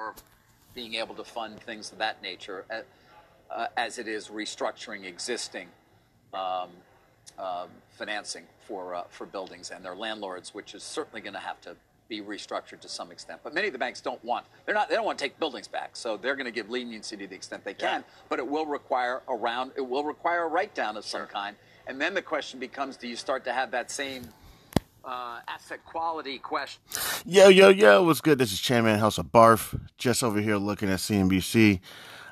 or 0.00 0.14
being 0.74 0.94
able 0.94 1.14
to 1.14 1.24
fund 1.24 1.60
things 1.60 1.92
of 1.92 1.98
that 1.98 2.22
nature, 2.22 2.64
uh, 2.70 2.80
uh, 3.50 3.66
as 3.76 3.98
it 3.98 4.08
is 4.08 4.28
restructuring 4.28 5.04
existing 5.04 5.68
um, 6.32 6.68
um, 7.38 7.68
financing 7.90 8.44
for 8.66 8.94
uh, 8.94 9.02
for 9.10 9.26
buildings 9.26 9.70
and 9.70 9.84
their 9.84 9.96
landlords, 9.96 10.54
which 10.54 10.74
is 10.74 10.82
certainly 10.82 11.20
going 11.20 11.34
to 11.34 11.40
have 11.40 11.60
to 11.60 11.76
be 12.08 12.20
restructured 12.20 12.80
to 12.80 12.88
some 12.88 13.10
extent. 13.10 13.40
But 13.42 13.54
many 13.54 13.68
of 13.68 13.72
the 13.72 13.78
banks 13.78 14.00
don't 14.00 14.22
want 14.24 14.46
they're 14.64 14.74
not 14.74 14.88
they 14.88 14.94
don't 14.94 15.04
want 15.04 15.18
to 15.18 15.24
take 15.24 15.38
buildings 15.38 15.68
back, 15.68 15.96
so 15.96 16.16
they're 16.16 16.36
going 16.36 16.46
to 16.46 16.52
give 16.52 16.70
leniency 16.70 17.16
to 17.16 17.26
the 17.26 17.34
extent 17.34 17.64
they 17.64 17.74
can. 17.74 18.00
Yeah. 18.00 18.06
But 18.28 18.38
it 18.38 18.46
will 18.46 18.66
require 18.66 19.22
a 19.28 19.34
round 19.34 19.72
it 19.76 19.86
will 19.86 20.04
require 20.04 20.44
a 20.44 20.48
write 20.48 20.74
down 20.74 20.96
of 20.96 21.04
some 21.04 21.26
kind. 21.26 21.56
And 21.86 22.00
then 22.00 22.14
the 22.14 22.22
question 22.22 22.60
becomes: 22.60 22.96
Do 22.96 23.08
you 23.08 23.16
start 23.16 23.44
to 23.44 23.52
have 23.52 23.72
that 23.72 23.90
same 23.90 24.22
uh, 25.04 25.40
asset 25.48 25.84
quality 25.84 26.38
question. 26.38 26.80
Yo, 27.24 27.48
yo, 27.48 27.68
yo, 27.68 28.02
what's 28.02 28.20
good? 28.20 28.38
This 28.38 28.52
is 28.52 28.60
Chairman 28.60 28.98
House 28.98 29.18
of 29.18 29.26
Barf, 29.26 29.78
just 29.98 30.22
over 30.22 30.40
here 30.40 30.56
looking 30.56 30.88
at 30.88 30.98
CNBC. 30.98 31.80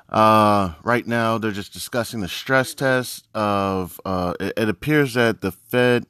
Uh, 0.09 0.73
right 0.83 1.05
now, 1.05 1.37
they're 1.37 1.51
just 1.51 1.71
discussing 1.73 2.21
the 2.21 2.27
stress 2.27 2.73
test 2.73 3.27
of, 3.35 3.99
uh, 4.05 4.33
it, 4.39 4.53
it, 4.57 4.69
appears 4.69 5.13
that 5.13 5.41
the 5.41 5.51
Fed, 5.51 6.05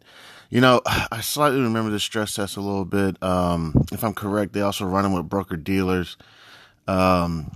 you 0.50 0.62
know, 0.62 0.82
I 1.12 1.22
slightly 1.22 1.62
remember 1.62 1.92
the 1.92 2.00
stress 2.00 2.36
test 2.36 2.58
a 2.58 2.62
little 2.62 2.86
bit. 2.86 3.22
Um, 3.22 3.86
if 3.92 4.04
I'm 4.04 4.14
correct, 4.14 4.54
they 4.54 4.62
also 4.62 4.86
run 4.86 5.04
them 5.04 5.14
with 5.14 5.28
broker 5.28 5.58
dealers. 5.58 6.18
Um, 6.88 7.52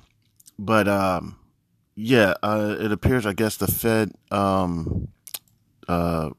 but, 0.60 0.88
um, 0.88 1.38
yeah, 1.96 2.34
uh, 2.44 2.76
it 2.80 2.92
appears, 2.92 3.26
I 3.26 3.34
guess 3.34 3.58
the 3.58 3.68
Fed, 3.68 4.12
um, 4.32 5.08
uh, 5.88 6.32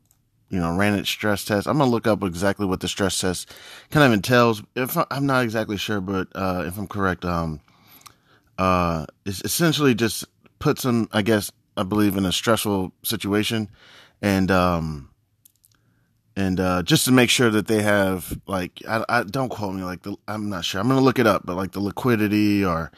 you 0.54 0.60
know, 0.60 0.72
ran 0.76 0.96
its 0.96 1.10
stress 1.10 1.44
test. 1.44 1.66
I'm 1.66 1.78
gonna 1.78 1.90
look 1.90 2.06
up 2.06 2.22
exactly 2.22 2.64
what 2.64 2.78
the 2.78 2.86
stress 2.86 3.18
test 3.18 3.52
kind 3.90 4.06
of 4.06 4.12
entails. 4.12 4.62
If 4.76 4.96
I, 4.96 5.04
am 5.10 5.26
not 5.26 5.42
exactly 5.42 5.76
sure, 5.76 6.00
but 6.00 6.28
uh, 6.32 6.62
if 6.64 6.78
I'm 6.78 6.86
correct, 6.86 7.24
um, 7.24 7.60
uh, 8.56 9.04
it's 9.26 9.44
essentially 9.44 9.96
just 9.96 10.24
puts 10.60 10.82
them, 10.82 11.08
I 11.10 11.22
guess, 11.22 11.50
I 11.76 11.82
believe, 11.82 12.16
in 12.16 12.24
a 12.24 12.30
stressful 12.30 12.92
situation, 13.02 13.68
and 14.22 14.48
um, 14.52 15.10
and 16.36 16.60
uh, 16.60 16.84
just 16.84 17.04
to 17.06 17.10
make 17.10 17.30
sure 17.30 17.50
that 17.50 17.66
they 17.66 17.82
have 17.82 18.38
like, 18.46 18.80
I, 18.88 19.04
I 19.08 19.22
don't 19.24 19.48
quote 19.48 19.74
me, 19.74 19.82
like 19.82 20.02
the, 20.02 20.16
I'm 20.28 20.50
not 20.50 20.64
sure. 20.64 20.80
I'm 20.80 20.86
gonna 20.86 21.00
look 21.00 21.18
it 21.18 21.26
up, 21.26 21.44
but 21.44 21.56
like 21.56 21.72
the 21.72 21.80
liquidity 21.80 22.64
or, 22.64 22.92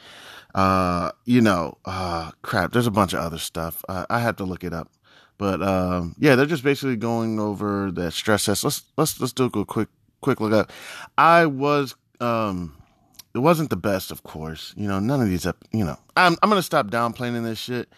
uh, 0.53 1.11
you 1.25 1.41
know, 1.41 1.79
uh, 1.85 2.29
crap. 2.43 2.71
There's 2.71 2.85
a 2.85 2.91
bunch 2.91 3.13
of 3.13 3.19
other 3.19 3.39
stuff. 3.39 3.83
I 3.89 4.19
have 4.19 4.35
to 4.35 4.43
look 4.43 4.63
it 4.63 4.73
up. 4.73 4.91
But 5.37 5.61
um, 5.61 6.15
yeah, 6.17 6.35
they're 6.35 6.45
just 6.45 6.63
basically 6.63 6.95
going 6.95 7.39
over 7.39 7.91
that 7.91 8.13
stress 8.13 8.45
test. 8.45 8.63
Let's 8.63 8.83
let's 8.97 9.19
let's 9.19 9.33
do 9.33 9.45
a 9.45 9.65
quick 9.65 9.89
quick 10.21 10.39
look 10.41 10.53
up. 10.53 10.71
I 11.17 11.45
was 11.45 11.95
um, 12.19 12.75
it 13.33 13.39
wasn't 13.39 13.69
the 13.69 13.75
best, 13.77 14.11
of 14.11 14.23
course. 14.23 14.73
You 14.75 14.87
know, 14.87 14.99
none 14.99 15.21
of 15.21 15.27
these. 15.29 15.45
up. 15.45 15.57
You 15.71 15.85
know, 15.85 15.97
I'm 16.15 16.35
I'm 16.41 16.49
gonna 16.49 16.63
stop 16.63 16.87
downplaying 16.87 17.43
this 17.43 17.59
shit, 17.59 17.89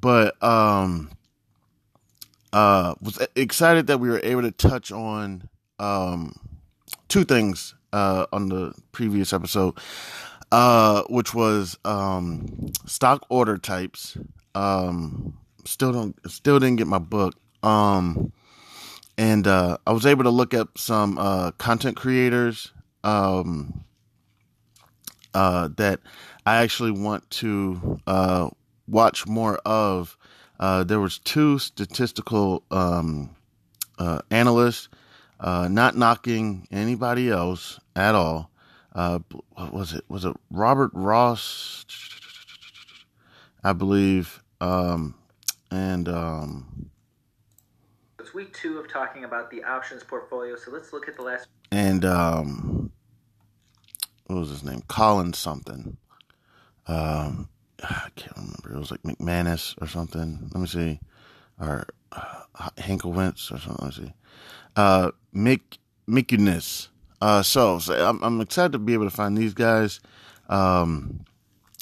but 0.00 0.42
um, 0.42 1.10
uh, 2.52 2.94
was 3.00 3.18
excited 3.34 3.86
that 3.86 3.98
we 3.98 4.08
were 4.10 4.20
able 4.22 4.42
to 4.42 4.52
touch 4.52 4.92
on 4.92 5.48
um 5.78 6.34
two 7.08 7.24
things 7.24 7.74
uh 7.92 8.26
on 8.32 8.48
the 8.48 8.72
previous 8.92 9.32
episode 9.32 9.76
uh 10.52 11.02
which 11.08 11.34
was 11.34 11.78
um 11.84 12.70
stock 12.86 13.24
order 13.30 13.56
types 13.56 14.16
um 14.54 15.36
still 15.64 15.92
don't 15.92 16.30
still 16.30 16.58
didn't 16.58 16.76
get 16.76 16.86
my 16.86 16.98
book. 16.98 17.34
Um, 17.62 18.32
and 19.18 19.46
uh, 19.46 19.76
I 19.86 19.92
was 19.92 20.06
able 20.06 20.24
to 20.24 20.30
look 20.30 20.54
up 20.54 20.78
some 20.78 21.18
uh, 21.18 21.52
content 21.52 21.96
creators 21.96 22.72
um, 23.04 23.84
uh, 25.34 25.68
that 25.76 26.00
I 26.46 26.56
actually 26.56 26.92
want 26.92 27.28
to 27.30 28.00
uh, 28.06 28.50
watch 28.88 29.26
more 29.26 29.58
of. 29.58 30.16
Uh, 30.58 30.84
there 30.84 31.00
was 31.00 31.18
two 31.18 31.58
statistical 31.58 32.62
um, 32.70 33.30
uh, 33.98 34.20
analysts, 34.30 34.88
not 35.40 35.96
knocking 35.96 36.66
anybody 36.70 37.30
else 37.30 37.80
at 37.96 38.14
all. 38.14 38.50
what 38.92 39.72
was 39.72 39.92
it? 39.92 40.04
Was 40.08 40.24
it 40.24 40.34
Robert 40.50 40.90
Ross? 40.94 41.84
I 43.64 43.72
believe. 43.72 44.42
Um, 44.60 45.14
and 45.72 46.08
um, 46.08 46.90
it's 48.20 48.34
week 48.34 48.52
two 48.52 48.78
of 48.78 48.88
talking 48.88 49.24
about 49.24 49.50
the 49.50 49.64
options 49.64 50.04
portfolio. 50.04 50.54
So 50.56 50.70
let's 50.70 50.92
look 50.92 51.08
at 51.08 51.16
the 51.16 51.22
last. 51.22 51.48
And 51.70 52.04
um, 52.04 52.92
what 54.26 54.38
was 54.38 54.50
his 54.50 54.62
name? 54.62 54.82
Colin 54.88 55.32
something. 55.32 55.96
Um, 56.86 57.48
I 57.82 58.08
can't 58.14 58.36
remember. 58.36 58.74
It 58.74 58.78
was 58.78 58.90
like 58.90 59.02
McManus 59.02 59.74
or 59.80 59.86
something. 59.86 60.50
Let 60.52 60.60
me 60.60 60.66
see. 60.66 61.00
Or 61.58 61.86
uh, 62.12 62.68
Hankelwentz 62.76 63.50
or 63.50 63.58
something. 63.58 63.76
Let 63.80 63.98
me 63.98 64.06
see. 64.06 64.12
Uh, 64.76 65.10
Mick 65.34 65.78
Mickiness. 66.06 66.88
Uh, 67.20 67.42
so, 67.42 67.78
so 67.78 67.94
I'm, 67.94 68.22
I'm, 68.22 68.40
excited 68.40 68.72
to 68.72 68.78
be 68.78 68.94
able 68.94 69.04
to 69.04 69.10
find 69.10 69.38
these 69.38 69.54
guys, 69.54 70.00
um, 70.48 71.24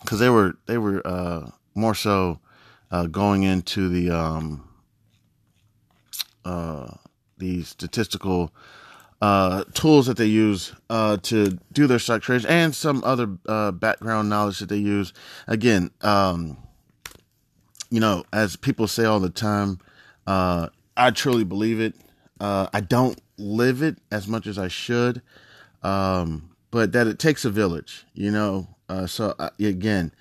cause 0.05 0.19
they 0.19 0.29
were, 0.29 0.55
they 0.67 0.77
were, 0.77 1.01
uh, 1.07 1.51
more 1.75 1.95
so, 1.95 2.39
uh, 2.91 3.07
going 3.07 3.43
into 3.43 3.89
the 3.89 4.11
um, 4.11 4.69
uh, 6.45 6.93
the 7.39 7.63
statistical 7.63 8.53
uh, 9.23 9.65
tools 9.75 10.07
that 10.07 10.17
they 10.17 10.27
use 10.27 10.73
uh, 10.89 11.17
to 11.19 11.59
do 11.73 11.87
their 11.87 11.99
stock 11.99 12.23
trades 12.23 12.45
and 12.47 12.75
some 12.75 13.03
other 13.05 13.37
uh, 13.47 13.71
background 13.71 14.29
knowledge 14.29 14.59
that 14.59 14.69
they 14.69 14.79
use. 14.79 15.13
Again, 15.47 15.91
um, 16.01 16.57
you 17.91 18.01
know, 18.01 18.25
as 18.33 18.57
people 18.57 18.87
say 18.89 19.05
all 19.05 19.21
the 19.21 19.31
time, 19.31 19.79
uh, 20.27 20.69
I 20.97 21.11
truly 21.11 21.45
believe 21.45 21.81
it. 21.81 21.95
I 22.43 22.81
don't 22.81 23.21
live 23.37 23.83
it 23.83 23.99
as 24.11 24.27
much 24.27 24.47
as 24.47 24.59
I 24.59 24.69
should, 24.69 25.21
um, 25.83 26.51
but 26.71 26.93
that 26.93 27.07
it 27.07 27.19
takes 27.19 27.45
a 27.45 27.51
village, 27.51 28.07
you 28.15 28.31
know. 28.31 28.69
so 29.07 29.35
again, 29.59 30.13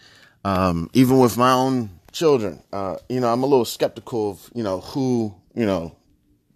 um, 0.43 0.89
even 0.93 1.19
with 1.19 1.37
my 1.37 1.51
own 1.51 1.98
children. 2.11 2.61
Uh, 2.71 2.97
you 3.09 3.19
know, 3.19 3.31
I'm 3.31 3.43
a 3.43 3.47
little 3.47 3.65
skeptical 3.65 4.31
of, 4.31 4.49
you 4.53 4.63
know, 4.63 4.81
who, 4.81 5.35
you 5.53 5.65
know, 5.65 5.95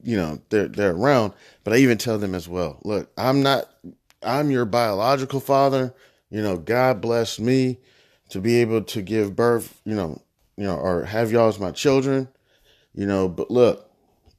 you 0.04 0.18
know, 0.18 0.42
they're 0.50 0.68
they're 0.68 0.92
around, 0.92 1.34
but 1.64 1.74
I 1.74 1.78
even 1.78 1.98
tell 1.98 2.18
them 2.18 2.36
as 2.36 2.48
well, 2.48 2.80
look, 2.84 3.12
I'm 3.18 3.42
not 3.42 3.70
I'm 4.22 4.52
your 4.52 4.66
biological 4.66 5.40
father. 5.40 5.94
You 6.30 6.42
know, 6.42 6.58
God 6.58 7.02
bless 7.02 7.40
me 7.40 7.78
to 8.30 8.42
be 8.42 8.56
able 8.62 8.84
to 8.84 9.02
give 9.02 9.36
birth, 9.36 9.80
you 9.86 9.96
know, 9.96 10.22
you 10.58 10.64
know, 10.64 10.76
or 10.76 11.06
have 11.06 11.32
y'all 11.32 11.48
as 11.48 11.60
my 11.60 11.72
children, 11.72 12.28
you 12.94 13.06
know, 13.06 13.28
but 13.28 13.52
look, 13.52 13.90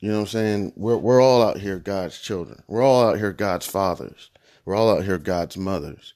you 0.01 0.11
know 0.11 0.17
what 0.17 0.23
I'm 0.23 0.27
saying? 0.29 0.73
We're 0.77 0.97
we're 0.97 1.23
all 1.23 1.43
out 1.43 1.59
here 1.59 1.79
God's 1.79 2.19
children. 2.21 2.63
We're 2.67 2.83
all 2.83 3.09
out 3.09 3.19
here 3.19 3.33
God's 3.33 3.67
fathers. 3.67 4.31
We're 4.65 4.75
all 4.75 4.91
out 4.91 5.05
here 5.05 5.19
God's 5.19 5.57
mothers. 5.57 6.15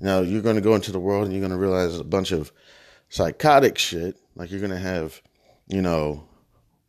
Now 0.00 0.20
you're 0.20 0.42
gonna 0.42 0.60
go 0.60 0.74
into 0.74 0.92
the 0.92 1.00
world 1.00 1.24
and 1.24 1.32
you're 1.32 1.42
gonna 1.42 1.60
realize 1.60 1.98
a 1.98 2.04
bunch 2.04 2.32
of 2.32 2.52
psychotic 3.08 3.78
shit 3.78 4.16
like 4.38 4.52
you're 4.52 4.60
gonna 4.60 4.78
have, 4.78 5.20
you 5.66 5.82
know, 5.82 6.24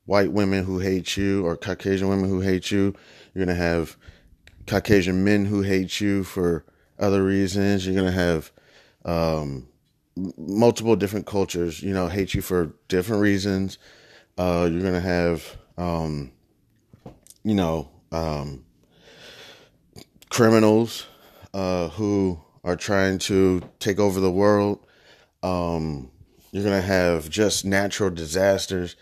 white 0.06 0.32
women 0.32 0.64
who 0.64 0.80
hate 0.80 1.18
you 1.18 1.46
or 1.46 1.58
Caucasian 1.58 2.08
women 2.08 2.30
who 2.30 2.40
hate 2.40 2.72
you. 2.72 2.96
You're 3.34 3.46
gonna 3.46 3.58
have 3.58 3.98
Caucasian 4.68 5.24
men 5.24 5.46
who 5.46 5.64
hate 5.64 6.00
you 6.00 6.24
for 6.24 6.64
other 7.00 7.24
reasons. 7.24 7.86
You're 7.86 7.96
gonna 7.96 8.12
have 8.12 8.52
um, 9.04 9.68
multiple 10.38 10.96
different 10.96 11.26
cultures, 11.26 11.82
you 11.82 11.92
know, 11.92 12.08
hate 12.08 12.36
you 12.36 12.42
for 12.42 12.72
different 12.88 13.22
reasons. 13.22 13.80
Uh, 14.38 14.70
you're 14.72 14.84
gonna 14.84 15.00
have, 15.00 15.58
um, 15.78 16.32
you 17.44 17.56
know, 17.56 17.90
um, 18.12 18.64
criminals 20.30 21.08
uh, 21.56 21.90
who 21.90 22.40
are 22.64 22.76
trying 22.76 23.18
to 23.18 23.62
take 23.80 23.98
over 24.00 24.20
the 24.20 24.32
world. 24.32 24.86
Um, 25.42 26.12
you're 26.52 26.64
gonna 26.64 26.82
have 26.82 27.30
just 27.30 27.66
natural 27.66 28.10
disasters. 28.10 28.96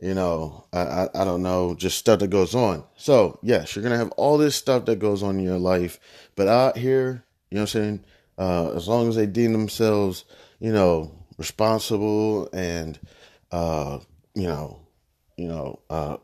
You 0.00 0.14
know, 0.14 0.64
I, 0.72 0.80
I, 0.80 1.08
I 1.14 1.24
don't 1.24 1.42
know, 1.42 1.74
just 1.74 1.98
stuff 1.98 2.18
that 2.20 2.28
goes 2.28 2.54
on. 2.54 2.84
So 2.96 3.38
yes, 3.42 3.74
you're 3.74 3.82
gonna 3.82 3.98
have 3.98 4.10
all 4.12 4.38
this 4.38 4.56
stuff 4.56 4.84
that 4.86 4.98
goes 4.98 5.22
on 5.22 5.38
in 5.38 5.44
your 5.44 5.58
life, 5.58 6.00
but 6.34 6.48
out 6.48 6.76
here, 6.76 7.24
you 7.50 7.56
know 7.56 7.62
what 7.62 7.74
I'm 7.74 7.82
saying? 7.82 8.04
Uh, 8.38 8.72
as 8.74 8.88
long 8.88 9.08
as 9.08 9.16
they 9.16 9.26
deem 9.26 9.52
themselves, 9.52 10.24
you 10.58 10.72
know, 10.72 11.12
responsible 11.38 12.48
and, 12.52 12.98
uh, 13.50 13.98
you 14.34 14.46
know, 14.46 14.80
you 15.36 15.48
know, 15.48 15.78
uh, 15.90 16.16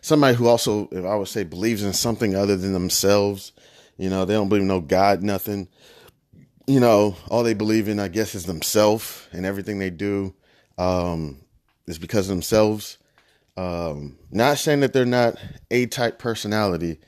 somebody 0.00 0.36
who 0.36 0.46
also, 0.48 0.88
if 0.90 1.04
I 1.04 1.14
would 1.14 1.28
say, 1.28 1.44
believes 1.44 1.82
in 1.82 1.92
something 1.92 2.34
other 2.34 2.56
than 2.56 2.72
themselves. 2.72 3.52
You 3.98 4.10
know, 4.10 4.24
they 4.24 4.34
don't 4.34 4.48
believe 4.48 4.64
no 4.64 4.80
God, 4.80 5.22
nothing 5.22 5.68
you 6.66 6.80
know, 6.80 7.16
all 7.28 7.42
they 7.42 7.54
believe 7.54 7.88
in, 7.88 7.98
I 7.98 8.08
guess, 8.08 8.34
is 8.34 8.46
themselves 8.46 9.28
and 9.32 9.44
everything 9.44 9.78
they 9.78 9.90
do 9.90 10.34
um, 10.78 11.38
is 11.86 11.98
because 11.98 12.28
of 12.28 12.34
themselves. 12.36 12.98
Um, 13.56 14.18
not 14.30 14.58
saying 14.58 14.80
that 14.80 14.92
they're 14.92 15.04
not 15.04 15.36
a 15.70 15.86
type 15.86 16.18
personality. 16.18 16.98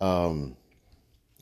Um, 0.00 0.56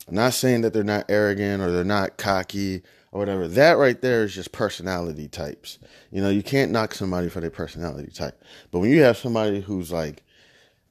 not 0.09 0.33
saying 0.33 0.61
that 0.61 0.73
they're 0.73 0.83
not 0.83 1.05
arrogant 1.09 1.61
or 1.61 1.71
they're 1.71 1.83
not 1.83 2.17
cocky 2.17 2.81
or 3.11 3.19
whatever. 3.19 3.47
That 3.47 3.77
right 3.77 3.99
there 4.01 4.23
is 4.23 4.33
just 4.33 4.51
personality 4.51 5.27
types. 5.27 5.79
You 6.11 6.21
know, 6.21 6.29
you 6.29 6.43
can't 6.43 6.71
knock 6.71 6.93
somebody 6.93 7.29
for 7.29 7.39
their 7.39 7.49
personality 7.49 8.11
type. 8.11 8.41
But 8.71 8.79
when 8.79 8.89
you 8.89 9.01
have 9.03 9.17
somebody 9.17 9.61
who's 9.61 9.91
like, 9.91 10.23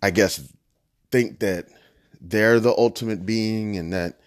I 0.02 0.10
guess, 0.10 0.52
think 1.10 1.40
that 1.40 1.66
they're 2.20 2.60
the 2.60 2.74
ultimate 2.76 3.26
being 3.26 3.76
and 3.76 3.92
that, 3.92 4.19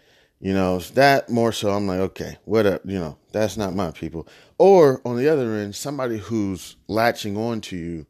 you 0.44 0.54
know, 0.54 0.78
that 0.80 1.30
more 1.30 1.54
so, 1.54 1.70
I'm 1.72 1.88
like, 1.88 2.00
okay, 2.00 2.38
whatever, 2.44 2.82
you 2.84 3.00
know, 3.00 3.18
that's 3.32 3.56
not 3.56 3.74
my 3.76 3.92
people. 3.92 4.28
Or 4.58 5.02
on 5.06 5.16
the 5.16 5.30
other 5.30 5.54
end, 5.54 5.74
somebody 5.74 6.18
who's 6.18 6.76
latching 6.90 7.38
on 7.38 7.62
to 7.62 7.78
you 7.78 8.06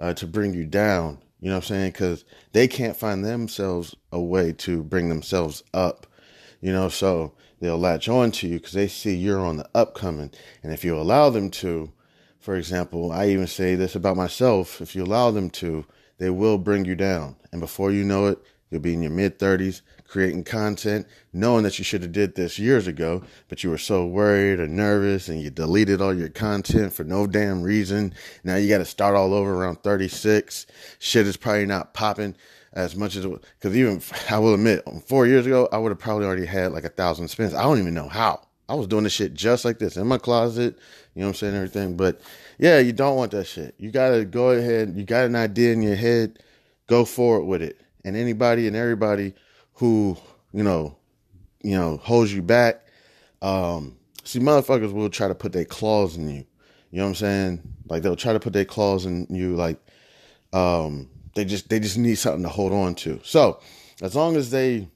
uh, 0.00 0.12
to 0.14 0.26
bring 0.26 0.52
you 0.52 0.66
down. 0.66 1.18
You 1.38 1.48
know 1.48 1.58
what 1.58 1.64
I'm 1.64 1.68
saying? 1.68 1.92
Because 1.92 2.24
they 2.50 2.66
can't 2.66 2.96
find 2.96 3.24
themselves 3.24 3.94
a 4.10 4.20
way 4.20 4.52
to 4.54 4.82
bring 4.82 5.08
themselves 5.08 5.62
up. 5.72 6.08
You 6.60 6.72
know, 6.72 6.88
so 6.88 7.34
they'll 7.60 7.78
latch 7.78 8.08
on 8.08 8.32
to 8.32 8.48
you 8.48 8.56
because 8.58 8.72
they 8.72 8.88
see 8.88 9.14
you're 9.14 9.46
on 9.46 9.58
the 9.58 9.68
upcoming. 9.72 10.32
And 10.64 10.72
if 10.72 10.84
you 10.84 10.98
allow 10.98 11.30
them 11.30 11.50
to, 11.50 11.92
for 12.40 12.56
example, 12.56 13.12
I 13.12 13.28
even 13.28 13.46
say 13.46 13.76
this 13.76 13.94
about 13.94 14.16
myself 14.16 14.80
if 14.80 14.96
you 14.96 15.04
allow 15.04 15.30
them 15.30 15.50
to, 15.50 15.84
they 16.18 16.30
will 16.30 16.58
bring 16.58 16.84
you 16.84 16.96
down. 16.96 17.36
And 17.52 17.60
before 17.60 17.92
you 17.92 18.02
know 18.02 18.26
it, 18.26 18.40
you'll 18.70 18.80
be 18.80 18.94
in 18.94 19.02
your 19.02 19.12
mid 19.12 19.38
30s 19.38 19.82
creating 20.08 20.44
content, 20.44 21.06
knowing 21.32 21.64
that 21.64 21.78
you 21.78 21.84
should 21.84 22.02
have 22.02 22.12
did 22.12 22.34
this 22.34 22.58
years 22.58 22.86
ago, 22.86 23.22
but 23.48 23.64
you 23.64 23.70
were 23.70 23.78
so 23.78 24.06
worried 24.06 24.60
or 24.60 24.68
nervous 24.68 25.28
and 25.28 25.40
you 25.40 25.50
deleted 25.50 26.00
all 26.00 26.14
your 26.14 26.28
content 26.28 26.92
for 26.92 27.04
no 27.04 27.26
damn 27.26 27.62
reason. 27.62 28.14
Now 28.44 28.56
you 28.56 28.68
got 28.68 28.78
to 28.78 28.84
start 28.84 29.16
all 29.16 29.34
over 29.34 29.54
around 29.54 29.82
36. 29.82 30.66
Shit 30.98 31.26
is 31.26 31.36
probably 31.36 31.66
not 31.66 31.94
popping 31.94 32.36
as 32.72 32.94
much 32.94 33.16
as 33.16 33.26
because 33.26 33.76
even 33.76 34.00
I 34.30 34.38
will 34.38 34.54
admit, 34.54 34.84
four 35.06 35.26
years 35.26 35.46
ago, 35.46 35.68
I 35.72 35.78
would 35.78 35.90
have 35.90 35.98
probably 35.98 36.26
already 36.26 36.46
had 36.46 36.72
like 36.72 36.84
a 36.84 36.90
thousand 36.90 37.28
spins. 37.28 37.54
I 37.54 37.62
don't 37.62 37.78
even 37.78 37.94
know 37.94 38.08
how. 38.08 38.42
I 38.68 38.74
was 38.74 38.88
doing 38.88 39.04
this 39.04 39.12
shit 39.12 39.34
just 39.34 39.64
like 39.64 39.78
this 39.78 39.96
in 39.96 40.06
my 40.08 40.18
closet, 40.18 40.76
you 41.14 41.20
know 41.20 41.28
what 41.28 41.30
I'm 41.30 41.34
saying, 41.34 41.54
everything. 41.54 41.96
But 41.96 42.20
yeah, 42.58 42.78
you 42.78 42.92
don't 42.92 43.16
want 43.16 43.30
that 43.30 43.46
shit. 43.46 43.74
You 43.78 43.90
gotta 43.90 44.24
go 44.24 44.50
ahead, 44.50 44.94
you 44.96 45.04
got 45.04 45.26
an 45.26 45.36
idea 45.36 45.72
in 45.72 45.82
your 45.82 45.94
head, 45.94 46.40
go 46.88 47.04
forward 47.04 47.44
with 47.44 47.62
it. 47.62 47.80
And 48.04 48.16
anybody 48.16 48.66
and 48.66 48.76
everybody 48.76 49.34
who, 49.76 50.16
you 50.52 50.62
know, 50.62 50.96
you 51.62 51.76
know, 51.76 51.96
holds 51.98 52.32
you 52.32 52.42
back, 52.42 52.86
um, 53.42 53.96
see 54.24 54.40
motherfuckers 54.40 54.92
will 54.92 55.10
try 55.10 55.28
to 55.28 55.34
put 55.34 55.52
their 55.52 55.64
claws 55.64 56.16
in 56.16 56.28
you. 56.28 56.46
You 56.90 56.98
know 56.98 57.04
what 57.04 57.08
I'm 57.08 57.14
saying? 57.16 57.62
Like 57.88 58.02
they'll 58.02 58.16
try 58.16 58.32
to 58.32 58.40
put 58.40 58.52
their 58.52 58.64
claws 58.64 59.06
in 59.06 59.26
you 59.30 59.54
like 59.54 59.78
um 60.52 61.08
they 61.34 61.44
just 61.44 61.68
they 61.68 61.78
just 61.78 61.98
need 61.98 62.14
something 62.16 62.42
to 62.42 62.48
hold 62.48 62.72
on 62.72 62.94
to. 62.96 63.20
So 63.22 63.60
as 64.02 64.14
long 64.14 64.36
as 64.36 64.50
they, 64.50 64.88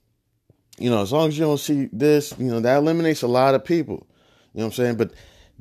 you 0.79 0.91
know, 0.91 1.03
as 1.03 1.13
long 1.13 1.29
as 1.29 1.39
you 1.39 1.45
don't 1.45 1.59
see 1.59 1.89
this, 1.93 2.35
you 2.39 2.47
know, 2.47 2.61
that 2.61 2.79
eliminates 2.79 3.23
a 3.23 3.29
lot 3.29 3.55
of 3.55 3.65
people. 3.65 4.07
You 4.55 4.61
know 4.61 4.67
what 4.67 4.67
I'm 4.67 4.73
saying? 4.73 4.97
But 4.97 5.13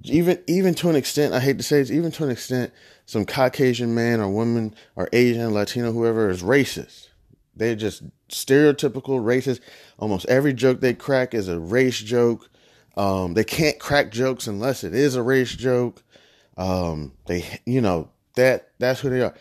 even 0.04 0.42
even 0.48 0.74
to 0.75 0.89
an 0.89 0.95
extent, 0.95 1.33
I 1.33 1.39
hate 1.39 1.57
to 1.57 1.63
say 1.63 1.80
this, 1.80 1.92
even 1.92 2.12
to 2.12 2.24
an 2.24 2.30
extent, 2.30 2.71
some 3.06 3.25
Caucasian 3.25 3.94
man 3.94 4.21
or 4.21 4.30
woman 4.30 4.74
or 4.95 5.10
Asian, 5.12 5.54
Latino, 5.54 5.92
whoever 5.92 6.30
is 6.30 6.42
racist. 6.42 7.08
They're 7.59 7.75
just 7.75 8.03
stereotypical 8.29 9.21
racist. 9.21 9.59
Almost 10.00 10.25
every 10.27 10.53
joke 10.53 10.81
they 10.81 10.94
crack 10.94 11.33
is 11.33 11.47
a 11.47 11.59
race 11.59 12.00
joke. 12.00 12.50
Um, 12.97 13.33
they 13.35 13.44
can't 13.44 13.79
crack 13.79 14.11
jokes 14.11 14.47
unless 14.47 14.83
it 14.83 14.94
is 14.94 15.15
a 15.15 15.23
race 15.23 15.56
joke. 15.56 16.03
Um, 16.57 17.13
they, 17.27 17.45
you 17.65 17.81
know, 17.81 18.09
that 18.35 18.69
that's 18.79 19.00
who 19.01 19.09
they 19.09 19.21
are 19.21 19.35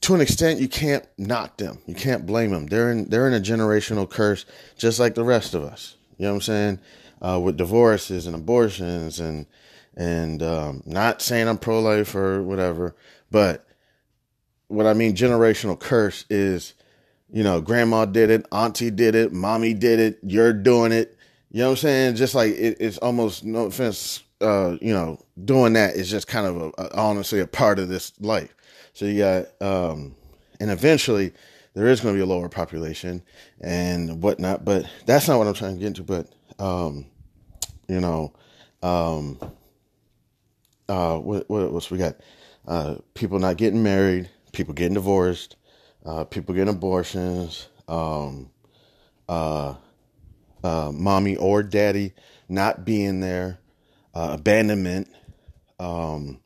to 0.00 0.14
an 0.14 0.20
extent, 0.20 0.60
you 0.60 0.68
can't 0.68 1.06
knock 1.18 1.56
them. 1.58 1.78
You 1.86 1.94
can't 1.94 2.26
blame 2.26 2.50
them. 2.50 2.66
They're 2.66 2.90
in 2.90 3.08
they're 3.08 3.26
in 3.26 3.34
a 3.34 3.40
generational 3.40 4.08
curse, 4.08 4.46
just 4.76 4.98
like 4.98 5.14
the 5.14 5.24
rest 5.24 5.54
of 5.54 5.62
us. 5.62 5.96
You 6.18 6.24
know 6.24 6.32
what 6.32 6.36
I'm 6.36 6.40
saying? 6.42 6.80
Uh, 7.22 7.40
with 7.42 7.56
divorces 7.56 8.26
and 8.26 8.34
abortions 8.34 9.20
and 9.20 9.46
and 9.96 10.42
um, 10.42 10.82
not 10.86 11.20
saying 11.20 11.48
I'm 11.48 11.58
pro 11.58 11.80
life 11.80 12.14
or 12.14 12.42
whatever, 12.42 12.94
but 13.30 13.66
what 14.68 14.86
I 14.86 14.94
mean 14.94 15.14
generational 15.14 15.78
curse 15.78 16.24
is, 16.30 16.74
you 17.32 17.42
know, 17.42 17.60
grandma 17.60 18.04
did 18.04 18.30
it, 18.30 18.46
auntie 18.52 18.90
did 18.90 19.14
it, 19.14 19.32
mommy 19.32 19.74
did 19.74 20.00
it, 20.00 20.18
you're 20.22 20.52
doing 20.52 20.92
it. 20.92 21.16
You 21.50 21.60
know 21.60 21.66
what 21.66 21.70
I'm 21.72 21.76
saying? 21.78 22.14
Just 22.16 22.34
like 22.34 22.52
it, 22.52 22.76
it's 22.80 22.98
almost 22.98 23.44
no 23.44 23.66
offense, 23.66 24.22
uh, 24.40 24.76
you 24.80 24.92
know, 24.92 25.18
doing 25.44 25.72
that 25.74 25.94
is 25.96 26.10
just 26.10 26.26
kind 26.26 26.46
of 26.46 26.56
a, 26.56 26.82
a, 26.82 26.96
honestly 26.96 27.40
a 27.40 27.46
part 27.46 27.78
of 27.78 27.88
this 27.88 28.12
life. 28.20 28.54
So 28.92 29.04
you 29.04 29.18
got, 29.18 29.46
um, 29.60 30.14
and 30.60 30.70
eventually 30.70 31.32
there 31.74 31.86
is 31.88 32.00
going 32.00 32.14
to 32.14 32.18
be 32.18 32.22
a 32.22 32.26
lower 32.26 32.48
population 32.48 33.22
and 33.60 34.22
whatnot, 34.22 34.64
but 34.64 34.86
that's 35.06 35.28
not 35.28 35.38
what 35.38 35.46
I'm 35.46 35.54
trying 35.54 35.74
to 35.74 35.80
get 35.80 35.86
into. 35.88 36.02
But, 36.02 36.28
um, 36.58 37.06
you 37.88 38.00
know, 38.00 38.32
um, 38.82 39.38
uh, 40.88 41.18
what, 41.18 41.48
what 41.48 41.62
else 41.62 41.90
we 41.90 41.98
got? 41.98 42.16
Uh, 42.66 42.96
people 43.14 43.38
not 43.38 43.56
getting 43.56 43.82
married, 43.82 44.28
people 44.52 44.74
getting 44.74 44.94
divorced, 44.94 45.56
uh, 46.04 46.24
people 46.24 46.54
getting 46.54 46.74
abortions, 46.74 47.68
um, 47.88 48.50
uh, 49.28 49.74
uh, 50.62 50.90
mommy 50.92 51.36
or 51.36 51.62
daddy 51.62 52.12
not 52.48 52.84
being 52.84 53.20
there, 53.20 53.58
uh, 54.14 54.30
abandonment, 54.32 55.08
um, 55.78 56.40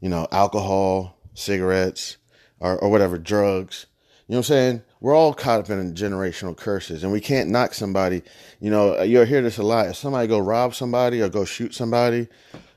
you 0.00 0.08
know, 0.08 0.26
alcohol, 0.30 1.16
cigarettes, 1.34 2.18
or, 2.60 2.78
or 2.78 2.90
whatever, 2.90 3.18
drugs. 3.18 3.86
You 4.28 4.34
know 4.34 4.38
what 4.38 4.46
I'm 4.46 4.54
saying? 4.54 4.82
We're 5.00 5.14
all 5.14 5.34
caught 5.34 5.60
up 5.60 5.70
in 5.70 5.94
generational 5.94 6.56
curses 6.56 7.02
and 7.02 7.12
we 7.12 7.20
can't 7.20 7.50
knock 7.50 7.74
somebody. 7.74 8.22
You 8.60 8.70
know, 8.70 9.02
you'll 9.02 9.24
hear 9.24 9.42
this 9.42 9.58
a 9.58 9.62
lot. 9.62 9.88
If 9.88 9.96
somebody 9.96 10.28
go 10.28 10.38
rob 10.38 10.74
somebody 10.74 11.20
or 11.20 11.28
go 11.28 11.44
shoot 11.44 11.74
somebody, 11.74 12.28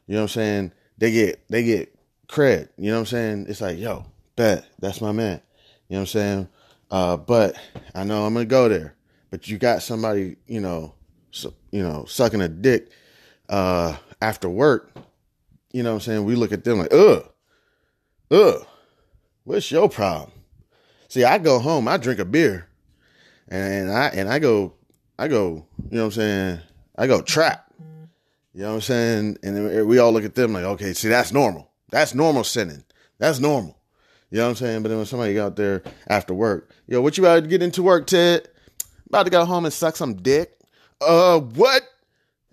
you 0.08 0.16
know 0.16 0.22
what 0.22 0.22
I'm 0.24 0.28
saying? 0.30 0.72
They 0.98 1.12
get, 1.12 1.48
they 1.50 1.64
get 1.64 1.96
cred. 2.28 2.70
You 2.78 2.92
know 2.92 2.96
what 2.96 3.00
I'm 3.02 3.06
saying? 3.08 3.46
It's 3.50 3.62
like, 3.62 3.78
yo, 3.78 4.06
bet, 4.36 4.66
that's 4.80 5.02
my 5.02 5.12
man. 5.12 5.42
You 5.90 5.96
know 5.96 6.00
what 6.00 6.02
I'm 6.02 6.06
saying? 6.08 6.50
Uh, 6.90 7.18
but 7.18 7.56
I 7.96 8.04
know 8.04 8.26
I'm 8.26 8.36
to 8.36 8.46
go 8.46 8.70
there. 8.70 8.96
But 9.30 9.48
you 9.48 9.58
got 9.58 9.82
somebody, 9.82 10.38
you 10.48 10.62
know, 10.62 10.94
so, 11.32 11.54
you 11.72 11.82
know, 11.82 12.06
sucking 12.06 12.42
a 12.42 12.48
dick, 12.48 12.92
uh, 13.50 13.96
after 14.22 14.48
work. 14.48 14.92
You 15.72 15.82
know 15.82 15.90
what 15.92 15.96
I'm 15.96 16.02
saying? 16.02 16.26
We 16.26 16.36
look 16.36 16.52
at 16.52 16.64
them 16.64 16.78
like, 16.78 16.94
ugh, 16.94 17.28
ugh, 18.30 18.68
what's 19.44 19.72
your 19.72 19.90
problem? 19.90 20.32
See, 21.08 21.24
I 21.24 21.40
go 21.40 21.60
home, 21.60 21.88
I 21.88 21.98
drink 21.98 22.20
a 22.20 22.26
beer, 22.26 22.68
and 23.48 23.92
I 23.92 24.08
and 24.10 24.30
I 24.30 24.40
go, 24.40 24.74
I 25.18 25.28
go, 25.28 25.66
you 25.90 25.98
know 25.98 26.04
what 26.04 26.06
I'm 26.06 26.12
saying? 26.12 26.60
I 26.98 27.08
go 27.08 27.22
trap. 27.22 27.72
You 28.54 28.62
know 28.62 28.70
what 28.70 28.76
I'm 28.76 28.82
saying? 28.82 29.38
And 29.44 29.88
we 29.88 29.98
all 29.98 30.12
look 30.12 30.26
at 30.26 30.36
them 30.36 30.54
like, 30.54 30.64
okay, 30.64 30.94
see, 30.94 31.10
that's 31.10 31.32
normal. 31.32 31.72
That's 31.90 32.14
normal 32.14 32.44
sinning. 32.44 32.84
That's 33.18 33.40
normal. 33.40 33.78
You 34.34 34.40
know 34.40 34.46
what 34.46 34.50
I'm 34.50 34.56
saying? 34.56 34.82
But 34.82 34.90
then 34.90 34.98
when 34.98 35.06
somebody 35.06 35.40
out 35.40 35.56
there 35.58 35.84
after 36.08 36.34
work, 36.34 36.72
yo, 36.88 37.02
what 37.02 37.16
you 37.20 37.24
about 37.24 37.44
to 37.44 37.48
get 37.48 37.62
into 37.62 37.84
work, 37.84 38.08
Ted? 38.08 38.48
About 39.06 39.26
to 39.26 39.30
go 39.30 39.46
home 39.46 39.64
and 39.64 39.72
suck 39.72 39.96
some 39.96 40.16
dick? 40.16 40.58
Uh, 41.00 41.40
what? 41.40 41.84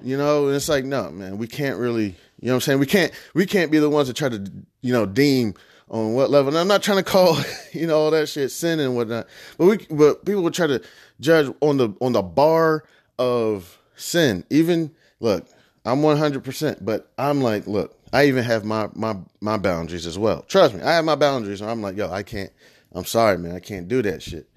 You 0.03 0.19
know, 0.19 0.49
and 0.49 0.57
it's 0.57 0.69
like, 0.69 0.85
no, 0.85 1.11
man, 1.11 1.39
we 1.39 1.47
can't 1.47 1.79
really, 1.79 2.05
you 2.05 2.49
know 2.49 2.53
what 2.53 2.55
I'm 2.57 2.61
saying? 2.61 2.81
We 2.81 2.87
can't, 2.87 3.13
we 3.33 3.47
can't 3.47 3.71
be 3.71 3.79
the 3.79 3.89
ones 3.89 4.09
that 4.09 4.17
try 4.19 4.29
to, 4.29 4.53
you 4.83 4.93
know, 4.93 5.07
deem 5.07 5.55
on 5.89 6.13
what 6.13 6.29
level. 6.29 6.51
And 6.51 6.59
I'm 6.59 6.69
not 6.69 6.83
trying 6.83 6.99
to 6.99 7.03
call, 7.03 7.39
you 7.73 7.87
know, 7.87 7.99
all 7.99 8.11
that 8.11 8.29
shit 8.29 8.51
sin 8.51 8.79
and 8.79 8.95
whatnot, 8.95 9.27
but 9.57 9.65
we, 9.65 9.79
but 9.91 10.27
people 10.27 10.43
will 10.43 10.51
try 10.51 10.67
to 10.67 10.83
judge 11.19 11.51
on 11.63 11.79
the, 11.79 11.95
on 12.03 12.13
the 12.13 12.21
bar 12.21 12.85
of 13.19 13.79
sin. 13.97 14.45
Even, 14.51 14.91
look, 15.19 15.47
I'm 15.87 16.03
100%, 16.03 16.85
but 16.85 17.11
I'm 17.17 17.41
like, 17.41 17.67
look, 17.67 17.99
I 18.13 18.27
even 18.27 18.45
have 18.45 18.65
my, 18.65 18.89
my, 18.95 19.17
my 19.41 19.57
boundaries 19.57 20.07
as 20.07 20.19
well. 20.19 20.43
Trust 20.43 20.75
me, 20.75 20.83
I 20.83 20.95
have 20.95 21.05
my 21.05 21.15
boundaries. 21.15 21.63
I'm 21.63 21.83
like, 21.83 21.97
yo, 21.97 22.11
I 22.11 22.23
can't, 22.23 22.51
I'm 22.93 23.05
sorry, 23.05 23.39
man, 23.39 23.55
I 23.55 23.61
can't 23.61 23.89
do 23.89 24.03
that 24.03 24.23
shit. 24.23 24.49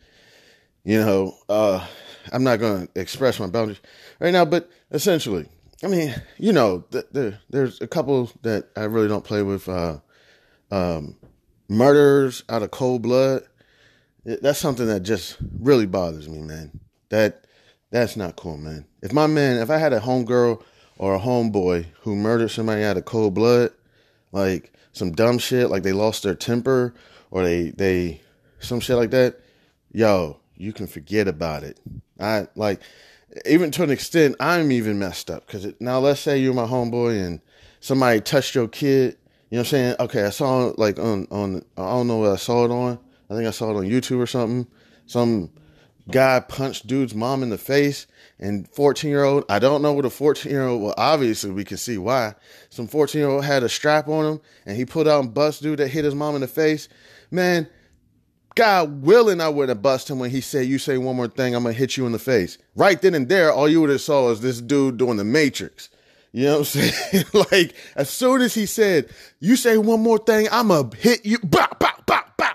You 0.83 0.99
know, 0.99 1.37
uh, 1.47 1.85
I'm 2.31 2.43
not 2.43 2.59
to 2.59 2.89
express 2.95 3.39
my 3.39 3.47
boundaries 3.47 3.81
right 4.19 4.33
now, 4.33 4.45
but 4.45 4.69
essentially, 4.91 5.47
I 5.83 5.87
mean, 5.87 6.13
you 6.37 6.51
know, 6.51 6.83
the, 6.89 7.05
the, 7.11 7.37
there's 7.49 7.79
a 7.81 7.87
couple 7.87 8.31
that 8.41 8.69
I 8.75 8.83
really 8.83 9.07
don't 9.07 9.23
play 9.23 9.43
with. 9.43 9.69
Uh, 9.69 9.99
um, 10.73 11.15
murders 11.69 12.43
out 12.49 12.63
of 12.63 12.71
cold 12.71 13.03
blood. 13.03 13.43
That's 14.25 14.59
something 14.59 14.87
that 14.87 15.01
just 15.01 15.37
really 15.59 15.85
bothers 15.85 16.27
me, 16.27 16.41
man. 16.41 16.79
That 17.09 17.45
that's 17.91 18.17
not 18.17 18.35
cool, 18.35 18.57
man. 18.57 18.85
If 19.01 19.13
my 19.13 19.27
man, 19.27 19.57
if 19.57 19.69
I 19.69 19.77
had 19.77 19.93
a 19.93 19.99
homegirl 19.99 20.63
or 21.03 21.15
a 21.15 21.19
homeboy 21.19 21.85
who 22.03 22.15
murdered 22.15 22.47
somebody 22.47 22.81
out 22.81 22.95
of 22.95 23.03
cold 23.03 23.33
blood, 23.33 23.73
like 24.31 24.71
some 24.93 25.11
dumb 25.11 25.37
shit, 25.37 25.69
like 25.69 25.83
they 25.83 25.91
lost 25.91 26.23
their 26.23 26.33
temper 26.33 26.93
or 27.29 27.43
they 27.43 27.71
they 27.71 28.21
some 28.59 28.79
shit 28.79 28.95
like 28.95 29.09
that, 29.11 29.41
yo, 29.91 30.39
you 30.55 30.71
can 30.71 30.87
forget 30.87 31.27
about 31.27 31.61
it. 31.61 31.77
I 32.21 32.47
like 32.55 32.79
even 33.45 33.69
to 33.71 33.83
an 33.83 33.91
extent, 33.91 34.37
I'm 34.39 34.71
even 34.71 34.97
messed 34.97 35.29
up 35.29 35.45
because 35.45 35.73
now 35.81 35.99
let's 35.99 36.21
say 36.21 36.37
you're 36.37 36.53
my 36.53 36.67
homeboy 36.67 37.21
and 37.21 37.41
somebody 37.81 38.21
touched 38.21 38.55
your 38.55 38.69
kid. 38.69 39.17
You 39.49 39.57
know 39.57 39.59
what 39.59 39.59
I'm 39.59 39.65
saying? 39.65 39.95
Okay, 39.99 40.23
I 40.23 40.29
saw 40.29 40.73
like 40.77 40.99
on 40.99 41.27
on 41.31 41.65
I 41.77 41.81
don't 41.81 42.07
know 42.07 42.19
what 42.19 42.31
I 42.31 42.37
saw 42.37 42.63
it 42.63 42.71
on. 42.71 42.97
I 43.29 43.35
think 43.35 43.45
I 43.45 43.51
saw 43.51 43.71
it 43.71 43.75
on 43.75 43.89
YouTube 43.89 44.19
or 44.19 44.25
something. 44.25 44.71
Some 45.05 45.49
guy 46.11 46.39
punched 46.39 46.85
dude's 46.85 47.15
mom 47.15 47.43
in 47.43 47.49
the 47.49 47.57
face 47.57 48.07
and 48.39 48.67
14 48.69 49.09
year 49.09 49.23
old 49.23 49.45
i 49.47 49.57
don't 49.57 49.81
know 49.81 49.93
what 49.93 50.03
a 50.05 50.09
14 50.09 50.51
year 50.51 50.63
old 50.67 50.81
well 50.81 50.93
obviously 50.97 51.51
we 51.51 51.63
can 51.63 51.77
see 51.77 51.97
why. 51.97 52.35
Some 52.69 52.87
14 52.87 53.19
year 53.19 53.29
old 53.29 53.45
had 53.45 53.63
a 53.63 53.69
strap 53.69 54.07
on 54.07 54.25
him 54.25 54.41
and 54.65 54.75
he 54.75 54.85
pulled 54.85 55.07
out 55.07 55.23
and 55.23 55.33
bust 55.33 55.61
dude 55.61 55.79
that 55.79 55.87
hit 55.87 56.05
his 56.05 56.15
mom 56.15 56.35
in 56.35 56.41
the 56.41 56.47
face. 56.47 56.89
Man 57.31 57.67
god 58.55 59.01
willing 59.01 59.41
i 59.41 59.49
wouldn't 59.49 59.75
have 59.75 59.81
bust 59.81 60.09
him 60.09 60.19
when 60.19 60.29
he 60.29 60.39
said 60.39 60.67
you 60.67 60.77
say 60.77 60.95
one 60.95 61.15
more 61.15 61.27
thing 61.27 61.55
i'm 61.55 61.63
gonna 61.63 61.73
hit 61.73 61.97
you 61.97 62.05
in 62.05 62.11
the 62.11 62.19
face. 62.19 62.57
Right 62.75 63.01
then 63.01 63.15
and 63.15 63.29
there 63.29 63.51
all 63.51 63.69
you 63.69 63.81
would 63.81 63.89
have 63.89 64.01
saw 64.01 64.27
was 64.27 64.41
this 64.41 64.61
dude 64.61 64.97
doing 64.97 65.17
the 65.17 65.23
matrix. 65.23 65.89
You 66.33 66.45
know 66.45 66.59
what 66.59 66.75
i'm 66.75 66.91
saying? 66.91 67.23
Like 67.51 67.75
as 67.95 68.09
soon 68.09 68.41
as 68.41 68.53
he 68.53 68.65
said 68.65 69.09
you 69.39 69.55
say 69.55 69.77
one 69.77 70.01
more 70.01 70.17
thing 70.17 70.47
i'm 70.51 70.67
gonna 70.67 70.95
hit 70.97 71.25
you 71.25 71.39
bah, 71.43 71.67
bah, 71.79 71.93
bah, 72.05 72.23
bah. 72.37 72.53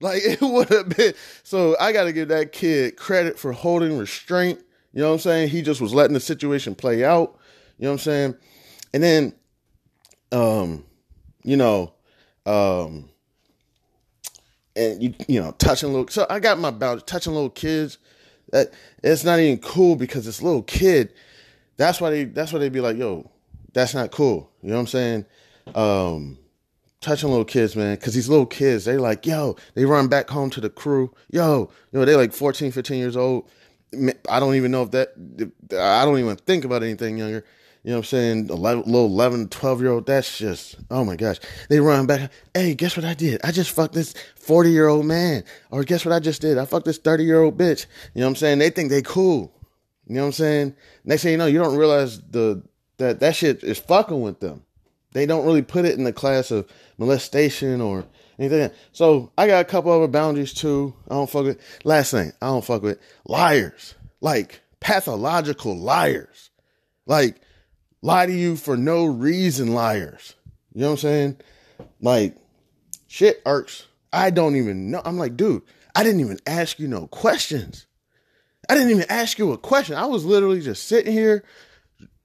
Like 0.00 0.22
it 0.24 0.40
would 0.40 0.68
have 0.70 0.90
been. 0.90 1.14
So 1.42 1.76
I 1.80 1.92
got 1.92 2.04
to 2.04 2.12
give 2.12 2.28
that 2.28 2.52
kid 2.52 2.96
credit 2.96 3.38
for 3.38 3.52
holding 3.52 3.98
restraint. 3.98 4.60
You 4.92 5.02
know 5.02 5.08
what 5.08 5.14
I'm 5.14 5.20
saying? 5.20 5.48
He 5.50 5.62
just 5.62 5.80
was 5.80 5.94
letting 5.94 6.14
the 6.14 6.20
situation 6.20 6.74
play 6.74 7.04
out. 7.04 7.38
You 7.78 7.84
know 7.84 7.90
what 7.90 7.94
I'm 7.94 7.98
saying? 7.98 8.36
And 8.94 9.02
then, 9.02 9.34
um, 10.32 10.84
you 11.42 11.56
know, 11.56 11.92
um, 12.46 13.10
and 14.74 15.02
you 15.02 15.14
you 15.28 15.40
know 15.40 15.52
touching 15.52 15.90
little. 15.90 16.08
So 16.08 16.26
I 16.30 16.40
got 16.40 16.58
my 16.58 16.70
boundary 16.70 17.02
touching 17.06 17.34
little 17.34 17.50
kids. 17.50 17.98
That 18.52 18.72
it's 19.02 19.24
not 19.24 19.40
even 19.40 19.58
cool 19.58 19.96
because 19.96 20.26
it's 20.26 20.40
little 20.40 20.62
kid. 20.62 21.12
That's 21.76 22.00
why 22.00 22.10
they. 22.10 22.24
That's 22.24 22.52
why 22.52 22.58
they 22.60 22.68
be 22.68 22.80
like, 22.80 22.96
yo, 22.96 23.30
that's 23.72 23.94
not 23.94 24.12
cool. 24.12 24.50
You 24.62 24.70
know 24.70 24.76
what 24.76 24.80
I'm 24.80 24.86
saying? 24.86 25.24
Um, 25.74 26.38
touching 27.00 27.28
little 27.28 27.44
kids, 27.44 27.76
man, 27.76 27.96
because 27.96 28.14
these 28.14 28.28
little 28.28 28.46
kids, 28.46 28.84
they 28.84 28.96
like, 28.96 29.26
yo, 29.26 29.56
they 29.74 29.84
run 29.84 30.08
back 30.08 30.30
home 30.30 30.50
to 30.50 30.60
the 30.60 30.70
crew. 30.70 31.12
Yo, 31.30 31.70
you 31.92 31.98
know, 31.98 32.04
they 32.04 32.16
like 32.16 32.32
14, 32.32 32.72
15 32.72 32.98
years 32.98 33.16
old. 33.16 33.48
I 34.28 34.40
don't 34.40 34.54
even 34.56 34.70
know 34.70 34.82
if 34.82 34.90
that, 34.92 35.10
I 35.72 36.04
don't 36.04 36.18
even 36.18 36.36
think 36.36 36.64
about 36.64 36.82
anything 36.82 37.18
younger. 37.18 37.44
You 37.86 37.92
know 37.92 37.98
what 37.98 38.12
I'm 38.12 38.48
saying? 38.48 38.48
11, 38.50 38.84
little 38.86 39.06
11, 39.06 39.48
12 39.48 39.80
year 39.80 39.92
old, 39.92 40.06
that's 40.06 40.36
just, 40.38 40.74
oh 40.90 41.04
my 41.04 41.14
gosh. 41.14 41.36
They 41.68 41.78
run 41.78 42.06
back. 42.06 42.32
Hey, 42.52 42.74
guess 42.74 42.96
what 42.96 43.06
I 43.06 43.14
did? 43.14 43.40
I 43.44 43.52
just 43.52 43.70
fucked 43.70 43.94
this 43.94 44.12
40 44.34 44.72
year 44.72 44.88
old 44.88 45.06
man. 45.06 45.44
Or 45.70 45.84
guess 45.84 46.04
what 46.04 46.12
I 46.12 46.18
just 46.18 46.40
did? 46.40 46.58
I 46.58 46.64
fucked 46.64 46.86
this 46.86 46.98
30 46.98 47.22
year 47.22 47.42
old 47.42 47.56
bitch. 47.56 47.86
You 48.12 48.22
know 48.22 48.26
what 48.26 48.30
I'm 48.30 48.36
saying? 48.36 48.58
They 48.58 48.70
think 48.70 48.90
they 48.90 49.02
cool. 49.02 49.54
You 50.08 50.16
know 50.16 50.22
what 50.22 50.26
I'm 50.26 50.32
saying? 50.32 50.74
Next 51.04 51.22
thing 51.22 51.32
you 51.32 51.38
know, 51.38 51.46
you 51.46 51.60
don't 51.60 51.76
realize 51.76 52.20
the, 52.22 52.64
that 52.98 53.20
that 53.20 53.36
shit 53.36 53.62
is 53.62 53.78
fucking 53.78 54.20
with 54.20 54.40
them. 54.40 54.64
They 55.16 55.24
don't 55.24 55.46
really 55.46 55.62
put 55.62 55.86
it 55.86 55.96
in 55.96 56.04
the 56.04 56.12
class 56.12 56.50
of 56.50 56.68
molestation 56.98 57.80
or 57.80 58.04
anything. 58.38 58.70
So 58.92 59.32
I 59.38 59.46
got 59.46 59.62
a 59.62 59.64
couple 59.64 59.90
other 59.90 60.08
boundaries 60.08 60.52
too. 60.52 60.94
I 61.08 61.14
don't 61.14 61.30
fuck 61.30 61.44
with. 61.44 61.60
Last 61.84 62.10
thing, 62.10 62.32
I 62.42 62.48
don't 62.48 62.62
fuck 62.62 62.82
with 62.82 63.00
liars, 63.24 63.94
like 64.20 64.60
pathological 64.78 65.74
liars, 65.74 66.50
like 67.06 67.40
lie 68.02 68.26
to 68.26 68.32
you 68.32 68.56
for 68.56 68.76
no 68.76 69.06
reason 69.06 69.72
liars. 69.72 70.34
You 70.74 70.82
know 70.82 70.88
what 70.88 70.92
I'm 70.92 70.98
saying? 70.98 71.40
Like 72.02 72.36
shit 73.06 73.40
irks. 73.46 73.86
I 74.12 74.28
don't 74.28 74.56
even 74.56 74.90
know. 74.90 75.00
I'm 75.02 75.16
like, 75.16 75.34
dude, 75.34 75.62
I 75.94 76.04
didn't 76.04 76.20
even 76.20 76.40
ask 76.46 76.78
you 76.78 76.88
no 76.88 77.06
questions. 77.06 77.86
I 78.68 78.74
didn't 78.74 78.90
even 78.90 79.06
ask 79.08 79.38
you 79.38 79.52
a 79.52 79.56
question. 79.56 79.96
I 79.96 80.04
was 80.04 80.26
literally 80.26 80.60
just 80.60 80.86
sitting 80.86 81.14
here 81.14 81.42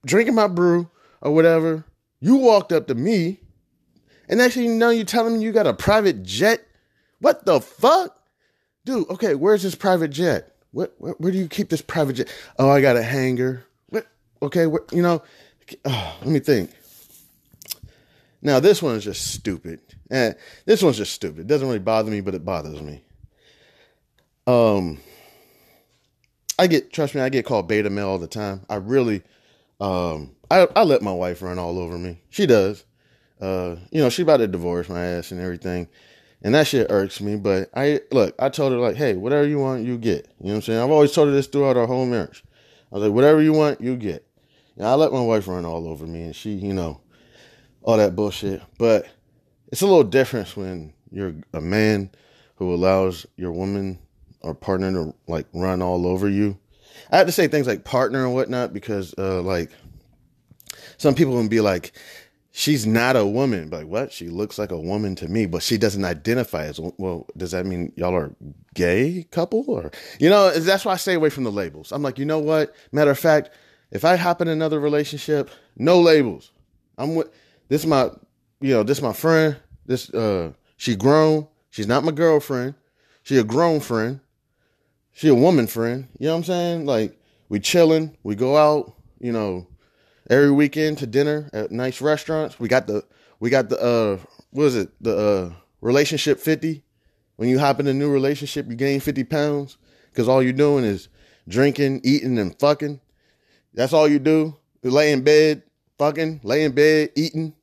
drinking 0.04 0.34
my 0.34 0.46
brew 0.46 0.90
or 1.22 1.32
whatever, 1.32 1.86
you 2.22 2.36
walked 2.36 2.72
up 2.72 2.86
to 2.86 2.94
me, 2.94 3.40
and 4.28 4.40
actually, 4.40 4.66
you 4.66 4.74
know, 4.74 4.90
you 4.90 5.02
telling 5.02 5.34
me 5.34 5.44
you 5.44 5.50
got 5.50 5.66
a 5.66 5.74
private 5.74 6.22
jet. 6.22 6.64
What 7.18 7.44
the 7.44 7.60
fuck, 7.60 8.16
dude? 8.84 9.10
Okay, 9.10 9.34
where's 9.34 9.64
this 9.64 9.74
private 9.74 10.12
jet? 10.12 10.54
What? 10.70 10.94
Where, 10.98 11.14
where 11.14 11.32
do 11.32 11.38
you 11.38 11.48
keep 11.48 11.68
this 11.68 11.82
private 11.82 12.14
jet? 12.14 12.32
Oh, 12.58 12.70
I 12.70 12.80
got 12.80 12.96
a 12.96 13.02
hangar. 13.02 13.64
What? 13.88 14.06
Okay, 14.40 14.66
what, 14.66 14.92
you 14.92 15.02
know, 15.02 15.22
oh, 15.84 16.16
let 16.20 16.30
me 16.30 16.38
think. 16.38 16.70
Now 18.40 18.60
this 18.60 18.80
one 18.80 18.94
is 18.94 19.04
just 19.04 19.32
stupid. 19.32 19.80
Eh, 20.10 20.32
this 20.64 20.82
one's 20.82 20.98
just 20.98 21.12
stupid. 21.12 21.40
It 21.40 21.46
doesn't 21.48 21.66
really 21.66 21.80
bother 21.80 22.10
me, 22.10 22.20
but 22.20 22.34
it 22.34 22.44
bothers 22.44 22.80
me. 22.80 23.02
Um, 24.46 24.98
I 26.56 26.68
get 26.68 26.92
trust 26.92 27.16
me, 27.16 27.20
I 27.20 27.30
get 27.30 27.44
called 27.44 27.66
beta 27.66 27.90
male 27.90 28.08
all 28.08 28.18
the 28.18 28.28
time. 28.28 28.64
I 28.70 28.76
really, 28.76 29.22
um, 29.80 30.36
I, 30.52 30.68
I 30.76 30.82
let 30.82 31.00
my 31.00 31.12
wife 31.12 31.40
run 31.40 31.58
all 31.58 31.78
over 31.78 31.96
me. 31.96 32.20
She 32.28 32.44
does. 32.44 32.84
Uh, 33.40 33.76
you 33.90 34.02
know, 34.02 34.10
she 34.10 34.20
about 34.20 34.36
to 34.36 34.46
divorce 34.46 34.88
my 34.90 35.02
ass 35.02 35.32
and 35.32 35.40
everything. 35.40 35.88
And 36.42 36.54
that 36.54 36.66
shit 36.66 36.90
irks 36.90 37.22
me. 37.22 37.36
But 37.36 37.70
I 37.74 38.00
look, 38.10 38.34
I 38.38 38.50
told 38.50 38.72
her 38.72 38.78
like, 38.78 38.96
hey, 38.96 39.14
whatever 39.14 39.46
you 39.48 39.58
want, 39.58 39.84
you 39.84 39.96
get. 39.96 40.28
You 40.40 40.48
know 40.48 40.50
what 40.50 40.54
I'm 40.56 40.62
saying? 40.62 40.78
I've 40.80 40.90
always 40.90 41.12
told 41.12 41.28
her 41.28 41.34
this 41.34 41.46
throughout 41.46 41.78
our 41.78 41.86
whole 41.86 42.04
marriage. 42.04 42.44
I 42.92 42.96
was 42.96 43.04
like, 43.04 43.14
whatever 43.14 43.40
you 43.40 43.54
want, 43.54 43.80
you 43.80 43.96
get. 43.96 44.26
And 44.76 44.86
I 44.86 44.94
let 44.94 45.12
my 45.12 45.22
wife 45.22 45.48
run 45.48 45.64
all 45.64 45.88
over 45.88 46.06
me 46.06 46.22
and 46.24 46.36
she, 46.36 46.50
you 46.50 46.74
know, 46.74 47.00
all 47.82 47.96
that 47.96 48.14
bullshit. 48.14 48.60
But 48.78 49.06
it's 49.68 49.80
a 49.80 49.86
little 49.86 50.04
different 50.04 50.54
when 50.54 50.92
you're 51.10 51.34
a 51.54 51.62
man 51.62 52.10
who 52.56 52.74
allows 52.74 53.24
your 53.36 53.52
woman 53.52 53.98
or 54.42 54.54
partner 54.54 54.92
to 54.92 55.14
like 55.26 55.46
run 55.54 55.80
all 55.80 56.06
over 56.06 56.28
you. 56.28 56.58
I 57.10 57.16
have 57.16 57.26
to 57.26 57.32
say 57.32 57.48
things 57.48 57.66
like 57.66 57.84
partner 57.84 58.24
and 58.24 58.34
whatnot 58.34 58.74
because 58.74 59.14
uh 59.16 59.40
like 59.40 59.70
some 61.02 61.16
people 61.16 61.34
would 61.34 61.50
be 61.50 61.60
like, 61.60 61.90
she's 62.52 62.86
not 62.86 63.16
a 63.16 63.26
woman. 63.26 63.70
Like, 63.70 63.88
what? 63.88 64.12
She 64.12 64.28
looks 64.28 64.56
like 64.56 64.70
a 64.70 64.78
woman 64.78 65.16
to 65.16 65.26
me, 65.26 65.46
but 65.46 65.60
she 65.60 65.76
doesn't 65.76 66.04
identify 66.04 66.64
as 66.66 66.78
well. 66.78 67.26
Does 67.36 67.50
that 67.50 67.66
mean 67.66 67.92
y'all 67.96 68.14
are 68.14 68.32
gay 68.74 69.26
couple 69.32 69.64
or, 69.66 69.90
you 70.20 70.30
know, 70.30 70.52
that's 70.52 70.84
why 70.84 70.92
I 70.92 70.96
stay 70.96 71.14
away 71.14 71.28
from 71.28 71.42
the 71.42 71.50
labels. 71.50 71.90
I'm 71.90 72.02
like, 72.02 72.20
you 72.20 72.24
know 72.24 72.38
what? 72.38 72.72
Matter 72.92 73.10
of 73.10 73.18
fact, 73.18 73.50
if 73.90 74.04
I 74.04 74.14
hop 74.14 74.40
in 74.40 74.46
another 74.46 74.78
relationship, 74.78 75.50
no 75.76 76.00
labels. 76.00 76.52
I'm 76.96 77.16
with, 77.16 77.30
this 77.68 77.80
is 77.80 77.86
my, 77.88 78.10
you 78.60 78.72
know, 78.72 78.84
this 78.84 78.98
is 78.98 79.02
my 79.02 79.12
friend. 79.12 79.56
This, 79.86 80.08
uh, 80.10 80.52
she 80.76 80.94
grown. 80.94 81.48
She's 81.70 81.88
not 81.88 82.04
my 82.04 82.12
girlfriend. 82.12 82.76
She 83.24 83.38
a 83.38 83.44
grown 83.44 83.80
friend. 83.80 84.20
She 85.10 85.26
a 85.26 85.34
woman 85.34 85.66
friend. 85.66 86.06
You 86.20 86.28
know 86.28 86.34
what 86.34 86.38
I'm 86.38 86.44
saying? 86.44 86.86
Like, 86.86 87.18
we 87.48 87.58
chilling. 87.58 88.16
We 88.22 88.36
go 88.36 88.56
out, 88.56 88.94
you 89.18 89.32
know, 89.32 89.66
every 90.30 90.50
weekend 90.50 90.98
to 90.98 91.06
dinner 91.06 91.48
at 91.52 91.70
nice 91.70 92.00
restaurants. 92.00 92.58
We 92.58 92.68
got 92.68 92.86
the 92.86 93.04
we 93.40 93.50
got 93.50 93.68
the 93.68 93.80
uh 93.80 94.18
what 94.50 94.64
is 94.64 94.76
it 94.76 94.90
the 95.00 95.16
uh 95.16 95.54
relationship 95.80 96.38
fifty. 96.38 96.84
When 97.36 97.48
you 97.48 97.58
hop 97.58 97.80
in 97.80 97.86
a 97.86 97.94
new 97.94 98.10
relationship, 98.10 98.66
you 98.68 98.76
gain 98.76 99.00
fifty 99.00 99.24
pounds 99.24 99.78
because 100.10 100.28
all 100.28 100.42
you're 100.42 100.52
doing 100.52 100.84
is 100.84 101.08
drinking, 101.48 102.00
eating, 102.04 102.38
and 102.38 102.58
fucking. 102.58 103.00
That's 103.74 103.92
all 103.92 104.08
you 104.08 104.18
do. 104.18 104.56
You 104.82 104.90
lay 104.90 105.12
in 105.12 105.22
bed, 105.22 105.62
fucking, 105.98 106.40
lay 106.42 106.64
in 106.64 106.72
bed, 106.72 107.10
eating, 107.16 107.54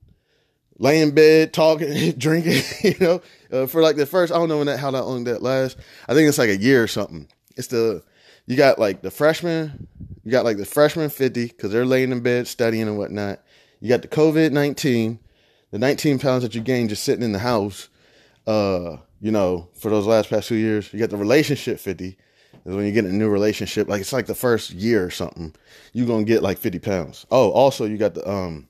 lay 0.77 1.01
in 1.01 1.11
bed, 1.11 1.53
talking, 1.53 2.11
drinking. 2.17 2.63
You 2.83 2.95
know, 2.99 3.21
uh, 3.51 3.65
for 3.67 3.81
like 3.81 3.95
the 3.95 4.05
first, 4.05 4.31
I 4.33 4.37
don't 4.37 4.49
know 4.49 4.57
when 4.57 4.67
that 4.67 4.79
how 4.79 4.89
long 4.91 5.25
that 5.25 5.41
lasts. 5.41 5.79
I 6.07 6.13
think 6.13 6.27
it's 6.27 6.37
like 6.37 6.49
a 6.49 6.57
year 6.57 6.83
or 6.83 6.87
something. 6.87 7.27
It's 7.55 7.67
the 7.67 8.03
you 8.49 8.55
got 8.55 8.79
like 8.79 9.03
the 9.03 9.11
freshman, 9.11 9.87
you 10.23 10.31
got 10.31 10.43
like 10.43 10.57
the 10.57 10.65
freshman 10.65 11.11
50 11.11 11.45
because 11.45 11.71
they're 11.71 11.85
laying 11.85 12.11
in 12.11 12.21
bed 12.21 12.47
studying 12.47 12.87
and 12.87 12.97
whatnot. 12.97 13.41
You 13.79 13.89
got 13.89 14.01
the 14.01 14.07
COVID 14.07 14.51
19, 14.51 15.19
the 15.69 15.77
19 15.77 16.17
pounds 16.17 16.41
that 16.41 16.55
you 16.55 16.61
gained 16.61 16.89
just 16.89 17.03
sitting 17.03 17.23
in 17.23 17.31
the 17.31 17.39
house, 17.39 17.89
uh, 18.47 18.97
you 19.21 19.29
know, 19.29 19.69
for 19.75 19.91
those 19.91 20.07
last 20.07 20.31
past 20.31 20.47
two 20.47 20.55
years. 20.55 20.91
You 20.91 20.97
got 20.97 21.11
the 21.11 21.15
relationship 21.17 21.79
50 21.79 22.17
is 22.65 22.75
when 22.75 22.85
you 22.85 22.91
get 22.91 23.05
a 23.05 23.13
new 23.13 23.29
relationship. 23.29 23.87
Like 23.87 24.01
it's 24.01 24.13
like 24.13 24.25
the 24.25 24.33
first 24.33 24.71
year 24.71 25.05
or 25.05 25.11
something, 25.11 25.53
you're 25.93 26.07
going 26.07 26.25
to 26.25 26.31
get 26.31 26.41
like 26.41 26.57
50 26.57 26.79
pounds. 26.79 27.27
Oh, 27.29 27.51
also 27.51 27.85
you 27.85 27.97
got 27.97 28.15
the, 28.15 28.27
um, 28.27 28.67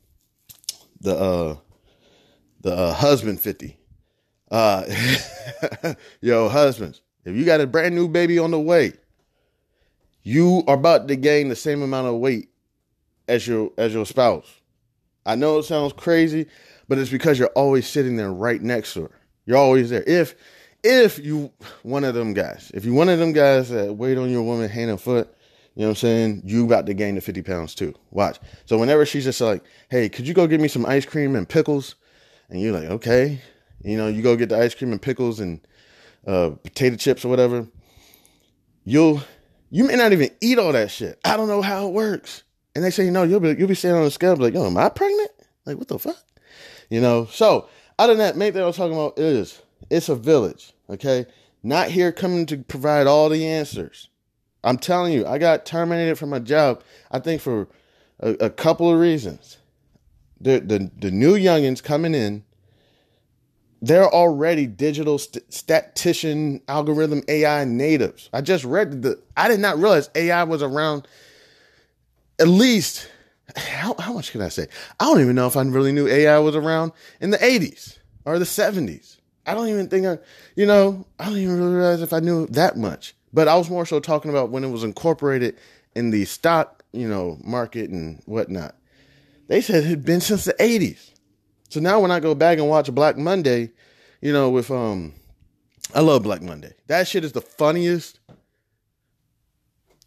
the, 0.99 1.15
uh, 1.15 1.55
the 2.59 2.75
uh, 2.75 2.93
husband 2.93 3.39
50. 3.39 3.79
Uh, 4.51 4.83
yo, 6.21 6.49
husbands, 6.49 7.01
if 7.23 7.33
you 7.33 7.45
got 7.45 7.61
a 7.61 7.67
brand 7.67 7.95
new 7.95 8.09
baby 8.09 8.37
on 8.39 8.51
the 8.51 8.59
way, 8.59 8.91
you 10.23 10.63
are 10.67 10.75
about 10.75 11.07
to 11.07 11.15
gain 11.15 11.49
the 11.49 11.55
same 11.55 11.81
amount 11.81 12.07
of 12.07 12.15
weight 12.15 12.49
as 13.27 13.47
your 13.47 13.71
as 13.77 13.93
your 13.93 14.05
spouse. 14.05 14.51
I 15.25 15.35
know 15.35 15.59
it 15.59 15.63
sounds 15.63 15.93
crazy, 15.93 16.47
but 16.87 16.97
it's 16.97 17.11
because 17.11 17.37
you're 17.37 17.49
always 17.49 17.87
sitting 17.87 18.15
there 18.15 18.31
right 18.31 18.61
next 18.61 18.93
to 18.93 19.03
her. 19.03 19.11
You're 19.45 19.57
always 19.57 19.89
there. 19.89 20.03
If 20.05 20.35
if 20.83 21.19
you 21.19 21.51
one 21.83 22.03
of 22.03 22.15
them 22.15 22.33
guys, 22.33 22.71
if 22.73 22.85
you 22.85 22.93
one 22.93 23.09
of 23.09 23.19
them 23.19 23.33
guys 23.33 23.69
that 23.69 23.93
wait 23.93 24.17
on 24.17 24.29
your 24.29 24.43
woman 24.43 24.69
hand 24.69 24.89
and 24.89 24.99
foot, 24.99 25.33
you 25.75 25.81
know 25.81 25.87
what 25.87 25.91
I'm 25.91 25.95
saying? 25.95 26.41
You 26.45 26.65
about 26.65 26.85
to 26.87 26.93
gain 26.93 27.15
the 27.15 27.21
50 27.21 27.41
pounds 27.41 27.75
too. 27.75 27.93
Watch. 28.11 28.39
So 28.65 28.77
whenever 28.77 29.05
she's 29.05 29.23
just 29.23 29.41
like, 29.41 29.63
hey, 29.89 30.09
could 30.09 30.27
you 30.27 30.33
go 30.33 30.47
get 30.47 30.59
me 30.59 30.67
some 30.67 30.85
ice 30.85 31.05
cream 31.05 31.35
and 31.35 31.47
pickles? 31.47 31.95
And 32.49 32.61
you're 32.61 32.73
like, 32.73 32.89
okay. 32.89 33.41
You 33.83 33.97
know, 33.97 34.07
you 34.07 34.21
go 34.21 34.35
get 34.35 34.49
the 34.49 34.59
ice 34.59 34.75
cream 34.75 34.91
and 34.91 35.01
pickles 35.01 35.39
and 35.39 35.65
uh, 36.27 36.51
potato 36.63 36.95
chips 36.95 37.23
or 37.23 37.29
whatever. 37.29 37.67
You'll 38.83 39.21
you 39.69 39.83
may 39.85 39.95
not 39.95 40.13
even 40.13 40.29
eat 40.41 40.57
all 40.59 40.71
that 40.71 40.91
shit. 40.91 41.19
I 41.23 41.37
don't 41.37 41.47
know 41.47 41.61
how 41.61 41.87
it 41.87 41.93
works. 41.93 42.43
And 42.75 42.83
they 42.83 42.91
say, 42.91 43.05
you 43.05 43.11
know, 43.11 43.23
you'll 43.23 43.39
be 43.39 43.55
you'll 43.57 43.67
be 43.67 43.75
standing 43.75 43.99
on 43.99 44.05
the 44.05 44.11
scale, 44.11 44.35
like, 44.35 44.53
yo, 44.53 44.65
am 44.65 44.77
I 44.77 44.89
pregnant? 44.89 45.31
Like, 45.65 45.77
what 45.77 45.87
the 45.87 45.99
fuck? 45.99 46.23
You 46.89 47.01
know. 47.01 47.25
So 47.31 47.67
other 47.97 48.13
than 48.13 48.19
that, 48.19 48.37
main 48.37 48.53
thing 48.53 48.61
I 48.61 48.65
was 48.65 48.77
talking 48.77 48.93
about 48.93 49.19
is 49.19 49.61
it's 49.89 50.09
a 50.09 50.15
village. 50.15 50.73
Okay, 50.89 51.25
not 51.63 51.89
here 51.89 52.11
coming 52.11 52.45
to 52.47 52.57
provide 52.57 53.07
all 53.07 53.29
the 53.29 53.45
answers. 53.45 54.09
I'm 54.63 54.77
telling 54.77 55.13
you, 55.13 55.25
I 55.25 55.37
got 55.37 55.65
terminated 55.65 56.17
from 56.17 56.29
my 56.29 56.39
job. 56.39 56.83
I 57.11 57.19
think 57.19 57.41
for 57.41 57.67
a, 58.19 58.31
a 58.33 58.49
couple 58.49 58.91
of 58.91 58.99
reasons. 58.99 59.57
The, 60.41 60.59
the 60.59 60.89
the 60.97 61.11
new 61.11 61.35
youngins 61.35 61.83
coming 61.83 62.15
in, 62.15 62.43
they're 63.81 64.09
already 64.09 64.67
digital 64.67 65.17
st- 65.17 65.51
statistician 65.53 66.61
algorithm 66.67 67.23
AI 67.27 67.65
natives. 67.65 68.29
I 68.33 68.41
just 68.41 68.65
read 68.65 69.01
the. 69.01 69.21
I 69.37 69.47
did 69.47 69.59
not 69.59 69.77
realize 69.77 70.09
AI 70.15 70.43
was 70.43 70.61
around. 70.61 71.07
At 72.39 72.47
least, 72.47 73.09
how 73.55 73.95
how 73.99 74.13
much 74.13 74.31
can 74.31 74.41
I 74.41 74.49
say? 74.49 74.67
I 74.99 75.05
don't 75.05 75.21
even 75.21 75.35
know 75.35 75.47
if 75.47 75.57
I 75.57 75.61
really 75.61 75.91
knew 75.91 76.07
AI 76.07 76.39
was 76.39 76.55
around 76.55 76.91
in 77.21 77.29
the 77.31 77.37
80s 77.37 77.97
or 78.25 78.39
the 78.39 78.45
70s. 78.45 79.17
I 79.45 79.55
don't 79.55 79.67
even 79.67 79.87
think 79.87 80.05
I, 80.05 80.19
you 80.55 80.65
know, 80.65 81.07
I 81.17 81.25
don't 81.25 81.37
even 81.37 81.73
realize 81.73 82.01
if 82.01 82.13
I 82.13 82.19
knew 82.19 82.45
that 82.47 82.77
much. 82.77 83.15
But 83.33 83.47
I 83.47 83.55
was 83.55 83.69
more 83.69 83.85
so 83.85 83.99
talking 83.99 84.31
about 84.31 84.49
when 84.49 84.63
it 84.63 84.69
was 84.69 84.83
incorporated 84.83 85.57
in 85.95 86.11
the 86.11 86.25
stock, 86.25 86.83
you 86.91 87.07
know, 87.07 87.37
market 87.43 87.89
and 87.89 88.21
whatnot. 88.25 88.75
They 89.47 89.61
said 89.61 89.83
it 89.83 89.87
had 89.87 90.05
been 90.05 90.21
since 90.21 90.45
the 90.45 90.53
80s. 90.53 91.11
So 91.69 91.79
now 91.79 91.99
when 91.99 92.11
I 92.11 92.19
go 92.19 92.35
back 92.35 92.57
and 92.57 92.67
watch 92.67 92.91
Black 92.93 93.17
Monday, 93.17 93.71
you 94.21 94.33
know, 94.33 94.49
with 94.49 94.69
um 94.71 95.13
I 95.93 96.01
love 96.01 96.23
Black 96.23 96.41
Monday. 96.41 96.73
That 96.87 97.07
shit 97.07 97.23
is 97.23 97.31
the 97.31 97.41
funniest 97.41 98.19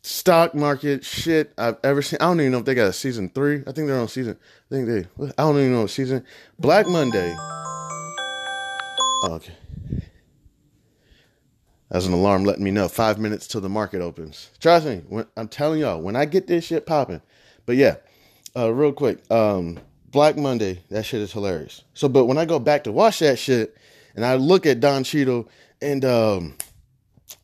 stock 0.02 0.54
market 0.54 1.04
shit 1.04 1.52
I've 1.56 1.78
ever 1.82 2.02
seen. 2.02 2.18
I 2.20 2.26
don't 2.26 2.40
even 2.40 2.52
know 2.52 2.58
if 2.58 2.64
they 2.64 2.74
got 2.74 2.88
a 2.88 2.92
season 2.92 3.28
three. 3.28 3.62
I 3.66 3.72
think 3.72 3.88
they're 3.88 3.98
on 3.98 4.08
season. 4.08 4.36
I 4.70 4.74
think 4.74 4.86
they. 4.88 5.26
I 5.38 5.42
don't 5.42 5.56
even 5.56 5.72
know 5.72 5.86
season. 5.86 6.24
Black 6.58 6.86
Monday. 6.86 7.34
Oh, 9.24 9.34
okay. 9.34 9.54
That's 11.90 12.06
an 12.06 12.12
alarm 12.12 12.44
letting 12.44 12.64
me 12.64 12.70
know 12.70 12.88
five 12.88 13.18
minutes 13.18 13.46
till 13.46 13.60
the 13.60 13.68
market 13.68 14.00
opens. 14.00 14.50
Trust 14.58 14.86
me, 14.86 15.02
when, 15.08 15.26
I'm 15.36 15.46
telling 15.46 15.80
y'all, 15.80 16.00
when 16.00 16.16
I 16.16 16.24
get 16.24 16.46
this 16.46 16.64
shit 16.64 16.86
popping. 16.86 17.20
But 17.66 17.76
yeah, 17.76 17.96
uh, 18.56 18.72
real 18.72 18.92
quick, 18.92 19.30
um, 19.30 19.78
Black 20.12 20.36
Monday, 20.36 20.82
that 20.90 21.04
shit 21.04 21.22
is 21.22 21.32
hilarious. 21.32 21.82
So, 21.94 22.08
but 22.08 22.26
when 22.26 22.38
I 22.38 22.44
go 22.44 22.58
back 22.58 22.84
to 22.84 22.92
watch 22.92 23.18
that 23.20 23.38
shit, 23.38 23.76
and 24.14 24.24
I 24.24 24.36
look 24.36 24.66
at 24.66 24.80
Don 24.80 25.04
Cheadle 25.04 25.48
and 25.80 26.04
um, 26.04 26.54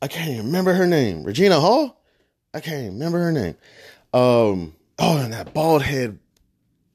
I 0.01 0.09
can't 0.09 0.31
even 0.31 0.47
remember 0.47 0.75
her 0.75 0.87
name, 0.87 1.25
Regina 1.25 1.61
Hall. 1.61 2.01
I 2.55 2.61
can't 2.61 2.83
even 2.83 2.95
remember 2.95 3.19
her 3.21 3.33
name. 3.33 3.57
Um, 4.13 4.75
oh, 4.99 5.19
and 5.19 5.33
that 5.33 5.55
bald 5.55 5.83
head 5.83 6.19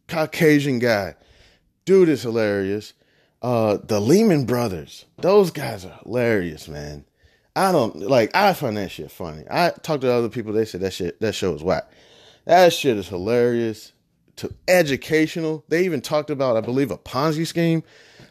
Caucasian 0.07 0.79
guy, 0.79 1.15
dude 1.85 2.09
is 2.09 2.21
hilarious. 2.21 2.93
Uh, 3.41 3.77
the 3.83 3.99
Lehman 3.99 4.45
Brothers, 4.45 5.05
those 5.17 5.51
guys 5.51 5.85
are 5.85 5.99
hilarious, 6.03 6.67
man. 6.67 7.03
I 7.55 7.71
don't 7.71 7.95
like. 7.97 8.31
I 8.35 8.53
find 8.53 8.77
that 8.77 8.89
shit 8.89 9.11
funny. 9.11 9.43
I 9.49 9.71
talked 9.71 10.01
to 10.01 10.11
other 10.11 10.29
people. 10.29 10.53
They 10.53 10.65
said 10.65 10.81
that 10.81 10.93
shit. 10.93 11.19
That 11.19 11.35
show 11.35 11.53
is 11.53 11.63
whack. 11.63 11.89
That 12.45 12.73
shit 12.73 12.97
is 12.97 13.07
hilarious. 13.07 13.92
To 14.37 14.53
educational. 14.67 15.63
They 15.67 15.85
even 15.85 16.01
talked 16.01 16.29
about, 16.29 16.57
I 16.57 16.61
believe, 16.61 16.91
a 16.91 16.97
Ponzi 16.97 17.45
scheme. 17.45 17.83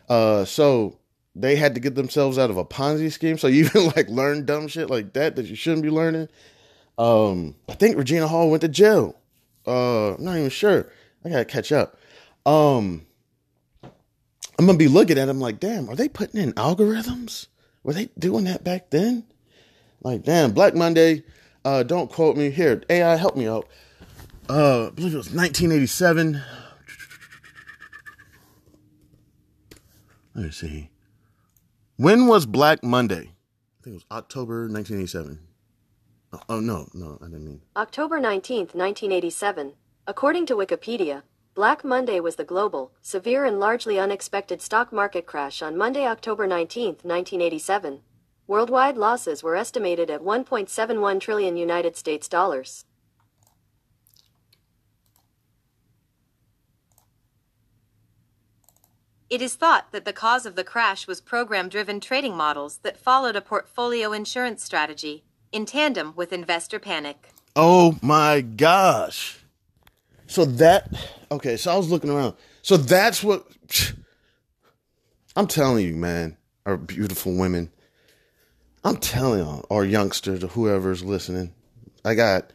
Uh, 0.09 0.45
so 0.45 0.99
they 1.35 1.57
had 1.57 1.75
to 1.75 1.81
get 1.81 1.95
themselves 1.95 2.39
out 2.39 2.51
of 2.51 2.57
a 2.57 2.65
Ponzi 2.65 3.11
scheme. 3.11 3.39
So 3.39 3.47
you 3.47 3.65
even 3.75 3.87
like 3.97 4.09
learn 4.09 4.45
dumb 4.45 4.69
shit 4.69 4.91
like 4.91 5.13
that 5.13 5.37
that 5.37 5.47
you 5.47 5.57
shouldn't 5.57 5.83
be 5.83 5.91
learning. 5.91 6.29
Um, 6.99 7.55
I 7.69 7.75
think 7.75 7.97
Regina 7.97 8.29
Hall 8.29 8.51
went 8.51 8.63
to 8.63 8.69
jail. 8.69 9.17
Uh, 9.67 10.15
I'm 10.15 10.25
not 10.25 10.37
even 10.37 10.51
sure. 10.51 10.89
I 11.25 11.29
gotta 11.29 11.45
catch 11.45 11.73
up. 11.73 11.97
Um, 12.45 13.07
I'm 14.59 14.67
gonna 14.67 14.77
be 14.77 14.89
looking 14.89 15.19
at 15.19 15.27
them 15.27 15.41
like, 15.41 15.61
damn, 15.61 15.89
are 15.89 15.97
they 15.97 16.09
putting 16.09 16.41
in 16.41 16.53
algorithms? 16.55 17.47
Were 17.83 17.93
they 17.93 18.11
doing 18.19 18.45
that 18.45 18.65
back 18.65 18.91
then? 18.91 19.25
Like, 20.03 20.25
damn, 20.25 20.53
Black 20.53 20.75
Monday. 20.75 21.25
Uh, 21.65 21.85
don't 21.85 22.11
quote 22.11 22.37
me 22.37 22.51
here. 22.51 22.83
AI, 22.91 23.17
help 23.17 23.37
me 23.37 23.47
out. 23.47 23.69
Uh, 24.49 24.89
I 24.89 24.91
believe 24.91 25.15
it 25.15 25.19
was 25.19 25.33
1987. 25.33 26.43
Let 30.35 30.45
me 30.45 30.51
see. 30.51 30.91
When 31.97 32.27
was 32.27 32.47
Black 32.47 32.83
Monday? 32.83 33.33
I 33.33 33.85
think 33.85 33.95
it 33.95 34.03
was 34.03 34.07
October 34.11 34.69
1987. 34.69 35.38
Oh, 36.33 36.40
oh 36.49 36.61
no, 36.61 36.88
no, 36.95 37.19
I 37.21 37.27
didn't 37.27 37.45
mean. 37.45 37.61
October 37.77 38.19
19th, 38.19 38.75
1987. 38.75 39.75
According 40.07 40.47
to 40.47 40.57
Wikipedia, 40.57 41.23
Black 41.55 41.85
Monday 41.85 42.19
was 42.19 42.37
the 42.37 42.45
global, 42.45 42.93
severe 43.03 43.45
and 43.45 43.61
largely 43.61 43.99
unexpected 43.99 44.62
stock 44.62 44.93
market 44.93 45.27
crash 45.27 45.61
on 45.61 45.77
Monday, 45.77 46.07
October 46.07 46.47
19, 46.47 46.87
1987. 47.03 48.01
Worldwide 48.47 48.97
losses 48.97 49.43
were 49.43 49.55
estimated 49.55 50.11
at 50.11 50.23
1.71 50.23 51.21
trillion 51.21 51.57
United 51.57 51.97
States 51.97 52.27
dollars. 52.29 52.87
It 59.33 59.40
is 59.40 59.55
thought 59.55 59.92
that 59.92 60.05
the 60.05 60.12
cause 60.12 60.45
of 60.45 60.57
the 60.57 60.62
crash 60.62 61.07
was 61.07 61.23
program 61.23 61.71
driven 61.71 62.01
trading 62.01 62.37
models 62.37 62.81
that 62.83 62.99
followed 62.99 63.35
a 63.35 63.40
portfolio 63.40 64.12
insurance 64.12 64.62
strategy, 64.62 65.25
in 65.51 65.64
tandem 65.64 66.12
with 66.14 66.35
investor 66.35 66.79
panic. 66.79 67.31
Oh 67.57 67.99
my 68.03 68.42
gosh. 68.42 69.38
So 70.27 70.45
that 70.45 70.95
okay, 71.31 71.57
so 71.57 71.73
I 71.73 71.79
was 71.79 71.88
looking 71.88 72.11
around. 72.11 72.35
So 72.61 72.77
that's 72.77 73.25
what 73.25 73.47
I'm 75.35 75.47
telling 75.47 75.87
you, 75.87 75.95
man, 75.95 76.37
our 76.66 76.77
beautiful 76.77 77.35
women. 77.35 77.71
I'm 78.85 78.99
telling 78.99 79.38
you, 79.47 79.64
our 79.71 79.87
youngsters 79.87 80.45
or 80.45 80.49
whoever's 80.49 81.03
listening. 81.03 81.55
I 82.05 82.14
got 82.16 82.53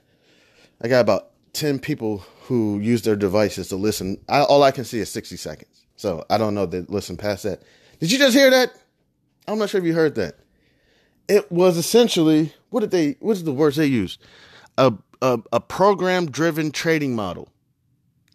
I 0.80 0.90
got 0.90 1.00
about 1.00 1.32
10 1.54 1.80
people 1.80 2.20
who 2.44 2.80
use 2.80 3.02
their 3.02 3.16
devices 3.16 3.70
to 3.70 3.78
listen. 3.78 4.20
I, 4.30 4.42
all 4.44 4.62
I 4.62 4.70
can 4.70 4.86
see 4.86 5.00
is 5.00 5.10
60 5.10 5.38
seconds. 5.38 5.77
So 5.98 6.26
I 6.30 6.38
don't 6.38 6.54
know 6.54 6.66
that 6.68 6.90
listen 6.90 7.18
past 7.18 7.44
that. 7.44 7.64
Did 8.00 8.12
you 8.12 8.18
just 8.18 8.36
hear 8.36 8.50
that? 8.52 8.72
I'm 9.48 9.58
not 9.58 9.70
sure 9.70 9.80
if 9.82 9.86
you 9.86 9.94
heard 9.94 10.16
that. 10.16 10.36
It 11.28 11.52
was 11.52 11.76
essentially 11.76 12.54
what 12.70 12.80
did 12.82 12.92
they 12.92 13.18
what's 13.20 13.42
the 13.42 13.52
words 13.52 13.76
they 13.76 13.88
used? 13.88 14.22
A 14.78 14.94
a, 15.22 15.40
a 15.52 15.60
program 15.60 16.30
driven 16.32 16.72
trading 16.72 17.16
model 17.16 17.50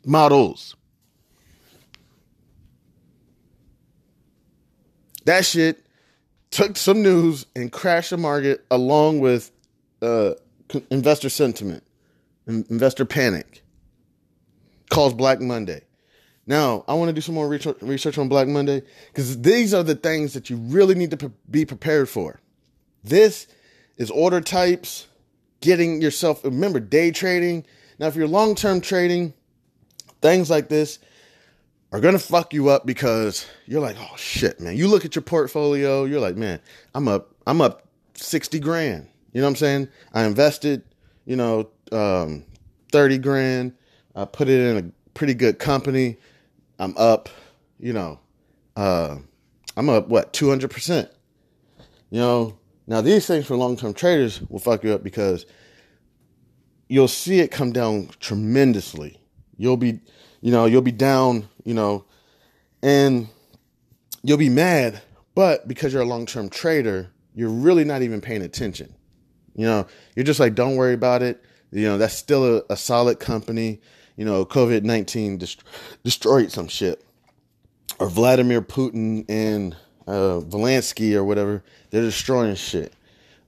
models. 0.05 0.77
That 5.25 5.44
shit 5.44 5.87
took 6.51 6.77
some 6.77 7.03
news 7.03 7.46
and 7.55 7.70
crashed 7.70 8.11
the 8.11 8.16
market 8.16 8.64
along 8.70 9.20
with 9.20 9.53
uh, 10.03 10.33
investor 10.90 11.29
sentiment, 11.29 11.85
investor 12.46 13.05
panic. 13.05 13.62
Caused 14.90 15.16
Black 15.16 15.40
Monday. 15.40 15.83
Now, 16.46 16.85
I 16.88 16.94
want 16.94 17.09
to 17.09 17.12
do 17.12 17.20
some 17.20 17.37
more 17.37 17.48
research 17.48 18.18
on 18.18 18.28
Black 18.28 18.48
Monday 18.48 18.83
because 19.09 19.40
these 19.40 19.72
are 19.72 19.85
the 19.85 19.94
things 19.94 20.33
that 20.35 20.50
you 20.50 20.57
really 20.57 20.94
need 20.94 21.11
to 21.18 21.31
be 21.50 21.64
prepared 21.64 22.09
for. 22.09 22.40
This 23.05 23.46
is 23.96 24.11
order 24.11 24.40
types, 24.40 25.07
getting 25.61 26.02
yourself, 26.02 26.44
remember, 26.44 26.81
day 26.81 27.12
trading. 27.12 27.64
Now, 27.98 28.09
if 28.09 28.16
you're 28.16 28.26
long 28.26 28.57
term 28.57 28.81
trading, 28.81 29.35
things 30.20 30.50
like 30.50 30.68
this 30.68 30.98
are 31.92 32.00
going 32.00 32.14
to 32.14 32.18
fuck 32.18 32.52
you 32.52 32.70
up 32.70 32.87
because 32.87 33.46
you're 33.66 33.81
like, 33.81 33.96
oh 34.00 34.16
shit, 34.16 34.61
man. 34.61 34.76
You 34.76 34.88
look 34.88 35.05
at 35.05 35.14
your 35.14 35.22
portfolio, 35.22 36.05
you're 36.05 36.20
like, 36.20 36.37
man, 36.37 36.59
I'm 36.94 37.07
up, 37.07 37.35
I'm 37.46 37.61
up 37.61 37.87
60 38.14 38.59
grand. 38.61 39.09
You 39.33 39.40
know 39.40 39.46
what 39.46 39.50
I'm 39.50 39.57
saying? 39.57 39.88
I 40.12 40.24
invested, 40.24 40.83
you 41.24 41.37
know, 41.37 41.68
um, 41.92 42.44
30 42.90 43.18
grand. 43.18 43.74
I 44.14 44.24
put 44.24 44.48
it 44.48 44.61
in 44.61 44.76
a 44.85 44.90
pretty 45.14 45.35
good 45.35 45.59
company. 45.59 46.16
I'm 46.83 46.97
up, 46.97 47.29
you 47.79 47.92
know, 47.92 48.18
uh, 48.75 49.16
I'm 49.77 49.88
up 49.88 50.09
what 50.09 50.33
200%. 50.33 51.09
You 52.11 52.18
know, 52.18 52.59
now 52.87 53.01
these 53.01 53.27
things 53.27 53.47
for 53.47 53.57
long-term 53.57 53.95
traders 53.95 54.42
will 54.49 54.59
fuck 54.59 54.83
you 54.83 54.92
up 54.92 55.05
because 55.05 55.47
you'll 56.88 57.09
see 57.09 57.38
it 57.40 57.51
come 57.51 57.73
down 57.73 58.11
tremendously 58.21 59.18
You'll 59.57 59.77
be, 59.77 60.01
you 60.40 60.51
know, 60.51 60.64
you'll 60.64 60.83
be 60.83 60.90
down, 60.90 61.49
you 61.62 61.73
know, 61.73 62.05
and 62.83 63.29
you'll 64.25 64.38
be 64.38 64.49
mad, 64.49 65.01
but 65.37 65.68
because 65.68 65.92
you're 65.92 66.03
a 66.03 66.07
long 66.07 66.27
term 66.27 66.49
trader, 66.49 67.12
you're 67.33 67.49
really 67.49 67.85
not 67.85 68.03
even 68.03 68.21
paying 68.21 68.42
attention. 68.42 68.92
You 69.55 69.66
know, 69.66 69.87
you're 70.16 70.25
just 70.25 70.40
like, 70.40 70.57
don't 70.57 70.75
worry 70.75 70.95
about 70.95 71.23
it. 71.23 71.45
You 71.71 71.87
know, 71.87 71.97
that's 71.97 72.14
still 72.14 72.57
a, 72.59 72.62
a 72.71 72.77
solid 72.77 73.21
company. 73.21 73.81
You 74.16 74.25
know, 74.25 74.44
COVID 74.44 74.83
19 74.83 75.38
dest- 75.38 75.64
destroyed 76.05 76.51
some 76.51 76.68
shit. 76.68 77.05
Or 77.98 78.09
Vladimir 78.09 78.62
Putin 78.62 79.25
and 79.29 79.77
uh, 80.07 80.40
Zelensky 80.40 81.14
or 81.14 81.25
whatever, 81.25 81.62
they're 81.90 82.03
destroying 82.03 82.55
shit. 82.55 82.92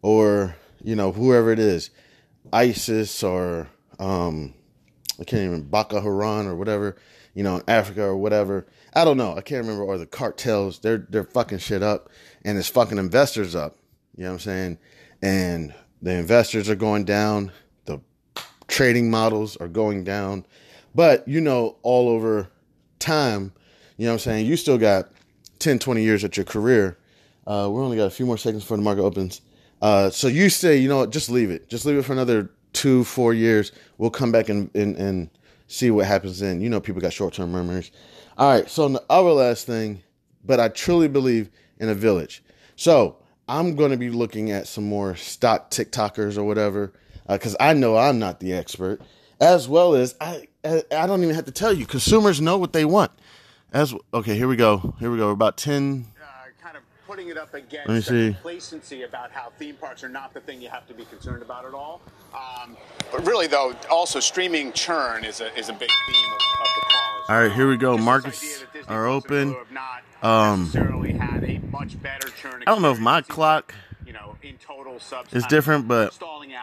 Or, 0.03 0.57
you 0.83 0.94
know, 0.94 1.12
whoever 1.12 1.50
it 1.50 1.59
is, 1.59 1.90
ISIS 2.53 3.22
or 3.22 3.68
um, 3.98 4.55
I 5.20 5.24
can't 5.24 5.42
even 5.42 5.62
Boko 5.62 6.00
Haram 6.00 6.46
or 6.46 6.55
whatever, 6.55 6.96
you 7.35 7.42
know, 7.42 7.62
Africa 7.68 8.03
or 8.03 8.16
whatever. 8.16 8.66
I 8.94 9.05
don't 9.05 9.16
know. 9.16 9.37
I 9.37 9.40
can't 9.40 9.62
remember. 9.62 9.85
Or 9.85 9.98
the 9.98 10.07
cartels, 10.07 10.81
they're 10.81 11.07
they're 11.09 11.24
fucking 11.24 11.59
shit 11.59 11.83
up, 11.83 12.09
and 12.44 12.59
it's 12.59 12.68
fucking 12.68 12.98
investors 12.98 13.55
up. 13.55 13.77
You 14.16 14.24
know 14.24 14.31
what 14.31 14.35
I'm 14.35 14.40
saying? 14.40 14.79
And 15.22 15.74
the 16.03 16.12
investors 16.12 16.68
are 16.68 16.77
going 16.77 17.05
down, 17.05 17.53
trading 18.74 19.08
models 19.08 19.56
are 19.58 19.68
going 19.68 20.02
down. 20.02 20.44
But, 20.96 21.26
you 21.28 21.40
know, 21.40 21.76
all 21.82 22.08
over 22.08 22.50
time, 22.98 23.52
you 23.96 24.06
know 24.06 24.10
what 24.10 24.14
I'm 24.14 24.18
saying? 24.18 24.46
You 24.46 24.56
still 24.56 24.78
got 24.78 25.10
10, 25.60 25.78
20 25.78 26.02
years 26.02 26.24
at 26.24 26.37
your 26.37 26.44
career. 26.44 26.98
Uh, 27.46 27.68
we 27.70 27.80
only 27.80 27.96
got 27.96 28.06
a 28.06 28.10
few 28.10 28.26
more 28.26 28.37
seconds 28.37 28.64
before 28.64 28.76
the 28.76 28.82
market 28.82 29.02
opens. 29.02 29.42
Uh, 29.80 30.10
so 30.10 30.26
you 30.26 30.48
say, 30.50 30.76
you 30.76 30.88
know 30.88 30.98
what, 30.98 31.10
just 31.10 31.30
leave 31.30 31.52
it. 31.52 31.68
Just 31.68 31.87
leave 31.87 31.96
it 31.96 32.04
for 32.04 32.14
another 32.14 32.50
two, 32.72 33.04
four 33.04 33.32
years. 33.32 33.70
We'll 33.98 34.10
come 34.10 34.32
back 34.32 34.48
and, 34.48 34.68
and, 34.74 34.96
and 34.96 35.30
see 35.68 35.92
what 35.92 36.06
happens 36.06 36.40
then. 36.40 36.60
You 36.60 36.68
know, 36.68 36.80
people 36.80 37.00
got 37.00 37.12
short 37.12 37.34
term 37.34 37.52
memories. 37.52 37.92
All 38.37 38.50
right. 38.50 38.68
So, 38.68 38.88
the 38.88 39.04
other 39.08 39.30
last 39.30 39.68
thing, 39.68 40.02
but 40.44 40.58
I 40.58 40.66
truly 40.68 41.06
believe 41.06 41.48
in 41.78 41.88
a 41.88 41.94
village. 41.94 42.42
So, 42.74 43.18
I'm 43.46 43.76
going 43.76 43.92
to 43.92 43.96
be 43.96 44.10
looking 44.10 44.50
at 44.50 44.66
some 44.66 44.84
more 44.84 45.14
stock 45.14 45.70
TikTokers 45.70 46.37
or 46.37 46.42
whatever, 46.42 46.92
because 47.28 47.54
uh, 47.54 47.58
I 47.60 47.72
know 47.72 47.96
I'm 47.96 48.18
not 48.18 48.40
the 48.40 48.52
expert, 48.52 49.00
as 49.40 49.68
well 49.68 49.94
as 49.94 50.14
I, 50.20 50.48
I 50.64 51.06
don't 51.06 51.22
even 51.22 51.34
have 51.34 51.44
to 51.46 51.52
tell 51.52 51.72
you. 51.72 51.87
Consumers 51.87 52.40
know 52.40 52.56
what 52.58 52.72
they 52.72 52.84
want. 52.84 53.12
As 53.72 53.94
okay, 54.12 54.37
here 54.37 54.48
we 54.48 54.56
go. 54.56 54.94
Here 55.00 55.10
we 55.10 55.16
go. 55.18 55.26
We're 55.26 55.32
about 55.32 55.56
ten. 55.56 56.06
Uh, 56.22 56.26
kind 56.62 56.76
of 56.76 56.82
putting 57.08 57.28
it 57.28 57.37
up 57.37 57.52
against 57.54 57.88
Let 57.88 57.94
me 57.94 58.00
see. 58.02 58.32
complacency 58.34 59.02
about 59.02 59.32
how 59.32 59.50
theme 59.58 59.74
parks 59.76 60.04
are 60.04 60.08
not 60.08 60.32
the 60.32 60.40
thing 60.40 60.62
you 60.62 60.68
have 60.68 60.87
to 60.87 60.94
be 60.94 61.04
concerned 61.06 61.42
about 61.42 61.64
at 61.64 61.74
all. 61.74 62.00
Um, 62.32 62.76
but 63.10 63.26
really, 63.26 63.46
though, 63.48 63.74
also 63.90 64.20
streaming 64.20 64.72
churn 64.72 65.24
is 65.24 65.40
a 65.40 65.52
is 65.58 65.68
a 65.70 65.72
big 65.72 65.90
theme 66.06 66.32
of, 66.32 66.60
of 66.60 66.68
the 66.74 66.80
call. 66.82 67.34
All 67.37 67.42
right, 67.42 67.52
here 67.52 67.68
we 67.68 67.76
go. 67.76 67.98
Markets 67.98 68.38
idea 68.42 68.58
that 68.58 68.72
Disney 68.74 68.94
are 68.94 69.06
open. 69.08 69.54
Have 69.54 69.72
not 69.72 70.02
Um, 70.22 70.70
had 70.70 71.44
a 71.44 71.58
much 71.72 72.00
better 72.00 72.28
churn 72.28 72.62
I 72.66 72.70
don't 72.70 72.82
know 72.82 72.92
if 72.92 73.00
my 73.00 73.22
clock 73.22 73.74
you 74.06 74.12
know, 74.12 74.36
in 74.42 74.56
total 74.58 75.00
subs 75.00 75.32
of 75.34 75.48
different, 75.48 75.88
but 75.88 76.16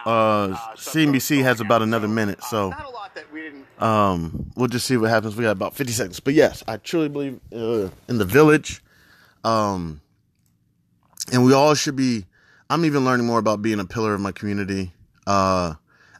uh, 0.04 0.56
CNBC 0.76 1.42
has 1.42 1.60
about 1.60 1.82
out. 1.82 1.88
another 1.88 2.08
minute, 2.08 2.40
uh, 2.40 2.46
so 2.46 2.70
not 2.70 2.86
a 2.86 2.90
lot 2.90 3.14
that 3.14 3.32
we 3.32 3.42
didn't 3.42 3.66
um, 3.82 4.52
we'll 4.56 4.68
just 4.68 4.86
see 4.86 4.96
what 4.96 5.10
happens. 5.10 5.34
We 5.34 5.42
got 5.42 5.50
about 5.50 5.74
50 5.74 5.92
seconds. 5.92 6.20
But 6.20 6.34
yes, 6.34 6.62
I 6.68 6.76
truly 6.76 7.08
believe 7.08 7.40
uh, 7.52 7.88
in 8.08 8.18
the 8.18 8.24
village. 8.24 8.82
Um, 9.44 10.00
and 11.32 11.44
we 11.44 11.52
all 11.52 11.74
should 11.74 11.96
be, 11.96 12.26
I'm 12.70 12.84
even 12.84 13.04
learning 13.04 13.26
more 13.26 13.40
about 13.40 13.60
being 13.60 13.80
a 13.80 13.84
pillar 13.84 14.14
of 14.14 14.20
my 14.20 14.32
community. 14.32 14.92
Uh, 15.26 15.74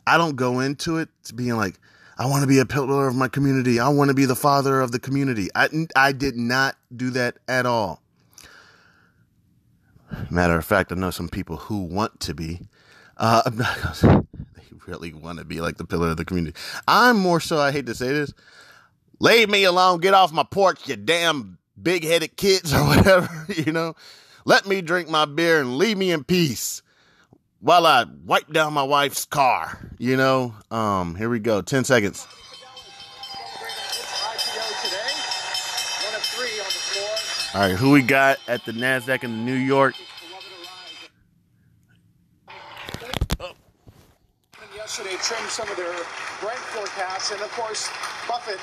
I 0.06 0.18
don't 0.18 0.34
go 0.34 0.58
into 0.60 0.98
it 0.98 1.08
to 1.24 1.34
being 1.34 1.56
like, 1.56 1.78
I 2.18 2.26
want 2.26 2.42
to 2.42 2.48
be 2.48 2.58
a 2.58 2.66
pillar 2.66 3.06
of 3.06 3.14
my 3.14 3.28
community. 3.28 3.78
I 3.78 3.88
want 3.88 4.08
to 4.08 4.14
be 4.14 4.24
the 4.24 4.34
father 4.34 4.80
of 4.80 4.90
the 4.90 4.98
community. 4.98 5.48
I, 5.54 5.68
I 5.94 6.12
did 6.12 6.36
not 6.36 6.76
do 6.94 7.10
that 7.10 7.38
at 7.46 7.64
all. 7.64 8.01
Matter 10.30 10.56
of 10.56 10.64
fact, 10.64 10.92
I 10.92 10.94
know 10.94 11.10
some 11.10 11.28
people 11.28 11.56
who 11.56 11.82
want 11.82 12.20
to 12.20 12.34
be. 12.34 12.60
Uh, 13.16 13.48
they 13.50 14.18
really 14.86 15.12
want 15.12 15.38
to 15.38 15.44
be 15.44 15.60
like 15.60 15.76
the 15.76 15.84
pillar 15.84 16.08
of 16.08 16.16
the 16.16 16.24
community. 16.24 16.58
I'm 16.88 17.18
more 17.18 17.40
so, 17.40 17.58
I 17.58 17.72
hate 17.72 17.86
to 17.86 17.94
say 17.94 18.08
this, 18.08 18.32
leave 19.20 19.48
me 19.48 19.64
alone, 19.64 20.00
get 20.00 20.14
off 20.14 20.32
my 20.32 20.44
porch, 20.44 20.88
you 20.88 20.96
damn 20.96 21.58
big 21.80 22.04
headed 22.04 22.36
kids 22.36 22.72
or 22.74 22.84
whatever, 22.84 23.46
you 23.56 23.72
know. 23.72 23.94
Let 24.44 24.66
me 24.66 24.80
drink 24.82 25.08
my 25.08 25.24
beer 25.24 25.60
and 25.60 25.78
leave 25.78 25.96
me 25.96 26.10
in 26.10 26.24
peace 26.24 26.82
while 27.60 27.86
I 27.86 28.04
wipe 28.24 28.52
down 28.52 28.72
my 28.72 28.82
wife's 28.82 29.24
car, 29.24 29.90
you 29.98 30.16
know. 30.16 30.54
Um, 30.70 31.14
here 31.14 31.28
we 31.28 31.38
go, 31.38 31.62
10 31.62 31.84
seconds. 31.84 32.26
All 37.54 37.60
right, 37.60 37.72
who 37.72 37.90
we 37.90 38.00
got 38.00 38.38
at 38.48 38.64
the 38.64 38.72
NASDAQ 38.72 39.24
in 39.24 39.44
New 39.44 39.52
York? 39.52 39.94
yesterday 44.74 45.16
trimmed 45.22 45.50
some 45.50 45.68
of 45.70 45.76
their 45.76 45.92
Brent 46.40 46.58
forecasts, 46.58 47.30
and 47.30 47.40
of 47.40 47.50
course, 47.52 47.88
Buffett 48.26 48.58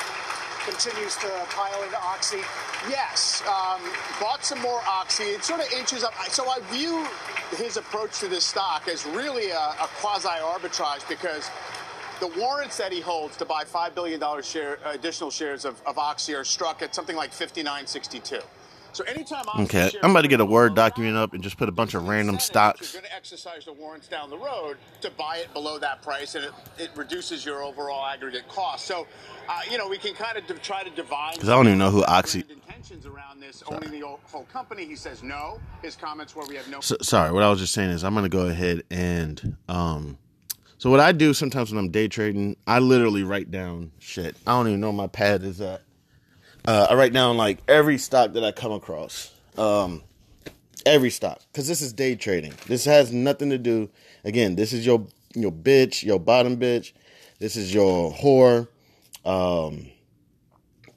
continues 0.65 1.15
to 1.17 1.27
pile 1.49 1.81
into 1.83 1.99
Oxy. 2.01 2.41
Yes, 2.89 3.41
um, 3.47 3.79
bought 4.19 4.43
some 4.43 4.59
more 4.61 4.81
Oxy. 4.87 5.23
It 5.23 5.43
sort 5.43 5.61
of 5.61 5.71
inches 5.71 6.03
up. 6.03 6.13
So 6.29 6.49
I 6.49 6.59
view 6.71 7.05
his 7.57 7.77
approach 7.77 8.19
to 8.19 8.27
this 8.27 8.45
stock 8.45 8.87
as 8.87 9.05
really 9.07 9.51
a, 9.51 9.57
a 9.59 9.87
quasi 10.01 10.27
arbitrage 10.27 11.07
because 11.07 11.49
the 12.19 12.27
warrants 12.39 12.77
that 12.77 12.91
he 12.91 13.01
holds 13.01 13.37
to 13.37 13.45
buy 13.45 13.63
$5 13.63 13.95
billion 13.95 14.19
share, 14.41 14.77
additional 14.85 15.31
shares 15.31 15.63
of, 15.63 15.81
of 15.85 15.97
Oxy 15.97 16.35
are 16.35 16.43
struck 16.43 16.81
at 16.81 16.93
something 16.93 17.15
like 17.15 17.31
59.62. 17.31 18.43
So 18.93 19.03
anytime 19.05 19.45
Oxy 19.47 19.63
Okay, 19.63 19.91
I'm 20.03 20.11
about 20.11 20.21
to 20.21 20.27
get 20.27 20.39
a 20.41 20.45
Word 20.45 20.75
document 20.75 21.15
up 21.15 21.33
and 21.33 21.43
just 21.43 21.57
put 21.57 21.69
a 21.69 21.71
bunch 21.71 21.93
of 21.93 22.07
random 22.07 22.39
stocks. 22.39 22.93
You're 22.93 23.01
going 23.01 23.09
to 23.09 23.15
exercise 23.15 23.65
the 23.65 23.73
warrants 23.73 24.07
down 24.07 24.29
the 24.29 24.37
road 24.37 24.77
to 25.01 25.11
buy 25.11 25.37
it 25.37 25.53
below 25.53 25.77
that 25.79 26.01
price, 26.01 26.35
and 26.35 26.45
it, 26.45 26.51
it 26.77 26.89
reduces 26.95 27.45
your 27.45 27.61
overall 27.63 28.05
aggregate 28.05 28.47
cost. 28.47 28.85
So, 28.85 29.07
uh, 29.47 29.61
you 29.69 29.77
know, 29.77 29.87
we 29.87 29.97
can 29.97 30.13
kind 30.13 30.37
of 30.37 30.47
de- 30.47 30.55
try 30.55 30.83
to 30.83 30.89
divide. 30.89 31.33
Because 31.35 31.49
I 31.49 31.55
don't 31.55 31.67
even 31.67 31.79
know 31.79 31.91
who 31.91 32.03
Oxy- 32.05 32.43
intentions 32.49 33.05
around 33.05 33.39
this 33.39 33.63
owning 33.67 33.91
the 33.91 34.01
whole- 34.01 34.43
company. 34.51 34.85
He 34.85 34.95
says 34.95 35.21
no. 35.21 35.59
His 35.81 35.95
comments 35.95 36.35
where 36.35 36.45
we 36.47 36.55
have 36.55 36.67
no. 36.69 36.79
So, 36.81 36.97
sorry, 37.01 37.31
what 37.31 37.43
I 37.43 37.49
was 37.49 37.59
just 37.59 37.73
saying 37.73 37.91
is 37.91 38.03
I'm 38.03 38.15
gonna 38.15 38.29
go 38.29 38.47
ahead 38.47 38.83
and 38.89 39.57
um. 39.67 40.17
So 40.77 40.89
what 40.89 41.01
I 41.01 41.11
do 41.11 41.33
sometimes 41.33 41.71
when 41.71 41.77
I'm 41.83 41.91
day 41.91 42.07
trading, 42.07 42.55
I 42.65 42.79
literally 42.79 43.23
write 43.23 43.51
down 43.51 43.91
shit. 43.99 44.37
I 44.47 44.51
don't 44.51 44.67
even 44.69 44.79
know 44.79 44.93
my 44.93 45.07
pad 45.07 45.43
is 45.43 45.59
at. 45.59 45.81
Uh, 46.65 46.87
I 46.89 46.95
write 46.95 47.13
down 47.13 47.37
like 47.37 47.59
every 47.67 47.97
stock 47.97 48.33
that 48.33 48.43
I 48.43 48.51
come 48.51 48.71
across. 48.71 49.33
Um, 49.57 50.03
every 50.85 51.09
stock 51.09 51.41
because 51.51 51.67
this 51.67 51.81
is 51.81 51.93
day 51.93 52.15
trading. 52.15 52.53
This 52.67 52.85
has 52.85 53.11
nothing 53.11 53.49
to 53.49 53.57
do. 53.57 53.89
Again, 54.23 54.55
this 54.55 54.73
is 54.73 54.85
your 54.85 55.05
your 55.35 55.51
bitch, 55.51 56.03
your 56.03 56.19
bottom 56.19 56.57
bitch. 56.57 56.93
This 57.39 57.55
is 57.55 57.73
your 57.73 58.11
whore, 58.11 58.67
um, 59.25 59.87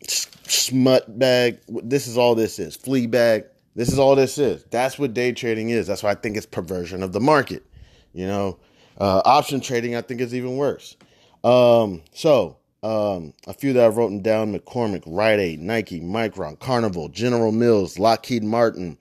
smut 0.07 1.19
bag. 1.19 1.61
This 1.69 2.07
is 2.07 2.19
all 2.19 2.35
this 2.35 2.59
is. 2.59 2.77
Flea 2.77 3.07
bag. 3.07 3.45
This 3.75 3.91
is 3.91 3.99
all 3.99 4.17
this 4.17 4.39
is. 4.39 4.65
That's 4.71 4.99
what 4.99 5.15
day 5.15 5.33
trading 5.33 5.71
is. 5.71 5.87
That's 5.87 6.03
why 6.03 6.11
I 6.11 6.15
think 6.15 6.37
it's 6.37 6.47
perversion 6.47 7.03
of 7.03 7.13
the 7.13 7.21
market. 7.21 7.65
You 8.13 8.27
know, 8.27 8.59
uh, 8.99 9.23
option 9.25 9.61
trading 9.61 9.97
I 9.97 10.03
think 10.03 10.21
is 10.21 10.35
even 10.35 10.57
worse. 10.57 10.97
Um, 11.45 12.03
so 12.13 12.59
um, 12.83 13.33
a 13.47 13.53
few 13.53 13.73
that 13.73 13.85
I've 13.85 13.97
written 13.97 14.23
down: 14.23 14.55
McCormick, 14.55 15.03
Rite 15.07 15.39
Aid, 15.39 15.61
Nike, 15.61 16.01
Micron, 16.01 16.59
Carnival, 16.59 17.09
General 17.09 17.53
Mills, 17.53 17.99
Lockheed 17.99 18.43
Martin. 18.43 18.99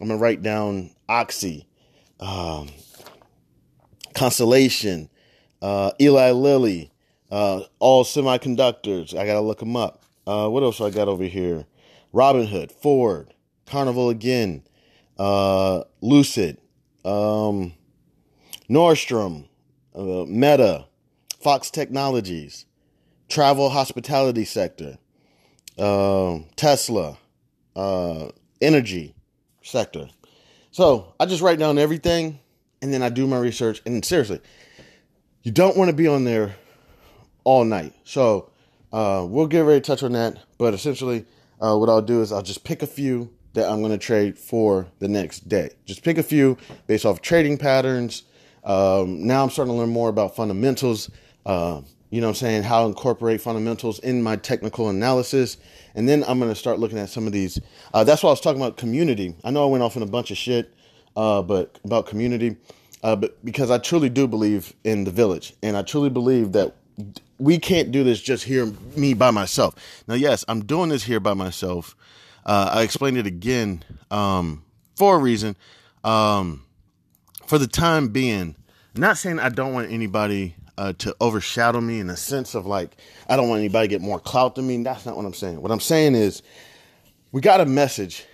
I'm 0.00 0.08
gonna 0.08 0.20
write 0.20 0.42
down 0.42 0.90
Oxy, 1.08 1.66
um, 2.20 2.68
Constellation, 4.14 5.08
uh, 5.60 5.90
Eli 6.00 6.30
Lilly, 6.30 6.92
uh, 7.30 7.62
all 7.78 8.04
semiconductors. 8.04 9.16
I 9.16 9.26
gotta 9.26 9.40
look 9.40 9.58
them 9.58 9.76
up. 9.76 10.04
Uh, 10.26 10.48
what 10.48 10.62
else 10.62 10.80
I 10.80 10.90
got 10.90 11.08
over 11.08 11.24
here? 11.24 11.66
Robinhood, 12.14 12.70
Ford, 12.70 13.34
Carnival 13.66 14.10
again, 14.10 14.62
uh, 15.18 15.82
Lucid, 16.00 16.58
um, 17.04 17.74
Nordstrom, 18.70 19.48
uh, 19.94 20.24
Meta, 20.26 20.86
Fox 21.40 21.70
Technologies, 21.70 22.66
travel 23.28 23.68
hospitality 23.70 24.44
sector, 24.44 24.98
um, 25.78 26.46
Tesla, 26.56 27.18
uh, 27.76 28.28
energy 28.60 29.14
sector. 29.62 30.08
So 30.70 31.14
I 31.18 31.26
just 31.26 31.42
write 31.42 31.58
down 31.58 31.78
everything 31.78 32.40
and 32.82 32.92
then 32.92 33.02
I 33.02 33.08
do 33.08 33.26
my 33.26 33.38
research. 33.38 33.82
And 33.86 34.04
seriously, 34.04 34.40
you 35.42 35.52
don't 35.52 35.76
want 35.76 35.90
to 35.90 35.96
be 35.96 36.06
on 36.06 36.24
there 36.24 36.56
all 37.44 37.64
night. 37.64 37.94
So 38.04 38.50
uh, 38.92 39.26
we'll 39.28 39.46
get 39.46 39.60
ready 39.60 39.80
to 39.80 39.86
touch 39.86 40.02
on 40.02 40.12
that. 40.12 40.38
But 40.58 40.74
essentially, 40.74 41.24
uh, 41.60 41.76
what 41.76 41.88
I'll 41.88 42.02
do 42.02 42.22
is 42.22 42.32
I'll 42.32 42.42
just 42.42 42.64
pick 42.64 42.82
a 42.82 42.86
few 42.86 43.32
that 43.54 43.68
I'm 43.68 43.80
going 43.80 43.92
to 43.92 43.98
trade 43.98 44.38
for 44.38 44.86
the 44.98 45.08
next 45.08 45.48
day. 45.48 45.70
Just 45.84 46.02
pick 46.02 46.18
a 46.18 46.22
few 46.22 46.56
based 46.86 47.04
off 47.04 47.20
trading 47.22 47.58
patterns. 47.58 48.24
Um, 48.64 49.26
now 49.26 49.42
I'm 49.42 49.50
starting 49.50 49.74
to 49.74 49.78
learn 49.78 49.90
more 49.90 50.08
about 50.08 50.36
fundamentals. 50.36 51.10
Uh, 51.46 51.82
you 52.10 52.20
know 52.20 52.28
what 52.28 52.32
I'm 52.32 52.36
saying? 52.36 52.62
How 52.62 52.82
to 52.82 52.88
incorporate 52.88 53.40
fundamentals 53.40 53.98
in 53.98 54.22
my 54.22 54.36
technical 54.36 54.88
analysis. 54.88 55.58
And 55.94 56.08
then 56.08 56.24
I'm 56.26 56.38
going 56.38 56.50
to 56.50 56.54
start 56.54 56.78
looking 56.78 56.98
at 56.98 57.10
some 57.10 57.26
of 57.26 57.32
these. 57.32 57.60
Uh, 57.92 58.04
that's 58.04 58.22
why 58.22 58.28
I 58.28 58.32
was 58.32 58.40
talking 58.40 58.60
about 58.60 58.76
community. 58.76 59.34
I 59.44 59.50
know 59.50 59.62
I 59.62 59.70
went 59.70 59.82
off 59.82 59.96
on 59.96 60.02
a 60.02 60.06
bunch 60.06 60.30
of 60.30 60.38
shit, 60.38 60.72
uh, 61.16 61.42
but 61.42 61.78
about 61.84 62.06
community. 62.06 62.56
Uh, 63.02 63.14
but 63.14 63.44
because 63.44 63.70
I 63.70 63.78
truly 63.78 64.08
do 64.08 64.26
believe 64.26 64.72
in 64.84 65.04
the 65.04 65.10
village. 65.10 65.54
And 65.62 65.76
I 65.76 65.82
truly 65.82 66.08
believe 66.08 66.52
that 66.52 66.74
we 67.38 67.58
can't 67.58 67.92
do 67.92 68.02
this 68.04 68.20
just 68.20 68.44
here, 68.44 68.66
me 68.96 69.14
by 69.14 69.30
myself. 69.30 69.74
Now, 70.08 70.14
yes, 70.14 70.44
I'm 70.48 70.64
doing 70.64 70.88
this 70.88 71.04
here 71.04 71.20
by 71.20 71.34
myself. 71.34 71.94
Uh, 72.44 72.70
I 72.72 72.82
explained 72.82 73.18
it 73.18 73.26
again 73.26 73.84
um, 74.10 74.64
for 74.96 75.16
a 75.16 75.18
reason. 75.18 75.56
Um, 76.04 76.64
for 77.46 77.58
the 77.58 77.66
time 77.66 78.08
being, 78.08 78.56
not 78.94 79.18
saying 79.18 79.38
I 79.38 79.50
don't 79.50 79.74
want 79.74 79.90
anybody 79.92 80.54
uh, 80.78 80.92
to 80.94 81.14
overshadow 81.20 81.80
me 81.80 81.98
in 81.98 82.08
a 82.08 82.16
sense 82.16 82.54
of 82.54 82.64
like, 82.64 82.96
I 83.28 83.36
don't 83.36 83.48
want 83.48 83.58
anybody 83.58 83.88
to 83.88 83.90
get 83.90 84.00
more 84.00 84.20
clout 84.20 84.54
than 84.54 84.66
me. 84.66 84.80
That's 84.82 85.04
not 85.04 85.16
what 85.16 85.26
I'm 85.26 85.34
saying. 85.34 85.60
What 85.60 85.72
I'm 85.72 85.80
saying 85.80 86.14
is, 86.14 86.42
we 87.32 87.40
got 87.40 87.60
a 87.60 87.66
message 87.66 88.24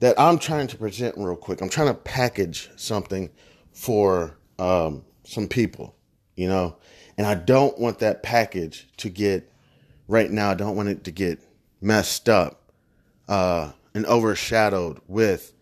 that 0.00 0.18
I'm 0.18 0.38
trying 0.38 0.66
to 0.68 0.78
present 0.78 1.16
real 1.18 1.36
quick. 1.36 1.60
I'm 1.60 1.68
trying 1.68 1.88
to 1.88 1.94
package 1.94 2.70
something 2.76 3.30
for 3.72 4.38
um, 4.58 5.04
some 5.24 5.46
people, 5.48 5.94
you 6.34 6.48
know, 6.48 6.76
and 7.18 7.26
I 7.26 7.34
don't 7.34 7.78
want 7.78 7.98
that 7.98 8.22
package 8.22 8.88
to 8.96 9.10
get 9.10 9.52
right 10.08 10.30
now. 10.30 10.50
I 10.50 10.54
don't 10.54 10.76
want 10.76 10.88
it 10.88 11.04
to 11.04 11.10
get 11.10 11.40
messed 11.82 12.30
up 12.30 12.72
uh, 13.28 13.72
and 13.94 14.06
overshadowed 14.06 15.00
with. 15.06 15.52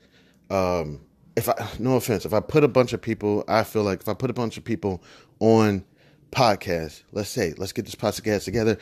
Um, 0.49 1.01
if 1.37 1.49
I 1.49 1.69
no 1.79 1.97
offense, 1.97 2.25
if 2.25 2.33
I 2.33 2.41
put 2.41 2.65
a 2.65 2.69
bunch 2.69 2.93
of 2.93 3.03
people, 3.03 3.45
I 3.49 3.65
feel 3.65 3.83
like 3.83 4.01
if 4.01 4.09
I 4.09 4.15
put 4.15 4.31
a 4.31 4.35
bunch 4.35 4.57
of 4.57 4.65
people 4.65 5.03
on 5.41 5.85
podcast, 6.31 7.03
let's 7.13 7.31
say, 7.31 7.55
let's 7.57 7.73
get 7.73 7.85
this 7.85 7.95
podcast 7.95 8.45
together. 8.45 8.79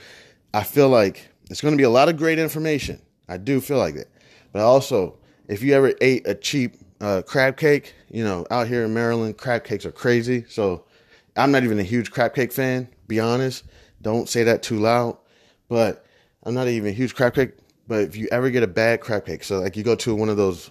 I 0.52 0.62
feel 0.62 0.88
like 0.88 1.28
it's 1.50 1.60
going 1.60 1.72
to 1.72 1.78
be 1.78 1.84
a 1.84 1.90
lot 1.90 2.08
of 2.08 2.16
great 2.16 2.38
information. 2.38 3.00
I 3.28 3.36
do 3.36 3.60
feel 3.60 3.78
like 3.78 3.94
that. 3.94 4.08
But 4.52 4.62
also, 4.62 5.18
if 5.48 5.62
you 5.62 5.74
ever 5.74 5.94
ate 6.00 6.26
a 6.26 6.34
cheap 6.34 6.76
uh, 7.00 7.22
crab 7.26 7.56
cake, 7.56 7.94
you 8.10 8.24
know, 8.24 8.46
out 8.50 8.68
here 8.68 8.84
in 8.84 8.94
Maryland, 8.94 9.36
crab 9.36 9.64
cakes 9.64 9.84
are 9.84 9.92
crazy. 9.92 10.44
So 10.48 10.84
I'm 11.36 11.50
not 11.52 11.64
even 11.64 11.78
a 11.78 11.84
huge 11.84 12.10
crab 12.10 12.34
cake 12.34 12.52
fan, 12.52 12.88
be 13.06 13.20
honest. 13.20 13.64
Don't 14.02 14.28
say 14.28 14.44
that 14.44 14.62
too 14.62 14.78
loud. 14.78 15.18
But 15.68 16.06
I'm 16.44 16.54
not 16.54 16.68
even 16.68 16.88
a 16.88 16.92
huge 16.92 17.14
crab 17.14 17.34
cake. 17.34 17.52
But 17.88 18.00
if 18.00 18.16
you 18.16 18.28
ever 18.32 18.50
get 18.50 18.62
a 18.62 18.68
bad 18.68 19.00
crab 19.00 19.26
cake, 19.26 19.44
so 19.44 19.60
like 19.60 19.76
you 19.76 19.82
go 19.82 19.94
to 19.96 20.14
one 20.14 20.28
of 20.28 20.36
those 20.36 20.70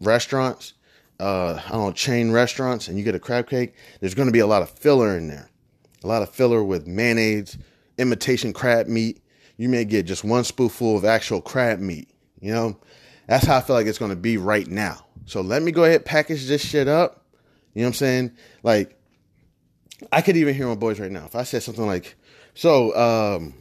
restaurants, 0.00 0.74
uh, 1.20 1.60
I 1.64 1.70
don't 1.70 1.86
know, 1.86 1.92
chain 1.92 2.32
restaurants, 2.32 2.88
and 2.88 2.98
you 2.98 3.04
get 3.04 3.14
a 3.14 3.20
crab 3.20 3.48
cake, 3.48 3.74
there's 4.00 4.14
going 4.14 4.26
to 4.26 4.32
be 4.32 4.38
a 4.38 4.46
lot 4.46 4.62
of 4.62 4.70
filler 4.70 5.16
in 5.16 5.28
there. 5.28 5.50
A 6.04 6.06
lot 6.06 6.22
of 6.22 6.30
filler 6.30 6.62
with 6.62 6.86
mayonnaise, 6.86 7.58
imitation 7.98 8.52
crab 8.52 8.86
meat. 8.86 9.22
You 9.56 9.68
may 9.68 9.84
get 9.84 10.06
just 10.06 10.24
one 10.24 10.44
spoonful 10.44 10.96
of 10.96 11.04
actual 11.04 11.40
crab 11.40 11.80
meat. 11.80 12.08
You 12.40 12.52
know, 12.52 12.80
that's 13.26 13.44
how 13.44 13.56
I 13.56 13.60
feel 13.60 13.74
like 13.74 13.86
it's 13.86 13.98
going 13.98 14.10
to 14.10 14.16
be 14.16 14.36
right 14.36 14.66
now. 14.66 15.04
So 15.26 15.40
let 15.40 15.62
me 15.62 15.72
go 15.72 15.84
ahead 15.84 16.04
package 16.04 16.46
this 16.46 16.64
shit 16.64 16.88
up. 16.88 17.24
You 17.74 17.82
know 17.82 17.86
what 17.86 17.88
I'm 17.88 17.94
saying? 17.94 18.32
Like, 18.62 18.98
I 20.12 20.22
could 20.22 20.36
even 20.36 20.54
hear 20.54 20.68
my 20.68 20.74
boys 20.74 21.00
right 21.00 21.10
now. 21.10 21.24
If 21.24 21.34
I 21.34 21.42
said 21.42 21.62
something 21.62 21.86
like, 21.86 22.16
so, 22.54 22.96
um, 22.96 23.54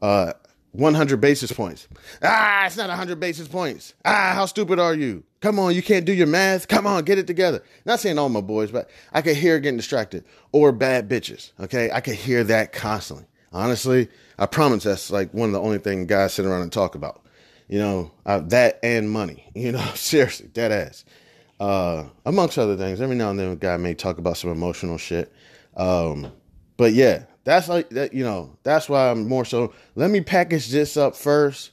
uh, 0.00 0.32
100 0.76 1.20
basis 1.20 1.52
points. 1.52 1.88
Ah, 2.22 2.66
it's 2.66 2.76
not 2.76 2.88
100 2.88 3.18
basis 3.18 3.48
points. 3.48 3.94
Ah, 4.04 4.32
how 4.34 4.46
stupid 4.46 4.78
are 4.78 4.94
you? 4.94 5.24
Come 5.40 5.58
on, 5.58 5.74
you 5.74 5.82
can't 5.82 6.04
do 6.04 6.12
your 6.12 6.26
math. 6.26 6.68
Come 6.68 6.86
on, 6.86 7.04
get 7.04 7.18
it 7.18 7.26
together. 7.26 7.62
Not 7.84 8.00
saying 8.00 8.18
all 8.18 8.28
my 8.28 8.40
boys, 8.40 8.70
but 8.70 8.90
I 9.12 9.22
could 9.22 9.36
hear 9.36 9.58
getting 9.58 9.76
distracted 9.76 10.24
or 10.52 10.72
bad 10.72 11.08
bitches. 11.08 11.52
Okay, 11.60 11.90
I 11.90 12.00
could 12.00 12.14
hear 12.14 12.44
that 12.44 12.72
constantly. 12.72 13.26
Honestly, 13.52 14.08
I 14.38 14.46
promise 14.46 14.84
that's 14.84 15.10
like 15.10 15.32
one 15.32 15.48
of 15.48 15.52
the 15.52 15.60
only 15.60 15.78
things 15.78 16.06
guys 16.06 16.34
sit 16.34 16.44
around 16.44 16.62
and 16.62 16.72
talk 16.72 16.94
about. 16.94 17.22
You 17.68 17.78
know, 17.78 18.12
uh, 18.26 18.40
that 18.46 18.78
and 18.82 19.10
money. 19.10 19.44
You 19.54 19.72
know, 19.72 19.84
seriously, 19.94 20.48
dead 20.52 20.70
ass. 20.70 21.04
Uh, 21.58 22.04
amongst 22.26 22.58
other 22.58 22.76
things, 22.76 23.00
every 23.00 23.16
now 23.16 23.30
and 23.30 23.38
then 23.38 23.52
a 23.52 23.56
guy 23.56 23.78
may 23.78 23.94
talk 23.94 24.18
about 24.18 24.36
some 24.36 24.50
emotional 24.50 24.98
shit. 24.98 25.32
Um, 25.76 26.30
but 26.76 26.92
yeah, 26.92 27.24
that's 27.46 27.68
like 27.68 27.90
that. 27.90 28.12
You 28.12 28.24
know, 28.24 28.56
that's 28.64 28.88
why 28.88 29.08
I'm 29.08 29.28
more 29.28 29.44
so. 29.44 29.72
Let 29.94 30.10
me 30.10 30.20
package 30.20 30.68
this 30.68 30.96
up 30.96 31.14
first. 31.14 31.70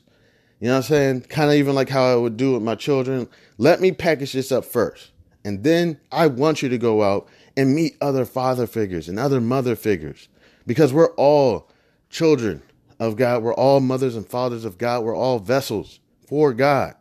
You 0.59 0.67
know 0.67 0.75
what 0.75 0.77
I'm 0.77 0.83
saying? 0.83 1.21
Kind 1.21 1.49
of 1.49 1.55
even 1.55 1.73
like 1.73 1.89
how 1.89 2.03
I 2.03 2.15
would 2.15 2.37
do 2.37 2.53
with 2.53 2.61
my 2.61 2.75
children. 2.75 3.27
Let 3.57 3.81
me 3.81 3.91
package 3.91 4.33
this 4.33 4.51
up 4.51 4.65
first. 4.65 5.11
And 5.43 5.63
then 5.63 5.99
I 6.11 6.27
want 6.27 6.61
you 6.61 6.69
to 6.69 6.77
go 6.77 7.01
out 7.01 7.27
and 7.57 7.73
meet 7.73 7.97
other 7.99 8.23
father 8.23 8.67
figures 8.67 9.09
and 9.09 9.17
other 9.17 9.41
mother 9.41 9.75
figures 9.75 10.29
because 10.67 10.93
we're 10.93 11.13
all 11.15 11.71
children 12.11 12.61
of 12.99 13.15
God. 13.15 13.41
We're 13.41 13.55
all 13.55 13.79
mothers 13.79 14.15
and 14.15 14.27
fathers 14.27 14.65
of 14.65 14.77
God. 14.77 15.03
We're 15.03 15.17
all 15.17 15.39
vessels 15.39 15.99
for 16.27 16.53
God. 16.53 16.93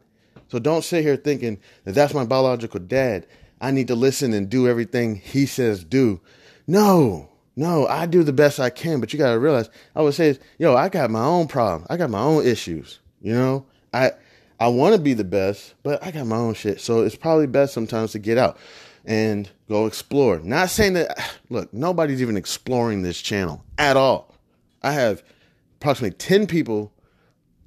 So 0.48 0.58
don't 0.58 0.82
sit 0.82 1.04
here 1.04 1.16
thinking 1.16 1.60
that 1.84 1.94
that's 1.94 2.14
my 2.14 2.24
biological 2.24 2.80
dad. 2.80 3.26
I 3.60 3.70
need 3.70 3.88
to 3.88 3.94
listen 3.94 4.32
and 4.32 4.48
do 4.48 4.66
everything 4.66 5.16
he 5.16 5.44
says 5.44 5.84
do. 5.84 6.22
No, 6.66 7.31
no, 7.54 7.86
I 7.86 8.06
do 8.06 8.22
the 8.22 8.32
best 8.32 8.58
I 8.58 8.70
can, 8.70 9.00
but 9.00 9.12
you 9.12 9.18
got 9.18 9.32
to 9.32 9.38
realize, 9.38 9.68
I 9.94 10.02
would 10.02 10.14
say, 10.14 10.38
yo, 10.58 10.74
I 10.74 10.88
got 10.88 11.10
my 11.10 11.24
own 11.24 11.48
problems. 11.48 11.86
I 11.90 11.96
got 11.96 12.10
my 12.10 12.20
own 12.20 12.46
issues. 12.46 13.00
You 13.20 13.34
know, 13.34 13.66
I, 13.92 14.12
I 14.58 14.68
want 14.68 14.94
to 14.94 15.00
be 15.00 15.14
the 15.14 15.24
best, 15.24 15.74
but 15.82 16.02
I 16.02 16.10
got 16.10 16.26
my 16.26 16.36
own 16.36 16.54
shit. 16.54 16.80
So 16.80 17.02
it's 17.02 17.16
probably 17.16 17.46
best 17.46 17.74
sometimes 17.74 18.12
to 18.12 18.18
get 18.18 18.38
out 18.38 18.56
and 19.04 19.50
go 19.68 19.86
explore. 19.86 20.38
Not 20.38 20.70
saying 20.70 20.94
that, 20.94 21.18
look, 21.50 21.72
nobody's 21.74 22.22
even 22.22 22.36
exploring 22.36 23.02
this 23.02 23.20
channel 23.20 23.64
at 23.78 23.96
all. 23.96 24.34
I 24.82 24.92
have 24.92 25.22
approximately 25.76 26.16
10 26.16 26.46
people, 26.46 26.92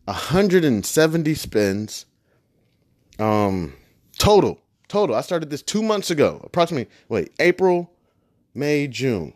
170 0.05 1.33
spins, 1.35 2.05
um, 3.19 3.73
total, 4.17 4.59
total. 4.87 5.15
I 5.15 5.21
started 5.21 5.49
this 5.49 5.61
two 5.61 5.83
months 5.83 6.09
ago, 6.09 6.41
approximately, 6.43 6.89
wait, 7.07 7.31
April, 7.39 7.91
May, 8.53 8.87
June. 8.87 9.33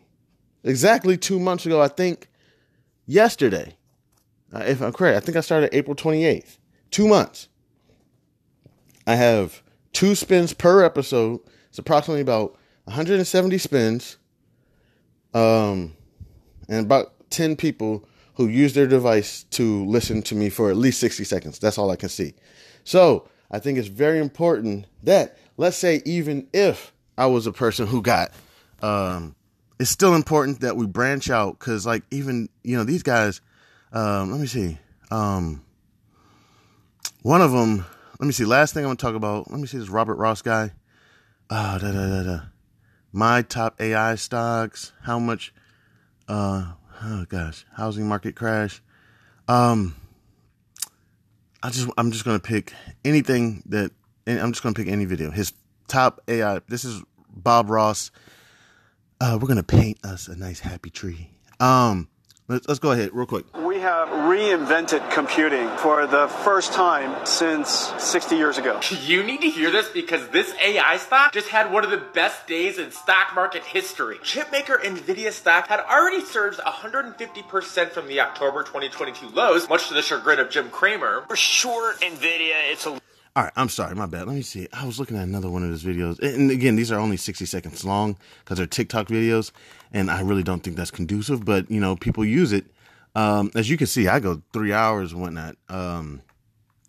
Exactly 0.64 1.16
two 1.16 1.40
months 1.40 1.66
ago, 1.66 1.80
I 1.80 1.88
think 1.88 2.28
yesterday, 3.06 3.76
uh, 4.52 4.64
if 4.66 4.80
I'm 4.80 4.92
correct, 4.92 5.16
I 5.16 5.20
think 5.20 5.36
I 5.36 5.40
started 5.40 5.74
April 5.74 5.96
28th. 5.96 6.58
Two 6.90 7.08
months. 7.08 7.48
I 9.06 9.14
have 9.14 9.62
two 9.92 10.14
spins 10.14 10.52
per 10.52 10.84
episode. 10.84 11.40
It's 11.68 11.78
approximately 11.78 12.20
about 12.20 12.56
170 12.84 13.58
spins. 13.58 14.16
Um, 15.32 15.96
and 16.68 16.84
about 16.84 17.12
10 17.30 17.56
people 17.56 18.08
who 18.34 18.48
use 18.48 18.74
their 18.74 18.86
device 18.86 19.44
to 19.50 19.84
listen 19.86 20.22
to 20.22 20.34
me 20.34 20.48
for 20.48 20.70
at 20.70 20.76
least 20.76 21.00
60 21.00 21.24
seconds. 21.24 21.58
That's 21.58 21.78
all 21.78 21.90
I 21.90 21.96
can 21.96 22.08
see. 22.08 22.34
So 22.84 23.28
I 23.50 23.58
think 23.58 23.78
it's 23.78 23.88
very 23.88 24.18
important 24.18 24.86
that, 25.02 25.36
let's 25.56 25.76
say, 25.76 26.02
even 26.04 26.48
if 26.52 26.92
I 27.18 27.26
was 27.26 27.46
a 27.46 27.52
person 27.52 27.86
who 27.86 28.02
got, 28.02 28.32
um, 28.82 29.34
it's 29.80 29.90
still 29.90 30.14
important 30.14 30.60
that 30.60 30.76
we 30.76 30.86
branch 30.86 31.30
out 31.30 31.58
because, 31.58 31.86
like, 31.86 32.02
even, 32.10 32.50
you 32.62 32.76
know, 32.76 32.84
these 32.84 33.02
guys, 33.02 33.40
um, 33.94 34.30
let 34.30 34.38
me 34.38 34.46
see. 34.46 34.78
Um, 35.10 35.64
one 37.22 37.40
of 37.40 37.50
them, 37.50 37.86
let 38.18 38.26
me 38.26 38.32
see. 38.32 38.44
Last 38.44 38.74
thing 38.74 38.84
I'm 38.84 38.88
gonna 38.88 38.96
talk 38.96 39.14
about. 39.14 39.50
Let 39.50 39.58
me 39.58 39.66
see 39.66 39.78
this 39.78 39.88
Robert 39.88 40.16
Ross 40.16 40.42
guy. 40.42 40.72
Ah, 41.48 41.76
uh, 41.76 41.78
da 41.78 41.92
da 41.92 42.08
da 42.08 42.22
da. 42.22 42.40
My 43.10 43.40
top 43.40 43.80
AI 43.80 44.16
stocks. 44.16 44.92
How 45.00 45.18
much? 45.18 45.54
Uh, 46.28 46.72
oh 47.02 47.24
gosh, 47.30 47.64
housing 47.72 48.06
market 48.06 48.36
crash. 48.36 48.82
Um, 49.48 49.96
I 51.62 51.70
just 51.70 51.88
I'm 51.96 52.12
just 52.12 52.26
gonna 52.26 52.38
pick 52.38 52.74
anything 53.02 53.62
that 53.66 53.92
I'm 54.26 54.52
just 54.52 54.62
gonna 54.62 54.74
pick 54.74 54.88
any 54.88 55.06
video. 55.06 55.30
His 55.30 55.54
top 55.88 56.20
AI. 56.28 56.60
This 56.68 56.84
is 56.84 57.02
Bob 57.30 57.70
Ross. 57.70 58.10
Uh, 59.20 59.38
we're 59.40 59.48
gonna 59.48 59.62
paint 59.62 60.02
us 60.02 60.28
a 60.28 60.36
nice 60.36 60.60
happy 60.60 60.88
tree. 60.88 61.28
Um, 61.60 62.08
let's 62.48 62.66
let's 62.66 62.80
go 62.80 62.92
ahead 62.92 63.10
real 63.12 63.26
quick. 63.26 63.44
We 63.54 63.78
have 63.80 64.08
reinvented 64.08 65.10
computing 65.10 65.68
for 65.76 66.06
the 66.06 66.26
first 66.42 66.72
time 66.72 67.26
since 67.26 67.92
60 67.98 68.36
years 68.36 68.56
ago. 68.56 68.80
You 69.10 69.22
need 69.22 69.42
to 69.42 69.50
hear 69.50 69.70
this 69.70 69.88
because 69.88 70.26
this 70.28 70.54
AI 70.62 70.96
stock 70.96 71.32
just 71.32 71.48
had 71.48 71.70
one 71.70 71.84
of 71.84 71.90
the 71.90 71.98
best 71.98 72.46
days 72.46 72.78
in 72.78 72.92
stock 72.92 73.34
market 73.34 73.64
history. 73.64 74.16
Chipmaker 74.18 74.80
Nvidia 74.80 75.32
stock 75.32 75.66
had 75.66 75.80
already 75.80 76.24
surged 76.24 76.60
150% 76.60 77.90
from 77.90 78.06
the 78.06 78.20
October 78.20 78.62
2022 78.62 79.28
lows, 79.30 79.68
much 79.68 79.88
to 79.88 79.94
the 79.94 80.02
chagrin 80.02 80.38
of 80.38 80.48
Jim 80.48 80.70
Cramer. 80.70 81.24
For 81.28 81.36
sure, 81.36 81.94
Nvidia, 81.96 82.70
it's 82.70 82.86
a 82.86 83.00
all 83.36 83.44
right, 83.44 83.52
I'm 83.54 83.68
sorry, 83.68 83.94
my 83.94 84.06
bad. 84.06 84.26
Let 84.26 84.34
me 84.34 84.42
see. 84.42 84.66
I 84.72 84.84
was 84.84 84.98
looking 84.98 85.16
at 85.16 85.22
another 85.22 85.48
one 85.48 85.62
of 85.62 85.70
his 85.70 85.84
videos. 85.84 86.18
And 86.18 86.50
again, 86.50 86.74
these 86.74 86.90
are 86.90 86.98
only 86.98 87.16
60 87.16 87.46
seconds 87.46 87.84
long 87.84 88.18
because 88.40 88.58
they're 88.58 88.66
TikTok 88.66 89.06
videos. 89.06 89.52
And 89.92 90.10
I 90.10 90.20
really 90.22 90.42
don't 90.42 90.64
think 90.64 90.76
that's 90.76 90.90
conducive, 90.90 91.44
but 91.44 91.70
you 91.70 91.78
know, 91.78 91.94
people 91.94 92.24
use 92.24 92.52
it. 92.52 92.66
Um, 93.14 93.50
as 93.54 93.70
you 93.70 93.76
can 93.76 93.86
see, 93.86 94.08
I 94.08 94.18
go 94.18 94.42
three 94.52 94.72
hours 94.72 95.12
and 95.12 95.22
whatnot. 95.22 95.56
Um, 95.68 96.22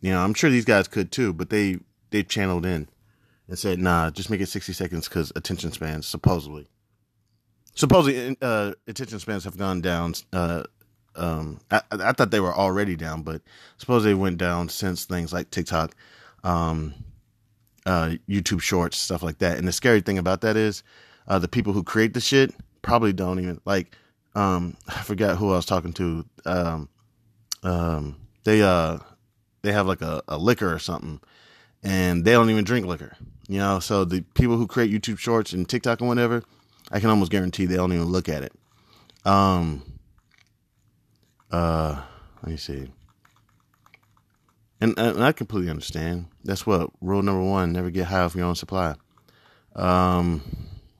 you 0.01 0.11
know, 0.11 0.19
I'm 0.19 0.33
sure 0.33 0.49
these 0.49 0.65
guys 0.65 0.87
could 0.87 1.11
too, 1.11 1.31
but 1.31 1.51
they, 1.51 1.77
they 2.09 2.23
channeled 2.23 2.65
in 2.65 2.87
and 3.47 3.59
said, 3.59 3.77
nah, 3.77 4.09
just 4.09 4.31
make 4.31 4.41
it 4.41 4.47
60 4.47 4.73
seconds 4.73 5.07
because 5.07 5.31
attention 5.35 5.71
spans, 5.71 6.07
supposedly. 6.07 6.67
Supposedly, 7.75 8.35
uh, 8.41 8.73
attention 8.87 9.19
spans 9.19 9.43
have 9.43 9.57
gone 9.57 9.79
down. 9.79 10.15
Uh, 10.33 10.63
um, 11.15 11.59
I, 11.69 11.81
I 11.91 12.13
thought 12.13 12.31
they 12.31 12.39
were 12.39 12.53
already 12.53 12.95
down, 12.95 13.21
but 13.21 13.41
suppose 13.77 14.03
they 14.03 14.13
went 14.15 14.39
down 14.39 14.69
since 14.69 15.05
things 15.05 15.31
like 15.31 15.51
TikTok 15.51 15.95
um, 16.43 16.93
uh, 17.85 18.15
YouTube 18.29 18.61
Shorts, 18.61 18.97
stuff 18.97 19.23
like 19.23 19.39
that. 19.39 19.57
And 19.57 19.67
the 19.67 19.71
scary 19.71 20.01
thing 20.01 20.17
about 20.17 20.41
that 20.41 20.57
is, 20.57 20.83
uh, 21.27 21.39
the 21.39 21.47
people 21.47 21.73
who 21.73 21.83
create 21.83 22.13
the 22.13 22.21
shit 22.21 22.53
probably 22.81 23.13
don't 23.13 23.39
even 23.39 23.59
like. 23.65 23.95
Um, 24.35 24.77
I 24.87 25.01
forgot 25.01 25.37
who 25.37 25.51
I 25.51 25.55
was 25.55 25.65
talking 25.65 25.93
to. 25.93 26.25
Um, 26.45 26.89
um, 27.63 28.17
they 28.43 28.61
uh, 28.61 28.97
they 29.61 29.71
have 29.71 29.87
like 29.87 30.01
a, 30.01 30.21
a 30.27 30.37
liquor 30.37 30.73
or 30.73 30.79
something, 30.79 31.19
and 31.83 32.25
they 32.25 32.31
don't 32.31 32.49
even 32.49 32.63
drink 32.63 32.85
liquor. 32.85 33.15
You 33.47 33.59
know, 33.59 33.79
so 33.79 34.05
the 34.05 34.21
people 34.33 34.57
who 34.57 34.67
create 34.67 34.91
YouTube 34.91 35.19
Shorts 35.19 35.53
and 35.53 35.67
TikTok 35.67 35.99
and 35.99 36.07
whatever, 36.07 36.43
I 36.91 36.99
can 36.99 37.09
almost 37.09 37.31
guarantee 37.31 37.65
they 37.65 37.75
don't 37.75 37.93
even 37.93 38.05
look 38.05 38.29
at 38.29 38.43
it. 38.43 38.53
Um. 39.25 39.83
Uh, 41.51 42.01
let 42.41 42.51
me 42.51 42.57
see. 42.57 42.87
And, 44.81 44.97
and 44.97 45.23
I 45.23 45.31
completely 45.31 45.69
understand. 45.69 46.25
That's 46.43 46.65
what 46.65 46.89
rule 47.01 47.21
number 47.21 47.43
one: 47.43 47.71
never 47.71 47.91
get 47.91 48.07
high 48.07 48.21
off 48.21 48.35
your 48.35 48.45
own 48.45 48.55
supply. 48.55 48.95
Um, 49.75 50.41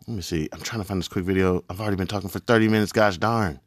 let 0.08 0.16
me 0.16 0.22
see. 0.22 0.48
I'm 0.54 0.62
trying 0.62 0.82
to 0.82 0.88
find 0.88 1.00
this 1.00 1.08
quick 1.08 1.26
video. 1.26 1.64
I've 1.70 1.82
already 1.82 1.98
been 1.98 2.08
talking 2.08 2.30
for 2.30 2.40
30 2.40 2.68
minutes. 2.68 2.92
Gosh 2.92 3.18
darn. 3.18 3.60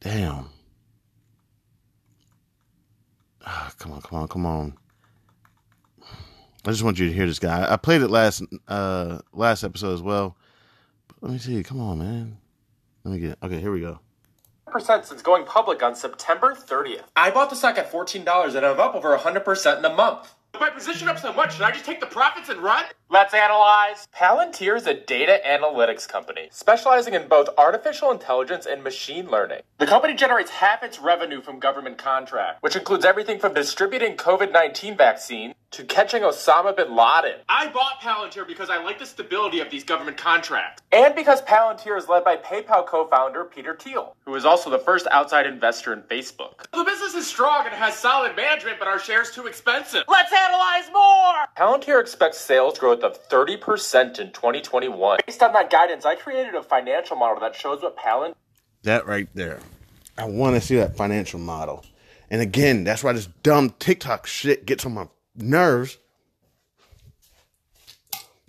Damn. 0.00 0.50
Ah, 3.46 3.72
come 3.78 3.92
on, 3.92 4.02
come 4.02 4.18
on, 4.18 4.28
come 4.28 4.46
on. 4.46 4.76
I 6.64 6.70
just 6.70 6.82
want 6.82 6.98
you 6.98 7.06
to 7.06 7.12
hear 7.12 7.26
this 7.26 7.38
guy. 7.38 7.72
I 7.72 7.76
played 7.76 8.02
it 8.02 8.08
last 8.08 8.42
uh 8.66 9.20
last 9.32 9.64
episode 9.64 9.94
as 9.94 10.02
well. 10.02 10.36
But 11.06 11.22
let 11.22 11.32
me 11.32 11.38
see. 11.38 11.62
Come 11.62 11.80
on, 11.80 11.98
man. 11.98 12.38
Let 13.04 13.12
me 13.14 13.20
get. 13.20 13.38
Okay, 13.42 13.60
here 13.60 13.72
we 13.72 13.80
go. 13.80 14.00
Percent 14.70 15.06
since 15.06 15.22
going 15.22 15.44
public 15.44 15.82
on 15.82 15.94
September 15.94 16.54
30th. 16.54 17.04
I 17.16 17.30
bought 17.30 17.50
the 17.50 17.56
stock 17.56 17.78
at 17.78 17.90
$14 17.92 18.54
and 18.54 18.66
I'm 18.66 18.80
up 18.80 18.94
over 18.94 19.16
100% 19.16 19.78
in 19.78 19.84
a 19.84 19.94
month. 19.94 20.34
With 20.52 20.60
my 20.60 20.70
position 20.70 21.08
up 21.08 21.18
so 21.18 21.32
much, 21.32 21.54
should 21.54 21.62
I 21.62 21.70
just 21.70 21.84
take 21.84 22.00
the 22.00 22.06
profits 22.06 22.48
and 22.48 22.60
run? 22.60 22.84
Let's 23.10 23.32
analyze. 23.32 24.06
Palantir 24.14 24.76
is 24.76 24.86
a 24.86 24.92
data 24.92 25.40
analytics 25.46 26.06
company 26.06 26.50
specializing 26.52 27.14
in 27.14 27.26
both 27.26 27.48
artificial 27.56 28.10
intelligence 28.10 28.66
and 28.66 28.84
machine 28.84 29.30
learning. 29.30 29.62
The 29.78 29.86
company 29.86 30.12
generates 30.12 30.50
half 30.50 30.82
its 30.82 30.98
revenue 30.98 31.40
from 31.40 31.58
government 31.58 31.96
contracts, 31.96 32.62
which 32.62 32.76
includes 32.76 33.06
everything 33.06 33.38
from 33.38 33.54
distributing 33.54 34.18
COVID 34.18 34.52
19 34.52 34.94
vaccine 34.94 35.54
to 35.70 35.84
catching 35.84 36.22
Osama 36.22 36.76
bin 36.76 36.94
Laden. 36.94 37.40
I 37.48 37.68
bought 37.68 38.00
Palantir 38.00 38.46
because 38.46 38.68
I 38.68 38.82
like 38.82 38.98
the 38.98 39.06
stability 39.06 39.60
of 39.60 39.70
these 39.70 39.84
government 39.84 40.16
contracts. 40.16 40.82
And 40.92 41.14
because 41.14 41.42
Palantir 41.42 41.96
is 41.96 42.08
led 42.08 42.24
by 42.24 42.36
PayPal 42.36 42.86
co 42.86 43.06
founder 43.06 43.44
Peter 43.44 43.74
Thiel, 43.74 44.16
who 44.26 44.34
is 44.34 44.44
also 44.44 44.68
the 44.68 44.78
first 44.78 45.06
outside 45.10 45.46
investor 45.46 45.92
in 45.94 46.02
Facebook. 46.02 46.70
The 46.72 46.84
business 46.84 47.14
is 47.14 47.26
strong 47.26 47.64
and 47.66 47.74
has 47.74 47.94
solid 47.94 48.36
management, 48.36 48.78
but 48.78 48.88
our 48.88 48.98
shares 48.98 49.30
too 49.30 49.46
expensive. 49.46 50.04
Let's 50.08 50.32
analyze 50.32 50.90
more! 50.92 51.46
Palantir 51.56 52.00
expects 52.00 52.38
sales 52.38 52.78
growth 52.78 52.97
of 53.02 53.28
30% 53.28 54.18
in 54.18 54.32
2021. 54.32 55.20
Based 55.26 55.42
on 55.42 55.52
that 55.52 55.70
guidance, 55.70 56.04
I 56.04 56.14
created 56.14 56.54
a 56.54 56.62
financial 56.62 57.16
model 57.16 57.40
that 57.40 57.54
shows 57.54 57.82
what 57.82 57.96
Palantir 57.96 58.34
That 58.82 59.06
right 59.06 59.28
there. 59.34 59.60
I 60.16 60.24
want 60.24 60.56
to 60.56 60.60
see 60.60 60.76
that 60.76 60.96
financial 60.96 61.38
model. 61.38 61.84
And 62.30 62.42
again, 62.42 62.84
that's 62.84 63.02
why 63.04 63.12
this 63.12 63.26
dumb 63.42 63.74
TikTok 63.78 64.26
shit 64.26 64.66
gets 64.66 64.84
on 64.84 64.94
my 64.94 65.08
nerves. 65.36 65.98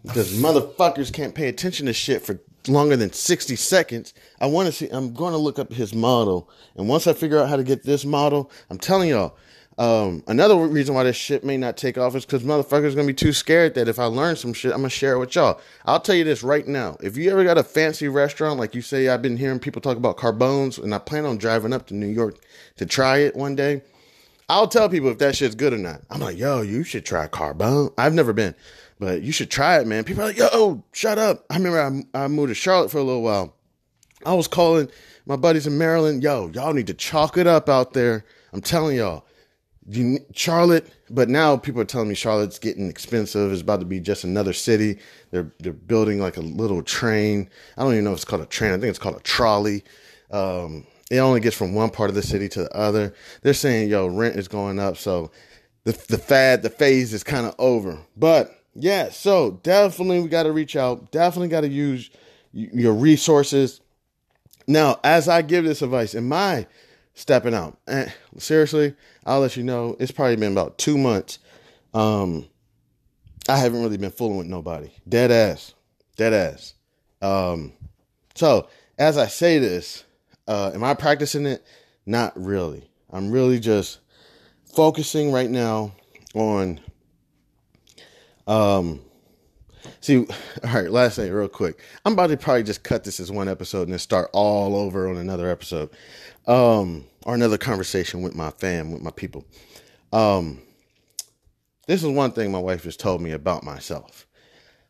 Because 0.03 0.33
motherfuckers 0.33 1.13
can't 1.13 1.35
pay 1.35 1.47
attention 1.47 1.85
to 1.85 1.93
shit 1.93 2.23
for 2.23 2.39
longer 2.67 2.95
than 2.95 3.11
60 3.11 3.55
seconds. 3.55 4.13
I 4.39 4.47
want 4.47 4.67
to 4.67 4.71
see, 4.71 4.89
I'm 4.89 5.13
going 5.13 5.33
to 5.33 5.37
look 5.37 5.59
up 5.59 5.73
his 5.73 5.93
model. 5.93 6.49
And 6.75 6.87
once 6.89 7.07
I 7.07 7.13
figure 7.13 7.39
out 7.39 7.49
how 7.49 7.55
to 7.55 7.63
get 7.63 7.83
this 7.83 8.05
model, 8.05 8.51
I'm 8.69 8.77
telling 8.77 9.09
y'all, 9.09 9.37
um, 9.79 10.23
another 10.27 10.57
reason 10.57 10.93
why 10.93 11.05
this 11.05 11.15
shit 11.15 11.45
may 11.45 11.55
not 11.55 11.77
take 11.77 11.97
off 11.97 12.13
is 12.13 12.25
because 12.25 12.43
motherfuckers 12.43 12.95
gonna 12.95 13.07
be 13.07 13.13
too 13.13 13.31
scared 13.31 13.75
that 13.75 13.87
if 13.87 13.97
I 13.97 14.05
learn 14.05 14.35
some 14.35 14.51
shit, 14.51 14.73
I'm 14.73 14.79
gonna 14.79 14.89
share 14.89 15.13
it 15.13 15.19
with 15.19 15.33
y'all. 15.33 15.61
I'll 15.85 16.01
tell 16.01 16.15
you 16.15 16.25
this 16.25 16.43
right 16.43 16.67
now. 16.67 16.97
If 17.01 17.15
you 17.15 17.31
ever 17.31 17.45
got 17.45 17.57
a 17.57 17.63
fancy 17.63 18.09
restaurant, 18.09 18.59
like 18.59 18.75
you 18.75 18.81
say, 18.81 19.07
I've 19.07 19.21
been 19.21 19.37
hearing 19.37 19.57
people 19.57 19.81
talk 19.81 19.95
about 19.95 20.17
Carbones, 20.17 20.77
and 20.79 20.93
I 20.93 20.99
plan 20.99 21.25
on 21.25 21.37
driving 21.37 21.71
up 21.71 21.87
to 21.87 21.95
New 21.95 22.07
York 22.07 22.35
to 22.75 22.85
try 22.85 23.19
it 23.19 23.37
one 23.37 23.55
day. 23.55 23.81
I'll 24.49 24.67
tell 24.67 24.89
people 24.89 25.11
if 25.11 25.17
that 25.19 25.37
shit's 25.37 25.55
good 25.55 25.71
or 25.71 25.77
not. 25.77 26.01
I'm 26.09 26.19
like, 26.19 26.37
yo, 26.37 26.61
you 26.61 26.83
should 26.83 27.05
try 27.05 27.29
Carbone. 27.29 27.93
I've 27.97 28.13
never 28.13 28.33
been, 28.33 28.55
but 28.99 29.21
you 29.21 29.31
should 29.31 29.49
try 29.49 29.79
it, 29.79 29.87
man. 29.87 30.03
People 30.03 30.23
are 30.23 30.27
like, 30.27 30.37
yo, 30.37 30.83
shut 30.91 31.17
up. 31.17 31.45
I 31.49 31.55
remember 31.55 32.05
I, 32.13 32.25
I 32.25 32.27
moved 32.27 32.49
to 32.49 32.55
Charlotte 32.55 32.91
for 32.91 32.97
a 32.97 33.03
little 33.03 33.23
while. 33.23 33.55
I 34.25 34.33
was 34.33 34.49
calling 34.49 34.89
my 35.25 35.37
buddies 35.37 35.67
in 35.67 35.77
Maryland, 35.77 36.21
yo, 36.21 36.49
y'all 36.49 36.73
need 36.73 36.87
to 36.87 36.93
chalk 36.93 37.37
it 37.37 37.47
up 37.47 37.69
out 37.69 37.93
there. 37.93 38.25
I'm 38.51 38.59
telling 38.59 38.97
y'all 38.97 39.23
Charlotte, 40.33 40.87
but 41.09 41.29
now 41.29 41.57
people 41.57 41.81
are 41.81 41.85
telling 41.85 42.09
me 42.09 42.15
Charlotte's 42.15 42.59
getting 42.59 42.89
expensive. 42.89 43.51
It's 43.51 43.61
about 43.61 43.79
to 43.79 43.85
be 43.85 43.99
just 43.99 44.23
another 44.23 44.53
city. 44.53 44.99
They're 45.31 45.51
they're 45.59 45.73
building 45.73 46.19
like 46.19 46.37
a 46.37 46.41
little 46.41 46.83
train. 46.83 47.49
I 47.77 47.83
don't 47.83 47.93
even 47.93 48.03
know 48.03 48.11
if 48.11 48.17
it's 48.17 48.25
called 48.25 48.41
a 48.41 48.45
train. 48.45 48.71
I 48.71 48.77
think 48.77 48.89
it's 48.89 48.99
called 48.99 49.15
a 49.15 49.21
trolley. 49.21 49.83
Um, 50.31 50.85
it 51.09 51.17
only 51.17 51.39
gets 51.39 51.55
from 51.55 51.73
one 51.73 51.89
part 51.89 52.09
of 52.09 52.15
the 52.15 52.21
city 52.21 52.47
to 52.49 52.63
the 52.63 52.75
other. 52.75 53.15
They're 53.41 53.53
saying, 53.53 53.89
yo, 53.89 54.07
rent 54.07 54.35
is 54.35 54.47
going 54.47 54.79
up, 54.79 54.97
so 54.97 55.31
the 55.85 55.93
the 56.07 56.19
fad, 56.19 56.61
the 56.61 56.69
phase 56.69 57.13
is 57.13 57.23
kind 57.23 57.47
of 57.47 57.55
over. 57.57 57.97
But 58.15 58.55
yeah, 58.75 59.09
so 59.09 59.59
definitely 59.63 60.21
we 60.21 60.29
got 60.29 60.43
to 60.43 60.51
reach 60.51 60.75
out. 60.75 61.11
Definitely 61.11 61.49
got 61.49 61.61
to 61.61 61.69
use 61.69 62.11
your 62.53 62.93
resources. 62.93 63.81
Now, 64.67 64.99
as 65.03 65.27
I 65.27 65.41
give 65.41 65.65
this 65.65 65.81
advice, 65.81 66.13
in 66.13 66.27
my 66.27 66.67
stepping 67.19 67.53
out. 67.53 67.77
Seriously, 68.37 68.95
I'll 69.25 69.41
let 69.41 69.57
you 69.57 69.63
know. 69.63 69.95
It's 69.99 70.11
probably 70.11 70.37
been 70.37 70.53
about 70.53 70.77
two 70.77 70.97
months. 70.97 71.39
Um, 71.93 72.47
I 73.47 73.57
haven't 73.57 73.81
really 73.81 73.97
been 73.97 74.11
fooling 74.11 74.37
with 74.37 74.47
nobody. 74.47 74.91
Dead 75.07 75.31
ass, 75.31 75.73
dead 76.15 76.33
ass. 76.33 76.73
Um, 77.21 77.73
so 78.35 78.69
as 78.97 79.17
I 79.17 79.27
say 79.27 79.59
this, 79.59 80.05
uh, 80.47 80.71
am 80.73 80.83
I 80.83 80.93
practicing 80.93 81.45
it? 81.45 81.65
Not 82.05 82.33
really. 82.35 82.89
I'm 83.11 83.31
really 83.31 83.59
just 83.59 83.99
focusing 84.73 85.31
right 85.31 85.49
now 85.49 85.91
on. 86.33 86.79
Um, 88.47 89.01
see, 89.99 90.25
all 90.63 90.73
right. 90.73 90.89
Last 90.89 91.17
thing, 91.17 91.31
real 91.31 91.49
quick. 91.49 91.81
I'm 92.05 92.13
about 92.13 92.27
to 92.27 92.37
probably 92.37 92.63
just 92.63 92.83
cut 92.83 93.03
this 93.03 93.19
as 93.19 93.31
one 93.31 93.49
episode 93.49 93.83
and 93.83 93.91
then 93.91 93.99
start 93.99 94.29
all 94.31 94.75
over 94.75 95.09
on 95.09 95.17
another 95.17 95.49
episode 95.49 95.89
um, 96.47 97.05
or 97.25 97.35
another 97.35 97.57
conversation 97.57 98.21
with 98.21 98.35
my 98.35 98.49
fam, 98.51 98.91
with 98.91 99.01
my 99.01 99.11
people. 99.11 99.45
Um, 100.11 100.61
this 101.87 102.03
is 102.03 102.09
one 102.09 102.31
thing 102.31 102.51
my 102.51 102.59
wife 102.59 102.83
has 102.83 102.97
told 102.97 103.21
me 103.21 103.31
about 103.31 103.63
myself. 103.63 104.27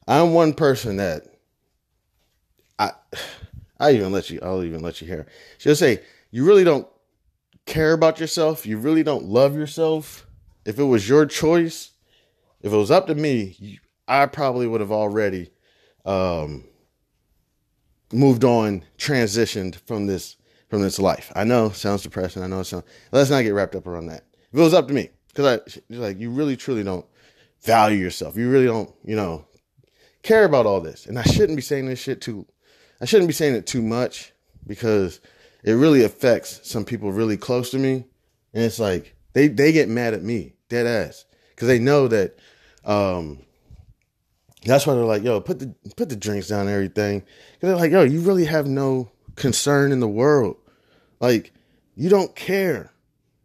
I'm 0.07 0.33
one 0.33 0.53
person 0.53 0.97
that 0.97 1.23
I 2.77 2.91
I 3.81 3.91
even 3.91 4.11
let 4.11 4.29
you 4.29 4.39
I'll 4.43 4.63
even 4.63 4.81
let 4.81 5.01
you 5.01 5.07
hear. 5.07 5.27
She'll 5.57 5.75
say, 5.75 6.01
You 6.31 6.45
really 6.45 6.63
don't 6.63 6.87
care 7.65 7.93
about 7.93 8.19
yourself, 8.19 8.65
you 8.65 8.77
really 8.77 9.03
don't 9.03 9.25
love 9.25 9.55
yourself. 9.55 10.25
If 10.65 10.77
it 10.77 10.83
was 10.83 11.07
your 11.07 11.25
choice, 11.25 11.91
if 12.61 12.73
it 12.73 12.75
was 12.75 12.91
up 12.91 13.07
to 13.07 13.15
me, 13.15 13.79
I 14.07 14.25
probably 14.25 14.67
would 14.67 14.81
have 14.81 14.91
already 14.91 15.51
um, 16.05 16.65
moved 18.11 18.43
on, 18.43 18.83
transitioned 18.97 19.75
from 19.75 20.07
this 20.07 20.35
from 20.69 20.81
this 20.81 20.99
life. 20.99 21.31
I 21.35 21.43
know 21.43 21.69
sounds 21.69 22.03
depressing. 22.03 22.43
I 22.43 22.47
know 22.47 22.61
it 22.61 22.65
sounds. 22.65 22.85
Let's 23.11 23.29
not 23.29 23.41
get 23.41 23.53
wrapped 23.53 23.75
up 23.75 23.87
around 23.87 24.07
that. 24.07 24.25
If 24.51 24.59
it 24.59 24.63
was 24.63 24.73
up 24.73 24.87
to 24.87 24.93
me, 24.93 25.09
because 25.27 25.45
I 25.45 25.81
like 25.89 26.19
you 26.19 26.31
really 26.31 26.55
truly 26.55 26.83
don't 26.83 27.05
value 27.61 27.97
yourself. 27.97 28.37
You 28.37 28.49
really 28.49 28.65
don't, 28.65 28.93
you 29.03 29.15
know, 29.15 29.45
care 30.23 30.45
about 30.45 30.65
all 30.65 30.81
this. 30.81 31.05
And 31.05 31.19
I 31.19 31.23
shouldn't 31.23 31.55
be 31.55 31.61
saying 31.61 31.87
this 31.87 31.99
shit 31.99 32.21
too. 32.21 32.45
I 33.01 33.05
shouldn't 33.05 33.29
be 33.29 33.33
saying 33.33 33.55
it 33.55 33.65
too 33.67 33.81
much 33.81 34.33
because 34.65 35.19
it 35.63 35.73
really 35.73 36.03
affects 36.03 36.61
some 36.63 36.85
people 36.85 37.11
really 37.11 37.37
close 37.37 37.71
to 37.71 37.77
me, 37.77 38.05
and 38.53 38.63
it's 38.63 38.79
like 38.79 39.15
they 39.33 39.47
they 39.47 39.71
get 39.71 39.89
mad 39.89 40.13
at 40.13 40.23
me, 40.23 40.53
dead 40.69 40.85
ass, 40.85 41.25
because 41.55 41.67
they 41.67 41.79
know 41.79 42.07
that. 42.07 42.37
um 42.85 43.39
that's 44.65 44.85
why 44.85 44.93
they're 44.93 45.05
like, 45.05 45.23
yo, 45.23 45.39
put 45.39 45.59
the 45.59 45.73
put 45.95 46.09
the 46.09 46.15
drinks 46.15 46.49
down 46.49 46.61
and 46.61 46.69
everything. 46.69 47.21
Cause 47.21 47.27
they're 47.61 47.75
like, 47.75 47.91
yo, 47.91 48.03
you 48.03 48.19
really 48.21 48.45
have 48.45 48.67
no 48.67 49.09
concern 49.39 49.91
in 49.91 49.99
the 49.99 50.07
world. 50.07 50.57
Like, 51.19 51.51
you 51.95 52.09
don't 52.09 52.35
care. 52.35 52.91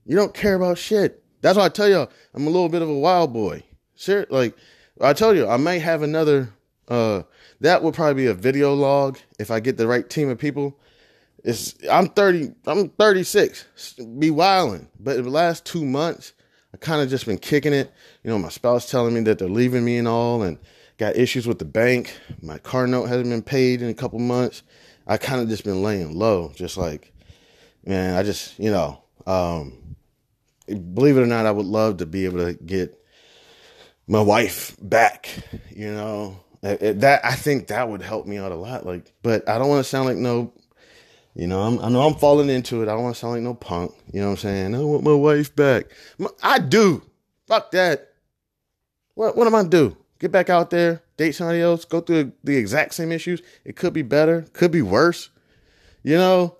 You 0.04 0.16
don't 0.16 0.34
care 0.34 0.54
about 0.54 0.76
shit. 0.76 1.22
That's 1.40 1.56
why 1.56 1.64
I 1.64 1.68
tell 1.70 1.88
y'all, 1.88 2.10
I'm 2.34 2.46
a 2.46 2.50
little 2.50 2.68
bit 2.68 2.82
of 2.82 2.88
a 2.88 2.98
wild 2.98 3.32
boy. 3.32 3.62
Sure, 3.96 4.26
like 4.28 4.54
I 5.00 5.12
told 5.12 5.36
you, 5.36 5.48
I 5.48 5.56
might 5.56 5.78
have 5.78 6.02
another 6.02 6.50
uh 6.88 7.22
that 7.60 7.82
would 7.82 7.94
probably 7.94 8.24
be 8.24 8.26
a 8.26 8.34
video 8.34 8.74
log 8.74 9.18
if 9.38 9.50
I 9.50 9.60
get 9.60 9.76
the 9.76 9.86
right 9.86 10.08
team 10.08 10.28
of 10.28 10.38
people. 10.38 10.78
It's 11.44 11.74
I'm 11.90 12.08
30, 12.08 12.52
I'm 12.66 12.88
36. 12.90 13.64
Be 14.18 14.30
wilding. 14.30 14.88
But 14.98 15.22
the 15.22 15.30
last 15.30 15.64
two 15.64 15.84
months, 15.84 16.32
I 16.72 16.78
kind 16.78 17.02
of 17.02 17.08
just 17.08 17.26
been 17.26 17.38
kicking 17.38 17.72
it. 17.72 17.92
You 18.22 18.30
know, 18.30 18.38
my 18.38 18.48
spouse 18.48 18.90
telling 18.90 19.14
me 19.14 19.20
that 19.22 19.38
they're 19.38 19.48
leaving 19.48 19.84
me 19.84 19.98
and 19.98 20.08
all 20.08 20.42
and 20.42 20.58
got 20.98 21.16
issues 21.16 21.46
with 21.46 21.58
the 21.58 21.64
bank. 21.64 22.18
My 22.40 22.58
car 22.58 22.86
note 22.86 23.06
hasn't 23.06 23.28
been 23.28 23.42
paid 23.42 23.82
in 23.82 23.90
a 23.90 23.94
couple 23.94 24.18
months. 24.18 24.62
I 25.06 25.16
kind 25.16 25.40
of 25.40 25.48
just 25.48 25.64
been 25.64 25.82
laying 25.82 26.16
low, 26.18 26.52
just 26.54 26.76
like, 26.76 27.12
man, 27.84 28.14
I 28.14 28.22
just, 28.22 28.58
you 28.58 28.70
know, 28.70 29.02
um, 29.26 29.96
believe 30.66 31.16
it 31.16 31.22
or 31.22 31.26
not, 31.26 31.46
I 31.46 31.50
would 31.50 31.66
love 31.66 31.98
to 31.98 32.06
be 32.06 32.24
able 32.24 32.44
to 32.44 32.54
get 32.54 32.98
my 34.06 34.20
wife 34.20 34.76
back, 34.80 35.28
you 35.70 35.92
know, 35.92 36.40
that 36.62 37.20
I 37.24 37.34
think 37.34 37.66
that 37.66 37.88
would 37.88 38.02
help 38.02 38.26
me 38.26 38.38
out 38.38 38.52
a 38.52 38.56
lot. 38.56 38.86
Like, 38.86 39.12
but 39.22 39.48
I 39.48 39.58
don't 39.58 39.68
want 39.68 39.84
to 39.84 39.88
sound 39.88 40.06
like 40.06 40.16
no, 40.16 40.52
you 41.34 41.46
know, 41.46 41.60
I'm, 41.60 41.78
I 41.80 41.88
know 41.88 42.06
I'm 42.06 42.14
falling 42.14 42.48
into 42.48 42.80
it. 42.80 42.88
I 42.88 42.92
don't 42.92 43.02
want 43.02 43.16
to 43.16 43.20
sound 43.20 43.34
like 43.34 43.42
no 43.42 43.54
punk. 43.54 43.92
You 44.12 44.20
know 44.20 44.28
what 44.28 44.32
I'm 44.32 44.38
saying? 44.38 44.74
I 44.74 44.78
want 44.78 45.04
my 45.04 45.12
wife 45.12 45.54
back. 45.54 45.86
I 46.42 46.58
do. 46.58 47.02
Fuck 47.46 47.72
that. 47.72 48.08
What 49.14 49.36
what 49.36 49.46
am 49.46 49.54
I 49.54 49.64
do? 49.64 49.96
Get 50.18 50.32
back 50.32 50.48
out 50.48 50.70
there, 50.70 51.02
date 51.16 51.32
somebody 51.32 51.60
else, 51.60 51.84
go 51.84 52.00
through 52.00 52.32
the 52.42 52.56
exact 52.56 52.94
same 52.94 53.12
issues. 53.12 53.42
It 53.64 53.76
could 53.76 53.92
be 53.92 54.02
better, 54.02 54.46
could 54.52 54.70
be 54.70 54.82
worse. 54.82 55.30
You 56.02 56.16
know, 56.16 56.56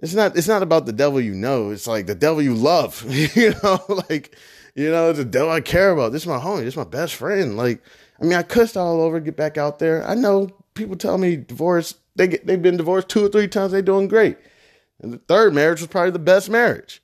it's 0.00 0.14
not 0.14 0.36
it's 0.36 0.48
not 0.48 0.62
about 0.62 0.86
the 0.86 0.92
devil 0.92 1.20
you 1.20 1.34
know. 1.34 1.70
It's 1.70 1.86
like 1.86 2.06
the 2.06 2.14
devil 2.14 2.42
you 2.42 2.54
love. 2.54 3.04
you 3.36 3.54
know, 3.62 3.80
like 4.10 4.36
you 4.74 4.90
know, 4.90 5.12
the 5.12 5.24
devil 5.24 5.50
I 5.50 5.60
care 5.60 5.90
about. 5.90 6.12
This 6.12 6.22
is 6.22 6.28
my 6.28 6.38
homie. 6.38 6.60
This 6.60 6.74
is 6.74 6.76
my 6.76 6.84
best 6.84 7.14
friend. 7.14 7.56
Like, 7.56 7.82
I 8.20 8.24
mean, 8.24 8.34
I 8.34 8.42
cussed 8.42 8.76
all 8.76 9.00
over, 9.00 9.20
get 9.20 9.36
back 9.36 9.56
out 9.56 9.78
there. 9.78 10.06
I 10.06 10.14
know 10.14 10.48
people 10.74 10.96
tell 10.96 11.18
me 11.18 11.36
divorce. 11.36 11.94
They 12.16 12.28
get 12.28 12.46
they've 12.46 12.60
been 12.60 12.76
divorced 12.76 13.08
two 13.08 13.24
or 13.24 13.28
three 13.28 13.48
times. 13.48 13.72
They're 13.72 13.82
doing 13.82 14.08
great. 14.08 14.36
And 15.00 15.12
the 15.12 15.18
third 15.18 15.54
marriage 15.54 15.80
was 15.80 15.88
probably 15.88 16.10
the 16.10 16.18
best 16.18 16.50
marriage. 16.50 17.02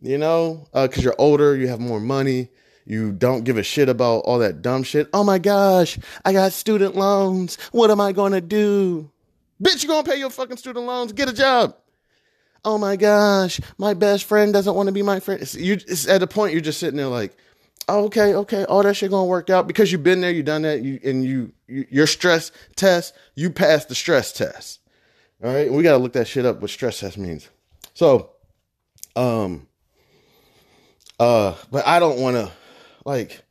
You 0.00 0.18
know, 0.18 0.66
because 0.72 0.98
uh, 0.98 1.02
you're 1.02 1.14
older, 1.18 1.56
you 1.56 1.68
have 1.68 1.80
more 1.80 2.00
money, 2.00 2.50
you 2.86 3.12
don't 3.12 3.44
give 3.44 3.58
a 3.58 3.62
shit 3.62 3.88
about 3.88 4.20
all 4.20 4.38
that 4.38 4.62
dumb 4.62 4.82
shit. 4.82 5.08
Oh 5.12 5.24
my 5.24 5.38
gosh, 5.38 5.98
I 6.24 6.32
got 6.32 6.52
student 6.52 6.96
loans. 6.96 7.58
What 7.72 7.90
am 7.90 8.00
I 8.00 8.12
gonna 8.12 8.40
do? 8.40 9.10
Bitch, 9.62 9.82
you 9.82 9.88
gonna 9.88 10.08
pay 10.08 10.18
your 10.18 10.30
fucking 10.30 10.56
student 10.56 10.86
loans? 10.86 11.12
Get 11.12 11.28
a 11.28 11.32
job 11.32 11.76
oh 12.66 12.76
my 12.76 12.96
gosh, 12.96 13.60
my 13.78 13.94
best 13.94 14.24
friend 14.24 14.52
doesn't 14.52 14.74
want 14.74 14.88
to 14.88 14.92
be 14.92 15.02
my 15.02 15.20
friend. 15.20 15.40
It's, 15.40 15.54
you, 15.54 15.74
it's 15.74 16.06
at 16.08 16.22
a 16.22 16.26
point 16.26 16.52
you're 16.52 16.60
just 16.60 16.80
sitting 16.80 16.96
there 16.96 17.06
like, 17.06 17.34
oh, 17.88 18.06
okay, 18.06 18.34
okay, 18.34 18.64
all 18.64 18.82
that 18.82 18.94
shit 18.94 19.10
gonna 19.10 19.24
work 19.24 19.48
out 19.48 19.68
because 19.68 19.90
you've 19.90 20.02
been 20.02 20.20
there, 20.20 20.32
you've 20.32 20.44
done 20.44 20.62
that, 20.62 20.82
you 20.82 20.98
and 21.04 21.24
you, 21.24 21.52
you 21.68 21.86
your 21.88 22.06
stress 22.08 22.50
test, 22.74 23.14
you 23.36 23.50
passed 23.50 23.88
the 23.88 23.94
stress 23.94 24.32
test. 24.32 24.80
All 25.42 25.54
right, 25.54 25.72
we 25.72 25.82
gotta 25.82 25.98
look 25.98 26.14
that 26.14 26.26
shit 26.26 26.44
up. 26.44 26.60
What 26.60 26.70
stress 26.70 27.00
test 27.00 27.16
means. 27.16 27.48
So, 27.94 28.30
um, 29.14 29.68
uh, 31.20 31.54
but 31.70 31.86
I 31.86 32.00
don't 32.00 32.18
want 32.18 32.36
to 32.36 32.50
like. 33.06 33.42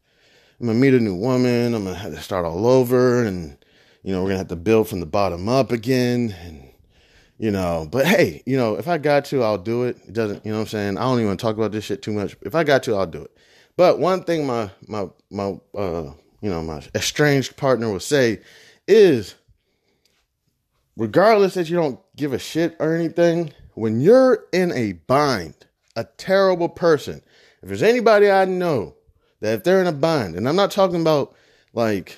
I'm 0.60 0.68
gonna 0.68 0.80
meet 0.80 0.94
a 0.94 1.00
new 1.00 1.16
woman. 1.16 1.74
I'm 1.74 1.84
gonna 1.84 1.98
have 1.98 2.14
to 2.14 2.22
start 2.22 2.46
all 2.46 2.66
over, 2.66 3.24
and 3.24 3.58
you 4.04 4.14
know 4.14 4.22
we're 4.22 4.30
gonna 4.30 4.38
have 4.38 4.48
to 4.48 4.56
build 4.56 4.88
from 4.88 5.02
the 5.02 5.06
bottom 5.06 5.50
up 5.50 5.72
again, 5.72 6.34
and 6.44 6.70
you 7.38 7.52
know, 7.52 7.88
but 7.92 8.06
hey, 8.06 8.42
you 8.46 8.56
know, 8.56 8.76
if 8.76 8.88
I 8.88 8.98
got 8.98 9.26
to, 9.26 9.44
I'll 9.44 9.58
do 9.58 9.84
it. 9.84 9.98
It 10.08 10.14
doesn't, 10.14 10.46
you 10.46 10.52
know 10.52 10.60
what 10.60 10.62
I'm 10.62 10.68
saying? 10.68 10.98
I 10.98 11.02
don't 11.02 11.20
even 11.20 11.36
talk 11.36 11.58
about 11.58 11.74
this 11.74 11.84
shit 11.84 12.02
too 12.02 12.14
much. 12.14 12.38
If 12.42 12.56
I 12.56 12.64
got 12.64 12.84
to, 12.84 12.96
I'll 12.96 13.06
do 13.06 13.24
it. 13.24 13.38
But 13.76 14.00
one 14.00 14.24
thing 14.24 14.48
my 14.48 14.72
my 14.88 15.08
my 15.30 15.58
uh 15.78 16.14
you 16.42 16.50
know, 16.50 16.62
my 16.62 16.82
estranged 16.94 17.58
partner 17.58 17.92
will 17.92 18.00
say 18.00 18.42
is 18.88 19.36
regardless 20.96 21.56
that 21.56 21.70
you 21.70 21.76
don't 21.76 22.00
give 22.16 22.32
a 22.32 22.40
shit 22.40 22.78
or 22.80 22.96
anything, 22.96 23.52
when 23.74 24.00
you're 24.00 24.46
in 24.54 24.72
a 24.72 24.94
bind, 24.94 25.56
a 25.98 26.06
terrible 26.06 26.70
person, 26.70 27.22
if 27.62 27.68
there's 27.68 27.84
anybody 27.84 28.32
I 28.32 28.46
know 28.46 28.96
that 29.42 29.54
if 29.56 29.64
they're 29.64 29.82
in 29.82 29.88
a 29.88 29.92
bind, 29.92 30.36
and 30.36 30.48
I'm 30.48 30.56
not 30.56 30.72
talking 30.72 31.02
about 31.02 31.36
like, 31.74 32.18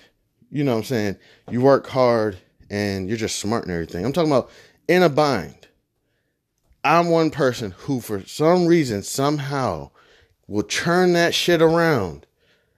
you 0.52 0.64
know 0.64 0.74
what 0.74 0.80
I'm 0.80 0.84
saying, 0.86 1.18
you 1.50 1.62
work 1.62 1.88
hard 1.88 2.38
and 2.70 3.08
you're 3.08 3.18
just 3.18 3.40
smart 3.40 3.64
and 3.64 3.72
everything. 3.72 4.06
I'm 4.06 4.14
talking 4.14 4.32
about 4.32 4.50
in 4.88 5.04
a 5.04 5.10
bind. 5.10 5.68
I'm 6.84 7.10
one 7.10 7.32
person 7.32 7.72
who, 7.72 8.00
for 8.00 8.26
some 8.26 8.66
reason, 8.66 9.04
somehow 9.04 9.92
will 10.48 10.64
turn 10.64 11.14
that 11.14 11.34
shit 11.34 11.62
around 11.62 12.26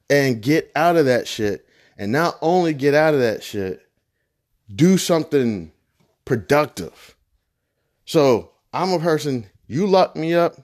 and 0.09 0.41
get 0.41 0.71
out 0.75 0.95
of 0.95 1.05
that 1.05 1.27
shit. 1.27 1.67
And 1.97 2.11
not 2.11 2.37
only 2.41 2.73
get 2.73 2.95
out 2.95 3.13
of 3.13 3.19
that 3.19 3.43
shit, 3.43 3.81
do 4.73 4.97
something 4.97 5.71
productive. 6.25 7.15
So 8.05 8.51
I'm 8.73 8.93
a 8.93 8.99
person, 8.99 9.45
you 9.67 9.85
lock 9.85 10.15
me 10.15 10.33
up, 10.33 10.55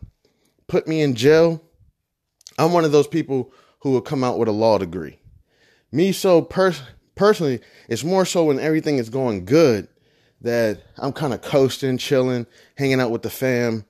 put 0.68 0.88
me 0.88 1.02
in 1.02 1.14
jail. 1.14 1.62
I'm 2.58 2.72
one 2.72 2.86
of 2.86 2.92
those 2.92 3.08
people 3.08 3.52
who 3.86 3.92
will 3.92 4.02
come 4.02 4.24
out 4.24 4.40
with 4.40 4.48
a 4.48 4.52
law 4.52 4.80
degree. 4.80 5.20
Me, 5.92 6.12
so 6.12 6.42
pers- 6.42 6.82
personally, 7.14 7.62
it's 7.88 8.04
more 8.04 8.26
so 8.26 8.46
when 8.46 8.60
everything 8.60 8.98
is 8.98 9.12
going 9.12 9.46
good 9.46 9.88
that 10.42 10.82
I'm 10.98 11.14
kind 11.14 11.36
of 11.36 11.44
coasting, 11.44 12.00
chilling, 12.00 12.48
hanging 12.80 13.00
out 13.00 13.12
with 13.12 13.22
the 13.22 13.30
fam, 13.30 13.86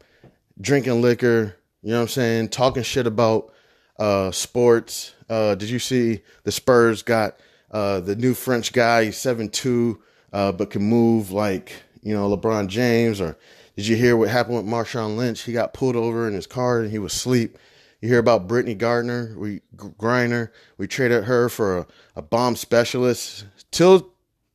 drinking 0.59 1.01
liquor, 1.01 1.55
you 1.81 1.91
know 1.91 1.95
what 1.95 2.01
I'm 2.01 2.07
saying, 2.09 2.49
talking 2.49 2.83
shit 2.83 3.07
about 3.07 3.53
uh, 3.97 4.31
sports. 4.31 5.13
Uh, 5.29 5.55
did 5.55 5.69
you 5.69 5.79
see 5.79 6.19
the 6.43 6.51
Spurs 6.51 7.01
got 7.01 7.39
uh, 7.71 8.01
the 8.01 8.17
new 8.17 8.33
French 8.33 8.73
guy, 8.73 9.05
he's 9.05 9.15
7'2, 9.15 9.97
uh, 10.33 10.51
but 10.51 10.71
can 10.71 10.81
move 10.81 11.31
like, 11.31 11.71
you 12.01 12.13
know, 12.13 12.35
LeBron 12.35 12.67
James? 12.67 13.21
Or 13.21 13.37
did 13.77 13.87
you 13.87 13.95
hear 13.95 14.17
what 14.17 14.27
happened 14.27 14.57
with 14.57 14.65
Marshawn 14.65 15.15
Lynch? 15.15 15.43
He 15.43 15.53
got 15.53 15.73
pulled 15.73 15.95
over 15.95 16.27
in 16.27 16.33
his 16.33 16.47
car 16.47 16.81
and 16.81 16.91
he 16.91 16.99
was 16.99 17.13
asleep. 17.13 17.57
You 18.05 18.11
hear 18.11 18.19
about 18.19 18.47
Brittney 18.47 18.77
Gardner, 18.77 19.33
we 19.35 19.61
Griner. 19.75 20.51
We 20.77 20.85
traded 20.85 21.23
her 21.23 21.49
for 21.49 21.79
a, 21.79 21.87
a 22.17 22.21
bomb 22.21 22.55
specialist. 22.55 23.45
Till 23.71 24.11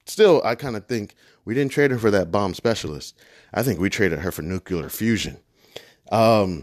still, 0.07 0.41
I 0.45 0.55
kind 0.55 0.77
of 0.77 0.87
think 0.87 1.17
we 1.45 1.55
didn't 1.55 1.73
trade 1.73 1.91
her 1.91 1.99
for 1.99 2.13
that 2.13 2.31
bomb 2.31 2.55
specialist. 2.55 3.19
I 3.53 3.65
think 3.65 3.81
we 3.81 3.91
traded 3.91 4.21
her 4.21 4.31
for 4.31 4.43
nuclear 4.43 4.89
fusion. 4.89 5.37
Um, 6.13 6.63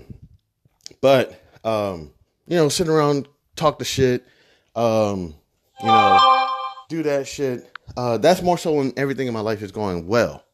but 1.01 1.43
um, 1.65 2.13
you 2.47 2.55
know, 2.55 2.69
sit 2.69 2.87
around, 2.87 3.27
talk 3.57 3.79
the 3.79 3.83
shit, 3.83 4.25
um, 4.73 5.35
you 5.81 5.87
know, 5.87 6.47
do 6.87 7.03
that 7.03 7.27
shit. 7.27 7.69
Uh, 7.97 8.17
that's 8.17 8.41
more 8.41 8.57
so 8.57 8.71
when 8.71 8.93
everything 8.95 9.27
in 9.27 9.33
my 9.33 9.41
life 9.41 9.61
is 9.61 9.73
going 9.73 10.07
well. 10.07 10.45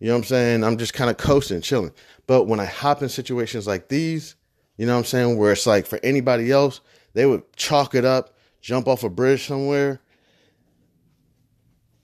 You 0.00 0.08
know 0.08 0.14
what 0.14 0.18
I'm 0.18 0.24
saying? 0.24 0.64
I'm 0.64 0.78
just 0.78 0.94
kind 0.94 1.10
of 1.10 1.16
coasting, 1.16 1.60
chilling. 1.60 1.92
But 2.26 2.48
when 2.48 2.58
I 2.58 2.64
hop 2.64 3.02
in 3.02 3.08
situations 3.08 3.68
like 3.68 3.86
these, 3.86 4.34
you 4.76 4.86
know 4.86 4.94
what 4.94 4.98
I'm 5.00 5.04
saying, 5.04 5.38
where 5.38 5.52
it's 5.52 5.66
like 5.66 5.86
for 5.86 5.98
anybody 6.02 6.50
else, 6.50 6.80
they 7.14 7.26
would 7.26 7.50
chalk 7.56 7.94
it 7.94 8.04
up, 8.04 8.36
jump 8.60 8.88
off 8.88 9.04
a 9.04 9.10
bridge 9.10 9.46
somewhere, 9.46 10.00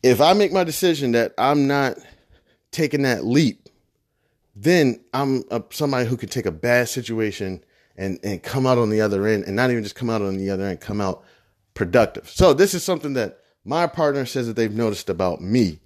if 0.02 0.20
I 0.20 0.32
make 0.32 0.52
my 0.52 0.64
decision 0.64 1.12
that 1.12 1.32
I'm 1.38 1.66
not 1.66 1.96
taking 2.70 3.02
that 3.02 3.24
leap, 3.24 3.68
then 4.54 5.00
I'm 5.14 5.44
a, 5.50 5.62
somebody 5.70 6.08
who 6.08 6.16
can 6.16 6.28
take 6.28 6.46
a 6.46 6.52
bad 6.52 6.88
situation 6.88 7.64
and 7.96 8.18
and 8.22 8.42
come 8.42 8.66
out 8.66 8.78
on 8.78 8.90
the 8.90 9.00
other 9.00 9.26
end, 9.26 9.44
and 9.44 9.54
not 9.54 9.70
even 9.70 9.82
just 9.82 9.94
come 9.94 10.10
out 10.10 10.22
on 10.22 10.36
the 10.36 10.50
other 10.50 10.64
end, 10.64 10.80
come 10.80 11.00
out 11.00 11.22
productive. 11.74 12.28
So 12.28 12.52
this 12.52 12.74
is 12.74 12.82
something 12.82 13.12
that 13.14 13.38
my 13.64 13.86
partner 13.86 14.26
says 14.26 14.46
that 14.46 14.56
they've 14.56 14.72
noticed 14.72 15.08
about 15.08 15.40
me. 15.40 15.78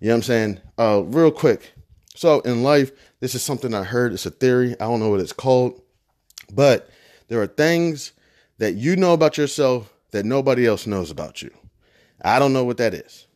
You 0.00 0.08
know 0.08 0.14
what 0.14 0.16
I'm 0.16 0.22
saying? 0.22 0.60
Uh, 0.78 1.02
real 1.06 1.30
quick. 1.30 1.72
So 2.16 2.40
in 2.40 2.62
life, 2.62 2.92
this 3.20 3.34
is 3.34 3.42
something 3.42 3.72
I 3.72 3.84
heard. 3.84 4.12
It's 4.12 4.26
a 4.26 4.30
theory. 4.30 4.72
I 4.74 4.84
don't 4.84 5.00
know 5.00 5.08
what 5.08 5.20
it's 5.20 5.32
called, 5.32 5.80
but 6.54 6.90
there 7.28 7.40
are 7.40 7.46
things 7.46 8.12
that 8.58 8.74
you 8.74 8.96
know 8.96 9.12
about 9.12 9.36
yourself 9.38 9.92
that 10.12 10.24
nobody 10.24 10.66
else 10.66 10.86
knows 10.86 11.10
about 11.10 11.42
you. 11.42 11.50
I 12.22 12.38
don't 12.38 12.52
know 12.52 12.64
what 12.64 12.76
that 12.78 12.94
is. 12.94 13.26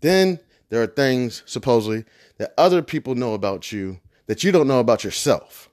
Then 0.00 0.38
there 0.68 0.82
are 0.82 0.86
things, 0.86 1.42
supposedly, 1.46 2.04
that 2.38 2.52
other 2.58 2.82
people 2.82 3.14
know 3.14 3.34
about 3.34 3.72
you 3.72 4.00
that 4.26 4.44
you 4.44 4.52
don't 4.52 4.68
know 4.68 4.80
about 4.80 5.04
yourself. 5.04 5.68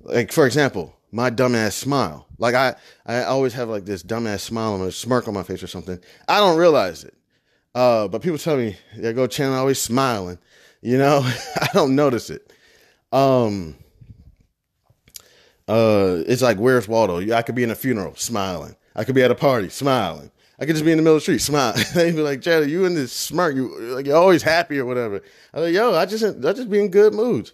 Like, 0.00 0.32
for 0.32 0.46
example, 0.46 0.96
my 1.12 1.30
dumbass 1.30 1.74
smile. 1.74 2.26
Like 2.38 2.54
I, 2.54 2.74
I 3.06 3.24
always 3.24 3.52
have 3.52 3.68
like 3.68 3.84
this 3.84 4.02
dumbass 4.02 4.40
smile 4.40 4.74
and 4.74 4.84
a 4.84 4.90
smirk 4.90 5.28
on 5.28 5.34
my 5.34 5.42
face 5.42 5.62
or 5.62 5.66
something. 5.66 6.00
I 6.26 6.40
don't 6.40 6.58
realize 6.58 7.04
it. 7.04 7.14
Uh, 7.74 8.08
but 8.08 8.22
people 8.22 8.38
tell 8.38 8.56
me, 8.56 8.76
yeah, 8.96 9.12
go 9.12 9.26
channel 9.26 9.56
always 9.56 9.80
smiling. 9.80 10.38
You 10.80 10.98
know, 10.98 11.20
I 11.60 11.68
don't 11.72 11.94
notice 11.94 12.30
it. 12.30 12.52
Um, 13.12 13.76
uh, 15.68 16.22
it's 16.26 16.42
like, 16.42 16.58
where's 16.58 16.88
Waldo? 16.88 17.34
I 17.34 17.42
could 17.42 17.54
be 17.54 17.62
in 17.62 17.70
a 17.70 17.74
funeral 17.74 18.14
smiling. 18.16 18.76
I 18.94 19.04
could 19.04 19.14
be 19.14 19.22
at 19.22 19.30
a 19.30 19.34
party 19.34 19.68
smiling. 19.68 20.30
I 20.58 20.64
could 20.64 20.76
just 20.76 20.84
be 20.84 20.92
in 20.92 20.98
the 20.98 21.02
middle 21.02 21.16
of 21.16 21.22
the 21.22 21.22
street, 21.22 21.40
smile. 21.40 21.74
They'd 21.94 22.14
be 22.14 22.22
like, 22.22 22.42
Chad, 22.42 22.70
you 22.70 22.84
in 22.84 22.94
this 22.94 23.12
smirk, 23.12 23.56
you 23.56 23.76
like 23.94 24.06
you're 24.06 24.16
always 24.16 24.42
happy 24.42 24.78
or 24.78 24.86
whatever. 24.86 25.20
I 25.52 25.60
like, 25.60 25.74
yo, 25.74 25.94
I 25.94 26.06
just 26.06 26.24
I 26.24 26.52
just 26.52 26.70
be 26.70 26.78
in 26.78 26.88
good 26.88 27.14
moods. 27.14 27.52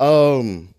Um, 0.00 0.74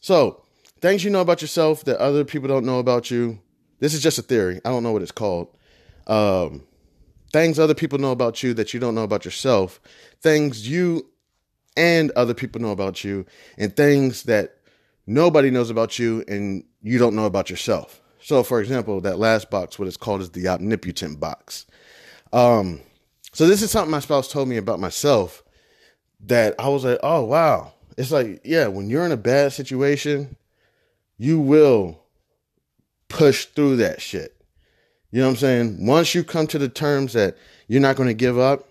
so 0.00 0.42
things 0.80 1.04
you 1.04 1.10
know 1.10 1.20
about 1.20 1.42
yourself 1.42 1.84
that 1.84 1.98
other 1.98 2.24
people 2.24 2.48
don't 2.48 2.64
know 2.64 2.78
about 2.78 3.10
you. 3.10 3.38
This 3.80 3.92
is 3.92 4.02
just 4.02 4.18
a 4.18 4.22
theory. 4.22 4.62
I 4.64 4.70
don't 4.70 4.82
know 4.82 4.92
what 4.92 5.02
it's 5.02 5.12
called. 5.12 5.48
Um, 6.06 6.64
things 7.32 7.58
other 7.58 7.74
people 7.74 7.98
know 7.98 8.12
about 8.12 8.42
you 8.42 8.54
that 8.54 8.72
you 8.72 8.80
don't 8.80 8.94
know 8.94 9.02
about 9.02 9.26
yourself. 9.26 9.80
Things 10.22 10.66
you 10.66 11.06
and 11.76 12.12
other 12.12 12.32
people 12.34 12.62
know 12.62 12.70
about 12.70 13.04
you, 13.04 13.26
and 13.58 13.76
things 13.76 14.22
that 14.22 14.58
nobody 15.06 15.50
knows 15.50 15.70
about 15.70 15.98
you 15.98 16.24
and 16.28 16.64
you 16.82 16.98
don't 16.98 17.14
know 17.14 17.26
about 17.26 17.50
yourself. 17.50 18.00
So, 18.20 18.42
for 18.42 18.60
example, 18.60 19.00
that 19.02 19.18
last 19.18 19.50
box, 19.50 19.78
what 19.78 19.88
it's 19.88 19.96
called 19.96 20.22
is 20.22 20.30
the 20.30 20.48
omnipotent 20.48 21.20
box. 21.20 21.66
Um, 22.32 22.80
so 23.32 23.46
this 23.46 23.62
is 23.62 23.70
something 23.70 23.90
my 23.90 24.00
spouse 24.00 24.30
told 24.30 24.48
me 24.48 24.56
about 24.56 24.80
myself 24.80 25.42
that 26.20 26.54
I 26.58 26.68
was 26.68 26.84
like, 26.84 26.98
oh 27.02 27.24
wow. 27.24 27.72
It's 27.96 28.10
like, 28.10 28.40
yeah, 28.44 28.66
when 28.66 28.88
you're 28.88 29.06
in 29.06 29.12
a 29.12 29.16
bad 29.16 29.52
situation, 29.52 30.36
you 31.16 31.38
will 31.38 32.00
push 33.08 33.44
through 33.46 33.76
that 33.76 34.00
shit. 34.00 34.34
You 35.10 35.20
know 35.20 35.26
what 35.26 35.32
I'm 35.32 35.36
saying? 35.36 35.86
Once 35.86 36.14
you 36.14 36.24
come 36.24 36.48
to 36.48 36.58
the 36.58 36.68
terms 36.68 37.12
that 37.12 37.36
you're 37.68 37.80
not 37.80 37.94
going 37.96 38.08
to 38.08 38.14
give 38.14 38.36
up, 38.36 38.68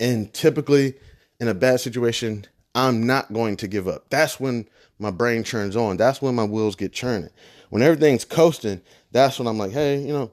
and 0.00 0.32
typically 0.34 0.94
in 1.38 1.46
a 1.46 1.54
bad 1.54 1.78
situation, 1.80 2.44
I'm 2.74 3.06
not 3.06 3.32
going 3.32 3.56
to 3.58 3.68
give 3.68 3.86
up. 3.86 4.10
That's 4.10 4.40
when 4.40 4.68
my 4.98 5.10
brain 5.10 5.44
turns 5.44 5.76
on. 5.76 5.96
That's 5.96 6.22
when 6.22 6.34
my 6.34 6.44
wheels 6.44 6.76
get 6.76 6.92
churning. 6.92 7.30
When 7.70 7.82
everything's 7.82 8.24
coasting, 8.24 8.80
that's 9.10 9.38
when 9.38 9.48
I'm 9.48 9.58
like, 9.58 9.72
hey, 9.72 10.00
you 10.00 10.12
know, 10.12 10.30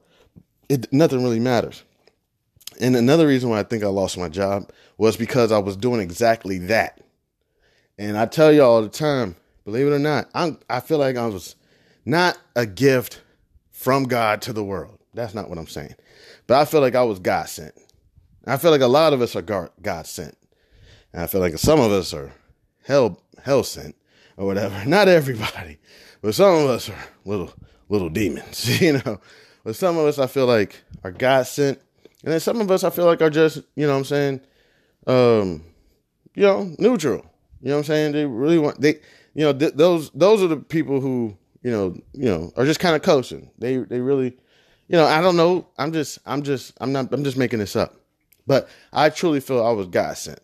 it 0.70 0.91
nothing 0.93 1.24
really 1.24 1.39
matters. 1.39 1.84
And 2.80 2.95
another 2.95 3.28
reason 3.28 3.49
why 3.49 3.59
I 3.59 3.64
think 3.64 3.84
I 3.84 3.88
lost 3.88 4.18
my 4.18 4.30
job 4.30 4.72
was 4.97 5.18
because 5.18 5.51
I 5.51 5.59
was 5.59 5.76
doing 5.76 6.01
exactly 6.01 6.57
that. 6.59 7.01
And 7.97 8.18
I 8.18 8.26
tell 8.26 8.51
you 8.51 8.64
all 8.64 8.82
the 8.82 8.89
time, 8.89 9.36
believe 9.66 9.88
it 9.88 9.91
or 9.91 9.99
not, 9.99 10.30
I'm 10.34 10.59
I 10.70 10.80
feel 10.80 10.97
like 10.97 11.18
I 11.18 11.28
was 11.28 11.55
not 12.05 12.38
a 12.55 12.66
gift 12.66 13.22
from 13.72 14.05
God 14.05 14.41
to 14.43 14.53
the 14.53 14.64
world. 14.64 14.99
That's 15.14 15.34
not 15.34 15.49
what 15.49 15.57
I'm 15.57 15.68
saying. 15.68 15.95
But 16.47 16.59
I 16.59 16.66
feel 16.66 16.82
like 16.82 16.95
I 16.95 17.03
was 17.03 17.20
God 17.20 17.49
sent. 17.49 17.74
I 18.45 18.57
feel 18.57 18.72
like 18.72 18.82
a 18.82 18.88
lot 18.88 19.14
of 19.14 19.22
us 19.22 19.36
are 19.36 19.41
God 19.41 20.07
sent. 20.07 20.38
And 21.14 21.22
I 21.22 21.28
feel 21.28 21.41
like 21.41 21.57
some 21.57 21.80
of 21.80 21.91
us 21.91 22.14
are 22.14 22.32
hell 22.84 23.22
hell 23.43 23.64
sent 23.64 23.95
or 24.38 24.45
whatever. 24.45 24.84
Not 24.89 25.07
everybody, 25.07 25.77
but 26.21 26.36
some 26.36 26.53
of 26.55 26.69
us 26.69 26.89
are 26.89 27.05
little 27.25 27.51
little 27.89 28.09
demons, 28.09 28.82
you 28.82 28.93
know. 28.93 29.19
But 29.63 29.75
some 29.75 29.97
of 29.97 30.05
us 30.05 30.19
I 30.19 30.27
feel 30.27 30.45
like 30.47 30.82
are 31.03 31.11
God 31.11 31.47
sent. 31.47 31.79
And 32.23 32.34
then 32.34 32.39
some 32.39 32.61
of 32.61 32.69
us 32.69 32.84
I 32.84 32.89
feel 32.89 33.05
like 33.05 33.21
are 33.21 33.29
just, 33.29 33.57
you 33.75 33.88
know 33.88 33.93
what 33.93 33.99
I'm 33.99 34.05
saying, 34.05 34.41
um, 35.07 35.63
you 36.36 36.43
know, 36.43 36.75
neutral. 36.77 37.25
You 37.61 37.69
know 37.69 37.75
what 37.75 37.77
I'm 37.79 37.84
saying? 37.86 38.11
They 38.13 38.25
really 38.25 38.59
want 38.59 38.79
they 38.82 38.99
you 39.34 39.45
know, 39.45 39.53
th- 39.53 39.73
those 39.75 40.09
those 40.11 40.41
are 40.41 40.47
the 40.47 40.57
people 40.57 40.99
who, 40.99 41.38
you 41.63 41.71
know, 41.71 41.95
you 42.13 42.25
know, 42.25 42.51
are 42.57 42.65
just 42.65 42.79
kind 42.79 42.95
of 42.95 43.01
coasting. 43.01 43.51
They 43.57 43.77
they 43.77 43.99
really 43.99 44.38
you 44.88 44.97
know, 44.97 45.05
I 45.05 45.21
don't 45.21 45.38
know. 45.38 45.67
I'm 45.77 45.93
just 45.93 46.19
I'm 46.25 46.43
just 46.43 46.73
I'm 46.82 46.91
not 46.91 47.13
I'm 47.13 47.23
just 47.23 47.38
making 47.38 47.59
this 47.59 47.75
up. 47.75 47.95
But 48.47 48.67
I 48.91 49.09
truly 49.09 49.39
feel 49.39 49.63
I 49.63 49.71
was 49.71 49.88
God 49.88 50.17
sent. 50.17 50.39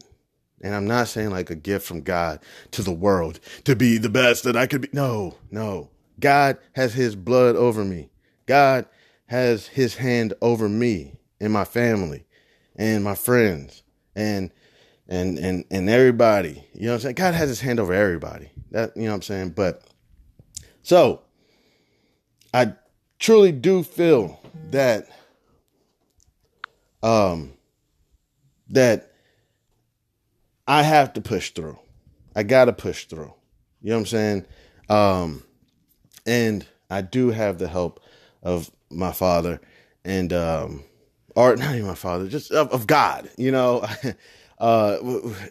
And 0.61 0.73
I'm 0.73 0.87
not 0.87 1.07
saying 1.07 1.29
like 1.29 1.49
a 1.49 1.55
gift 1.55 1.85
from 1.85 2.01
God 2.01 2.39
to 2.71 2.81
the 2.81 2.91
world 2.91 3.39
to 3.65 3.75
be 3.75 3.97
the 3.97 4.09
best 4.09 4.43
that 4.43 4.55
I 4.55 4.67
could 4.67 4.81
be. 4.81 4.89
No, 4.91 5.35
no. 5.51 5.89
God 6.19 6.57
has 6.73 6.93
his 6.93 7.15
blood 7.15 7.55
over 7.55 7.85
me. 7.85 8.09
God 8.47 8.87
has 9.27 9.67
his 9.67 9.95
hand 9.95 10.33
over 10.41 10.67
me 10.67 11.19
and 11.39 11.53
my 11.53 11.65
family 11.65 12.25
and 12.75 13.03
my 13.03 13.15
friends 13.15 13.83
and 14.15 14.51
and 15.07 15.37
and 15.37 15.65
and 15.69 15.89
everybody. 15.89 16.67
You 16.73 16.87
know 16.87 16.91
what 16.91 16.95
I'm 16.95 17.01
saying? 17.01 17.15
God 17.15 17.33
has 17.33 17.49
his 17.49 17.61
hand 17.61 17.79
over 17.79 17.93
everybody. 17.93 18.49
That 18.71 18.95
you 18.95 19.03
know 19.03 19.09
what 19.09 19.15
I'm 19.15 19.21
saying? 19.21 19.49
But 19.51 19.83
so 20.81 21.21
I 22.53 22.73
truly 23.19 23.51
do 23.51 23.83
feel 23.83 24.39
that 24.71 25.07
um 27.03 27.53
that 28.69 29.11
I 30.67 30.83
have 30.83 31.13
to 31.13 31.21
push 31.21 31.51
through. 31.51 31.79
I 32.35 32.43
got 32.43 32.65
to 32.65 32.73
push 32.73 33.05
through. 33.05 33.33
You 33.81 33.91
know 33.91 33.95
what 33.95 34.01
I'm 34.01 34.05
saying? 34.05 34.45
Um, 34.89 35.43
and 36.25 36.65
I 36.89 37.01
do 37.01 37.29
have 37.29 37.57
the 37.57 37.67
help 37.67 38.01
of 38.43 38.69
my 38.89 39.11
father 39.11 39.61
and, 40.03 40.33
um, 40.33 40.83
or 41.35 41.55
not 41.57 41.75
even 41.75 41.87
my 41.87 41.95
father, 41.95 42.27
just 42.27 42.51
of, 42.51 42.71
of 42.71 42.85
God, 42.85 43.29
you 43.37 43.51
know, 43.51 43.85
uh, 44.59 44.97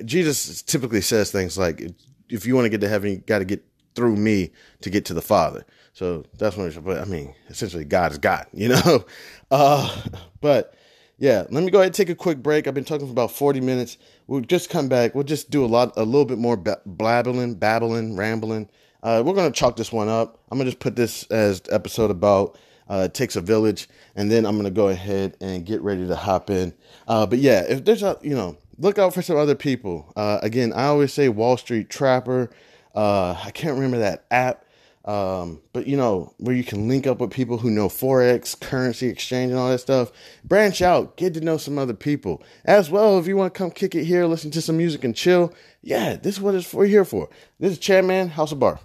Jesus 0.04 0.62
typically 0.62 1.00
says 1.00 1.30
things 1.30 1.56
like, 1.56 1.82
if 2.28 2.46
you 2.46 2.54
want 2.54 2.66
to 2.66 2.70
get 2.70 2.80
to 2.82 2.88
heaven, 2.88 3.10
you 3.10 3.16
got 3.18 3.38
to 3.38 3.44
get 3.44 3.64
through 3.94 4.16
me 4.16 4.50
to 4.82 4.90
get 4.90 5.06
to 5.06 5.14
the 5.14 5.22
father. 5.22 5.64
So 5.92 6.24
that's 6.36 6.56
what, 6.56 6.84
but 6.84 6.98
I 7.00 7.04
mean, 7.06 7.34
essentially 7.48 7.84
God 7.84 8.12
is 8.12 8.18
God, 8.18 8.46
you 8.52 8.68
know? 8.68 9.04
Uh, 9.50 10.02
but 10.40 10.74
yeah, 11.18 11.44
let 11.50 11.64
me 11.64 11.70
go 11.70 11.78
ahead 11.78 11.86
and 11.86 11.94
take 11.94 12.10
a 12.10 12.14
quick 12.14 12.42
break. 12.42 12.66
I've 12.66 12.74
been 12.74 12.84
talking 12.84 13.06
for 13.06 13.12
about 13.12 13.30
40 13.30 13.60
minutes. 13.60 13.96
We'll 14.26 14.42
just 14.42 14.68
come 14.68 14.88
back. 14.88 15.14
We'll 15.14 15.24
just 15.24 15.50
do 15.50 15.64
a 15.64 15.66
lot, 15.66 15.92
a 15.96 16.04
little 16.04 16.26
bit 16.26 16.38
more 16.38 16.56
blabbling, 16.56 17.54
babbling, 17.54 18.16
rambling. 18.16 18.68
Uh, 19.02 19.22
we're 19.24 19.34
going 19.34 19.50
to 19.50 19.58
chalk 19.58 19.76
this 19.76 19.92
one 19.92 20.08
up. 20.08 20.42
I'm 20.50 20.58
going 20.58 20.66
to 20.66 20.72
just 20.72 20.80
put 20.80 20.96
this 20.96 21.24
as 21.24 21.62
episode 21.70 22.10
about 22.10 22.58
uh, 22.88 23.08
takes 23.08 23.34
a 23.34 23.40
village, 23.40 23.88
and 24.14 24.30
then 24.30 24.44
I'm 24.44 24.54
going 24.54 24.64
to 24.64 24.70
go 24.70 24.88
ahead 24.88 25.36
and 25.40 25.64
get 25.64 25.80
ready 25.80 26.06
to 26.06 26.16
hop 26.16 26.50
in. 26.50 26.74
Uh, 27.08 27.26
but 27.26 27.38
yeah, 27.38 27.62
if 27.68 27.84
there's 27.84 28.02
a, 28.02 28.18
you 28.22 28.34
know, 28.34 28.58
look 28.78 28.98
out 28.98 29.14
for 29.14 29.22
some 29.22 29.36
other 29.36 29.54
people. 29.54 30.12
Uh, 30.16 30.38
again, 30.42 30.72
I 30.72 30.86
always 30.86 31.12
say 31.12 31.28
Wall 31.28 31.56
Street 31.56 31.88
Trapper. 31.88 32.50
Uh, 32.94 33.34
I 33.44 33.50
can't 33.52 33.74
remember 33.74 33.98
that 33.98 34.26
app 34.30 34.65
um, 35.06 35.62
but 35.72 35.86
you 35.86 35.96
know, 35.96 36.34
where 36.38 36.54
you 36.54 36.64
can 36.64 36.88
link 36.88 37.06
up 37.06 37.20
with 37.20 37.30
people 37.30 37.58
who 37.58 37.70
know 37.70 37.88
Forex, 37.88 38.58
currency 38.58 39.06
exchange, 39.06 39.52
and 39.52 39.58
all 39.58 39.70
that 39.70 39.78
stuff. 39.78 40.10
Branch 40.44 40.82
out, 40.82 41.16
get 41.16 41.34
to 41.34 41.40
know 41.40 41.56
some 41.56 41.78
other 41.78 41.94
people. 41.94 42.42
As 42.64 42.90
well, 42.90 43.18
if 43.18 43.28
you 43.28 43.36
want 43.36 43.54
to 43.54 43.58
come 43.58 43.70
kick 43.70 43.94
it 43.94 44.04
here, 44.04 44.26
listen 44.26 44.50
to 44.50 44.60
some 44.60 44.76
music 44.76 45.04
and 45.04 45.14
chill, 45.14 45.54
yeah, 45.80 46.16
this 46.16 46.34
is 46.36 46.40
what 46.40 46.56
it's 46.56 46.66
for 46.66 46.84
here 46.84 47.04
for. 47.04 47.28
This 47.60 47.72
is 47.72 47.78
Chairman 47.78 48.30
House 48.30 48.50
of 48.50 48.58
Bar. 48.58 48.80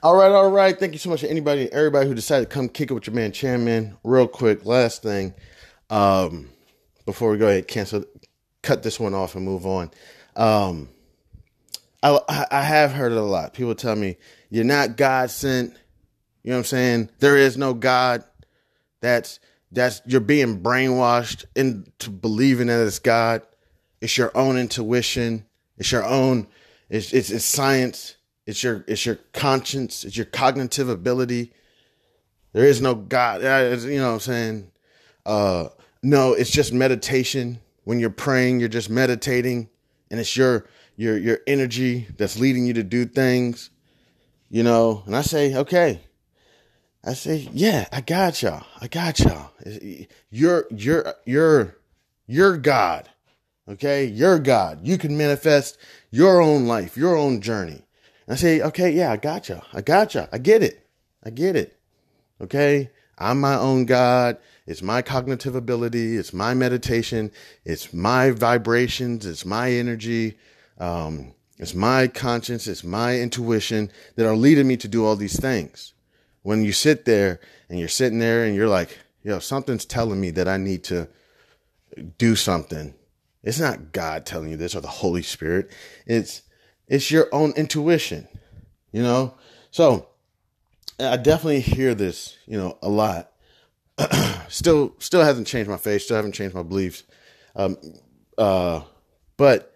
All 0.00 0.14
right, 0.14 0.30
all 0.30 0.50
right. 0.50 0.78
Thank 0.78 0.92
you 0.92 0.98
so 0.98 1.10
much 1.10 1.22
to 1.22 1.30
anybody, 1.30 1.72
everybody 1.72 2.06
who 2.06 2.14
decided 2.14 2.48
to 2.48 2.54
come 2.54 2.68
kick 2.68 2.90
it 2.90 2.94
with 2.94 3.08
your 3.08 3.16
man 3.16 3.32
Chairman. 3.32 3.96
Real 4.04 4.28
quick, 4.28 4.64
last 4.64 5.02
thing, 5.02 5.34
um, 5.90 6.50
before 7.04 7.30
we 7.30 7.38
go 7.38 7.48
ahead 7.48 7.66
cancel, 7.66 8.04
cut 8.62 8.84
this 8.84 9.00
one 9.00 9.14
off 9.14 9.34
and 9.34 9.44
move 9.44 9.66
on. 9.66 9.90
Um, 10.36 10.90
I, 12.04 12.46
I 12.50 12.62
have 12.62 12.92
heard 12.92 13.12
it 13.12 13.18
a 13.18 13.22
lot. 13.22 13.54
People 13.54 13.74
tell 13.74 13.96
me 13.96 14.18
you're 14.54 14.62
not 14.62 14.96
God 14.96 15.32
sent. 15.32 15.72
You 16.44 16.50
know 16.50 16.58
what 16.58 16.58
I'm 16.58 16.64
saying? 16.66 17.10
There 17.18 17.36
is 17.36 17.56
no 17.56 17.74
God. 17.74 18.22
That's 19.00 19.40
that's 19.72 20.00
you're 20.06 20.20
being 20.20 20.60
brainwashed 20.60 21.44
into 21.56 22.08
believing 22.08 22.68
that 22.68 22.86
it's 22.86 23.00
God. 23.00 23.42
It's 24.00 24.16
your 24.16 24.30
own 24.36 24.56
intuition. 24.56 25.44
It's 25.76 25.90
your 25.90 26.04
own. 26.04 26.46
It's 26.88 27.12
it's, 27.12 27.30
it's 27.30 27.44
science. 27.44 28.14
It's 28.46 28.62
your 28.62 28.84
it's 28.86 29.04
your 29.04 29.16
conscience. 29.32 30.04
It's 30.04 30.16
your 30.16 30.26
cognitive 30.26 30.88
ability. 30.88 31.52
There 32.52 32.64
is 32.64 32.80
no 32.80 32.94
God. 32.94 33.42
You 33.42 33.98
know 33.98 34.06
what 34.06 34.14
I'm 34.14 34.20
saying? 34.20 34.70
Uh, 35.26 35.68
no, 36.04 36.32
it's 36.32 36.50
just 36.52 36.72
meditation. 36.72 37.58
When 37.82 37.98
you're 37.98 38.08
praying, 38.08 38.60
you're 38.60 38.68
just 38.68 38.88
meditating, 38.88 39.68
and 40.12 40.20
it's 40.20 40.36
your 40.36 40.68
your 40.94 41.18
your 41.18 41.40
energy 41.48 42.06
that's 42.16 42.38
leading 42.38 42.66
you 42.66 42.74
to 42.74 42.84
do 42.84 43.04
things 43.04 43.70
you 44.50 44.62
know, 44.62 45.02
and 45.06 45.16
I 45.16 45.22
say, 45.22 45.54
okay. 45.54 46.00
I 47.06 47.12
say, 47.12 47.48
yeah, 47.52 47.86
I 47.92 48.00
got 48.00 48.42
y'all. 48.42 48.64
I 48.80 48.86
got 48.86 49.20
y'all. 49.20 49.50
You're, 50.30 50.66
you're, 50.70 51.14
you're, 51.26 51.76
you're 52.26 52.56
God. 52.56 53.10
Okay. 53.68 54.04
You're 54.06 54.38
God. 54.38 54.86
You 54.86 54.98
can 54.98 55.16
manifest 55.16 55.78
your 56.10 56.40
own 56.40 56.66
life, 56.66 56.96
your 56.96 57.16
own 57.16 57.40
journey. 57.40 57.82
And 58.26 58.34
I 58.34 58.36
say, 58.36 58.60
okay, 58.62 58.90
yeah, 58.90 59.12
I 59.12 59.16
got 59.16 59.48
y'all. 59.48 59.64
I 59.72 59.82
got 59.82 60.14
y'all. 60.14 60.28
I 60.32 60.38
get 60.38 60.62
it. 60.62 60.86
I 61.22 61.30
get 61.30 61.56
it. 61.56 61.76
Okay. 62.40 62.90
I'm 63.18 63.40
my 63.40 63.54
own 63.54 63.84
God. 63.84 64.38
It's 64.66 64.82
my 64.82 65.02
cognitive 65.02 65.54
ability. 65.54 66.16
It's 66.16 66.32
my 66.32 66.54
meditation. 66.54 67.30
It's 67.64 67.92
my 67.92 68.30
vibrations. 68.30 69.26
It's 69.26 69.44
my 69.44 69.70
energy. 69.70 70.38
Um, 70.78 71.34
it's 71.64 71.74
my 71.74 72.08
conscience, 72.08 72.66
it's 72.66 72.84
my 72.84 73.18
intuition 73.18 73.90
that 74.16 74.26
are 74.26 74.36
leading 74.36 74.68
me 74.68 74.76
to 74.76 74.86
do 74.86 75.06
all 75.06 75.16
these 75.16 75.40
things. 75.40 75.94
When 76.42 76.62
you 76.62 76.72
sit 76.72 77.06
there 77.06 77.40
and 77.70 77.78
you're 77.78 77.88
sitting 77.88 78.18
there 78.18 78.44
and 78.44 78.54
you're 78.54 78.68
like, 78.68 78.98
yo, 79.22 79.38
something's 79.38 79.86
telling 79.86 80.20
me 80.20 80.30
that 80.32 80.46
I 80.46 80.58
need 80.58 80.84
to 80.84 81.08
do 82.18 82.36
something. 82.36 82.92
It's 83.42 83.58
not 83.58 83.92
God 83.92 84.26
telling 84.26 84.50
you 84.50 84.58
this 84.58 84.76
or 84.76 84.82
the 84.82 84.88
Holy 84.88 85.22
Spirit. 85.22 85.70
It's 86.04 86.42
it's 86.86 87.10
your 87.10 87.28
own 87.32 87.52
intuition, 87.52 88.28
you 88.92 89.02
know? 89.02 89.32
So 89.70 90.08
I 91.00 91.16
definitely 91.16 91.60
hear 91.60 91.94
this, 91.94 92.36
you 92.44 92.58
know, 92.58 92.76
a 92.82 92.90
lot. 92.90 93.32
still 94.50 94.94
still 94.98 95.24
hasn't 95.24 95.46
changed 95.46 95.70
my 95.70 95.78
face, 95.78 96.04
still 96.04 96.16
haven't 96.16 96.32
changed 96.32 96.54
my 96.54 96.62
beliefs. 96.62 97.04
Um 97.56 97.78
uh 98.36 98.82
but 99.38 99.74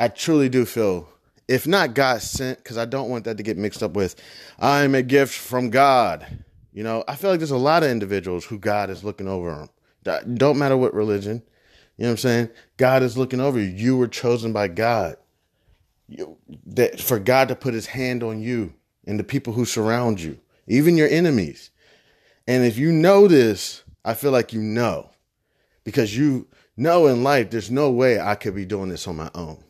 I 0.00 0.08
truly 0.08 0.48
do 0.48 0.64
feel 0.64 1.08
if 1.48 1.66
not 1.66 1.94
God 1.94 2.20
sent, 2.20 2.58
because 2.58 2.76
I 2.76 2.84
don't 2.84 3.08
want 3.08 3.24
that 3.24 3.38
to 3.38 3.42
get 3.42 3.56
mixed 3.56 3.82
up 3.82 3.92
with 3.92 4.14
I'm 4.58 4.94
a 4.94 5.02
gift 5.02 5.34
from 5.34 5.70
God. 5.70 6.44
You 6.72 6.84
know, 6.84 7.02
I 7.08 7.16
feel 7.16 7.30
like 7.30 7.40
there's 7.40 7.50
a 7.50 7.56
lot 7.56 7.82
of 7.82 7.90
individuals 7.90 8.44
who 8.44 8.58
God 8.58 8.90
is 8.90 9.02
looking 9.02 9.26
over 9.26 9.68
them. 10.04 10.36
Don't 10.36 10.58
matter 10.58 10.76
what 10.76 10.94
religion. 10.94 11.42
You 11.96 12.04
know 12.04 12.10
what 12.10 12.12
I'm 12.12 12.16
saying? 12.18 12.50
God 12.76 13.02
is 13.02 13.18
looking 13.18 13.40
over 13.40 13.58
you. 13.58 13.66
You 13.66 13.96
were 13.96 14.06
chosen 14.06 14.52
by 14.52 14.68
God. 14.68 15.16
You, 16.06 16.36
that 16.66 17.00
for 17.00 17.18
God 17.18 17.48
to 17.48 17.56
put 17.56 17.74
his 17.74 17.86
hand 17.86 18.22
on 18.22 18.40
you 18.40 18.74
and 19.06 19.18
the 19.18 19.24
people 19.24 19.54
who 19.54 19.64
surround 19.64 20.20
you, 20.20 20.38
even 20.66 20.96
your 20.96 21.08
enemies. 21.08 21.70
And 22.46 22.64
if 22.64 22.78
you 22.78 22.92
know 22.92 23.26
this, 23.26 23.82
I 24.04 24.14
feel 24.14 24.30
like 24.30 24.52
you 24.52 24.62
know. 24.62 25.10
Because 25.84 26.16
you 26.16 26.46
know 26.76 27.06
in 27.06 27.24
life, 27.24 27.50
there's 27.50 27.70
no 27.70 27.90
way 27.90 28.20
I 28.20 28.36
could 28.36 28.54
be 28.54 28.64
doing 28.64 28.88
this 28.88 29.08
on 29.08 29.16
my 29.16 29.30
own 29.34 29.64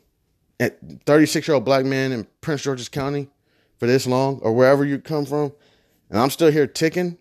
at 0.61 0.79
36 1.07 1.47
year 1.47 1.55
old 1.55 1.65
black 1.65 1.85
man 1.85 2.13
in 2.13 2.27
Prince 2.41 2.63
George's 2.63 2.89
County 2.89 3.29
for 3.79 3.87
this 3.87 4.07
long 4.07 4.39
or 4.41 4.53
wherever 4.53 4.85
you 4.85 4.99
come 4.99 5.25
from, 5.25 5.53
and 6.11 6.19
I'm 6.19 6.31
still 6.31 6.51
here 6.51 6.67
ticking, 6.67 7.19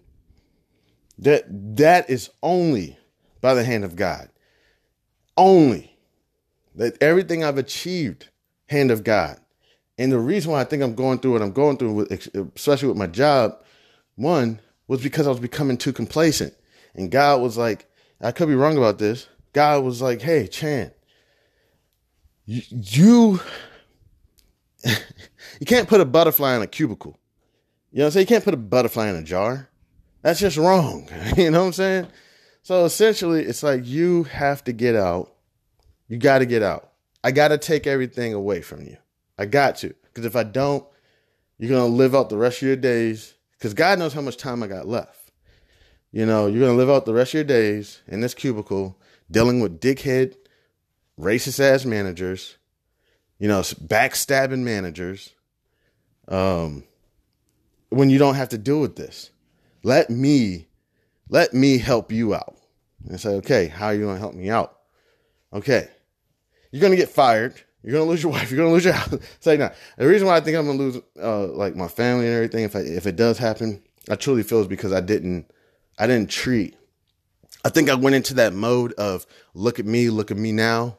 that 1.20 1.46
that 1.78 2.10
is 2.10 2.30
only 2.42 2.98
by 3.42 3.54
the 3.54 3.64
hand 3.64 3.84
of 3.84 3.96
God. 3.96 4.30
Only. 5.36 5.98
That 6.76 7.02
everything 7.02 7.44
I've 7.44 7.58
achieved, 7.58 8.30
hand 8.70 8.92
of 8.92 9.04
God. 9.04 9.40
And 9.98 10.12
the 10.12 10.20
reason 10.20 10.52
why 10.52 10.62
I 10.62 10.64
think 10.64 10.84
I'm 10.84 10.96
going 10.96 11.20
through 11.20 11.34
what 11.34 11.42
I'm 11.42 11.52
going 11.52 11.78
through, 11.78 11.94
with, 11.94 12.12
especially 12.56 12.88
with 12.88 12.98
my 12.98 13.08
job, 13.08 13.64
one 14.16 14.60
was 14.88 15.02
because 15.02 15.26
I 15.26 15.32
was 15.32 15.40
becoming 15.40 15.78
too 15.78 15.92
complacent. 15.92 16.54
And 16.94 17.12
God 17.12 17.42
was 17.42 17.58
like, 17.58 17.90
I 18.22 18.32
could 18.32 18.48
be 18.48 18.56
wrong 18.56 18.78
about 18.78 19.00
this. 19.00 19.28
God 19.54 19.84
was 19.84 20.02
like, 20.02 20.22
hey, 20.22 20.48
Chan, 20.48 20.92
you 22.48 23.40
you 24.86 25.66
can't 25.66 25.88
put 25.88 26.02
a 26.02 26.06
butterfly 26.06 26.56
in 26.56 26.62
a 26.62 26.68
cubicle. 26.68 27.20
You 27.92 28.00
know 28.00 28.06
what 28.06 28.08
I'm 28.08 28.12
saying? 28.12 28.24
You 28.24 28.28
can't 28.28 28.44
put 28.44 28.54
a 28.54 28.58
butterfly 28.58 29.10
in 29.10 29.16
a 29.16 29.24
jar. 29.24 29.70
That's 30.22 30.40
just 30.40 30.58
wrong. 30.58 31.10
you 31.38 31.52
know 31.52 31.62
what 31.62 31.68
I'm 31.68 31.74
saying? 31.74 32.08
So 32.64 32.86
essentially, 32.86 33.44
it's 33.44 33.64
like 33.64 33.86
you 33.86 34.24
have 34.24 34.64
to 34.66 34.74
get 34.74 34.96
out. 34.96 35.34
You 36.08 36.18
got 36.18 36.40
to 36.40 36.46
get 36.46 36.64
out. 36.64 36.92
I 37.24 37.32
got 37.32 37.50
to 37.50 37.58
take 37.58 37.88
everything 37.88 38.34
away 38.34 38.62
from 38.62 38.84
you. 38.84 38.98
I 39.38 39.46
got 39.46 39.78
to. 39.78 39.94
Because 40.04 40.26
if 40.26 40.36
I 40.36 40.44
don't, 40.44 40.86
you're 41.58 41.70
going 41.70 41.92
to 41.92 41.96
live 41.96 42.16
out 42.16 42.30
the 42.30 42.38
rest 42.38 42.62
of 42.62 42.68
your 42.68 42.78
days. 42.78 43.34
Because 43.54 43.74
God 43.74 44.00
knows 44.00 44.14
how 44.14 44.22
much 44.22 44.38
time 44.38 44.64
I 44.64 44.68
got 44.68 44.88
left. 44.88 45.32
You 46.12 46.26
know, 46.26 46.48
you're 46.48 46.62
going 46.62 46.74
to 46.74 46.78
live 46.78 46.90
out 46.90 47.06
the 47.06 47.14
rest 47.14 47.32
of 47.32 47.36
your 47.36 47.44
days 47.44 48.02
in 48.08 48.22
this 48.22 48.34
cubicle 48.34 48.98
dealing 49.30 49.60
with 49.60 49.80
dickhead, 49.80 50.36
racist 51.20 51.60
ass 51.60 51.86
managers, 51.86 52.58
you 53.40 53.48
know, 53.48 53.62
backstabbing 53.62 54.60
managers. 54.60 55.34
Um, 56.28 56.84
when 57.90 58.10
you 58.10 58.18
don't 58.18 58.36
have 58.36 58.50
to 58.50 58.58
deal 58.58 58.82
with 58.82 58.96
this, 58.96 59.32
let 59.84 60.10
me, 60.10 60.68
let 61.30 61.54
me 61.54 61.78
help 61.78 62.12
you 62.12 62.34
out. 62.34 62.56
And 63.08 63.20
say, 63.20 63.36
okay, 63.36 63.68
how 63.68 63.88
are 63.88 63.94
you 63.94 64.02
going 64.02 64.16
to 64.16 64.20
help 64.20 64.34
me 64.34 64.50
out? 64.50 64.78
Okay, 65.54 65.88
you're 66.72 66.82
going 66.82 66.92
to 66.92 66.98
get 66.98 67.10
fired. 67.10 67.62
You're 67.84 67.94
gonna 67.94 68.10
lose 68.10 68.22
your 68.22 68.32
wife. 68.34 68.52
You're 68.52 68.58
gonna 68.58 68.74
lose 68.74 68.84
your 68.84 68.94
house. 68.94 69.16
Say 69.40 69.58
like, 69.58 69.74
The 69.98 70.08
reason 70.08 70.28
why 70.28 70.36
I 70.36 70.42
think 70.42 70.58
I'm 70.58 70.66
gonna 70.66 70.78
lose, 70.78 70.98
uh, 71.22 71.48
like 71.48 71.76
my 71.76 71.88
family 71.88 72.26
and 72.26 72.36
everything, 72.36 72.66
if 72.66 72.76
I, 72.76 72.80
if 72.80 73.08
it 73.08 73.16
does 73.16 73.38
happen, 73.38 73.82
I 74.10 74.16
truly 74.16 74.44
feel 74.44 74.60
is 74.60 74.68
because 74.68 74.92
I 74.92 75.00
didn't, 75.00 75.50
I 75.98 76.06
didn't 76.06 76.30
treat. 76.30 76.76
I 77.64 77.70
think 77.70 77.90
I 77.90 77.96
went 77.96 78.16
into 78.16 78.34
that 78.36 78.54
mode 78.54 78.94
of 78.94 79.26
look 79.54 79.80
at 79.80 79.86
me, 79.86 80.10
look 80.10 80.32
at 80.32 80.38
me 80.38 80.52
now, 80.52 80.98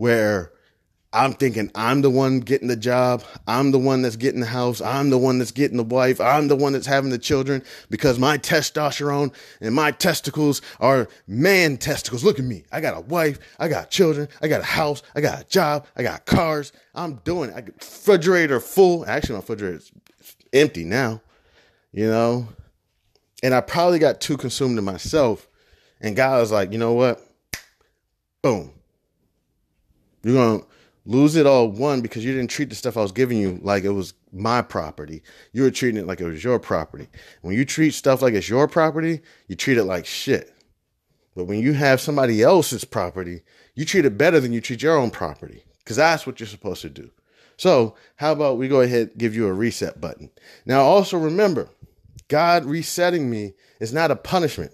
where 0.00 0.50
I'm 1.12 1.34
thinking 1.34 1.70
I'm 1.74 2.00
the 2.00 2.08
one 2.08 2.40
getting 2.40 2.68
the 2.68 2.76
job. 2.76 3.22
I'm 3.46 3.70
the 3.70 3.78
one 3.78 4.00
that's 4.00 4.16
getting 4.16 4.40
the 4.40 4.46
house. 4.46 4.80
I'm 4.80 5.10
the 5.10 5.18
one 5.18 5.36
that's 5.36 5.50
getting 5.50 5.76
the 5.76 5.84
wife. 5.84 6.22
I'm 6.22 6.48
the 6.48 6.56
one 6.56 6.72
that's 6.72 6.86
having 6.86 7.10
the 7.10 7.18
children 7.18 7.62
because 7.90 8.18
my 8.18 8.38
testosterone 8.38 9.34
and 9.60 9.74
my 9.74 9.90
testicles 9.90 10.62
are 10.80 11.06
man 11.26 11.76
testicles. 11.76 12.24
Look 12.24 12.38
at 12.38 12.46
me. 12.46 12.64
I 12.72 12.80
got 12.80 12.96
a 12.96 13.02
wife. 13.02 13.40
I 13.58 13.68
got 13.68 13.90
children. 13.90 14.28
I 14.40 14.48
got 14.48 14.62
a 14.62 14.64
house. 14.64 15.02
I 15.14 15.20
got 15.20 15.42
a 15.42 15.44
job. 15.44 15.86
I 15.96 16.02
got 16.02 16.24
cars. 16.24 16.72
I'm 16.94 17.16
doing 17.16 17.50
it. 17.50 17.56
I 17.56 17.60
got 17.60 17.74
refrigerator 17.74 18.58
full. 18.58 19.04
Actually, 19.04 19.34
my 19.34 19.40
refrigerator 19.40 19.76
is 19.76 19.92
empty 20.54 20.84
now, 20.84 21.20
you 21.92 22.06
know? 22.06 22.48
And 23.42 23.52
I 23.52 23.60
probably 23.60 23.98
got 23.98 24.22
too 24.22 24.38
consumed 24.38 24.78
in 24.78 24.84
myself. 24.84 25.46
And 26.00 26.16
God 26.16 26.40
was 26.40 26.50
like, 26.50 26.72
you 26.72 26.78
know 26.78 26.94
what? 26.94 27.20
Boom. 28.40 28.79
You're 30.22 30.34
going 30.34 30.60
to 30.60 30.66
lose 31.04 31.36
it 31.36 31.46
all 31.46 31.68
one 31.68 32.00
because 32.00 32.24
you 32.24 32.32
didn't 32.32 32.50
treat 32.50 32.68
the 32.68 32.74
stuff 32.74 32.96
I 32.96 33.02
was 33.02 33.12
giving 33.12 33.38
you 33.38 33.58
like 33.62 33.84
it 33.84 33.90
was 33.90 34.14
my 34.32 34.62
property. 34.62 35.22
You 35.52 35.62
were 35.62 35.70
treating 35.70 36.00
it 36.00 36.06
like 36.06 36.20
it 36.20 36.26
was 36.26 36.44
your 36.44 36.58
property. 36.58 37.08
When 37.42 37.54
you 37.54 37.64
treat 37.64 37.94
stuff 37.94 38.22
like 38.22 38.34
it's 38.34 38.48
your 38.48 38.68
property, 38.68 39.20
you 39.48 39.56
treat 39.56 39.78
it 39.78 39.84
like 39.84 40.06
shit. 40.06 40.54
But 41.34 41.44
when 41.44 41.60
you 41.60 41.72
have 41.72 42.00
somebody 42.00 42.42
else's 42.42 42.84
property, 42.84 43.42
you 43.74 43.84
treat 43.84 44.04
it 44.04 44.18
better 44.18 44.40
than 44.40 44.52
you 44.52 44.60
treat 44.60 44.82
your 44.82 44.96
own 44.96 45.10
property 45.10 45.64
because 45.78 45.96
that's 45.96 46.26
what 46.26 46.38
you're 46.38 46.46
supposed 46.46 46.82
to 46.82 46.90
do. 46.90 47.10
So, 47.56 47.94
how 48.16 48.32
about 48.32 48.56
we 48.56 48.68
go 48.68 48.80
ahead 48.80 49.08
and 49.08 49.18
give 49.18 49.34
you 49.34 49.46
a 49.46 49.52
reset 49.52 50.00
button. 50.00 50.30
Now, 50.64 50.80
also 50.80 51.18
remember, 51.18 51.68
God 52.28 52.64
resetting 52.64 53.28
me 53.28 53.54
is 53.80 53.92
not 53.92 54.10
a 54.10 54.16
punishment. 54.16 54.72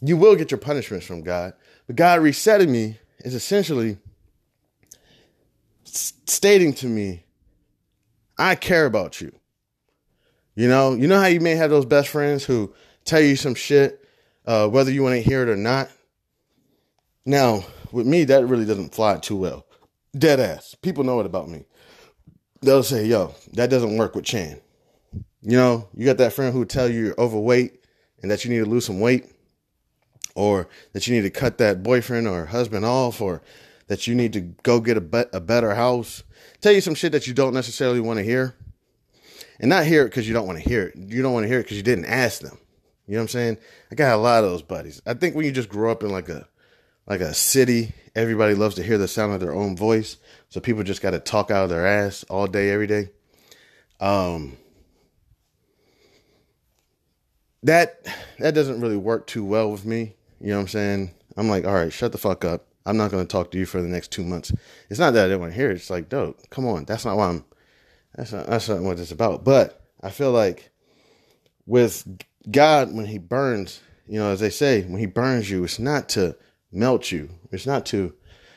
You 0.00 0.16
will 0.16 0.36
get 0.36 0.50
your 0.50 0.58
punishments 0.58 1.04
from 1.04 1.22
God, 1.22 1.52
but 1.86 1.96
God 1.96 2.20
resetting 2.20 2.72
me 2.72 2.98
is 3.18 3.34
essentially 3.34 3.98
stating 5.90 6.74
to 6.74 6.86
me, 6.86 7.24
I 8.38 8.54
care 8.54 8.86
about 8.86 9.20
you. 9.20 9.32
You 10.54 10.68
know, 10.68 10.94
you 10.94 11.06
know 11.06 11.20
how 11.20 11.26
you 11.26 11.40
may 11.40 11.54
have 11.54 11.70
those 11.70 11.86
best 11.86 12.08
friends 12.08 12.44
who 12.44 12.74
tell 13.04 13.20
you 13.20 13.36
some 13.36 13.54
shit, 13.54 14.04
uh, 14.46 14.68
whether 14.68 14.90
you 14.90 15.02
want 15.02 15.14
to 15.14 15.22
hear 15.22 15.42
it 15.42 15.48
or 15.48 15.56
not. 15.56 15.90
Now, 17.24 17.64
with 17.92 18.06
me, 18.06 18.24
that 18.24 18.46
really 18.46 18.64
doesn't 18.64 18.94
fly 18.94 19.16
too 19.18 19.36
well. 19.36 19.66
Dead 20.16 20.40
ass. 20.40 20.74
People 20.82 21.04
know 21.04 21.20
it 21.20 21.26
about 21.26 21.48
me. 21.48 21.64
They'll 22.62 22.82
say, 22.82 23.06
yo, 23.06 23.34
that 23.52 23.70
doesn't 23.70 23.96
work 23.96 24.14
with 24.14 24.24
Chan. 24.24 24.60
You 25.42 25.56
know, 25.56 25.88
you 25.94 26.04
got 26.04 26.18
that 26.18 26.32
friend 26.32 26.52
who 26.52 26.64
tell 26.64 26.88
you 26.88 27.06
you're 27.06 27.20
overweight 27.20 27.84
and 28.20 28.30
that 28.30 28.44
you 28.44 28.50
need 28.50 28.58
to 28.58 28.70
lose 28.70 28.84
some 28.84 29.00
weight, 29.00 29.26
or 30.34 30.68
that 30.92 31.06
you 31.06 31.14
need 31.14 31.22
to 31.22 31.30
cut 31.30 31.58
that 31.58 31.82
boyfriend 31.82 32.28
or 32.28 32.46
husband 32.46 32.84
off, 32.84 33.20
or 33.20 33.40
that 33.90 34.06
you 34.06 34.14
need 34.14 34.32
to 34.32 34.40
go 34.40 34.78
get 34.78 34.96
a, 34.96 35.00
be- 35.00 35.24
a 35.32 35.40
better 35.40 35.74
house, 35.74 36.22
tell 36.60 36.70
you 36.70 36.80
some 36.80 36.94
shit 36.94 37.10
that 37.10 37.26
you 37.26 37.34
don't 37.34 37.52
necessarily 37.52 37.98
want 37.98 38.18
to 38.18 38.24
hear. 38.24 38.54
And 39.58 39.68
not 39.68 39.84
hear 39.84 40.02
it 40.02 40.10
because 40.10 40.28
you 40.28 40.32
don't 40.32 40.46
want 40.46 40.62
to 40.62 40.66
hear 40.66 40.84
it. 40.84 40.94
You 40.96 41.22
don't 41.22 41.32
want 41.32 41.42
to 41.42 41.48
hear 41.48 41.58
it 41.58 41.64
because 41.64 41.76
you 41.76 41.82
didn't 41.82 42.04
ask 42.04 42.40
them. 42.40 42.56
You 43.08 43.14
know 43.14 43.18
what 43.18 43.24
I'm 43.24 43.28
saying? 43.30 43.58
I 43.90 43.96
got 43.96 44.14
a 44.14 44.16
lot 44.16 44.44
of 44.44 44.50
those 44.50 44.62
buddies. 44.62 45.02
I 45.06 45.14
think 45.14 45.34
when 45.34 45.44
you 45.44 45.50
just 45.50 45.68
grow 45.68 45.90
up 45.90 46.04
in 46.04 46.10
like 46.10 46.28
a 46.28 46.46
like 47.08 47.20
a 47.20 47.34
city, 47.34 47.92
everybody 48.14 48.54
loves 48.54 48.76
to 48.76 48.84
hear 48.84 48.96
the 48.96 49.08
sound 49.08 49.32
of 49.32 49.40
their 49.40 49.52
own 49.52 49.76
voice. 49.76 50.18
So 50.50 50.60
people 50.60 50.84
just 50.84 51.02
got 51.02 51.10
to 51.10 51.18
talk 51.18 51.50
out 51.50 51.64
of 51.64 51.70
their 51.70 51.84
ass 51.84 52.24
all 52.30 52.46
day, 52.46 52.70
every 52.70 52.86
day. 52.86 53.10
Um, 53.98 54.56
that 57.64 58.06
that 58.38 58.54
doesn't 58.54 58.80
really 58.80 58.96
work 58.96 59.26
too 59.26 59.44
well 59.44 59.72
with 59.72 59.84
me. 59.84 60.14
You 60.40 60.50
know 60.50 60.58
what 60.58 60.62
I'm 60.62 60.68
saying? 60.68 61.10
I'm 61.36 61.48
like, 61.48 61.64
all 61.64 61.74
right, 61.74 61.92
shut 61.92 62.12
the 62.12 62.18
fuck 62.18 62.44
up. 62.44 62.69
I'm 62.86 62.96
not 62.96 63.10
going 63.10 63.26
to 63.26 63.30
talk 63.30 63.50
to 63.50 63.58
you 63.58 63.66
for 63.66 63.82
the 63.82 63.88
next 63.88 64.10
two 64.10 64.24
months. 64.24 64.52
It's 64.88 64.98
not 64.98 65.12
that 65.12 65.26
I 65.26 65.28
don't 65.28 65.40
want 65.40 65.52
to 65.52 65.58
hear 65.58 65.70
it. 65.70 65.74
It's 65.74 65.90
like, 65.90 66.08
dope, 66.08 66.48
come 66.50 66.66
on. 66.66 66.84
That's 66.84 67.04
not 67.04 67.16
why 67.16 67.28
I'm, 67.28 67.44
that's 68.14 68.32
not, 68.32 68.46
that's 68.46 68.68
not 68.68 68.82
what 68.82 68.98
it's 68.98 69.12
about. 69.12 69.44
But 69.44 69.84
I 70.02 70.10
feel 70.10 70.32
like 70.32 70.70
with 71.66 72.06
God, 72.50 72.94
when 72.94 73.06
he 73.06 73.18
burns, 73.18 73.80
you 74.06 74.18
know, 74.18 74.30
as 74.30 74.40
they 74.40 74.50
say, 74.50 74.82
when 74.82 74.98
he 74.98 75.06
burns 75.06 75.50
you, 75.50 75.62
it's 75.64 75.78
not 75.78 76.08
to 76.10 76.36
melt 76.72 77.12
you. 77.12 77.30
It's 77.52 77.66
not 77.66 77.86
to 77.86 78.14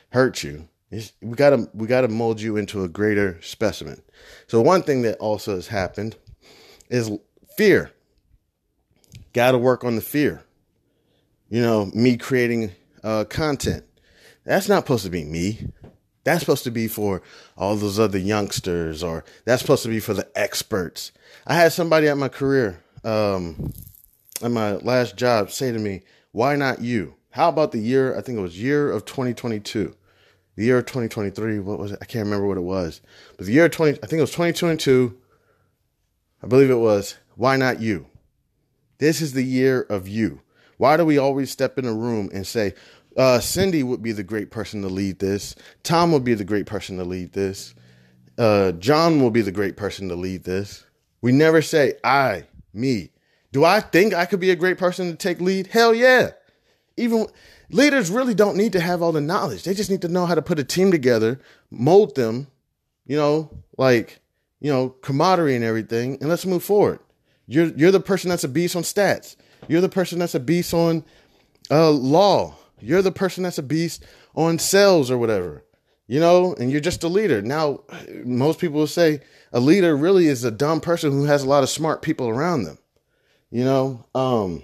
hurt 0.09 0.43
you. 0.43 0.69
It's, 0.89 1.11
we 1.21 1.35
gotta, 1.35 1.67
we 1.73 1.87
gotta 1.87 2.07
mold 2.07 2.39
you 2.39 2.55
into 2.55 2.83
a 2.83 2.87
greater 2.87 3.41
specimen. 3.41 4.01
So 4.47 4.61
one 4.61 4.83
thing 4.83 5.01
that 5.01 5.17
also 5.17 5.55
has 5.55 5.67
happened 5.67 6.15
is 6.89 7.11
fear. 7.57 7.91
Got 9.33 9.51
to 9.51 9.57
work 9.57 9.83
on 9.83 9.95
the 9.95 10.01
fear. 10.01 10.43
You 11.49 11.61
know, 11.61 11.91
me 11.93 12.17
creating 12.17 12.71
uh, 13.03 13.25
content 13.25 13.83
that's 14.45 14.69
not 14.69 14.83
supposed 14.83 15.05
to 15.05 15.09
be 15.09 15.23
me. 15.23 15.67
That's 16.23 16.39
supposed 16.39 16.63
to 16.63 16.71
be 16.71 16.87
for 16.87 17.21
all 17.57 17.75
those 17.75 17.99
other 17.99 18.17
youngsters, 18.17 19.03
or 19.03 19.25
that's 19.45 19.61
supposed 19.61 19.83
to 19.83 19.89
be 19.89 19.99
for 19.99 20.13
the 20.13 20.27
experts. 20.35 21.11
I 21.45 21.55
had 21.55 21.73
somebody 21.73 22.07
at 22.07 22.17
my 22.17 22.29
career, 22.29 22.81
um, 23.03 23.73
at 24.41 24.51
my 24.51 24.73
last 24.77 25.17
job, 25.17 25.51
say 25.51 25.71
to 25.71 25.79
me, 25.79 26.03
"Why 26.31 26.55
not 26.55 26.81
you? 26.81 27.15
How 27.31 27.49
about 27.49 27.71
the 27.71 27.79
year? 27.79 28.17
I 28.17 28.21
think 28.21 28.37
it 28.37 28.41
was 28.41 28.61
year 28.61 28.91
of 28.91 29.05
2022, 29.05 29.95
the 30.55 30.65
year 30.65 30.77
of 30.77 30.85
2023. 30.85 31.59
What 31.59 31.79
was 31.79 31.91
it? 31.91 31.99
I 32.01 32.05
can't 32.05 32.25
remember 32.25 32.47
what 32.47 32.57
it 32.57 32.61
was, 32.61 33.01
but 33.35 33.45
the 33.45 33.53
year 33.53 33.65
of 33.65 33.71
20, 33.71 33.99
I 34.03 34.07
think 34.07 34.19
it 34.19 34.21
was 34.21 34.31
2022. 34.31 35.17
I 36.41 36.47
believe 36.47 36.69
it 36.69 36.75
was. 36.75 37.17
Why 37.35 37.55
not 37.57 37.81
you? 37.81 38.07
This 38.99 39.21
is 39.21 39.33
the 39.33 39.43
year 39.43 39.81
of 39.81 40.07
you. 40.07 40.41
Why 40.77 40.97
do 40.97 41.05
we 41.05 41.17
always 41.17 41.51
step 41.51 41.77
in 41.77 41.85
a 41.85 41.93
room 41.93 42.29
and 42.33 42.45
say, 42.45 42.73
uh, 43.17 43.39
Cindy 43.39 43.83
would 43.83 44.01
be 44.01 44.11
the 44.11 44.23
great 44.23 44.51
person 44.51 44.81
to 44.81 44.87
lead 44.87 45.19
this. 45.19 45.55
Tom 45.83 46.11
would 46.11 46.23
be 46.23 46.33
the 46.33 46.43
great 46.43 46.65
person 46.65 46.97
to 46.97 47.03
lead 47.03 47.33
this. 47.33 47.75
Uh, 48.37 48.71
John 48.73 49.21
will 49.21 49.31
be 49.31 49.41
the 49.41 49.51
great 49.51 49.77
person 49.77 50.09
to 50.09 50.15
lead 50.15 50.43
this. 50.43 50.85
We 51.21 51.31
never 51.31 51.61
say 51.61 51.93
I, 52.03 52.47
me. 52.73 53.11
Do 53.51 53.63
I 53.63 53.79
think 53.79 54.13
I 54.13 54.25
could 54.25 54.39
be 54.39 54.49
a 54.49 54.55
great 54.55 54.77
person 54.77 55.11
to 55.11 55.15
take 55.15 55.39
lead? 55.39 55.67
Hell 55.67 55.93
yeah. 55.93 56.31
Even 56.97 57.27
leaders 57.69 58.09
really 58.09 58.33
don't 58.33 58.57
need 58.57 58.73
to 58.73 58.79
have 58.79 59.01
all 59.01 59.11
the 59.11 59.21
knowledge. 59.21 59.63
They 59.63 59.73
just 59.73 59.91
need 59.91 60.01
to 60.01 60.07
know 60.07 60.25
how 60.25 60.35
to 60.35 60.41
put 60.41 60.59
a 60.59 60.63
team 60.63 60.91
together, 60.91 61.39
mold 61.69 62.15
them, 62.15 62.47
you 63.05 63.15
know, 63.15 63.49
like, 63.77 64.19
you 64.59 64.71
know, 64.71 64.89
camaraderie 64.89 65.55
and 65.55 65.63
everything, 65.63 66.17
and 66.19 66.29
let's 66.29 66.45
move 66.45 66.63
forward. 66.63 66.99
You're 67.45 67.67
you're 67.75 67.91
the 67.91 67.99
person 67.99 68.29
that's 68.29 68.43
a 68.43 68.47
beast 68.47 68.75
on 68.75 68.83
stats. 68.83 69.35
You're 69.67 69.81
the 69.81 69.89
person 69.89 70.19
that's 70.19 70.35
a 70.35 70.39
beast 70.39 70.73
on 70.73 71.03
uh, 71.69 71.91
law. 71.91 72.55
You're 72.83 73.01
the 73.01 73.11
person 73.11 73.43
that's 73.43 73.57
a 73.57 73.63
beast 73.63 74.03
on 74.35 74.59
sales 74.59 75.09
or 75.09 75.17
whatever, 75.17 75.63
you 76.07 76.19
know, 76.19 76.53
and 76.55 76.71
you're 76.71 76.81
just 76.81 77.03
a 77.03 77.07
leader. 77.07 77.41
Now, 77.41 77.81
most 78.25 78.59
people 78.59 78.79
will 78.79 78.87
say 78.87 79.21
a 79.51 79.59
leader 79.59 79.95
really 79.95 80.27
is 80.27 80.43
a 80.43 80.51
dumb 80.51 80.81
person 80.81 81.11
who 81.11 81.23
has 81.25 81.43
a 81.43 81.49
lot 81.49 81.63
of 81.63 81.69
smart 81.69 82.01
people 82.01 82.27
around 82.27 82.63
them, 82.63 82.77
you 83.49 83.63
know. 83.63 84.05
Um, 84.13 84.63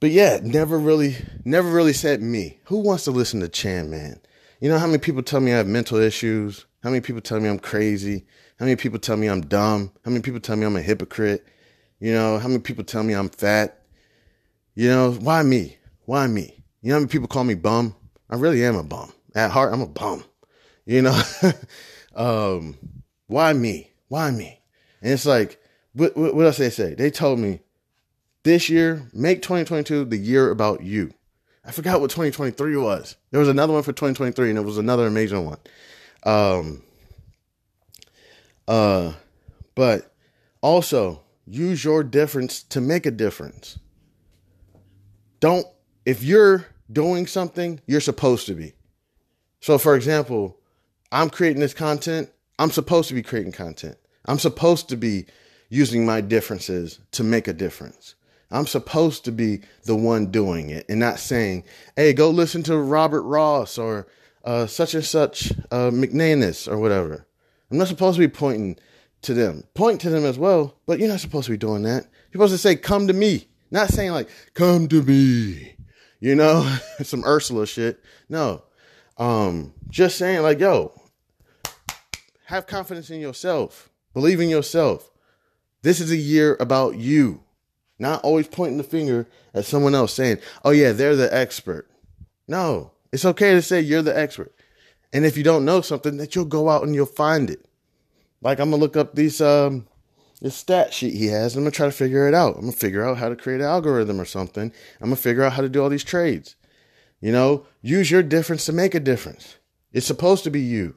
but 0.00 0.10
yeah, 0.10 0.38
never 0.42 0.78
really, 0.78 1.16
never 1.44 1.68
really 1.68 1.92
said 1.92 2.22
me. 2.22 2.60
Who 2.64 2.78
wants 2.78 3.04
to 3.04 3.10
listen 3.10 3.40
to 3.40 3.48
Chan 3.48 3.90
Man? 3.90 4.20
You 4.60 4.68
know 4.68 4.78
how 4.78 4.86
many 4.86 4.98
people 4.98 5.22
tell 5.22 5.40
me 5.40 5.52
I 5.52 5.56
have 5.56 5.66
mental 5.66 5.98
issues? 5.98 6.66
How 6.82 6.90
many 6.90 7.00
people 7.00 7.20
tell 7.20 7.40
me 7.40 7.48
I'm 7.48 7.58
crazy? 7.58 8.26
How 8.58 8.64
many 8.64 8.76
people 8.76 8.98
tell 8.98 9.16
me 9.16 9.28
I'm 9.28 9.40
dumb? 9.40 9.92
How 10.04 10.10
many 10.10 10.22
people 10.22 10.40
tell 10.40 10.56
me 10.56 10.66
I'm 10.66 10.76
a 10.76 10.82
hypocrite? 10.82 11.44
You 12.00 12.12
know, 12.12 12.38
how 12.38 12.48
many 12.48 12.60
people 12.60 12.84
tell 12.84 13.02
me 13.02 13.14
I'm 13.14 13.28
fat? 13.28 13.82
You 14.74 14.88
know, 14.88 15.12
why 15.12 15.42
me? 15.42 15.76
Why 16.08 16.26
me? 16.26 16.64
You 16.80 16.88
know 16.88 16.94
how 16.94 17.00
many 17.00 17.10
people 17.10 17.28
call 17.28 17.44
me 17.44 17.52
bum? 17.52 17.94
I 18.30 18.36
really 18.36 18.64
am 18.64 18.76
a 18.76 18.82
bum. 18.82 19.12
At 19.34 19.50
heart, 19.50 19.74
I'm 19.74 19.82
a 19.82 19.86
bum. 19.86 20.24
You 20.86 21.02
know, 21.02 21.22
um, 22.16 22.78
why 23.26 23.52
me? 23.52 23.90
Why 24.08 24.30
me? 24.30 24.62
And 25.02 25.12
it's 25.12 25.26
like, 25.26 25.62
what, 25.92 26.16
what, 26.16 26.34
what 26.34 26.46
else 26.46 26.56
they 26.56 26.70
say? 26.70 26.94
They 26.94 27.10
told 27.10 27.38
me 27.38 27.60
this 28.42 28.70
year, 28.70 29.06
make 29.12 29.42
2022 29.42 30.06
the 30.06 30.16
year 30.16 30.50
about 30.50 30.82
you. 30.82 31.12
I 31.62 31.72
forgot 31.72 32.00
what 32.00 32.08
2023 32.08 32.78
was. 32.78 33.16
There 33.30 33.40
was 33.40 33.50
another 33.50 33.74
one 33.74 33.82
for 33.82 33.92
2023, 33.92 34.48
and 34.48 34.58
it 34.58 34.62
was 34.62 34.78
another 34.78 35.06
amazing 35.06 35.44
one. 35.44 35.58
Um, 36.22 36.84
uh, 38.66 39.12
but 39.74 40.10
also 40.62 41.20
use 41.46 41.84
your 41.84 42.02
difference 42.02 42.62
to 42.62 42.80
make 42.80 43.04
a 43.04 43.10
difference. 43.10 43.78
Don't, 45.40 45.66
if 46.08 46.24
you're 46.24 46.64
doing 46.90 47.26
something, 47.26 47.82
you're 47.86 48.00
supposed 48.00 48.46
to 48.46 48.54
be. 48.54 48.72
So, 49.60 49.76
for 49.76 49.94
example, 49.94 50.58
I'm 51.12 51.28
creating 51.28 51.60
this 51.60 51.74
content. 51.74 52.30
I'm 52.58 52.70
supposed 52.70 53.08
to 53.08 53.14
be 53.14 53.22
creating 53.22 53.52
content. 53.52 53.98
I'm 54.24 54.38
supposed 54.38 54.88
to 54.88 54.96
be 54.96 55.26
using 55.68 56.06
my 56.06 56.22
differences 56.22 56.98
to 57.12 57.22
make 57.22 57.46
a 57.46 57.52
difference. 57.52 58.14
I'm 58.50 58.66
supposed 58.66 59.26
to 59.26 59.32
be 59.32 59.60
the 59.84 59.96
one 59.96 60.30
doing 60.30 60.70
it 60.70 60.86
and 60.88 60.98
not 60.98 61.18
saying, 61.18 61.64
hey, 61.94 62.14
go 62.14 62.30
listen 62.30 62.62
to 62.62 62.78
Robert 62.78 63.24
Ross 63.24 63.76
or 63.76 64.06
uh, 64.46 64.66
such 64.66 64.94
and 64.94 65.04
such 65.04 65.52
uh, 65.70 65.90
McNanus 65.90 66.72
or 66.72 66.78
whatever. 66.78 67.26
I'm 67.70 67.76
not 67.76 67.88
supposed 67.88 68.16
to 68.16 68.26
be 68.26 68.32
pointing 68.32 68.78
to 69.20 69.34
them. 69.34 69.64
Point 69.74 70.00
to 70.00 70.08
them 70.08 70.24
as 70.24 70.38
well, 70.38 70.78
but 70.86 71.00
you're 71.00 71.08
not 71.08 71.20
supposed 71.20 71.48
to 71.48 71.52
be 71.52 71.58
doing 71.58 71.82
that. 71.82 72.04
You're 72.32 72.40
supposed 72.40 72.54
to 72.54 72.58
say, 72.58 72.76
come 72.76 73.08
to 73.08 73.12
me. 73.12 73.46
Not 73.70 73.90
saying 73.90 74.12
like, 74.12 74.30
come 74.54 74.88
to 74.88 75.02
me. 75.02 75.74
You 76.20 76.34
know, 76.34 76.76
some 77.02 77.24
Ursula 77.24 77.66
shit. 77.66 78.00
No. 78.28 78.62
Um, 79.16 79.74
just 79.88 80.16
saying 80.16 80.42
like, 80.42 80.60
yo, 80.60 80.92
have 82.46 82.66
confidence 82.66 83.10
in 83.10 83.20
yourself. 83.20 83.90
Believe 84.14 84.40
in 84.40 84.48
yourself. 84.48 85.10
This 85.82 86.00
is 86.00 86.10
a 86.10 86.16
year 86.16 86.56
about 86.60 86.96
you. 86.96 87.42
Not 87.98 88.22
always 88.22 88.46
pointing 88.46 88.78
the 88.78 88.84
finger 88.84 89.26
at 89.54 89.64
someone 89.64 89.94
else 89.94 90.14
saying, 90.14 90.38
oh, 90.64 90.70
yeah, 90.70 90.92
they're 90.92 91.16
the 91.16 91.34
expert. 91.34 91.90
No, 92.46 92.92
it's 93.12 93.24
okay 93.24 93.54
to 93.54 93.62
say 93.62 93.80
you're 93.80 94.02
the 94.02 94.16
expert. 94.16 94.54
And 95.12 95.24
if 95.24 95.36
you 95.36 95.42
don't 95.42 95.64
know 95.64 95.80
something, 95.80 96.16
that 96.18 96.34
you'll 96.34 96.44
go 96.44 96.68
out 96.68 96.84
and 96.84 96.94
you'll 96.94 97.06
find 97.06 97.50
it. 97.50 97.64
Like 98.40 98.60
I'm 98.60 98.70
gonna 98.70 98.80
look 98.80 98.96
up 98.96 99.14
these 99.14 99.40
um 99.40 99.86
this 100.40 100.54
stat 100.54 100.94
sheet 100.94 101.14
he 101.14 101.26
has, 101.26 101.56
I'm 101.56 101.62
gonna 101.62 101.70
try 101.70 101.86
to 101.86 101.92
figure 101.92 102.28
it 102.28 102.34
out. 102.34 102.54
I'm 102.54 102.62
gonna 102.62 102.72
figure 102.72 103.04
out 103.04 103.18
how 103.18 103.28
to 103.28 103.36
create 103.36 103.60
an 103.60 103.66
algorithm 103.66 104.20
or 104.20 104.24
something. 104.24 104.72
I'm 105.00 105.06
gonna 105.08 105.16
figure 105.16 105.42
out 105.42 105.54
how 105.54 105.62
to 105.62 105.68
do 105.68 105.82
all 105.82 105.88
these 105.88 106.04
trades. 106.04 106.56
You 107.20 107.32
know, 107.32 107.66
use 107.82 108.10
your 108.10 108.22
difference 108.22 108.64
to 108.66 108.72
make 108.72 108.94
a 108.94 109.00
difference. 109.00 109.56
It's 109.92 110.06
supposed 110.06 110.44
to 110.44 110.50
be 110.50 110.60
you. 110.60 110.96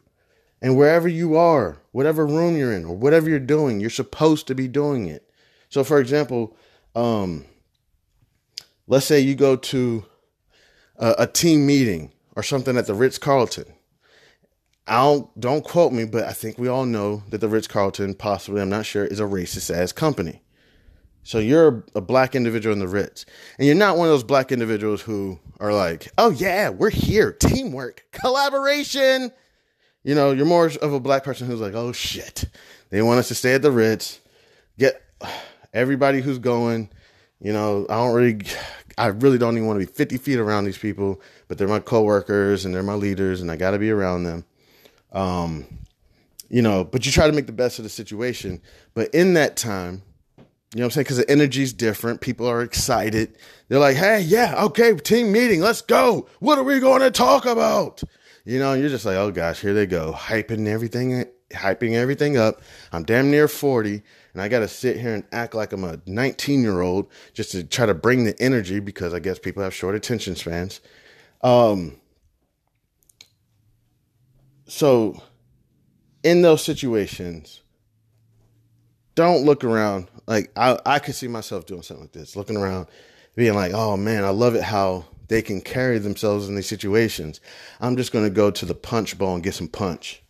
And 0.62 0.78
wherever 0.78 1.08
you 1.08 1.36
are, 1.36 1.82
whatever 1.92 2.28
room 2.28 2.56
you're 2.56 2.74
in, 2.74 2.86
or 2.86 2.96
whatever 2.96 3.30
you're 3.30 3.40
doing, 3.40 3.80
you're 3.80 3.90
supposed 3.90 4.46
to 4.48 4.56
be 4.56 4.68
doing 4.68 5.08
it. 5.08 5.28
So, 5.70 5.84
for 5.84 6.00
example, 6.00 6.56
um, 6.94 7.46
let's 8.86 9.08
say 9.08 9.20
you 9.20 9.34
go 9.34 9.56
to 9.56 10.06
a, 10.98 11.16
a 11.20 11.28
team 11.28 11.66
meeting 11.66 12.12
or 12.36 12.44
something 12.44 12.78
at 12.78 12.86
the 12.86 12.94
Ritz 12.94 13.18
Carlton. 13.18 13.74
I 14.88 14.98
don't 15.04 15.40
don't 15.40 15.64
quote 15.64 15.94
me, 15.94 16.06
but 16.06 16.24
I 16.24 16.34
think 16.34 16.58
we 16.58 16.68
all 16.68 16.86
know 16.86 17.24
that 17.30 17.40
the 17.40 17.48
Ritz 17.48 17.68
Carlton, 17.68 18.16
possibly, 18.16 18.62
I'm 18.62 18.70
not 18.70 18.86
sure, 18.86 19.06
is 19.06 19.20
a 19.20 19.24
racist 19.24 19.74
ass 19.74 19.92
company. 19.92 20.42
So 21.24 21.38
you're 21.38 21.86
a 21.94 22.02
black 22.02 22.34
individual 22.34 22.74
in 22.74 22.80
the 22.80 22.88
Ritz, 22.88 23.26
and 23.58 23.68
you're 23.68 23.76
not 23.76 23.96
one 23.96 24.08
of 24.08 24.12
those 24.12 24.24
black 24.24 24.52
individuals 24.52 25.02
who 25.02 25.40
are 25.60 25.74
like, 25.74 26.12
"Oh 26.18 26.32
yeah, 26.32 26.70
we're 26.70 26.90
here, 26.90 27.32
teamwork, 27.32 28.06
collaboration." 28.12 29.32
You 30.04 30.16
know, 30.16 30.32
you're 30.32 30.48
more 30.48 30.66
of 30.66 30.94
a 30.94 31.00
black 31.00 31.24
person 31.24 31.46
who's 31.46 31.62
like, 31.62 31.76
"Oh 31.76 31.92
shit, 31.92 32.46
they 32.90 33.04
want 33.04 33.20
us 33.20 33.28
to 33.28 33.36
stay 33.36 33.54
at 33.54 33.62
the 33.62 33.72
Ritz, 33.72 34.20
get 34.80 35.02
everybody 35.74 36.22
who's 36.22 36.40
going." 36.40 36.90
You 37.40 37.54
know, 37.54 37.86
I 37.90 37.96
don't 37.96 38.14
really, 38.16 38.40
I 38.98 39.08
really 39.08 39.38
don't 39.38 39.56
even 39.56 39.68
want 39.68 39.80
to 39.80 39.86
be 39.86 39.92
50 39.92 40.18
feet 40.18 40.38
around 40.38 40.66
these 40.66 40.78
people, 40.78 41.22
but 41.48 41.58
they're 41.58 41.68
my 41.68 41.80
coworkers 41.80 42.66
and 42.66 42.74
they're 42.74 42.84
my 42.84 42.94
leaders, 42.94 43.42
and 43.42 43.52
I 43.52 43.56
got 43.56 43.72
to 43.72 43.80
be 43.80 43.92
around 43.92 44.24
them. 44.24 44.46
Um, 45.12 45.66
you 46.50 46.62
know, 46.62 46.84
but 46.84 47.06
you 47.06 47.12
try 47.12 47.28
to 47.28 47.34
make 47.34 47.48
the 47.48 47.54
best 47.54 47.80
of 47.80 47.84
the 47.84 47.90
situation. 47.90 48.62
But 48.94 49.14
in 49.14 49.34
that 49.36 49.56
time, 49.56 50.04
you 50.74 50.80
know 50.80 50.86
what 50.86 50.86
I'm 50.86 50.92
saying? 50.92 51.04
Because 51.04 51.18
the 51.18 51.30
energy's 51.30 51.74
different. 51.74 52.22
People 52.22 52.48
are 52.48 52.62
excited. 52.62 53.38
They're 53.68 53.80
like, 53.80 53.98
hey, 53.98 54.22
yeah, 54.22 54.64
okay, 54.66 54.94
team 54.96 55.32
meeting, 55.32 55.62
let's 55.62 55.82
go. 55.82 56.28
What 56.40 56.58
are 56.58 56.64
we 56.64 56.80
going 56.80 57.02
to 57.02 57.12
talk 57.12 57.46
about? 57.46 58.04
You 58.46 58.60
know, 58.60 58.74
you're 58.74 58.90
just 58.90 59.06
like, 59.06 59.18
oh 59.18 59.32
gosh, 59.32 59.62
here 59.62 59.74
they 59.74 59.86
go, 59.86 60.14
hyping 60.14 60.68
everything, 60.68 61.26
hyping 61.52 61.94
everything 61.94 62.38
up. 62.38 62.62
I'm 62.92 63.04
damn 63.04 63.30
near 63.30 63.48
40, 63.48 64.02
and 64.34 64.42
I 64.42 64.48
got 64.48 64.60
to 64.60 64.68
sit 64.68 64.98
here 64.98 65.14
and 65.14 65.24
act 65.32 65.54
like 65.54 65.74
I'm 65.74 65.84
a 65.84 66.00
19 66.06 66.62
year 66.64 66.82
old 66.82 67.08
just 67.34 67.52
to 67.52 67.64
try 67.64 67.86
to 67.86 67.94
bring 67.94 68.24
the 68.24 68.42
energy 68.42 68.80
because 68.80 69.14
I 69.14 69.20
guess 69.20 69.40
people 69.40 69.64
have 69.64 69.74
short 69.74 69.94
attention 69.94 70.36
spans. 70.36 70.82
Um, 71.42 72.01
so, 74.72 75.22
in 76.24 76.44
those 76.44 76.64
situations, 76.64 77.60
don't 79.16 79.44
look 79.44 79.66
around. 79.66 80.08
Like 80.28 80.50
I, 80.56 80.80
I 80.86 81.00
could 81.00 81.14
see 81.14 81.28
myself 81.28 81.66
doing 81.66 81.82
something 81.82 82.06
like 82.06 82.14
this, 82.14 82.38
looking 82.38 82.56
around, 82.56 82.88
being 83.36 83.54
like, 83.54 83.74
"Oh 83.74 83.98
man, 83.98 84.24
I 84.24 84.30
love 84.30 84.56
it 84.56 84.64
how 84.64 85.04
they 85.28 85.42
can 85.42 85.60
carry 85.60 85.98
themselves 85.98 86.48
in 86.48 86.56
these 86.56 86.70
situations." 86.70 87.42
I'm 87.82 87.98
just 87.98 88.14
going 88.14 88.24
to 88.24 88.32
go 88.32 88.50
to 88.50 88.66
the 88.66 88.74
punch 88.74 89.18
bowl 89.18 89.36
and 89.36 89.44
get 89.44 89.56
some 89.56 89.68
punch. 89.68 90.24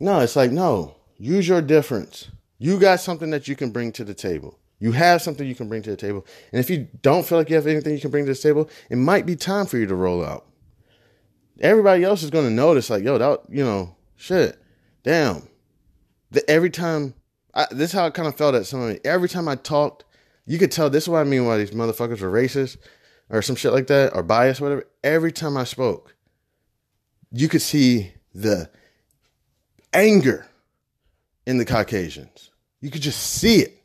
No, 0.00 0.18
it's 0.18 0.34
like 0.34 0.50
no. 0.50 0.96
Use 1.16 1.46
your 1.46 1.62
difference. 1.62 2.28
You 2.58 2.76
got 2.80 2.98
something 2.98 3.30
that 3.30 3.46
you 3.46 3.54
can 3.54 3.70
bring 3.70 3.92
to 3.92 4.02
the 4.02 4.14
table. 4.14 4.58
You 4.80 4.90
have 4.92 5.22
something 5.22 5.46
you 5.46 5.54
can 5.54 5.68
bring 5.68 5.82
to 5.82 5.90
the 5.90 5.96
table. 5.96 6.26
And 6.50 6.58
if 6.58 6.70
you 6.70 6.88
don't 7.02 7.24
feel 7.24 7.38
like 7.38 7.48
you 7.48 7.54
have 7.54 7.68
anything 7.68 7.94
you 7.94 8.00
can 8.00 8.10
bring 8.10 8.26
to 8.26 8.34
the 8.34 8.40
table, 8.40 8.68
it 8.88 8.96
might 8.96 9.26
be 9.26 9.36
time 9.36 9.66
for 9.66 9.78
you 9.78 9.86
to 9.86 9.94
roll 9.94 10.24
out. 10.24 10.46
Everybody 11.60 12.04
else 12.04 12.22
is 12.22 12.30
going 12.30 12.46
to 12.46 12.50
notice, 12.50 12.88
like, 12.90 13.04
yo, 13.04 13.18
that, 13.18 13.40
you 13.48 13.64
know, 13.64 13.96
shit, 14.16 14.60
damn. 15.02 15.48
The, 16.30 16.48
every 16.48 16.70
time 16.70 17.14
I, 17.54 17.66
this 17.70 17.90
is 17.90 17.92
how 17.92 18.06
I 18.06 18.10
kind 18.10 18.28
of 18.28 18.36
felt 18.36 18.54
at 18.54 18.66
some 18.66 18.80
of. 18.80 18.98
Every 19.04 19.28
time 19.28 19.48
I 19.48 19.56
talked, 19.56 20.04
you 20.46 20.58
could 20.58 20.70
tell 20.70 20.90
this 20.90 21.04
is 21.04 21.08
what 21.08 21.20
I 21.20 21.24
mean 21.24 21.44
why 21.46 21.58
these 21.58 21.72
motherfuckers 21.72 22.20
were 22.20 22.30
racist 22.30 22.76
or 23.28 23.42
some 23.42 23.56
shit 23.56 23.72
like 23.72 23.88
that 23.88 24.14
or 24.14 24.22
biased, 24.22 24.60
whatever. 24.60 24.84
Every 25.02 25.32
time 25.32 25.56
I 25.56 25.64
spoke, 25.64 26.14
you 27.32 27.48
could 27.48 27.62
see 27.62 28.12
the 28.34 28.70
anger 29.92 30.46
in 31.46 31.58
the 31.58 31.64
Caucasians. 31.64 32.50
You 32.80 32.90
could 32.90 33.02
just 33.02 33.20
see 33.20 33.60
it. 33.60 33.82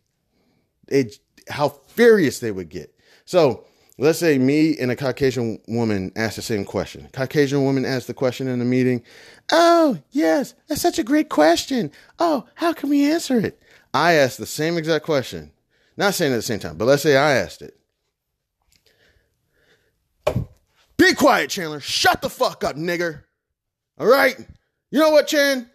It 0.88 1.20
how 1.50 1.70
furious 1.70 2.40
they 2.40 2.52
would 2.52 2.70
get. 2.70 2.94
So 3.26 3.66
let's 3.98 4.20
say 4.20 4.38
me 4.38 4.78
and 4.78 4.92
a 4.92 4.96
Caucasian 4.96 5.60
woman 5.68 6.12
ask 6.16 6.36
the 6.36 6.42
same 6.42 6.66
question. 6.66 7.08
Caucasian 7.14 7.64
woman 7.64 7.86
asked 7.86 8.08
the 8.08 8.14
question 8.14 8.48
in 8.48 8.60
the 8.60 8.66
meeting. 8.66 9.04
Oh, 9.52 10.00
yes, 10.12 10.54
that's 10.68 10.82
such 10.82 11.00
a 11.00 11.04
great 11.04 11.30
question. 11.30 11.92
Oh, 12.20 12.46
how 12.56 12.74
can 12.74 12.90
we 12.90 13.10
answer 13.10 13.40
it? 13.40 13.62
I 13.94 14.14
asked 14.14 14.38
the 14.38 14.46
same 14.46 14.78
exact 14.78 15.06
question. 15.06 15.52
Not 15.98 16.14
saying 16.14 16.34
at 16.34 16.38
the 16.38 16.42
same 16.42 16.60
time, 16.60 16.78
but 16.78 16.86
let's 16.86 17.04
say 17.04 17.16
I 17.16 17.36
asked 17.36 17.62
it. 17.62 17.78
Be 20.98 21.14
quiet, 21.14 21.50
Chandler. 21.50 21.80
Shut 21.80 22.22
the 22.22 22.30
fuck 22.30 22.64
up, 22.64 22.76
nigger. 22.76 23.24
All 23.98 24.08
right? 24.08 24.38
You 24.92 25.00
know 25.00 25.12
what, 25.12 25.28
Chan? 25.28 25.70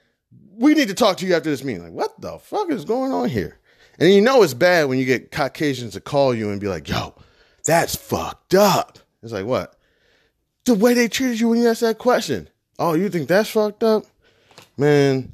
We 0.53 0.75
need 0.75 0.89
to 0.89 0.95
talk 0.95 1.19
to 1.19 1.27
you 1.27 1.35
after 1.35 1.51
this 1.51 1.65
meeting. 1.65 1.83
Like, 1.83 1.93
what 1.93 2.21
the 2.21 2.39
fuck 2.39 2.71
is 2.71 2.85
going 2.85 3.13
on 3.13 3.29
here? 3.29 3.59
And 3.99 4.13
you 4.13 4.21
know 4.21 4.43
it's 4.43 4.55
bad 4.55 4.89
when 4.89 4.99
you 4.99 5.05
get 5.05 5.31
Caucasians 5.31 5.93
to 5.93 6.01
call 6.01 6.35
you 6.35 6.51
and 6.51 6.61
be 6.61 6.69
like, 6.69 6.89
yo, 6.89 7.15
that's 7.65 7.95
fucked 7.95 8.55
up. 8.55 8.99
It's 9.23 9.33
like, 9.33 9.47
what? 9.47 9.77
The 10.65 10.75
way 10.75 10.95
they 10.95 11.09
treated 11.09 11.41
you 11.41 11.49
when 11.49 11.61
you 11.61 11.69
asked 11.69 11.81
that 11.81 11.99
question. 11.99 12.49
Oh, 12.79 12.95
you 12.95 13.09
think 13.09 13.29
that's 13.29 13.51
fucked 13.51 13.83
up? 13.83 14.05
Man, 14.77 15.33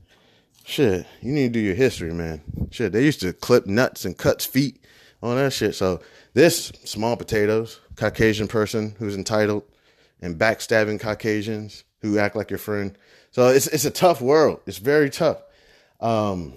shit, 0.64 1.06
you 1.22 1.32
need 1.32 1.52
to 1.52 1.60
do 1.60 1.64
your 1.64 1.74
history, 1.74 2.12
man. 2.12 2.42
Shit, 2.70 2.92
they 2.92 3.04
used 3.04 3.20
to 3.20 3.32
clip 3.32 3.66
nuts 3.66 4.04
and 4.04 4.16
cuts 4.16 4.44
feet, 4.44 4.80
on 5.22 5.36
that 5.36 5.52
shit. 5.52 5.74
So 5.74 6.00
this 6.34 6.72
small 6.84 7.16
potatoes, 7.16 7.80
Caucasian 7.96 8.48
person 8.48 8.94
who's 8.98 9.16
entitled 9.16 9.64
and 10.20 10.38
backstabbing 10.38 11.00
Caucasians 11.00 11.84
who 12.00 12.18
act 12.18 12.36
like 12.36 12.50
your 12.50 12.58
friend. 12.58 12.96
So 13.30 13.48
it's 13.48 13.66
it's 13.66 13.84
a 13.84 13.90
tough 13.90 14.20
world. 14.20 14.60
It's 14.66 14.78
very 14.78 15.10
tough. 15.10 15.42
Um, 16.00 16.54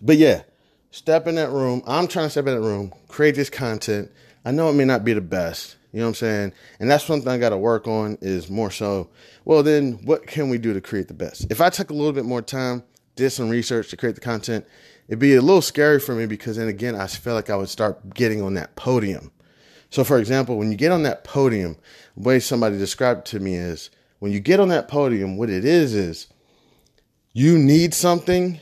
but 0.00 0.16
yeah, 0.16 0.42
step 0.92 1.26
in 1.26 1.34
that 1.34 1.50
room. 1.50 1.82
I'm 1.86 2.06
trying 2.06 2.26
to 2.26 2.30
step 2.30 2.46
in 2.46 2.54
that 2.54 2.60
room, 2.60 2.92
create 3.08 3.34
this 3.34 3.50
content. 3.50 4.12
I 4.44 4.52
know 4.52 4.68
it 4.68 4.74
may 4.74 4.84
not 4.84 5.04
be 5.04 5.12
the 5.12 5.20
best. 5.20 5.76
You 5.92 5.98
know 5.98 6.06
what 6.06 6.10
I'm 6.10 6.14
saying? 6.14 6.52
And 6.78 6.90
that's 6.90 7.04
something 7.04 7.28
I 7.28 7.38
got 7.38 7.50
to 7.50 7.58
work 7.58 7.86
on 7.88 8.16
is 8.20 8.48
more 8.48 8.70
so, 8.70 9.10
well, 9.44 9.62
then 9.62 9.94
what 10.04 10.26
can 10.26 10.48
we 10.48 10.58
do 10.58 10.72
to 10.72 10.80
create 10.80 11.08
the 11.08 11.14
best? 11.14 11.46
If 11.50 11.60
I 11.60 11.68
took 11.68 11.90
a 11.90 11.94
little 11.94 12.12
bit 12.12 12.24
more 12.24 12.40
time, 12.40 12.82
did 13.16 13.30
some 13.30 13.50
research 13.50 13.90
to 13.90 13.96
create 13.96 14.14
the 14.14 14.20
content, 14.20 14.66
it'd 15.08 15.18
be 15.18 15.34
a 15.34 15.42
little 15.42 15.60
scary 15.60 16.00
for 16.00 16.14
me 16.14 16.24
because 16.24 16.56
then 16.56 16.68
again, 16.68 16.94
I 16.94 17.06
feel 17.08 17.34
like 17.34 17.50
I 17.50 17.56
would 17.56 17.68
start 17.68 18.14
getting 18.14 18.40
on 18.40 18.54
that 18.54 18.74
podium. 18.74 19.32
So, 19.90 20.04
for 20.04 20.18
example, 20.18 20.56
when 20.56 20.70
you 20.70 20.78
get 20.78 20.92
on 20.92 21.02
that 21.02 21.24
podium, 21.24 21.76
the 22.16 22.22
way 22.22 22.40
somebody 22.40 22.78
described 22.78 23.26
to 23.26 23.40
me 23.40 23.54
is 23.54 23.90
when 24.18 24.32
you 24.32 24.40
get 24.40 24.60
on 24.60 24.68
that 24.68 24.88
podium, 24.88 25.36
what 25.36 25.50
it 25.50 25.66
is 25.66 25.94
is 25.94 26.28
you 27.34 27.58
need 27.58 27.92
something, 27.92 28.60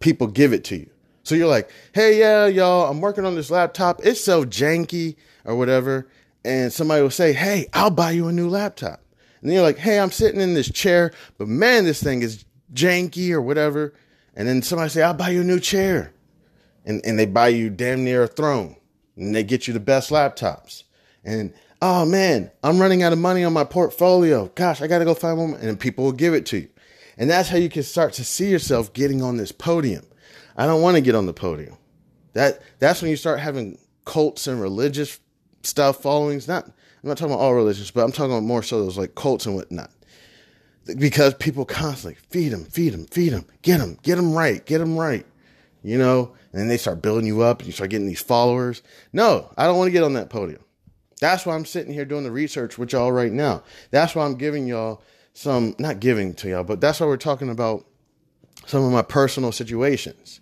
people 0.00 0.26
give 0.26 0.54
it 0.54 0.64
to 0.64 0.76
you. 0.76 0.90
So 1.24 1.34
you're 1.34 1.48
like, 1.48 1.70
hey, 1.94 2.18
yeah, 2.18 2.46
y'all, 2.46 2.88
I'm 2.88 3.00
working 3.00 3.24
on 3.24 3.34
this 3.34 3.50
laptop. 3.50 4.00
It's 4.04 4.22
so 4.22 4.44
janky 4.44 5.16
or 5.44 5.56
whatever. 5.56 6.06
And 6.44 6.72
somebody 6.72 7.02
will 7.02 7.10
say, 7.10 7.32
hey, 7.32 7.66
I'll 7.72 7.90
buy 7.90 8.10
you 8.12 8.28
a 8.28 8.32
new 8.32 8.48
laptop. 8.48 9.00
And 9.40 9.50
then 9.50 9.54
you're 9.54 9.64
like, 9.64 9.78
hey, 9.78 9.98
I'm 9.98 10.10
sitting 10.10 10.40
in 10.40 10.54
this 10.54 10.70
chair, 10.70 11.12
but 11.38 11.48
man, 11.48 11.84
this 11.84 12.02
thing 12.02 12.22
is 12.22 12.44
janky 12.72 13.30
or 13.30 13.40
whatever. 13.40 13.94
And 14.36 14.46
then 14.46 14.62
somebody 14.62 14.90
say, 14.90 15.02
I'll 15.02 15.14
buy 15.14 15.30
you 15.30 15.40
a 15.40 15.44
new 15.44 15.60
chair. 15.60 16.12
And, 16.84 17.00
and 17.04 17.18
they 17.18 17.26
buy 17.26 17.48
you 17.48 17.70
damn 17.70 18.04
near 18.04 18.24
a 18.24 18.26
throne 18.26 18.76
and 19.16 19.34
they 19.34 19.42
get 19.42 19.66
you 19.66 19.72
the 19.72 19.80
best 19.80 20.10
laptops. 20.10 20.82
And 21.24 21.54
oh 21.80 22.04
man, 22.04 22.50
I'm 22.62 22.78
running 22.78 23.02
out 23.02 23.14
of 23.14 23.18
money 23.18 23.44
on 23.44 23.54
my 23.54 23.64
portfolio. 23.64 24.50
Gosh, 24.54 24.82
I 24.82 24.86
got 24.86 24.98
to 24.98 25.06
go 25.06 25.14
find 25.14 25.38
one. 25.38 25.54
And 25.54 25.80
people 25.80 26.04
will 26.04 26.12
give 26.12 26.34
it 26.34 26.44
to 26.46 26.58
you. 26.58 26.68
And 27.16 27.30
that's 27.30 27.48
how 27.48 27.56
you 27.56 27.70
can 27.70 27.84
start 27.84 28.12
to 28.14 28.24
see 28.24 28.50
yourself 28.50 28.92
getting 28.92 29.22
on 29.22 29.38
this 29.38 29.52
podium. 29.52 30.04
I 30.56 30.66
don't 30.66 30.82
want 30.82 30.96
to 30.96 31.00
get 31.00 31.14
on 31.14 31.26
the 31.26 31.32
podium. 31.32 31.76
That 32.32 32.60
that's 32.78 33.00
when 33.00 33.10
you 33.10 33.16
start 33.16 33.40
having 33.40 33.78
cults 34.04 34.46
and 34.46 34.60
religious 34.60 35.20
stuff 35.62 36.02
followings. 36.02 36.48
Not 36.48 36.66
I'm 36.66 37.08
not 37.08 37.18
talking 37.18 37.34
about 37.34 37.42
all 37.42 37.54
religions, 37.54 37.90
but 37.90 38.04
I'm 38.04 38.12
talking 38.12 38.32
about 38.32 38.44
more 38.44 38.62
so 38.62 38.82
those 38.82 38.98
like 38.98 39.14
cults 39.14 39.46
and 39.46 39.54
whatnot. 39.54 39.90
Because 40.98 41.34
people 41.34 41.64
constantly 41.64 42.20
feed 42.28 42.50
them, 42.50 42.64
feed 42.64 42.92
them, 42.92 43.06
feed 43.06 43.30
them, 43.30 43.46
get 43.62 43.78
them, 43.78 43.98
get 44.02 44.16
them 44.16 44.34
right, 44.34 44.64
get 44.66 44.78
them 44.78 44.98
right. 44.98 45.26
You 45.82 45.98
know, 45.98 46.34
and 46.52 46.60
then 46.60 46.68
they 46.68 46.76
start 46.76 47.02
building 47.02 47.26
you 47.26 47.42
up 47.42 47.58
and 47.58 47.66
you 47.66 47.72
start 47.72 47.90
getting 47.90 48.06
these 48.06 48.22
followers. 48.22 48.82
No, 49.12 49.52
I 49.56 49.64
don't 49.64 49.76
want 49.76 49.88
to 49.88 49.92
get 49.92 50.02
on 50.02 50.14
that 50.14 50.30
podium. 50.30 50.62
That's 51.20 51.46
why 51.46 51.54
I'm 51.54 51.64
sitting 51.64 51.92
here 51.92 52.04
doing 52.04 52.24
the 52.24 52.30
research 52.30 52.78
with 52.78 52.92
y'all 52.92 53.12
right 53.12 53.32
now. 53.32 53.62
That's 53.90 54.14
why 54.14 54.24
I'm 54.24 54.36
giving 54.36 54.66
y'all 54.66 55.02
some, 55.32 55.74
not 55.78 56.00
giving 56.00 56.34
to 56.34 56.48
y'all, 56.48 56.64
but 56.64 56.80
that's 56.80 57.00
why 57.00 57.06
we're 57.06 57.16
talking 57.16 57.50
about 57.50 57.84
some 58.66 58.82
of 58.84 58.92
my 58.92 59.02
personal 59.02 59.52
situations. 59.52 60.40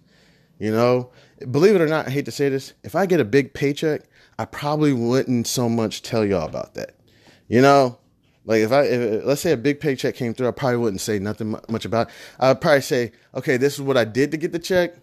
You 0.62 0.70
know, 0.70 1.10
believe 1.50 1.74
it 1.74 1.80
or 1.80 1.88
not, 1.88 2.06
I 2.06 2.10
hate 2.10 2.24
to 2.26 2.30
say 2.30 2.48
this. 2.48 2.72
If 2.84 2.94
I 2.94 3.04
get 3.04 3.18
a 3.18 3.24
big 3.24 3.52
paycheck, 3.52 4.02
I 4.38 4.44
probably 4.44 4.92
wouldn't 4.92 5.48
so 5.48 5.68
much 5.68 6.02
tell 6.02 6.24
y'all 6.24 6.46
about 6.46 6.74
that. 6.74 6.94
You 7.48 7.60
know, 7.60 7.98
like 8.44 8.60
if 8.60 8.70
I, 8.70 8.82
if, 8.82 9.24
let's 9.24 9.40
say 9.40 9.50
a 9.50 9.56
big 9.56 9.80
paycheck 9.80 10.14
came 10.14 10.34
through, 10.34 10.46
I 10.46 10.52
probably 10.52 10.76
wouldn't 10.76 11.00
say 11.00 11.18
nothing 11.18 11.56
much 11.68 11.84
about 11.84 12.06
it. 12.06 12.14
I'd 12.38 12.60
probably 12.60 12.80
say, 12.80 13.10
okay, 13.34 13.56
this 13.56 13.74
is 13.74 13.80
what 13.80 13.96
I 13.96 14.04
did 14.04 14.30
to 14.30 14.36
get 14.36 14.52
the 14.52 14.60
check. 14.60 14.94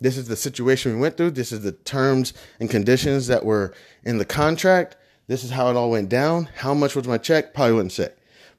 This 0.00 0.16
is 0.16 0.28
the 0.28 0.34
situation 0.36 0.94
we 0.94 0.98
went 0.98 1.18
through. 1.18 1.32
This 1.32 1.52
is 1.52 1.60
the 1.60 1.72
terms 1.72 2.32
and 2.58 2.70
conditions 2.70 3.26
that 3.26 3.44
were 3.44 3.74
in 4.04 4.16
the 4.16 4.24
contract. 4.24 4.96
This 5.26 5.44
is 5.44 5.50
how 5.50 5.68
it 5.68 5.76
all 5.76 5.90
went 5.90 6.08
down. 6.08 6.48
How 6.56 6.72
much 6.72 6.96
was 6.96 7.06
my 7.06 7.18
check? 7.18 7.52
Probably 7.52 7.74
wouldn't 7.74 7.92
say. 7.92 8.12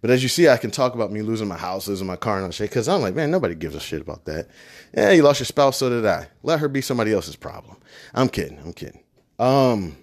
But 0.04 0.10
as 0.10 0.22
you 0.22 0.28
see, 0.28 0.50
I 0.50 0.58
can 0.58 0.70
talk 0.70 0.96
about 0.96 1.14
me 1.14 1.22
losing 1.22 1.48
my 1.48 1.56
house, 1.56 1.88
losing 1.88 2.06
my 2.06 2.18
car, 2.18 2.36
and 2.36 2.44
all 2.44 2.52
shit. 2.52 2.70
Because 2.70 2.90
I'm 2.90 3.02
like, 3.02 3.16
man, 3.16 3.32
nobody 3.32 3.56
gives 3.56 3.74
a 3.74 3.80
shit 3.80 4.02
about 4.02 4.26
that. 4.26 4.50
Yeah, 4.94 5.12
you 5.12 5.24
lost 5.24 5.40
your 5.40 5.46
spouse, 5.46 5.78
so 5.78 5.90
did 5.90 6.06
I. 6.06 6.28
Let 6.44 6.60
her 6.60 6.68
be 6.68 6.82
somebody 6.82 7.14
else's 7.14 7.38
problem. 7.38 7.78
I'm 8.14 8.28
kidding. 8.28 8.60
I'm 8.60 8.74
kidding. 8.74 9.02
Um. 9.40 9.96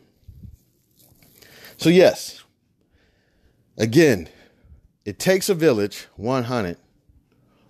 So 1.77 1.91
yes, 1.91 2.43
again, 3.77 4.31
it 5.05 5.19
takes 5.19 5.51
a 5.51 5.55
village. 5.55 6.07
100. 6.17 6.79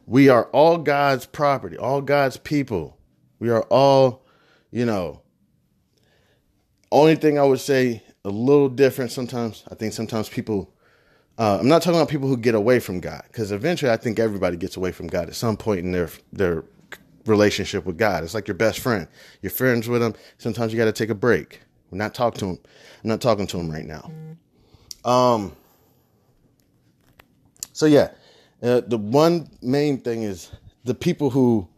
We 0.06 0.28
are 0.28 0.44
all 0.50 0.78
God's 0.78 1.26
property, 1.26 1.76
all 1.76 2.00
God's 2.00 2.36
people. 2.36 2.96
We 3.40 3.50
are 3.50 3.62
all, 3.62 4.24
you 4.70 4.86
know. 4.86 5.22
Only 6.92 7.16
thing 7.16 7.40
I 7.40 7.42
would 7.42 7.58
say 7.58 8.04
a 8.24 8.30
little 8.30 8.68
different 8.68 9.10
sometimes. 9.10 9.64
I 9.68 9.74
think 9.74 9.94
sometimes 9.94 10.28
people 10.28 10.72
uh, 11.38 11.58
I'm 11.60 11.68
not 11.68 11.82
talking 11.82 11.98
about 11.98 12.08
people 12.08 12.28
who 12.28 12.36
get 12.36 12.54
away 12.54 12.80
from 12.80 13.00
God, 13.00 13.22
because 13.28 13.52
eventually 13.52 13.90
I 13.90 13.96
think 13.96 14.18
everybody 14.18 14.56
gets 14.56 14.76
away 14.76 14.92
from 14.92 15.06
God 15.06 15.28
at 15.28 15.34
some 15.34 15.56
point 15.56 15.80
in 15.80 15.92
their 15.92 16.10
their 16.32 16.64
relationship 17.26 17.84
with 17.84 17.98
God. 17.98 18.24
It's 18.24 18.34
like 18.34 18.48
your 18.48 18.56
best 18.56 18.80
friend. 18.80 19.06
You're 19.42 19.50
friends 19.50 19.88
with 19.88 20.02
him. 20.02 20.14
Sometimes 20.38 20.72
you 20.72 20.78
got 20.78 20.86
to 20.86 20.92
take 20.92 21.10
a 21.10 21.14
break. 21.14 21.60
We're 21.90 21.98
not 21.98 22.14
talking 22.14 22.40
to 22.40 22.46
him. 22.46 22.58
I'm 23.02 23.08
not 23.08 23.20
talking 23.20 23.46
to 23.48 23.58
him 23.58 23.70
right 23.70 23.86
now. 23.86 24.10
Um. 25.04 25.56
So 27.72 27.86
yeah, 27.86 28.10
uh, 28.62 28.82
the 28.86 28.98
one 28.98 29.48
main 29.62 30.00
thing 30.00 30.22
is 30.22 30.50
the 30.84 30.94
people 30.94 31.30
who 31.30 31.68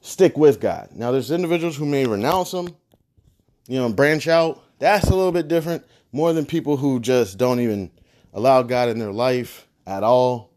stick 0.00 0.36
with 0.36 0.60
God. 0.60 0.90
Now, 0.94 1.10
there's 1.10 1.30
individuals 1.30 1.76
who 1.76 1.86
may 1.86 2.06
renounce 2.06 2.52
him, 2.52 2.68
you 3.66 3.78
know, 3.78 3.90
branch 3.90 4.28
out. 4.28 4.62
That's 4.78 5.08
a 5.08 5.14
little 5.14 5.32
bit 5.32 5.48
different. 5.48 5.84
More 6.12 6.32
than 6.32 6.46
people 6.46 6.76
who 6.76 7.00
just 7.00 7.38
don't 7.38 7.60
even 7.60 7.90
allow 8.36 8.62
God 8.62 8.90
in 8.90 8.98
their 8.98 9.12
life 9.12 9.66
at 9.86 10.04
all. 10.04 10.52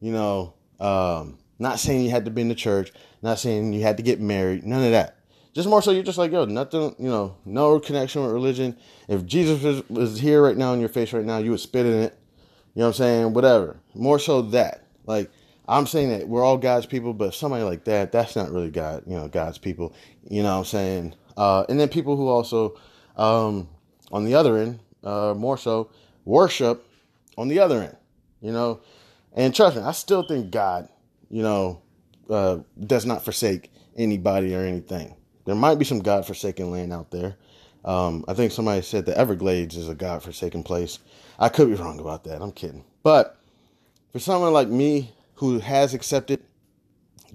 You 0.00 0.12
know, 0.12 0.54
um, 0.80 1.38
not 1.58 1.78
saying 1.78 2.02
you 2.02 2.10
had 2.10 2.24
to 2.24 2.30
be 2.30 2.40
in 2.40 2.48
the 2.48 2.54
church, 2.54 2.90
not 3.22 3.38
saying 3.38 3.74
you 3.74 3.82
had 3.82 3.98
to 3.98 4.02
get 4.02 4.20
married, 4.20 4.64
none 4.64 4.82
of 4.82 4.90
that. 4.90 5.18
Just 5.52 5.68
more 5.68 5.82
so, 5.82 5.90
you're 5.90 6.02
just 6.02 6.16
like, 6.16 6.32
yo, 6.32 6.44
nothing, 6.46 6.94
you 6.98 7.08
know, 7.08 7.36
no 7.44 7.78
connection 7.78 8.22
with 8.22 8.32
religion. 8.32 8.76
If 9.08 9.26
Jesus 9.26 9.84
was, 9.88 10.18
here 10.18 10.42
right 10.42 10.56
now 10.56 10.72
in 10.72 10.80
your 10.80 10.88
face 10.88 11.12
right 11.12 11.24
now, 11.24 11.38
you 11.38 11.50
would 11.50 11.60
spit 11.60 11.86
in 11.86 11.92
it. 11.92 12.16
You 12.74 12.80
know 12.80 12.86
what 12.86 12.88
I'm 12.88 12.94
saying? 12.94 13.32
Whatever. 13.34 13.76
More 13.94 14.18
so 14.18 14.42
that. 14.42 14.86
Like, 15.06 15.30
I'm 15.68 15.86
saying 15.86 16.10
that 16.10 16.28
we're 16.28 16.44
all 16.44 16.56
God's 16.56 16.86
people, 16.86 17.12
but 17.12 17.34
somebody 17.34 17.64
like 17.64 17.84
that, 17.84 18.12
that's 18.12 18.36
not 18.36 18.50
really 18.52 18.70
God, 18.70 19.02
you 19.06 19.16
know, 19.16 19.28
God's 19.28 19.58
people. 19.58 19.92
You 20.28 20.42
know 20.44 20.52
what 20.52 20.58
I'm 20.58 20.64
saying? 20.64 21.14
Uh, 21.36 21.64
and 21.68 21.78
then 21.78 21.88
people 21.88 22.16
who 22.16 22.28
also, 22.28 22.78
um, 23.16 23.68
on 24.12 24.24
the 24.24 24.36
other 24.36 24.56
end, 24.56 24.78
uh, 25.02 25.34
more 25.36 25.58
so, 25.58 25.90
worship 26.24 26.86
on 27.36 27.48
the 27.48 27.58
other 27.58 27.82
end, 27.82 27.96
you 28.40 28.52
know. 28.52 28.80
And 29.32 29.54
trust 29.54 29.76
me, 29.76 29.82
I 29.82 29.92
still 29.92 30.22
think 30.22 30.50
God, 30.50 30.88
you 31.30 31.42
know, 31.42 31.82
uh, 32.28 32.58
does 32.84 33.06
not 33.06 33.24
forsake 33.24 33.72
anybody 33.96 34.54
or 34.54 34.60
anything. 34.60 35.14
There 35.44 35.54
might 35.54 35.78
be 35.78 35.84
some 35.84 36.00
God 36.00 36.26
forsaken 36.26 36.70
land 36.70 36.92
out 36.92 37.10
there. 37.10 37.36
Um, 37.84 38.24
I 38.28 38.34
think 38.34 38.52
somebody 38.52 38.82
said 38.82 39.06
the 39.06 39.16
Everglades 39.16 39.76
is 39.76 39.88
a 39.88 39.94
God 39.94 40.22
forsaken 40.22 40.62
place. 40.62 40.98
I 41.38 41.48
could 41.48 41.68
be 41.68 41.74
wrong 41.74 41.98
about 41.98 42.24
that. 42.24 42.42
I'm 42.42 42.52
kidding. 42.52 42.84
But 43.02 43.38
for 44.12 44.18
someone 44.18 44.52
like 44.52 44.68
me 44.68 45.12
who 45.36 45.58
has 45.60 45.94
accepted 45.94 46.40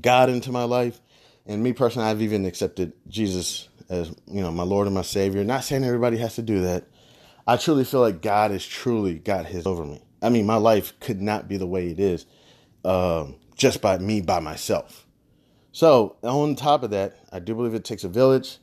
God 0.02 0.30
into 0.30 0.52
my 0.52 0.64
life, 0.64 1.02
and 1.48 1.64
me 1.64 1.74
personally, 1.74 2.08
I've 2.08 2.22
even 2.22 2.46
accepted 2.46 2.94
Jesus 3.08 3.70
as 3.90 4.10
you 4.28 4.42
know 4.42 4.52
my 4.52 4.64
Lord 4.64 4.88
and 4.88 4.96
my 4.96 5.02
Savior. 5.02 5.44
Not 5.44 5.64
saying 5.64 5.84
everybody 5.84 6.18
has 6.18 6.36
to 6.36 6.42
do 6.42 6.62
that, 6.62 6.86
I 7.48 7.58
truly 7.58 7.84
feel 7.84 8.02
like 8.02 8.22
God 8.22 8.52
has 8.52 8.66
truly 8.66 9.20
got 9.20 9.46
his 9.46 9.66
over 9.66 9.86
me. 9.86 10.02
I 10.22 10.30
mean, 10.30 10.46
my 10.46 10.56
life 10.56 11.00
could 11.00 11.22
not 11.22 11.48
be 11.48 11.58
the 11.58 11.68
way 11.68 11.90
it 11.90 12.00
is 12.00 12.26
um, 12.84 13.36
just 13.56 13.82
by 13.82 13.98
me 13.98 14.22
by 14.22 14.40
myself. 14.40 15.06
So, 15.72 16.16
on 16.24 16.56
top 16.56 16.84
of 16.84 16.92
that, 16.92 17.18
I 17.32 17.40
do 17.40 17.54
believe 17.54 17.74
it 17.74 17.84
takes 17.84 18.04
a 18.04 18.10
village. 18.10 18.58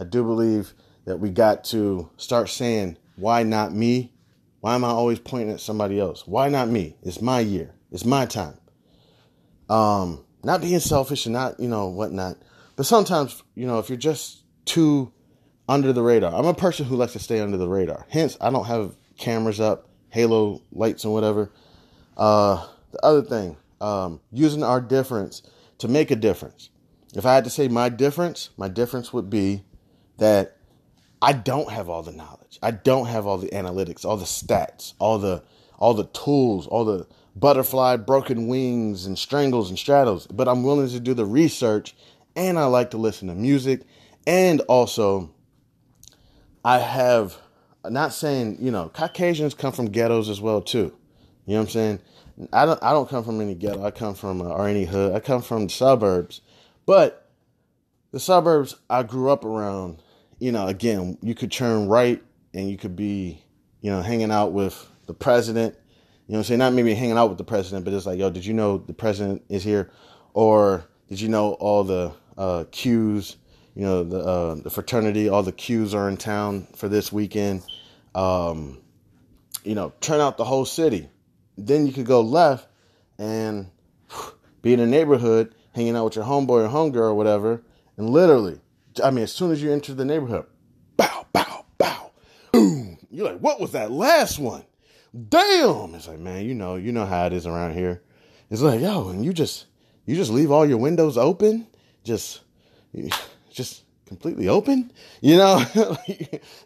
I 0.00 0.04
do 0.04 0.24
believe 0.24 0.74
that 1.04 1.18
we 1.18 1.30
got 1.30 1.64
to 1.64 2.10
start 2.16 2.48
saying, 2.48 2.98
why 3.16 3.44
not 3.44 3.72
me? 3.72 4.12
Why 4.60 4.74
am 4.74 4.84
I 4.84 4.88
always 4.88 5.20
pointing 5.20 5.50
at 5.50 5.60
somebody 5.60 6.00
else? 6.00 6.26
Why 6.26 6.48
not 6.48 6.68
me? 6.68 6.96
It's 7.02 7.22
my 7.22 7.40
year. 7.40 7.74
It's 7.92 8.04
my 8.04 8.26
time. 8.26 8.58
Um, 9.68 10.24
not 10.42 10.60
being 10.60 10.80
selfish 10.80 11.26
and 11.26 11.32
not, 11.32 11.60
you 11.60 11.68
know, 11.68 11.88
whatnot. 11.88 12.36
But 12.76 12.86
sometimes, 12.86 13.42
you 13.54 13.66
know, 13.66 13.78
if 13.78 13.88
you're 13.88 13.96
just 13.96 14.44
too 14.64 15.12
under 15.68 15.92
the 15.92 16.02
radar. 16.02 16.34
I'm 16.34 16.46
a 16.46 16.54
person 16.54 16.86
who 16.86 16.96
likes 16.96 17.12
to 17.12 17.18
stay 17.18 17.40
under 17.40 17.56
the 17.56 17.68
radar. 17.68 18.06
Hence, 18.08 18.36
I 18.40 18.50
don't 18.50 18.66
have 18.66 18.96
cameras 19.18 19.60
up, 19.60 19.88
halo 20.10 20.62
lights, 20.72 21.04
and 21.04 21.12
whatever. 21.12 21.52
Uh, 22.16 22.66
the 22.92 23.04
other 23.04 23.22
thing, 23.22 23.56
um, 23.80 24.20
using 24.32 24.62
our 24.62 24.80
difference 24.80 25.42
to 25.78 25.88
make 25.88 26.10
a 26.10 26.16
difference. 26.16 26.70
If 27.14 27.26
I 27.26 27.34
had 27.34 27.44
to 27.44 27.50
say 27.50 27.68
my 27.68 27.88
difference, 27.88 28.50
my 28.56 28.68
difference 28.68 29.12
would 29.12 29.30
be 29.30 29.64
that 30.18 30.56
I 31.20 31.32
don't 31.32 31.70
have 31.70 31.88
all 31.88 32.02
the 32.02 32.12
knowledge. 32.12 32.58
I 32.62 32.70
don't 32.70 33.06
have 33.06 33.26
all 33.26 33.38
the 33.38 33.48
analytics, 33.48 34.04
all 34.04 34.16
the 34.16 34.24
stats, 34.24 34.94
all 34.98 35.18
the 35.18 35.42
all 35.78 35.94
the 35.94 36.06
tools, 36.06 36.66
all 36.66 36.84
the 36.84 37.06
butterfly 37.36 37.96
broken 37.96 38.48
wings 38.48 39.06
and 39.06 39.16
strangles 39.16 39.68
and 39.68 39.78
straddles, 39.78 40.26
but 40.26 40.48
I'm 40.48 40.64
willing 40.64 40.88
to 40.88 41.00
do 41.00 41.14
the 41.14 41.24
research 41.24 41.94
and 42.34 42.58
I 42.58 42.64
like 42.64 42.90
to 42.90 42.96
listen 42.96 43.28
to 43.28 43.34
music 43.34 43.82
and 44.26 44.60
also 44.62 45.30
I 46.68 46.80
have 46.80 47.38
not 47.88 48.12
saying, 48.12 48.58
you 48.60 48.70
know, 48.70 48.90
Caucasians 48.90 49.54
come 49.54 49.72
from 49.72 49.86
ghettos 49.86 50.28
as 50.28 50.38
well 50.38 50.60
too. 50.60 50.94
You 51.46 51.54
know 51.54 51.60
what 51.60 51.68
I'm 51.68 51.68
saying? 51.68 52.00
I 52.52 52.66
don't 52.66 52.82
I 52.82 52.92
don't 52.92 53.08
come 53.08 53.24
from 53.24 53.40
any 53.40 53.54
ghetto. 53.54 53.82
I 53.82 53.90
come 53.90 54.14
from 54.14 54.42
uh, 54.42 54.50
or 54.50 54.68
any 54.68 54.84
hood. 54.84 55.14
I 55.14 55.20
come 55.20 55.40
from 55.40 55.62
the 55.62 55.72
suburbs. 55.72 56.42
But 56.84 57.26
the 58.10 58.20
suburbs 58.20 58.76
I 58.90 59.02
grew 59.02 59.30
up 59.30 59.46
around, 59.46 60.02
you 60.40 60.52
know, 60.52 60.66
again, 60.66 61.16
you 61.22 61.34
could 61.34 61.50
turn 61.50 61.88
right 61.88 62.22
and 62.52 62.68
you 62.68 62.76
could 62.76 62.96
be, 62.96 63.42
you 63.80 63.90
know, 63.90 64.02
hanging 64.02 64.30
out 64.30 64.52
with 64.52 64.90
the 65.06 65.14
president. 65.14 65.74
You 66.26 66.32
know 66.32 66.36
what 66.36 66.38
I'm 66.40 66.44
saying? 66.44 66.58
Not 66.58 66.74
maybe 66.74 66.92
hanging 66.92 67.16
out 67.16 67.30
with 67.30 67.38
the 67.38 67.44
president, 67.44 67.86
but 67.86 67.94
it's 67.94 68.04
like, 68.04 68.18
yo, 68.18 68.28
did 68.28 68.44
you 68.44 68.52
know 68.52 68.76
the 68.76 68.92
president 68.92 69.42
is 69.48 69.64
here? 69.64 69.90
Or 70.34 70.84
did 71.08 71.18
you 71.18 71.30
know 71.30 71.52
all 71.52 71.82
the 71.82 72.12
uh, 72.36 72.64
Qs 72.64 73.36
you 73.78 73.84
know 73.84 74.02
the 74.02 74.18
uh, 74.18 74.54
the 74.56 74.70
fraternity, 74.70 75.28
all 75.28 75.44
the 75.44 75.52
Qs 75.52 75.94
are 75.94 76.08
in 76.08 76.16
town 76.16 76.66
for 76.74 76.88
this 76.88 77.12
weekend. 77.12 77.62
Um, 78.12 78.80
you 79.62 79.76
know, 79.76 79.92
turn 80.00 80.20
out 80.20 80.36
the 80.36 80.44
whole 80.44 80.64
city. 80.64 81.08
then 81.56 81.86
you 81.86 81.92
could 81.92 82.04
go 82.04 82.20
left 82.20 82.66
and 83.18 83.70
be 84.62 84.72
in 84.72 84.80
a 84.80 84.86
neighborhood, 84.86 85.54
hanging 85.76 85.94
out 85.94 86.06
with 86.06 86.16
your 86.16 86.24
homeboy 86.24 86.66
or 86.66 86.68
homegirl 86.68 86.96
or 86.96 87.14
whatever, 87.14 87.62
and 87.96 88.10
literally, 88.10 88.60
I 89.02 89.12
mean, 89.12 89.22
as 89.22 89.32
soon 89.32 89.52
as 89.52 89.62
you 89.62 89.72
enter 89.72 89.94
the 89.94 90.04
neighborhood, 90.04 90.46
bow, 90.96 91.26
bow, 91.32 91.64
bow, 91.78 92.10
boom. 92.50 92.98
You're 93.12 93.30
like, 93.30 93.38
what 93.38 93.60
was 93.60 93.70
that 93.72 93.92
last 93.92 94.40
one? 94.40 94.64
Damn! 95.28 95.94
It's 95.94 96.08
like, 96.08 96.18
man, 96.18 96.44
you 96.44 96.54
know, 96.54 96.74
you 96.74 96.90
know 96.90 97.06
how 97.06 97.26
it 97.26 97.32
is 97.32 97.46
around 97.46 97.74
here. 97.74 98.02
It's 98.50 98.60
like, 98.60 98.80
yo, 98.80 99.10
and 99.10 99.24
you 99.24 99.32
just, 99.32 99.66
you 100.04 100.16
just 100.16 100.32
leave 100.32 100.50
all 100.50 100.66
your 100.66 100.78
windows 100.78 101.16
open, 101.16 101.68
just, 102.02 102.40
just 103.58 103.82
completely 104.06 104.48
open, 104.48 104.90
you 105.20 105.36
know, 105.36 105.62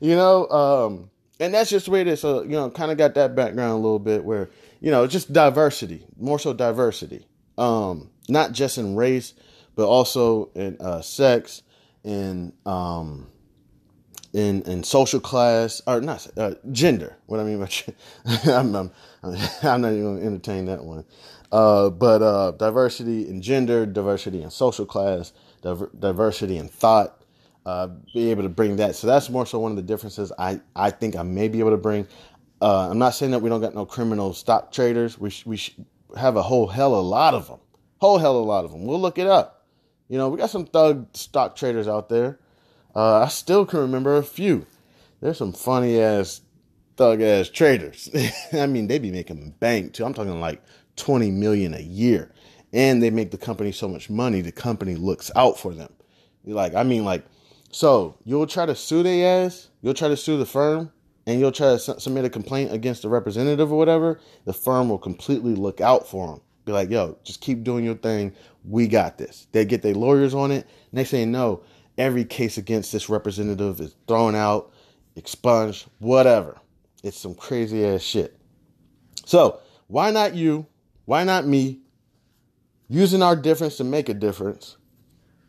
you 0.00 0.14
know, 0.14 0.48
um, 0.48 1.10
and 1.40 1.52
that's 1.52 1.70
just 1.70 1.86
the 1.86 1.90
way 1.90 2.02
it 2.02 2.06
is. 2.06 2.20
So, 2.20 2.42
you 2.42 2.50
know, 2.50 2.70
kind 2.70 2.92
of 2.92 2.98
got 2.98 3.14
that 3.14 3.34
background 3.34 3.72
a 3.72 3.76
little 3.76 3.98
bit 3.98 4.24
where, 4.24 4.50
you 4.80 4.92
know, 4.92 5.08
just 5.08 5.32
diversity, 5.32 6.06
more 6.16 6.38
so 6.38 6.52
diversity, 6.52 7.26
um, 7.58 8.10
not 8.28 8.52
just 8.52 8.78
in 8.78 8.94
race, 8.94 9.34
but 9.74 9.86
also 9.86 10.50
in 10.54 10.76
uh, 10.80 11.00
sex, 11.00 11.62
in 12.04 12.52
um, 12.64 13.26
in 14.32 14.62
in 14.62 14.82
social 14.82 15.20
class 15.20 15.82
or 15.86 16.00
not 16.00 16.26
uh, 16.36 16.54
gender. 16.70 17.16
What 17.26 17.40
I 17.40 17.44
mean 17.44 17.58
by 17.58 17.68
I'm, 18.52 18.74
I'm, 18.74 18.90
I'm 19.22 19.80
not 19.80 19.92
even 19.92 20.02
going 20.02 20.20
to 20.20 20.26
entertain 20.26 20.66
that 20.66 20.84
one. 20.84 21.04
Uh, 21.50 21.90
but 21.90 22.22
uh, 22.22 22.52
diversity 22.52 23.28
in 23.28 23.42
gender, 23.42 23.84
diversity 23.84 24.42
in 24.42 24.50
social 24.50 24.86
class, 24.86 25.32
diver- 25.62 25.90
diversity 25.98 26.58
in 26.58 26.68
thought. 26.68 27.18
Uh, 27.64 27.88
be 28.12 28.30
able 28.30 28.42
to 28.42 28.48
bring 28.48 28.76
that. 28.76 28.96
So 28.96 29.06
that's 29.06 29.30
more 29.30 29.46
so 29.46 29.60
one 29.60 29.70
of 29.70 29.76
the 29.76 29.82
differences 29.82 30.32
I, 30.36 30.60
I 30.74 30.90
think 30.90 31.14
I 31.14 31.22
may 31.22 31.46
be 31.48 31.60
able 31.60 31.70
to 31.70 31.76
bring. 31.76 32.08
Uh, 32.60 32.90
I'm 32.90 32.98
not 32.98 33.14
saying 33.14 33.30
that 33.32 33.38
we 33.38 33.48
don't 33.48 33.60
got 33.60 33.74
no 33.74 33.86
criminal 33.86 34.34
stock 34.34 34.72
traders. 34.72 35.18
We 35.18 35.30
sh- 35.30 35.46
we 35.46 35.56
sh- 35.56 35.76
have 36.16 36.36
a 36.36 36.42
whole 36.42 36.66
hell 36.66 36.92
of 36.94 37.04
a 37.04 37.08
lot 37.08 37.34
of 37.34 37.46
them. 37.46 37.60
Whole 37.98 38.18
hell 38.18 38.36
of 38.36 38.44
a 38.44 38.48
lot 38.48 38.64
of 38.64 38.72
them. 38.72 38.84
We'll 38.84 39.00
look 39.00 39.16
it 39.16 39.28
up. 39.28 39.64
You 40.08 40.18
know, 40.18 40.28
we 40.28 40.38
got 40.38 40.50
some 40.50 40.66
thug 40.66 41.06
stock 41.16 41.54
traders 41.56 41.86
out 41.86 42.08
there. 42.08 42.38
Uh, 42.94 43.20
I 43.20 43.28
still 43.28 43.64
can 43.64 43.78
remember 43.78 44.16
a 44.16 44.24
few. 44.24 44.66
There's 45.20 45.38
some 45.38 45.52
funny 45.52 46.00
ass 46.00 46.40
thug 46.96 47.22
ass 47.22 47.48
traders. 47.48 48.10
I 48.52 48.66
mean, 48.66 48.88
they 48.88 48.98
be 48.98 49.12
making 49.12 49.54
bank 49.60 49.94
too. 49.94 50.04
I'm 50.04 50.14
talking 50.14 50.40
like 50.40 50.62
20 50.96 51.30
million 51.30 51.74
a 51.74 51.80
year. 51.80 52.31
And 52.72 53.02
they 53.02 53.10
make 53.10 53.30
the 53.30 53.38
company 53.38 53.72
so 53.72 53.88
much 53.88 54.08
money, 54.08 54.40
the 54.40 54.52
company 54.52 54.94
looks 54.96 55.30
out 55.36 55.58
for 55.58 55.74
them. 55.74 55.92
Like, 56.44 56.74
I 56.74 56.82
mean, 56.82 57.04
like, 57.04 57.24
so 57.70 58.16
you'll 58.24 58.46
try 58.46 58.66
to 58.66 58.74
sue 58.74 59.02
their 59.02 59.44
ass, 59.44 59.68
you'll 59.82 59.94
try 59.94 60.08
to 60.08 60.16
sue 60.16 60.38
the 60.38 60.46
firm, 60.46 60.90
and 61.26 61.38
you'll 61.38 61.52
try 61.52 61.76
to 61.76 61.78
submit 61.78 62.24
a 62.24 62.30
complaint 62.30 62.72
against 62.72 63.02
the 63.02 63.08
representative 63.08 63.70
or 63.72 63.78
whatever. 63.78 64.20
The 64.44 64.52
firm 64.52 64.88
will 64.88 64.98
completely 64.98 65.54
look 65.54 65.80
out 65.80 66.08
for 66.08 66.28
them. 66.28 66.40
Be 66.64 66.72
like, 66.72 66.90
yo, 66.90 67.18
just 67.24 67.40
keep 67.40 67.64
doing 67.64 67.84
your 67.84 67.94
thing. 67.94 68.32
We 68.64 68.86
got 68.86 69.18
this. 69.18 69.46
They 69.52 69.64
get 69.64 69.82
their 69.82 69.94
lawyers 69.94 70.34
on 70.34 70.50
it. 70.50 70.66
Next 70.92 71.10
thing 71.10 71.20
you 71.20 71.26
know, 71.26 71.62
every 71.98 72.24
case 72.24 72.56
against 72.58 72.92
this 72.92 73.08
representative 73.08 73.80
is 73.80 73.94
thrown 74.06 74.34
out, 74.34 74.72
expunged, 75.16 75.86
whatever. 75.98 76.58
It's 77.02 77.18
some 77.18 77.34
crazy 77.34 77.84
ass 77.84 78.02
shit. 78.02 78.36
So, 79.24 79.60
why 79.88 80.10
not 80.10 80.34
you? 80.34 80.66
Why 81.04 81.24
not 81.24 81.46
me? 81.46 81.81
Using 82.88 83.22
our 83.22 83.36
difference 83.36 83.76
to 83.76 83.84
make 83.84 84.08
a 84.08 84.14
difference. 84.14 84.76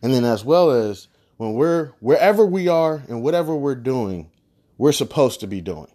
And 0.01 0.13
then, 0.13 0.23
as 0.23 0.45
well 0.45 0.71
as 0.71 1.07
when 1.37 1.53
we're 1.53 1.87
wherever 1.99 2.45
we 2.45 2.67
are 2.67 3.03
and 3.07 3.23
whatever 3.23 3.55
we're 3.55 3.75
doing, 3.75 4.31
we're 4.77 4.91
supposed 4.91 5.39
to 5.41 5.47
be 5.47 5.61
doing. 5.61 5.91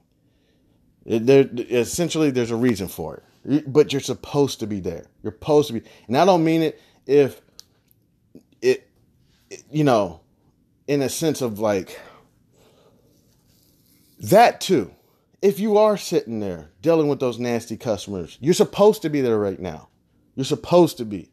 It, 1.05 1.27
there, 1.27 1.49
essentially, 1.55 2.31
there's 2.31 2.51
a 2.51 2.57
reason 2.57 2.89
for 2.89 3.23
it, 3.45 3.73
but 3.73 3.93
you're 3.93 4.01
supposed 4.01 4.61
to 4.61 4.67
be 4.67 4.81
there. 4.81 5.07
You're 5.23 5.33
supposed 5.33 5.69
to 5.69 5.75
be, 5.75 5.83
and 6.07 6.17
I 6.17 6.25
don't 6.25 6.45
mean 6.45 6.63
it 6.63 6.81
if 7.07 7.41
it, 8.61 8.89
it 9.49 9.65
you 9.71 9.85
know, 9.85 10.21
in 10.87 11.01
a 11.03 11.09
sense 11.09 11.41
of 11.41 11.59
like 11.59 11.99
that 14.21 14.61
too. 14.61 14.93
If 15.41 15.61
you 15.61 15.79
are 15.79 15.97
sitting 15.97 16.41
there 16.41 16.71
dealing 16.83 17.09
with 17.09 17.21
those 17.21 17.39
nasty 17.39 17.77
customers, 17.77 18.37
you're 18.41 18.55
supposed 18.55 19.03
to 19.03 19.09
be 19.09 19.21
there 19.21 19.39
right 19.39 19.61
now. 19.61 19.89
You're 20.39 20.45
supposed 20.45 20.99
to 20.99 21.05
be. 21.05 21.31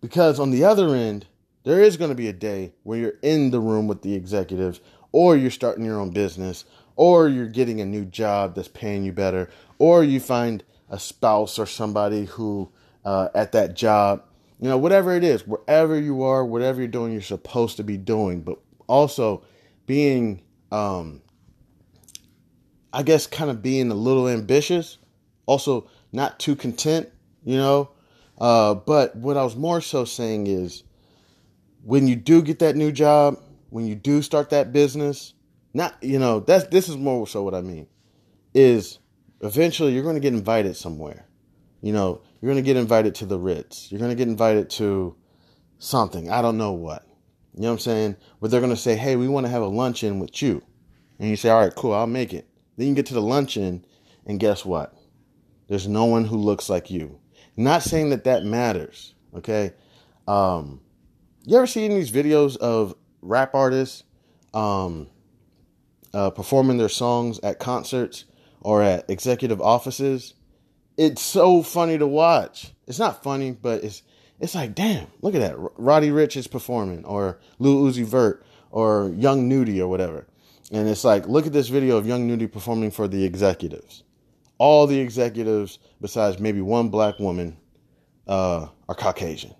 Because 0.00 0.38
on 0.38 0.52
the 0.52 0.62
other 0.62 0.94
end, 0.94 1.26
there 1.64 1.82
is 1.82 1.96
going 1.96 2.10
to 2.10 2.14
be 2.14 2.28
a 2.28 2.32
day 2.32 2.72
where 2.84 2.96
you're 2.96 3.18
in 3.20 3.50
the 3.50 3.58
room 3.58 3.88
with 3.88 4.02
the 4.02 4.14
executives, 4.14 4.78
or 5.10 5.36
you're 5.36 5.50
starting 5.50 5.84
your 5.84 5.98
own 5.98 6.10
business, 6.10 6.64
or 6.94 7.28
you're 7.28 7.48
getting 7.48 7.80
a 7.80 7.84
new 7.84 8.04
job 8.04 8.54
that's 8.54 8.68
paying 8.68 9.02
you 9.02 9.12
better, 9.12 9.50
or 9.80 10.04
you 10.04 10.20
find 10.20 10.62
a 10.88 11.00
spouse 11.00 11.58
or 11.58 11.66
somebody 11.66 12.26
who 12.26 12.70
uh, 13.04 13.28
at 13.34 13.50
that 13.50 13.74
job, 13.74 14.22
you 14.60 14.68
know, 14.68 14.78
whatever 14.78 15.16
it 15.16 15.24
is, 15.24 15.44
wherever 15.44 15.98
you 15.98 16.22
are, 16.22 16.44
whatever 16.44 16.78
you're 16.78 16.86
doing, 16.86 17.12
you're 17.12 17.22
supposed 17.22 17.76
to 17.78 17.82
be 17.82 17.96
doing. 17.96 18.42
But 18.42 18.60
also 18.86 19.42
being, 19.84 20.42
um, 20.70 21.22
I 22.92 23.02
guess, 23.02 23.26
kind 23.26 23.50
of 23.50 23.62
being 23.62 23.90
a 23.90 23.96
little 23.96 24.28
ambitious, 24.28 24.98
also 25.46 25.90
not 26.12 26.38
too 26.38 26.54
content, 26.54 27.08
you 27.44 27.56
know. 27.56 27.90
Uh, 28.38 28.74
but 28.74 29.16
what 29.16 29.36
I 29.36 29.44
was 29.44 29.56
more 29.56 29.80
so 29.80 30.04
saying 30.04 30.46
is 30.46 30.84
when 31.82 32.06
you 32.06 32.16
do 32.16 32.42
get 32.42 32.60
that 32.60 32.76
new 32.76 32.92
job, 32.92 33.38
when 33.70 33.86
you 33.86 33.94
do 33.94 34.22
start 34.22 34.50
that 34.50 34.72
business, 34.72 35.34
not 35.74 35.96
you 36.02 36.18
know 36.18 36.40
that's 36.40 36.66
this 36.68 36.88
is 36.88 36.96
more 36.96 37.26
so 37.26 37.42
what 37.42 37.54
I 37.54 37.60
mean 37.60 37.86
is 38.54 38.98
eventually 39.40 39.92
you're 39.92 40.02
going 40.02 40.14
to 40.14 40.20
get 40.20 40.32
invited 40.32 40.76
somewhere. 40.76 41.26
You 41.80 41.92
know, 41.92 42.22
you're 42.40 42.50
going 42.52 42.62
to 42.62 42.66
get 42.66 42.76
invited 42.76 43.14
to 43.16 43.26
the 43.26 43.38
Ritz. 43.38 43.90
You're 43.92 44.00
going 44.00 44.10
to 44.10 44.16
get 44.16 44.28
invited 44.28 44.70
to 44.70 45.14
something. 45.78 46.30
I 46.30 46.42
don't 46.42 46.58
know 46.58 46.72
what. 46.72 47.06
You 47.54 47.62
know 47.62 47.68
what 47.68 47.74
I'm 47.74 47.78
saying? 47.80 48.16
But 48.40 48.50
they're 48.50 48.60
going 48.60 48.70
to 48.72 48.76
say, 48.76 48.96
"Hey, 48.96 49.16
we 49.16 49.28
want 49.28 49.46
to 49.46 49.50
have 49.50 49.62
a 49.62 49.66
luncheon 49.66 50.18
with 50.18 50.42
you." 50.42 50.62
And 51.18 51.28
you 51.28 51.36
say, 51.36 51.50
"All 51.50 51.60
right, 51.60 51.74
cool, 51.74 51.92
I'll 51.92 52.06
make 52.06 52.32
it." 52.32 52.48
Then 52.76 52.88
you 52.88 52.94
get 52.94 53.06
to 53.06 53.14
the 53.14 53.22
luncheon 53.22 53.84
and 54.26 54.38
guess 54.38 54.64
what? 54.64 54.94
There's 55.68 55.88
no 55.88 56.04
one 56.04 56.24
who 56.24 56.36
looks 56.36 56.68
like 56.68 56.90
you. 56.90 57.18
Not 57.58 57.82
saying 57.82 58.10
that 58.10 58.24
that 58.24 58.44
matters, 58.44 59.14
okay? 59.34 59.74
Um 60.26 60.80
you 61.48 61.56
ever 61.56 61.66
seen 61.66 61.94
these 61.94 62.10
videos 62.10 62.58
of 62.58 62.94
rap 63.22 63.54
artists 63.54 64.04
um, 64.52 65.08
uh, 66.12 66.28
performing 66.28 66.76
their 66.76 66.90
songs 66.90 67.40
at 67.42 67.58
concerts 67.58 68.26
or 68.60 68.82
at 68.82 69.08
executive 69.08 69.58
offices? 69.62 70.34
It's 70.98 71.22
so 71.22 71.62
funny 71.62 71.96
to 71.96 72.06
watch. 72.06 72.74
It's 72.86 72.98
not 72.98 73.22
funny, 73.22 73.52
but 73.52 73.82
it's 73.82 74.02
it's 74.40 74.54
like, 74.54 74.74
damn, 74.74 75.06
look 75.22 75.34
at 75.34 75.40
that. 75.40 75.56
Roddy 75.78 76.10
Ricch 76.10 76.36
is 76.36 76.46
performing, 76.46 77.04
or 77.06 77.40
Lil 77.58 77.76
Uzi 77.76 78.04
Vert, 78.04 78.44
or 78.70 79.10
Young 79.16 79.48
Nudy, 79.48 79.80
or 79.80 79.88
whatever. 79.88 80.26
And 80.70 80.86
it's 80.86 81.02
like, 81.02 81.26
look 81.26 81.46
at 81.46 81.54
this 81.54 81.68
video 81.68 81.96
of 81.96 82.06
Young 82.06 82.28
Nudy 82.28 82.46
performing 82.46 82.90
for 82.90 83.08
the 83.08 83.24
executives. 83.24 84.04
All 84.58 84.86
the 84.86 84.98
executives, 84.98 85.78
besides 86.00 86.38
maybe 86.38 86.60
one 86.60 86.88
black 86.88 87.18
woman, 87.18 87.56
uh, 88.26 88.66
are 88.88 88.94
Caucasian. 88.94 89.54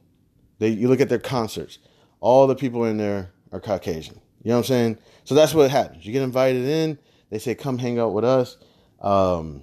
They 0.59 0.68
you 0.70 0.88
look 0.88 1.01
at 1.01 1.09
their 1.09 1.18
concerts, 1.18 1.78
all 2.20 2.46
the 2.46 2.55
people 2.55 2.84
in 2.84 2.96
there 2.96 3.30
are 3.53 3.61
Caucasian. 3.61 4.20
You 4.42 4.51
know 4.51 4.57
what 4.57 4.59
I'm 4.61 4.64
saying? 4.64 4.99
So 5.24 5.34
that's 5.34 5.55
what 5.55 5.70
happens. 5.70 6.05
You 6.07 6.12
get 6.12 6.22
invited 6.22 6.64
in, 6.64 6.99
they 7.30 7.38
say, 7.38 7.55
come 7.55 7.78
hang 7.78 7.99
out 7.99 8.12
with 8.12 8.24
us. 8.24 8.57
Um, 9.01 9.62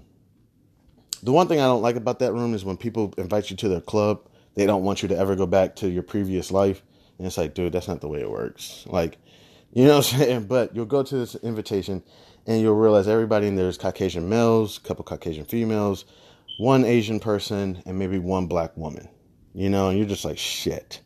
the 1.23 1.31
one 1.31 1.47
thing 1.47 1.59
I 1.59 1.65
don't 1.65 1.81
like 1.81 1.95
about 1.95 2.19
that 2.19 2.33
room 2.33 2.53
is 2.53 2.63
when 2.63 2.77
people 2.77 3.13
invite 3.17 3.49
you 3.49 3.57
to 3.57 3.67
their 3.67 3.81
club, 3.81 4.27
they 4.55 4.65
don't 4.65 4.83
want 4.83 5.01
you 5.01 5.07
to 5.09 5.17
ever 5.17 5.36
go 5.36 5.45
back 5.45 5.75
to 5.77 5.89
your 5.89 6.03
previous 6.03 6.51
life. 6.51 6.81
And 7.17 7.25
it's 7.25 7.38
like, 7.38 7.53
dude, 7.53 7.73
that's 7.73 7.88
not 7.88 8.01
the 8.01 8.07
way 8.07 8.21
it 8.21 8.29
works. 8.29 8.86
Like, 8.88 9.17
you 9.73 9.86
know 9.86 9.97
what 9.97 10.13
I'm 10.13 10.19
saying? 10.19 10.43
But 10.45 10.75
you'll 10.75 10.86
go 10.86 11.03
to 11.03 11.17
this 11.17 11.36
invitation 11.36 12.03
and 12.47 12.61
you'll 12.61 12.75
realize 12.75 13.07
everybody 13.07 13.47
in 13.47 13.55
there 13.55 13.67
is 13.67 13.77
Caucasian 13.77 14.29
males, 14.29 14.77
a 14.77 14.81
couple 14.81 15.03
Caucasian 15.03 15.45
females, 15.45 16.05
one 16.57 16.85
Asian 16.85 17.19
person, 17.19 17.81
and 17.85 17.97
maybe 17.97 18.19
one 18.19 18.47
black 18.47 18.75
woman. 18.77 19.09
You 19.53 19.69
know, 19.69 19.89
and 19.89 19.97
you're 19.97 20.07
just 20.07 20.25
like, 20.25 20.37
shit. 20.37 21.01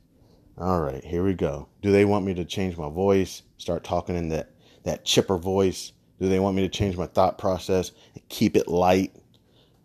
All 0.57 0.81
right, 0.81 1.03
here 1.03 1.23
we 1.23 1.33
go. 1.33 1.69
Do 1.81 1.91
they 1.91 2.03
want 2.03 2.25
me 2.25 2.33
to 2.33 2.43
change 2.43 2.77
my 2.77 2.89
voice, 2.89 3.43
start 3.57 3.83
talking 3.83 4.15
in 4.15 4.29
that, 4.29 4.51
that 4.83 5.05
chipper 5.05 5.37
voice? 5.37 5.93
Do 6.19 6.27
they 6.27 6.39
want 6.39 6.55
me 6.55 6.63
to 6.63 6.69
change 6.69 6.97
my 6.97 7.07
thought 7.07 7.37
process 7.37 7.91
and 8.13 8.27
keep 8.27 8.57
it 8.57 8.67
light 8.67 9.15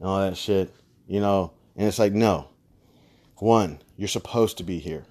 and 0.00 0.08
all 0.08 0.18
that 0.18 0.36
shit? 0.36 0.74
You 1.06 1.20
know, 1.20 1.52
and 1.76 1.86
it's 1.86 1.98
like, 1.98 2.12
no. 2.12 2.48
One, 3.36 3.80
you're 3.96 4.08
supposed 4.08 4.56
to 4.58 4.64
be 4.64 4.78
here. 4.78 5.04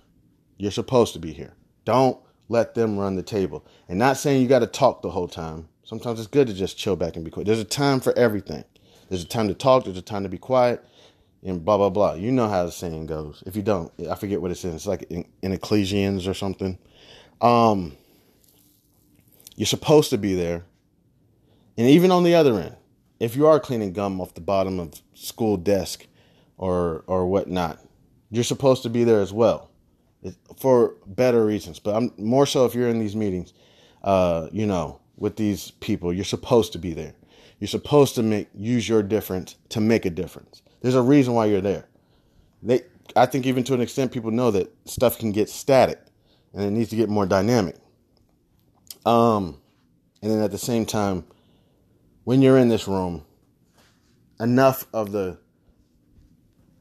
You're 0.57 0.71
supposed 0.71 1.13
to 1.13 1.19
be 1.19 1.31
here. 1.31 1.53
Don't 1.85 2.17
let 2.49 2.73
them 2.73 2.97
run 2.97 3.15
the 3.15 3.23
table. 3.23 3.65
And 3.87 3.99
not 3.99 4.17
saying 4.17 4.41
you 4.41 4.47
got 4.47 4.59
to 4.59 4.67
talk 4.67 5.01
the 5.01 5.11
whole 5.11 5.27
time. 5.27 5.69
Sometimes 5.93 6.17
it's 6.17 6.27
good 6.27 6.47
to 6.47 6.55
just 6.55 6.75
chill 6.75 6.95
back 6.95 7.17
and 7.17 7.23
be 7.23 7.29
quiet. 7.29 7.45
There's 7.45 7.59
a 7.59 7.63
time 7.63 7.99
for 7.99 8.17
everything. 8.17 8.63
There's 9.09 9.21
a 9.21 9.27
time 9.27 9.47
to 9.49 9.53
talk, 9.53 9.83
there's 9.83 9.95
a 9.95 10.01
time 10.01 10.23
to 10.23 10.29
be 10.29 10.39
quiet, 10.39 10.83
and 11.43 11.63
blah 11.63 11.77
blah 11.77 11.91
blah. 11.91 12.15
You 12.15 12.31
know 12.31 12.49
how 12.49 12.65
the 12.65 12.71
saying 12.71 13.05
goes. 13.05 13.43
If 13.45 13.55
you 13.55 13.61
don't, 13.61 13.93
I 14.09 14.15
forget 14.15 14.41
what 14.41 14.49
it 14.49 14.55
says. 14.55 14.73
It's 14.73 14.87
like 14.87 15.03
in, 15.11 15.23
in 15.43 15.51
Ecclesians 15.51 16.27
or 16.27 16.33
something. 16.33 16.79
Um, 17.41 17.95
you're 19.55 19.67
supposed 19.67 20.09
to 20.09 20.17
be 20.17 20.33
there, 20.33 20.63
and 21.77 21.87
even 21.87 22.09
on 22.09 22.23
the 22.23 22.33
other 22.33 22.59
end, 22.59 22.75
if 23.19 23.35
you 23.35 23.45
are 23.45 23.59
cleaning 23.59 23.93
gum 23.93 24.19
off 24.19 24.33
the 24.33 24.41
bottom 24.41 24.79
of 24.79 24.99
school 25.13 25.57
desk 25.57 26.07
or 26.57 27.03
or 27.05 27.27
whatnot. 27.27 27.77
You're 28.31 28.43
supposed 28.43 28.81
to 28.81 28.89
be 28.89 29.03
there 29.03 29.21
as 29.21 29.31
well, 29.31 29.69
for 30.57 30.95
better 31.05 31.45
reasons. 31.45 31.77
But 31.77 31.95
I'm 31.95 32.11
more 32.17 32.47
so 32.47 32.65
if 32.65 32.73
you're 32.73 32.89
in 32.89 32.97
these 32.97 33.15
meetings, 33.15 33.53
uh, 34.03 34.47
you 34.51 34.65
know, 34.65 34.99
with 35.17 35.35
these 35.35 35.71
people, 35.71 36.11
you're 36.11 36.25
supposed 36.25 36.73
to 36.73 36.79
be 36.79 36.93
there. 36.93 37.13
You're 37.59 37.67
supposed 37.67 38.15
to 38.15 38.23
make 38.23 38.49
use 38.53 38.89
your 38.89 39.03
difference 39.03 39.55
to 39.69 39.79
make 39.79 40.05
a 40.05 40.09
difference. 40.09 40.61
There's 40.81 40.95
a 40.95 41.01
reason 41.01 41.33
why 41.33 41.45
you're 41.45 41.61
there. 41.61 41.87
They, 42.61 42.81
I 43.15 43.25
think, 43.25 43.45
even 43.45 43.63
to 43.65 43.73
an 43.73 43.81
extent, 43.81 44.11
people 44.11 44.31
know 44.31 44.51
that 44.51 44.73
stuff 44.85 45.17
can 45.17 45.31
get 45.31 45.49
static, 45.49 45.99
and 46.53 46.63
it 46.63 46.71
needs 46.71 46.89
to 46.89 46.95
get 46.95 47.09
more 47.09 47.25
dynamic. 47.25 47.75
Um, 49.05 49.61
and 50.21 50.31
then 50.31 50.41
at 50.41 50.51
the 50.51 50.57
same 50.57 50.85
time, 50.85 51.25
when 52.23 52.41
you're 52.41 52.57
in 52.57 52.69
this 52.69 52.87
room, 52.87 53.25
enough 54.39 54.85
of 54.93 55.11
the 55.11 55.37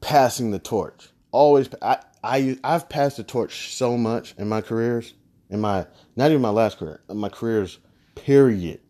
passing 0.00 0.50
the 0.50 0.58
torch. 0.58 1.08
Always, 1.30 1.68
I, 1.80 1.98
I, 2.22 2.58
I've 2.62 2.88
passed 2.88 3.16
the 3.16 3.22
torch 3.22 3.74
so 3.74 3.96
much 3.96 4.34
in 4.36 4.48
my 4.48 4.60
careers, 4.60 5.14
in 5.48 5.60
my 5.60 5.86
not 6.16 6.30
even 6.30 6.42
my 6.42 6.50
last 6.50 6.78
career, 6.78 7.00
my 7.08 7.28
careers, 7.28 7.78
period. 8.14 8.80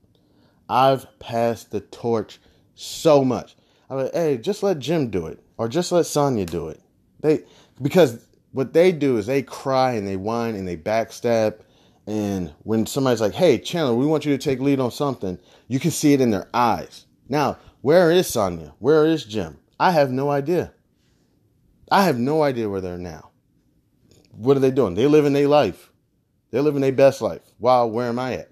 I've 0.68 1.06
passed 1.18 1.70
the 1.70 1.80
torch 1.80 2.40
so 2.74 3.24
much. 3.24 3.56
I'm 3.90 3.98
like, 3.98 4.14
hey, 4.14 4.38
just 4.38 4.62
let 4.62 4.78
Jim 4.78 5.10
do 5.10 5.26
it, 5.26 5.38
or 5.58 5.68
just 5.68 5.92
let 5.92 6.06
Sonya 6.06 6.46
do 6.46 6.68
it. 6.68 6.80
They 7.20 7.44
because 7.80 8.26
what 8.52 8.72
they 8.72 8.92
do 8.92 9.16
is 9.18 9.26
they 9.26 9.42
cry 9.42 9.92
and 9.92 10.06
they 10.06 10.16
whine 10.16 10.54
and 10.54 10.66
they 10.66 10.76
backstab. 10.76 11.60
And 12.06 12.52
when 12.64 12.86
somebody's 12.86 13.20
like, 13.20 13.34
hey, 13.34 13.58
Chandler, 13.58 13.94
we 13.94 14.06
want 14.06 14.24
you 14.24 14.36
to 14.36 14.42
take 14.42 14.60
lead 14.60 14.80
on 14.80 14.90
something, 14.90 15.38
you 15.68 15.78
can 15.78 15.90
see 15.90 16.12
it 16.12 16.20
in 16.20 16.30
their 16.30 16.48
eyes. 16.52 17.06
Now, 17.28 17.58
where 17.80 18.10
is 18.10 18.26
Sonya? 18.26 18.74
Where 18.78 19.06
is 19.06 19.24
Jim? 19.24 19.58
I 19.78 19.92
have 19.92 20.10
no 20.10 20.30
idea. 20.30 20.72
I 21.90 22.04
have 22.04 22.18
no 22.18 22.42
idea 22.42 22.68
where 22.68 22.80
they're 22.80 22.98
now. 22.98 23.30
What 24.32 24.56
are 24.56 24.60
they 24.60 24.70
doing? 24.70 24.94
They 24.94 25.06
living 25.06 25.32
their 25.32 25.48
life. 25.48 25.90
They're 26.50 26.62
living 26.62 26.80
their 26.80 26.92
best 26.92 27.20
life. 27.20 27.42
Wow, 27.58 27.86
where 27.86 28.08
am 28.08 28.18
I 28.18 28.34
at? 28.34 28.51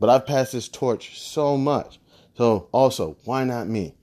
But 0.00 0.10
I've 0.10 0.26
passed 0.26 0.52
this 0.52 0.68
torch 0.68 1.20
so 1.20 1.56
much. 1.56 2.00
So 2.36 2.68
also, 2.72 3.16
why 3.24 3.44
not 3.44 3.68
me? 3.68 3.94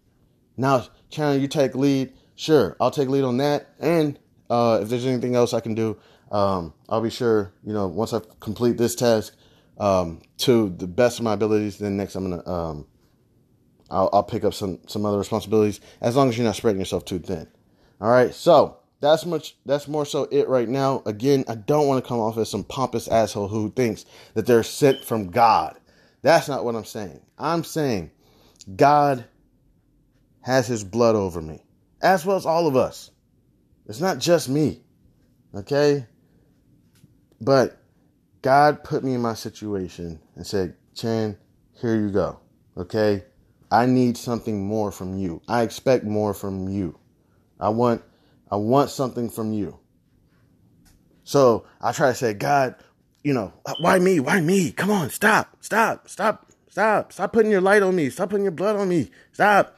Now, 0.57 0.85
Chandler, 1.09 1.39
you 1.39 1.47
take 1.47 1.75
lead. 1.75 2.13
Sure, 2.35 2.75
I'll 2.79 2.91
take 2.91 3.09
lead 3.09 3.23
on 3.23 3.37
that. 3.37 3.69
And 3.79 4.17
uh, 4.49 4.79
if 4.81 4.89
there's 4.89 5.05
anything 5.05 5.35
else 5.35 5.53
I 5.53 5.59
can 5.59 5.75
do, 5.75 5.97
um, 6.31 6.73
I'll 6.87 7.01
be 7.01 7.09
sure, 7.09 7.51
you 7.63 7.73
know, 7.73 7.87
once 7.87 8.13
I 8.13 8.21
complete 8.39 8.77
this 8.77 8.95
task 8.95 9.35
um, 9.77 10.21
to 10.37 10.69
the 10.69 10.87
best 10.87 11.19
of 11.19 11.25
my 11.25 11.33
abilities, 11.33 11.77
then 11.77 11.97
next 11.97 12.15
I'm 12.15 12.29
going 12.29 12.41
to, 12.41 12.49
um, 12.49 12.87
I'll, 13.89 14.09
I'll 14.13 14.23
pick 14.23 14.45
up 14.45 14.53
some, 14.53 14.79
some 14.87 15.05
other 15.05 15.17
responsibilities 15.17 15.81
as 15.99 16.15
long 16.15 16.29
as 16.29 16.37
you're 16.37 16.47
not 16.47 16.55
spreading 16.55 16.79
yourself 16.79 17.03
too 17.03 17.19
thin. 17.19 17.47
All 17.99 18.09
right. 18.09 18.33
So 18.33 18.77
that's 19.01 19.25
much, 19.25 19.57
that's 19.65 19.87
more 19.89 20.05
so 20.05 20.29
it 20.31 20.47
right 20.47 20.69
now. 20.69 21.03
Again, 21.05 21.43
I 21.49 21.55
don't 21.55 21.87
want 21.87 22.01
to 22.03 22.07
come 22.07 22.19
off 22.19 22.37
as 22.37 22.49
some 22.49 22.63
pompous 22.63 23.09
asshole 23.09 23.49
who 23.49 23.71
thinks 23.71 24.05
that 24.35 24.45
they're 24.45 24.63
sent 24.63 25.03
from 25.03 25.31
God. 25.31 25.77
That's 26.21 26.47
not 26.47 26.63
what 26.63 26.75
I'm 26.75 26.85
saying. 26.85 27.21
I'm 27.37 27.63
saying 27.63 28.11
God 28.75 29.25
has 30.41 30.67
his 30.67 30.83
blood 30.83 31.15
over 31.15 31.41
me, 31.41 31.63
as 32.01 32.25
well 32.25 32.37
as 32.37 32.45
all 32.45 32.67
of 32.67 32.75
us. 32.75 33.11
It's 33.87 34.01
not 34.01 34.19
just 34.19 34.49
me. 34.49 34.81
Okay? 35.53 36.05
But 37.39 37.77
God 38.41 38.83
put 38.83 39.03
me 39.03 39.13
in 39.13 39.21
my 39.21 39.33
situation 39.33 40.19
and 40.35 40.45
said, 40.45 40.75
Chan, 40.95 41.37
here 41.73 41.95
you 41.95 42.09
go. 42.09 42.39
Okay? 42.77 43.23
I 43.71 43.85
need 43.85 44.17
something 44.17 44.65
more 44.65 44.91
from 44.91 45.17
you. 45.17 45.41
I 45.47 45.63
expect 45.63 46.03
more 46.03 46.33
from 46.33 46.67
you. 46.67 46.97
I 47.59 47.69
want 47.69 48.01
I 48.51 48.57
want 48.57 48.89
something 48.89 49.29
from 49.29 49.53
you. 49.53 49.79
So 51.23 51.65
I 51.79 51.93
try 51.93 52.09
to 52.09 52.15
say, 52.15 52.33
God, 52.33 52.75
you 53.23 53.33
know, 53.33 53.53
uh, 53.65 53.75
why 53.79 53.99
me? 53.99 54.19
Why 54.19 54.41
me? 54.41 54.71
Come 54.71 54.91
on, 54.91 55.09
stop, 55.09 55.57
stop, 55.61 56.09
stop, 56.09 56.51
stop, 56.69 57.13
stop 57.13 57.33
putting 57.33 57.51
your 57.51 57.61
light 57.61 57.83
on 57.83 57.95
me. 57.95 58.09
Stop 58.09 58.29
putting 58.31 58.45
your 58.45 58.51
blood 58.51 58.75
on 58.75 58.89
me. 58.89 59.11
Stop. 59.33 59.77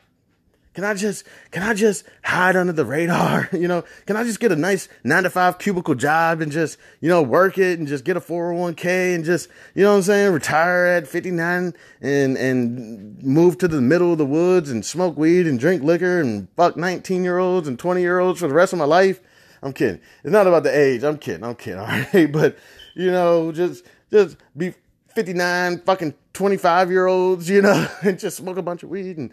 Can 0.74 0.84
I 0.84 0.96
just 0.96 1.24
can 1.52 1.62
I 1.62 1.76
just 1.76 2.04
hide 2.24 2.56
under 2.56 2.74
the 2.74 2.86
radar? 2.86 3.50
You 3.64 3.68
know, 3.68 3.84
can 4.08 4.18
I 4.18 4.24
just 4.24 4.40
get 4.40 4.52
a 4.52 4.56
nice 4.56 4.90
nine 5.04 5.24
to 5.24 5.30
five 5.30 5.60
cubicle 5.60 5.94
job 5.96 6.42
and 6.42 6.52
just, 6.52 6.78
you 7.00 7.08
know, 7.08 7.22
work 7.22 7.58
it 7.58 7.78
and 7.78 7.88
just 7.88 8.04
get 8.04 8.18
a 8.18 8.20
401k 8.20 9.16
and 9.16 9.24
just, 9.24 9.48
you 9.76 9.84
know 9.84 9.92
what 9.92 9.98
I'm 9.98 10.04
saying, 10.04 10.34
retire 10.34 10.86
at 10.88 11.08
59 11.08 11.74
and 12.02 12.38
and 12.38 13.24
move 13.24 13.60
to 13.60 13.68
the 13.68 13.82
middle 13.82 14.12
of 14.12 14.18
the 14.18 14.26
woods 14.26 14.72
and 14.72 14.84
smoke 14.84 15.16
weed 15.16 15.46
and 15.46 15.60
drink 15.60 15.84
liquor 15.84 16.20
and 16.20 16.48
fuck 16.58 16.76
19 16.76 17.24
year 17.24 17.38
olds 17.38 17.68
and 17.68 17.78
20 17.78 18.02
year 18.02 18.20
olds 18.20 18.40
for 18.40 18.48
the 18.48 18.56
rest 18.56 18.74
of 18.74 18.80
my 18.80 18.86
life? 18.86 19.22
I'm 19.62 19.72
kidding. 19.72 20.02
It's 20.24 20.34
not 20.34 20.48
about 20.48 20.64
the 20.64 20.78
age. 20.78 21.04
I'm 21.04 21.18
kidding. 21.18 21.44
I'm 21.44 21.56
kidding. 21.56 21.80
All 21.80 21.86
right. 21.86 22.32
But, 22.32 22.58
you 22.94 23.12
know, 23.12 23.52
just 23.52 23.84
just 24.12 24.38
be 24.56 24.74
59 25.16 25.80
fucking 25.80 26.14
25 26.34 26.92
year 26.92 27.06
olds, 27.06 27.50
you 27.50 27.62
know, 27.62 27.88
and 28.02 28.20
just 28.20 28.38
smoke 28.38 28.58
a 28.58 28.62
bunch 28.62 28.84
of 28.84 28.90
weed 28.90 29.18
and 29.18 29.32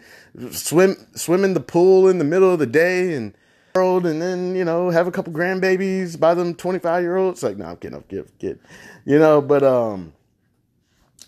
swim, 0.53 0.95
swim 1.15 1.43
in 1.43 1.53
the 1.53 1.59
pool 1.59 2.07
in 2.07 2.17
the 2.17 2.23
middle 2.23 2.51
of 2.51 2.59
the 2.59 2.67
day 2.67 3.13
and, 3.13 3.35
and 3.73 4.21
then, 4.21 4.55
you 4.55 4.65
know, 4.65 4.89
have 4.89 5.07
a 5.07 5.11
couple 5.11 5.31
grandbabies 5.33 6.19
by 6.19 6.33
them 6.33 6.53
25 6.53 7.03
year 7.03 7.15
olds. 7.17 7.41
Like, 7.41 7.57
no, 7.57 7.65
I'm 7.65 7.77
kidding, 7.77 7.97
I'm 7.97 8.03
kidding, 8.03 8.25
I'm 8.25 8.37
kidding, 8.37 8.59
you 9.05 9.17
know, 9.17 9.41
but, 9.41 9.63
um, 9.63 10.13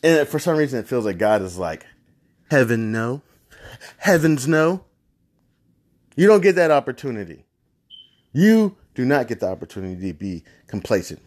and 0.03 0.27
for 0.27 0.39
some 0.39 0.57
reason 0.57 0.79
it 0.79 0.87
feels 0.87 1.05
like 1.05 1.17
God 1.17 1.41
is 1.41 1.57
like, 1.57 1.85
heaven, 2.51 2.91
no, 2.91 3.21
heavens, 3.97 4.47
no. 4.47 4.83
You 6.15 6.27
don't 6.27 6.41
get 6.41 6.55
that 6.57 6.69
opportunity. 6.69 7.45
You 8.33 8.77
do 8.93 9.03
not 9.05 9.27
get 9.27 9.39
the 9.39 9.47
opportunity 9.47 10.11
to 10.11 10.13
be 10.13 10.43
complacent. 10.67 11.21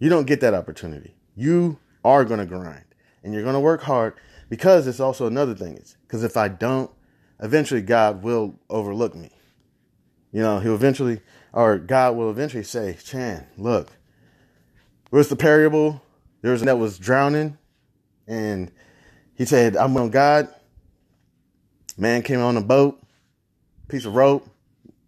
You 0.00 0.08
don't 0.08 0.26
get 0.26 0.40
that 0.40 0.54
opportunity. 0.54 1.14
You 1.36 1.78
are 2.04 2.24
going 2.24 2.40
to 2.40 2.46
grind 2.46 2.84
and 3.22 3.32
you're 3.32 3.42
going 3.42 3.54
to 3.54 3.60
work 3.60 3.82
hard 3.82 4.14
because 4.48 4.86
it's 4.86 4.98
also 4.98 5.26
another 5.26 5.54
thing 5.54 5.76
is 5.76 5.96
because 6.06 6.24
if 6.24 6.36
I 6.36 6.48
don't, 6.48 6.90
eventually 7.40 7.82
God 7.82 8.22
will 8.22 8.58
overlook 8.68 9.14
me. 9.14 9.30
You 10.32 10.42
know, 10.42 10.58
he'll 10.60 10.74
eventually, 10.74 11.20
or 11.52 11.78
God 11.78 12.16
will 12.16 12.30
eventually 12.30 12.62
say, 12.62 12.96
Chan, 13.02 13.46
look, 13.56 13.90
where's 15.10 15.28
the 15.28 15.36
parable? 15.36 16.02
There 16.42 16.52
was 16.52 16.62
that 16.62 16.78
was 16.78 16.98
drowning, 16.98 17.58
and 18.26 18.70
he 19.34 19.44
said, 19.44 19.76
I'm 19.76 19.96
on 19.96 20.10
God. 20.10 20.48
Man 21.98 22.22
came 22.22 22.40
on 22.40 22.56
a 22.56 22.62
boat, 22.62 23.02
piece 23.88 24.06
of 24.06 24.14
rope, 24.14 24.48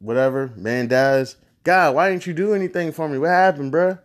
whatever. 0.01 0.53
Man 0.57 0.89
dies. 0.89 1.37
God, 1.65 1.95
why 1.95 2.11
didn't 2.11 2.27
you 2.27 2.35
do 2.35 2.53
anything 2.53 2.93
for 2.93 3.09
me? 3.09 3.17
What 3.17 3.31
happened, 3.31 3.73
bruh? 3.73 3.99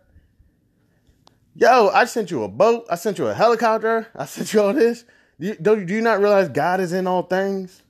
Yo, 1.60 1.88
I 1.88 2.04
sent 2.04 2.30
you 2.30 2.44
a 2.44 2.48
boat. 2.48 2.86
I 2.88 2.94
sent 2.94 3.18
you 3.18 3.26
a 3.26 3.34
helicopter. 3.34 4.06
I 4.14 4.24
sent 4.26 4.54
you 4.54 4.62
all 4.62 4.72
this. 4.72 5.04
Do 5.40 5.48
you, 5.48 5.54
do 5.56 5.94
you 5.94 6.00
not 6.00 6.20
realize 6.20 6.48
God 6.48 6.78
is 6.78 6.92
in 6.92 7.08
all 7.08 7.22
things? 7.22 7.82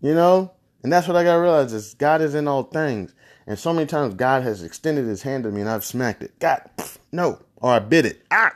You 0.00 0.14
know? 0.14 0.52
And 0.84 0.92
that's 0.92 1.08
what 1.08 1.16
I 1.16 1.24
gotta 1.24 1.40
realize 1.40 1.72
is 1.72 1.94
God 1.94 2.22
is 2.22 2.36
in 2.36 2.46
all 2.46 2.62
things. 2.62 3.12
And 3.44 3.58
so 3.58 3.72
many 3.72 3.86
times 3.86 4.14
God 4.14 4.44
has 4.44 4.62
extended 4.62 5.04
his 5.04 5.22
hand 5.22 5.42
to 5.44 5.50
me 5.50 5.62
and 5.62 5.70
I've 5.70 5.84
smacked 5.84 6.22
it. 6.22 6.38
God, 6.38 6.62
no. 7.10 7.40
Or 7.56 7.72
I 7.72 7.80
bit 7.80 8.06
it. 8.06 8.22
Ah. 8.30 8.54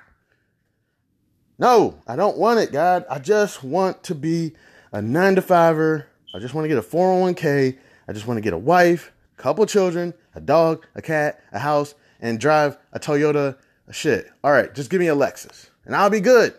No, 1.58 2.00
I 2.06 2.14
don't 2.14 2.38
want 2.38 2.60
it, 2.60 2.70
God. 2.70 3.04
I 3.10 3.18
just 3.18 3.64
want 3.64 4.04
to 4.04 4.14
be 4.14 4.52
a 4.92 5.02
nine 5.02 5.34
to 5.34 5.42
fiver. 5.42 6.06
I 6.32 6.38
just 6.38 6.54
want 6.54 6.66
to 6.66 6.68
get 6.68 6.78
a 6.78 6.82
401k. 6.82 7.76
I 8.06 8.12
just 8.12 8.28
want 8.28 8.38
to 8.38 8.42
get 8.42 8.52
a 8.52 8.58
wife, 8.58 9.12
couple 9.36 9.66
children, 9.66 10.14
a 10.36 10.40
dog, 10.40 10.86
a 10.94 11.02
cat, 11.02 11.42
a 11.50 11.58
house, 11.58 11.96
and 12.20 12.38
drive 12.38 12.78
a 12.92 13.00
Toyota 13.00 13.56
Shit. 13.90 14.30
All 14.44 14.52
right, 14.52 14.74
just 14.74 14.90
give 14.90 15.00
me 15.00 15.08
a 15.08 15.14
Lexus 15.14 15.70
and 15.84 15.96
I'll 15.96 16.10
be 16.10 16.20
good. 16.20 16.54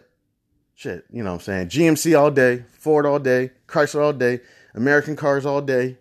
Shit, 0.76 1.06
you 1.12 1.24
know 1.24 1.32
what 1.32 1.48
I'm 1.48 1.70
saying? 1.70 1.70
GMC 1.70 2.20
all 2.20 2.32
day, 2.32 2.66
Ford 2.80 3.06
all 3.06 3.20
day, 3.20 3.52
Chrysler 3.68 4.02
all 4.02 4.14
day, 4.14 4.42
American 4.74 5.16
cars 5.16 5.46
all 5.46 5.62
day. 5.62 5.98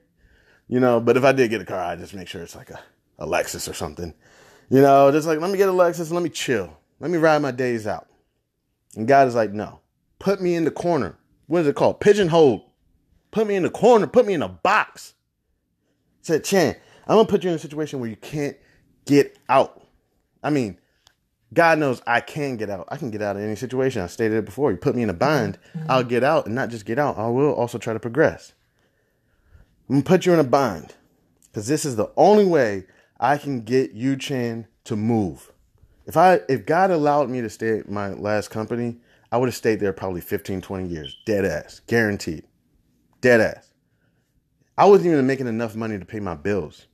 You 0.68 0.80
know, 0.80 1.00
but 1.00 1.16
if 1.16 1.24
I 1.24 1.32
did 1.32 1.50
get 1.50 1.60
a 1.60 1.64
car, 1.64 1.78
I 1.78 1.96
just 1.96 2.14
make 2.14 2.28
sure 2.28 2.42
it's 2.42 2.56
like 2.56 2.70
a, 2.70 2.80
a 3.18 3.26
Lexus 3.26 3.68
or 3.68 3.74
something. 3.74 4.14
You 4.70 4.80
know, 4.80 5.10
just 5.10 5.26
like, 5.26 5.40
let 5.40 5.50
me 5.50 5.58
get 5.58 5.68
a 5.68 5.72
Lexus 5.72 6.10
let 6.12 6.22
me 6.22 6.28
chill. 6.28 6.76
Let 7.00 7.10
me 7.10 7.18
ride 7.18 7.42
my 7.42 7.50
days 7.50 7.86
out. 7.86 8.08
And 8.96 9.06
God 9.06 9.28
is 9.28 9.34
like, 9.34 9.52
no, 9.52 9.80
put 10.18 10.40
me 10.40 10.54
in 10.54 10.64
the 10.64 10.70
corner. 10.70 11.16
What 11.46 11.62
is 11.62 11.66
it 11.66 11.76
called? 11.76 12.00
Pigeonhole. 12.00 12.72
Put 13.30 13.46
me 13.46 13.56
in 13.56 13.62
the 13.62 13.70
corner. 13.70 14.06
Put 14.06 14.26
me 14.26 14.34
in 14.34 14.42
a 14.42 14.48
box. 14.48 15.14
said, 16.22 16.44
Chan, 16.44 16.76
I'm 17.06 17.16
going 17.16 17.26
to 17.26 17.30
put 17.30 17.44
you 17.44 17.50
in 17.50 17.56
a 17.56 17.60
situation 17.60 18.00
where 18.00 18.08
you 18.08 18.16
can't 18.16 18.56
get 19.06 19.36
out. 19.48 19.82
I 20.42 20.50
mean, 20.50 20.78
God 21.52 21.78
knows 21.78 22.00
I 22.06 22.20
can 22.20 22.56
get 22.56 22.70
out. 22.70 22.86
I 22.90 22.96
can 22.96 23.10
get 23.10 23.22
out 23.22 23.36
of 23.36 23.42
any 23.42 23.56
situation. 23.56 24.02
I 24.02 24.06
stated 24.06 24.38
it 24.38 24.44
before. 24.44 24.70
You 24.70 24.76
put 24.76 24.94
me 24.94 25.02
in 25.02 25.10
a 25.10 25.14
bind, 25.14 25.58
mm-hmm. 25.76 25.90
I'll 25.90 26.04
get 26.04 26.22
out 26.22 26.46
and 26.46 26.54
not 26.54 26.70
just 26.70 26.86
get 26.86 26.98
out. 26.98 27.18
I 27.18 27.26
will 27.28 27.52
also 27.52 27.78
try 27.78 27.92
to 27.92 28.00
progress. 28.00 28.52
I'm 29.88 29.96
gonna 29.96 30.04
put 30.04 30.26
you 30.26 30.32
in 30.32 30.38
a 30.38 30.44
bind 30.44 30.94
because 31.46 31.66
this 31.66 31.84
is 31.84 31.96
the 31.96 32.12
only 32.16 32.44
way 32.44 32.84
I 33.18 33.36
can 33.36 33.62
get 33.62 33.92
you 33.92 34.16
Chan 34.16 34.68
to 34.84 34.94
move. 34.94 35.52
If 36.06 36.16
I 36.16 36.40
if 36.48 36.66
God 36.66 36.90
allowed 36.90 37.28
me 37.28 37.40
to 37.40 37.50
stay 37.50 37.80
at 37.80 37.90
my 37.90 38.10
last 38.10 38.50
company, 38.50 38.98
I 39.32 39.38
would 39.38 39.48
have 39.48 39.56
stayed 39.56 39.80
there 39.80 39.92
probably 39.92 40.20
15, 40.20 40.60
20 40.60 40.88
years. 40.88 41.16
Dead 41.24 41.44
ass. 41.44 41.80
Guaranteed. 41.86 42.44
Dead 43.20 43.40
ass. 43.40 43.72
I 44.78 44.86
wasn't 44.86 45.12
even 45.12 45.26
making 45.26 45.46
enough 45.46 45.74
money 45.74 45.98
to 45.98 46.04
pay 46.04 46.20
my 46.20 46.34
bills. 46.34 46.86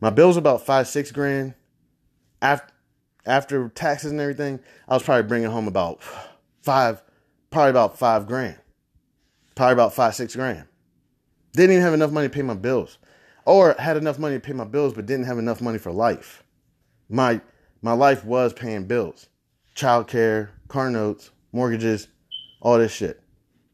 My 0.00 0.10
bills 0.10 0.36
about 0.36 0.66
five, 0.66 0.88
six 0.88 1.12
grand. 1.12 1.54
After 2.40 2.72
after 3.28 3.68
taxes 3.68 4.10
and 4.10 4.20
everything, 4.20 4.58
I 4.88 4.94
was 4.94 5.02
probably 5.02 5.28
bringing 5.28 5.50
home 5.50 5.68
about 5.68 6.00
five, 6.62 7.02
probably 7.50 7.70
about 7.70 7.98
five 7.98 8.26
grand, 8.26 8.58
probably 9.54 9.74
about 9.74 9.94
five, 9.94 10.14
six 10.14 10.34
grand. 10.34 10.64
Didn't 11.52 11.72
even 11.72 11.82
have 11.82 11.94
enough 11.94 12.10
money 12.10 12.28
to 12.28 12.34
pay 12.34 12.42
my 12.42 12.54
bills, 12.54 12.98
or 13.44 13.76
had 13.78 13.96
enough 13.96 14.18
money 14.18 14.36
to 14.36 14.40
pay 14.40 14.54
my 14.54 14.64
bills, 14.64 14.94
but 14.94 15.06
didn't 15.06 15.26
have 15.26 15.38
enough 15.38 15.60
money 15.60 15.78
for 15.78 15.92
life. 15.92 16.42
My 17.08 17.40
my 17.82 17.92
life 17.92 18.24
was 18.24 18.52
paying 18.54 18.84
bills, 18.84 19.28
childcare, 19.76 20.48
car 20.68 20.90
notes, 20.90 21.30
mortgages, 21.52 22.08
all 22.60 22.78
this 22.78 22.92
shit. 22.92 23.22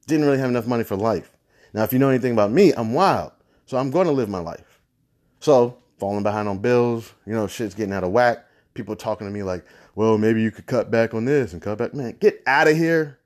Didn't 0.07 0.27
really 0.27 0.39
have 0.39 0.51
enough 0.51 0.67
money 0.67 0.85
for 0.85 0.97
life. 0.97 1.31
Now, 1.73 1.85
if 1.85 1.93
you 1.93 1.99
know 1.99 2.11
anything 2.11 2.33
about 2.33 2.51
me, 2.51 2.73
I'm 2.73 2.93
wild, 2.93 3.33
so 3.67 3.79
I'm 3.79 3.91
going 3.91 4.07
to 4.07 4.13
live 4.13 4.29
my 4.29 4.41
life. 4.41 4.81
So 5.41 5.79
falling 5.99 6.23
behind 6.23 6.49
on 6.49 6.59
bills, 6.59 7.15
you 7.25 7.33
know, 7.33 7.47
shit's 7.47 7.75
getting 7.75 7.95
out 7.95 8.05
of 8.05 8.11
whack 8.11 8.45
people 8.75 8.97
talking 8.97 9.27
to 9.27 9.33
me 9.33 9.43
like, 9.43 9.65
well, 9.95 10.19
maybe 10.19 10.43
you 10.43 10.51
could 10.51 10.67
cut 10.67 10.91
back 10.91 11.15
on 11.15 11.25
this 11.25 11.53
and 11.53 11.63
cut 11.63 11.79
back. 11.79 11.95
Man, 11.95 12.17
get 12.21 12.43
out 12.47 12.69
of 12.69 12.77
here. 12.77 13.19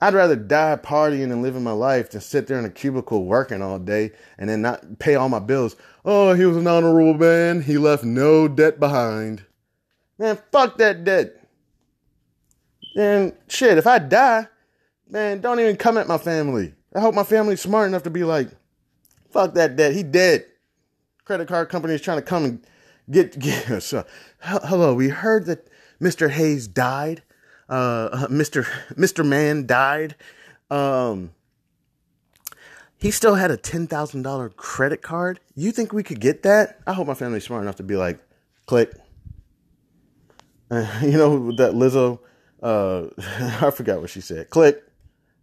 I'd 0.00 0.14
rather 0.14 0.36
die 0.36 0.78
partying 0.82 1.30
and 1.30 1.42
living 1.42 1.62
my 1.62 1.72
life 1.72 2.10
than 2.10 2.22
sit 2.22 2.46
there 2.46 2.58
in 2.58 2.64
a 2.64 2.70
cubicle 2.70 3.26
working 3.26 3.60
all 3.60 3.78
day 3.78 4.12
and 4.38 4.48
then 4.48 4.62
not 4.62 4.98
pay 4.98 5.14
all 5.14 5.28
my 5.28 5.40
bills. 5.40 5.76
Oh, 6.04 6.32
he 6.32 6.46
was 6.46 6.56
an 6.56 6.66
honorable 6.66 7.14
man. 7.14 7.60
He 7.60 7.76
left 7.76 8.02
no 8.02 8.48
debt 8.48 8.80
behind. 8.80 9.44
Man, 10.18 10.38
fuck 10.50 10.78
that 10.78 11.04
debt. 11.04 11.36
And 12.96 13.34
shit, 13.48 13.76
if 13.76 13.86
I 13.86 13.98
die, 13.98 14.48
man, 15.08 15.40
don't 15.40 15.60
even 15.60 15.76
come 15.76 15.98
at 15.98 16.08
my 16.08 16.18
family. 16.18 16.74
I 16.94 17.00
hope 17.00 17.14
my 17.14 17.24
family's 17.24 17.60
smart 17.60 17.88
enough 17.88 18.02
to 18.04 18.10
be 18.10 18.24
like, 18.24 18.48
fuck 19.30 19.54
that 19.54 19.76
debt. 19.76 19.92
He 19.92 20.02
dead. 20.02 20.46
Credit 21.24 21.46
card 21.46 21.68
company 21.68 21.94
is 21.94 22.00
trying 22.00 22.18
to 22.18 22.22
come 22.22 22.44
and 22.44 22.66
get, 23.08 23.38
get 23.38 23.82
so, 23.82 24.04
hello. 24.40 24.94
We 24.94 25.08
heard 25.08 25.46
that 25.46 25.68
Mr. 26.00 26.30
Hayes 26.30 26.66
died. 26.66 27.22
Uh, 27.68 28.26
Mr. 28.26 28.66
Mr. 28.94 29.26
Man 29.26 29.66
died. 29.66 30.16
Um, 30.70 31.30
he 32.98 33.10
still 33.10 33.36
had 33.36 33.50
a 33.50 33.56
ten 33.56 33.86
thousand 33.86 34.22
dollar 34.22 34.48
credit 34.48 35.02
card. 35.02 35.40
You 35.54 35.72
think 35.72 35.92
we 35.92 36.02
could 36.02 36.20
get 36.20 36.42
that? 36.42 36.80
I 36.86 36.92
hope 36.92 37.06
my 37.06 37.14
family's 37.14 37.44
smart 37.44 37.62
enough 37.62 37.76
to 37.76 37.82
be 37.82 37.96
like, 37.96 38.18
click. 38.66 38.92
Uh, 40.70 40.86
you 41.02 41.12
know 41.12 41.52
that 41.52 41.72
Lizzo. 41.72 42.18
Uh, 42.62 43.06
I 43.66 43.70
forgot 43.70 44.00
what 44.00 44.10
she 44.10 44.20
said. 44.20 44.50
Click. 44.50 44.82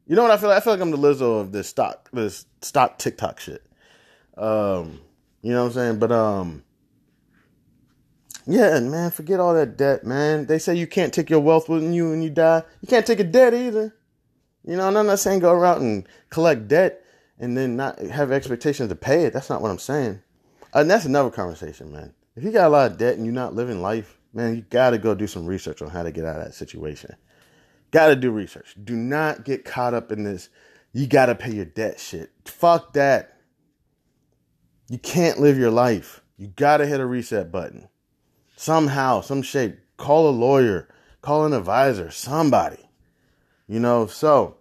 You 0.05 0.15
know 0.15 0.21
what 0.21 0.31
I 0.31 0.37
feel? 0.37 0.49
Like? 0.49 0.57
I 0.57 0.59
feel 0.61 0.73
like 0.73 0.81
I'm 0.81 0.91
the 0.91 0.97
Lizzo 0.97 1.41
of 1.41 1.51
this 1.51 1.67
stock, 1.67 2.09
this 2.13 2.45
stock 2.61 2.97
TikTok 2.97 3.39
shit. 3.39 3.65
Um, 4.37 5.01
you 5.41 5.51
know 5.51 5.61
what 5.61 5.67
I'm 5.67 5.73
saying? 5.73 5.99
But 5.99 6.11
um, 6.11 6.63
yeah, 8.47 8.79
man, 8.79 9.11
forget 9.11 9.41
all 9.41 9.53
that 9.55 9.75
debt, 9.75 10.05
man. 10.05 10.45
They 10.45 10.57
say 10.57 10.73
you 10.73 10.87
can't 10.87 11.13
take 11.13 11.29
your 11.29 11.41
wealth 11.41 11.67
with 11.67 11.83
you 11.83 12.09
when 12.09 12.21
you 12.21 12.29
die. 12.29 12.63
You 12.81 12.87
can't 12.87 13.05
take 13.05 13.19
a 13.19 13.25
debt 13.25 13.53
either. 13.53 13.93
You 14.63 14.77
know, 14.77 14.87
and 14.87 14.97
I'm 14.97 15.05
not 15.05 15.19
saying 15.19 15.39
go 15.39 15.51
around 15.51 15.81
and 15.81 16.07
collect 16.29 16.69
debt 16.69 17.03
and 17.37 17.57
then 17.57 17.75
not 17.75 17.99
have 17.99 18.31
expectations 18.31 18.87
to 18.87 18.95
pay 18.95 19.25
it. 19.25 19.33
That's 19.33 19.49
not 19.49 19.61
what 19.61 19.69
I'm 19.69 19.79
saying. 19.79 20.21
And 20.73 20.89
that's 20.89 21.03
another 21.03 21.29
conversation, 21.29 21.91
man. 21.91 22.13
If 22.37 22.43
you 22.45 22.51
got 22.51 22.67
a 22.67 22.69
lot 22.69 22.91
of 22.91 22.97
debt 22.97 23.17
and 23.17 23.25
you're 23.25 23.33
not 23.33 23.53
living 23.53 23.81
life, 23.81 24.17
man, 24.33 24.55
you 24.55 24.61
got 24.61 24.91
to 24.91 24.97
go 24.97 25.13
do 25.13 25.27
some 25.27 25.45
research 25.45 25.81
on 25.81 25.89
how 25.89 26.03
to 26.03 26.11
get 26.11 26.23
out 26.23 26.39
of 26.39 26.45
that 26.45 26.53
situation. 26.53 27.15
Got 27.91 28.07
to 28.07 28.15
do 28.15 28.31
research. 28.31 28.75
Do 28.81 28.95
not 28.95 29.43
get 29.43 29.65
caught 29.65 29.93
up 29.93 30.11
in 30.11 30.23
this. 30.23 30.49
You 30.93 31.05
got 31.07 31.25
to 31.25 31.35
pay 31.35 31.51
your 31.51 31.65
debt 31.65 31.99
shit. 31.99 32.31
Fuck 32.45 32.93
that. 32.93 33.39
You 34.89 34.99
can't 34.99 35.39
live 35.39 35.57
your 35.57 35.71
life. 35.71 36.21
You 36.37 36.47
got 36.47 36.77
to 36.77 36.85
hit 36.85 37.01
a 37.01 37.05
reset 37.05 37.51
button 37.51 37.89
somehow, 38.57 39.21
some 39.21 39.41
shape. 39.41 39.79
Call 39.95 40.29
a 40.29 40.31
lawyer, 40.31 40.89
call 41.21 41.45
an 41.45 41.53
advisor, 41.53 42.11
somebody. 42.11 42.89
You 43.67 43.79
know, 43.79 44.07
so 44.07 44.57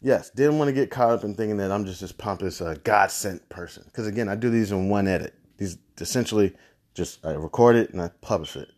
yes, 0.00 0.30
didn't 0.30 0.58
want 0.58 0.68
to 0.68 0.72
get 0.72 0.90
caught 0.90 1.10
up 1.10 1.24
in 1.24 1.34
thinking 1.34 1.58
that 1.58 1.70
I'm 1.70 1.84
just 1.84 2.00
this 2.00 2.12
pompous 2.12 2.60
uh, 2.60 2.76
God 2.82 3.10
sent 3.10 3.46
person. 3.48 3.84
Because 3.84 4.06
again, 4.06 4.28
I 4.28 4.34
do 4.34 4.50
these 4.50 4.72
in 4.72 4.88
one 4.88 5.06
edit. 5.06 5.34
These 5.58 5.78
essentially 6.00 6.54
just 6.94 7.24
I 7.24 7.32
record 7.32 7.76
it 7.76 7.90
and 7.90 8.00
I 8.00 8.10
publish 8.20 8.56
it. 8.56 8.68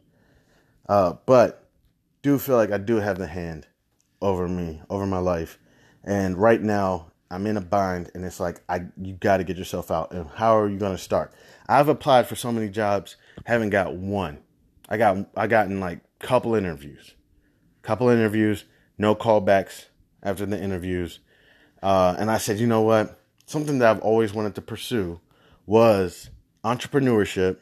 Uh, 0.89 1.15
but 1.25 1.69
do 2.23 2.39
feel 2.39 2.57
like 2.57 2.73
I 2.73 2.79
do 2.79 2.97
have 2.97 3.19
the 3.19 3.27
hand 3.27 3.67
over 4.21 4.49
me, 4.49 4.83
over 4.91 5.07
my 5.07 5.19
life. 5.19 5.59
And 6.03 6.37
right 6.37 6.61
now, 6.61 7.13
I'm 7.31 7.47
in 7.47 7.57
a 7.57 7.63
bind, 7.63 8.11
and 8.15 8.25
it's 8.25 8.39
like 8.39 8.61
I 8.69 8.85
you 9.01 9.15
got 9.15 9.39
to 9.39 9.45
get 9.45 9.57
yourself 9.57 9.91
out. 9.91 10.13
And 10.13 10.29
how 10.35 10.59
are 10.59 10.69
you 10.69 10.79
going 10.79 10.93
to 10.93 11.03
start? 11.03 11.33
I've 11.67 11.89
applied 11.89 12.29
for 12.29 12.37
so 12.37 12.53
many 12.53 12.69
jobs, 12.69 13.17
haven't 13.47 13.71
got 13.71 13.95
one. 13.95 14.44
I 14.89 14.97
got 14.97 15.27
I 15.37 15.47
gotten 15.47 15.81
like 15.81 16.01
couple 16.19 16.55
interviews, 16.55 17.15
couple 17.83 18.09
interviews, 18.09 18.65
no 18.99 19.15
callbacks 19.15 19.87
after 20.23 20.47
the 20.47 20.61
interviews, 20.61 21.21
uh, 21.83 22.17
and 22.19 22.31
I 22.31 22.39
said, 22.39 22.59
you 22.59 22.67
know 22.67 22.83
what? 22.83 23.21
Something 23.47 23.79
that 23.79 23.91
I've 23.91 24.03
always 24.03 24.33
wanted 24.33 24.55
to 24.55 24.63
pursue 24.63 25.21
was 25.67 26.31
entrepreneurship, 26.65 27.59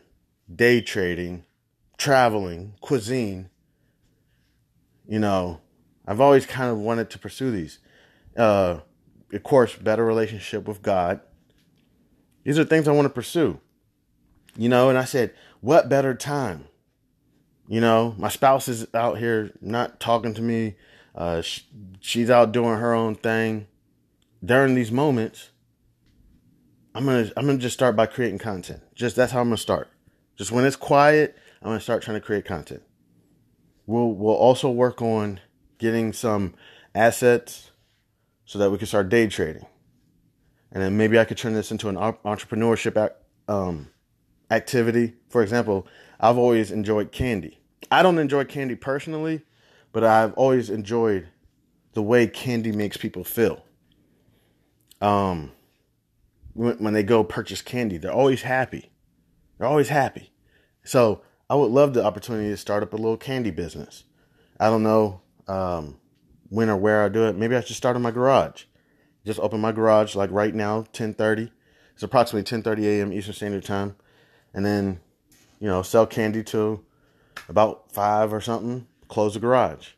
day 0.54 0.80
trading, 0.80 1.44
traveling, 1.98 2.74
cuisine. 2.80 3.50
You 5.08 5.18
know, 5.18 5.60
I've 6.06 6.20
always 6.20 6.46
kind 6.46 6.70
of 6.70 6.78
wanted 6.78 7.10
to 7.10 7.18
pursue 7.18 7.50
these. 7.50 7.78
Uh, 8.36 8.78
of 9.32 9.42
course, 9.42 9.74
better 9.74 10.04
relationship 10.04 10.68
with 10.68 10.82
God. 10.82 11.20
These 12.44 12.58
are 12.58 12.64
things 12.64 12.86
I 12.86 12.92
want 12.92 13.06
to 13.06 13.14
pursue. 13.14 13.60
You 14.56 14.68
know, 14.68 14.88
and 14.88 14.98
I 14.98 15.04
said, 15.04 15.34
what 15.60 15.88
better 15.88 16.14
time 16.14 16.66
you 17.72 17.80
know, 17.80 18.14
my 18.18 18.28
spouse 18.28 18.68
is 18.68 18.86
out 18.92 19.16
here 19.16 19.50
not 19.62 19.98
talking 19.98 20.34
to 20.34 20.42
me. 20.42 20.74
Uh, 21.14 21.40
sh- 21.40 21.62
she's 22.00 22.28
out 22.28 22.52
doing 22.52 22.78
her 22.78 22.92
own 22.92 23.14
thing. 23.14 23.66
During 24.44 24.74
these 24.74 24.92
moments, 24.92 25.52
I'm 26.94 27.06
gonna 27.06 27.32
I'm 27.34 27.46
gonna 27.46 27.56
just 27.56 27.72
start 27.72 27.96
by 27.96 28.04
creating 28.04 28.40
content. 28.40 28.82
Just 28.94 29.16
that's 29.16 29.32
how 29.32 29.40
I'm 29.40 29.46
gonna 29.46 29.56
start. 29.56 29.88
Just 30.36 30.52
when 30.52 30.66
it's 30.66 30.76
quiet, 30.76 31.34
I'm 31.62 31.68
gonna 31.68 31.80
start 31.80 32.02
trying 32.02 32.20
to 32.20 32.20
create 32.20 32.44
content. 32.44 32.82
We'll 33.86 34.12
we'll 34.12 34.34
also 34.34 34.70
work 34.70 35.00
on 35.00 35.40
getting 35.78 36.12
some 36.12 36.52
assets 36.94 37.70
so 38.44 38.58
that 38.58 38.70
we 38.70 38.76
can 38.76 38.86
start 38.86 39.08
day 39.08 39.28
trading, 39.28 39.64
and 40.70 40.82
then 40.82 40.98
maybe 40.98 41.18
I 41.18 41.24
could 41.24 41.38
turn 41.38 41.54
this 41.54 41.70
into 41.70 41.88
an 41.88 41.96
entrepreneurship 41.96 43.12
um, 43.48 43.88
activity. 44.50 45.14
For 45.30 45.42
example, 45.42 45.86
I've 46.20 46.36
always 46.36 46.70
enjoyed 46.70 47.12
candy. 47.12 47.60
I 47.90 48.02
don't 48.02 48.18
enjoy 48.18 48.44
candy 48.44 48.74
personally, 48.74 49.42
but 49.92 50.04
I've 50.04 50.32
always 50.34 50.70
enjoyed 50.70 51.28
the 51.92 52.02
way 52.02 52.26
candy 52.26 52.72
makes 52.72 52.96
people 52.96 53.24
feel. 53.24 53.64
Um, 55.00 55.52
when, 56.54 56.76
when 56.78 56.94
they 56.94 57.02
go 57.02 57.24
purchase 57.24 57.62
candy, 57.62 57.98
they're 57.98 58.12
always 58.12 58.42
happy. 58.42 58.90
They're 59.58 59.68
always 59.68 59.88
happy. 59.88 60.32
So 60.84 61.22
I 61.50 61.54
would 61.54 61.70
love 61.70 61.94
the 61.94 62.04
opportunity 62.04 62.48
to 62.48 62.56
start 62.56 62.82
up 62.82 62.92
a 62.92 62.96
little 62.96 63.16
candy 63.16 63.50
business. 63.50 64.04
I 64.58 64.70
don't 64.70 64.82
know 64.82 65.20
um, 65.48 65.98
when 66.48 66.70
or 66.70 66.76
where 66.76 67.04
I 67.04 67.08
do 67.08 67.26
it. 67.26 67.36
Maybe 67.36 67.56
I 67.56 67.60
should 67.60 67.76
start 67.76 67.96
in 67.96 68.02
my 68.02 68.10
garage. 68.10 68.64
Just 69.24 69.40
open 69.40 69.60
my 69.60 69.72
garage 69.72 70.16
like 70.16 70.30
right 70.30 70.54
now, 70.54 70.86
ten 70.92 71.14
thirty. 71.14 71.52
It's 71.94 72.02
approximately 72.02 72.44
ten 72.44 72.62
thirty 72.62 72.88
a.m. 72.88 73.12
Eastern 73.12 73.34
Standard 73.34 73.64
Time, 73.64 73.94
and 74.52 74.64
then 74.66 75.00
you 75.60 75.68
know 75.68 75.82
sell 75.82 76.06
candy 76.06 76.42
to 76.44 76.84
about 77.48 77.92
five 77.92 78.32
or 78.32 78.40
something, 78.40 78.86
close 79.08 79.34
the 79.34 79.40
garage. 79.40 79.90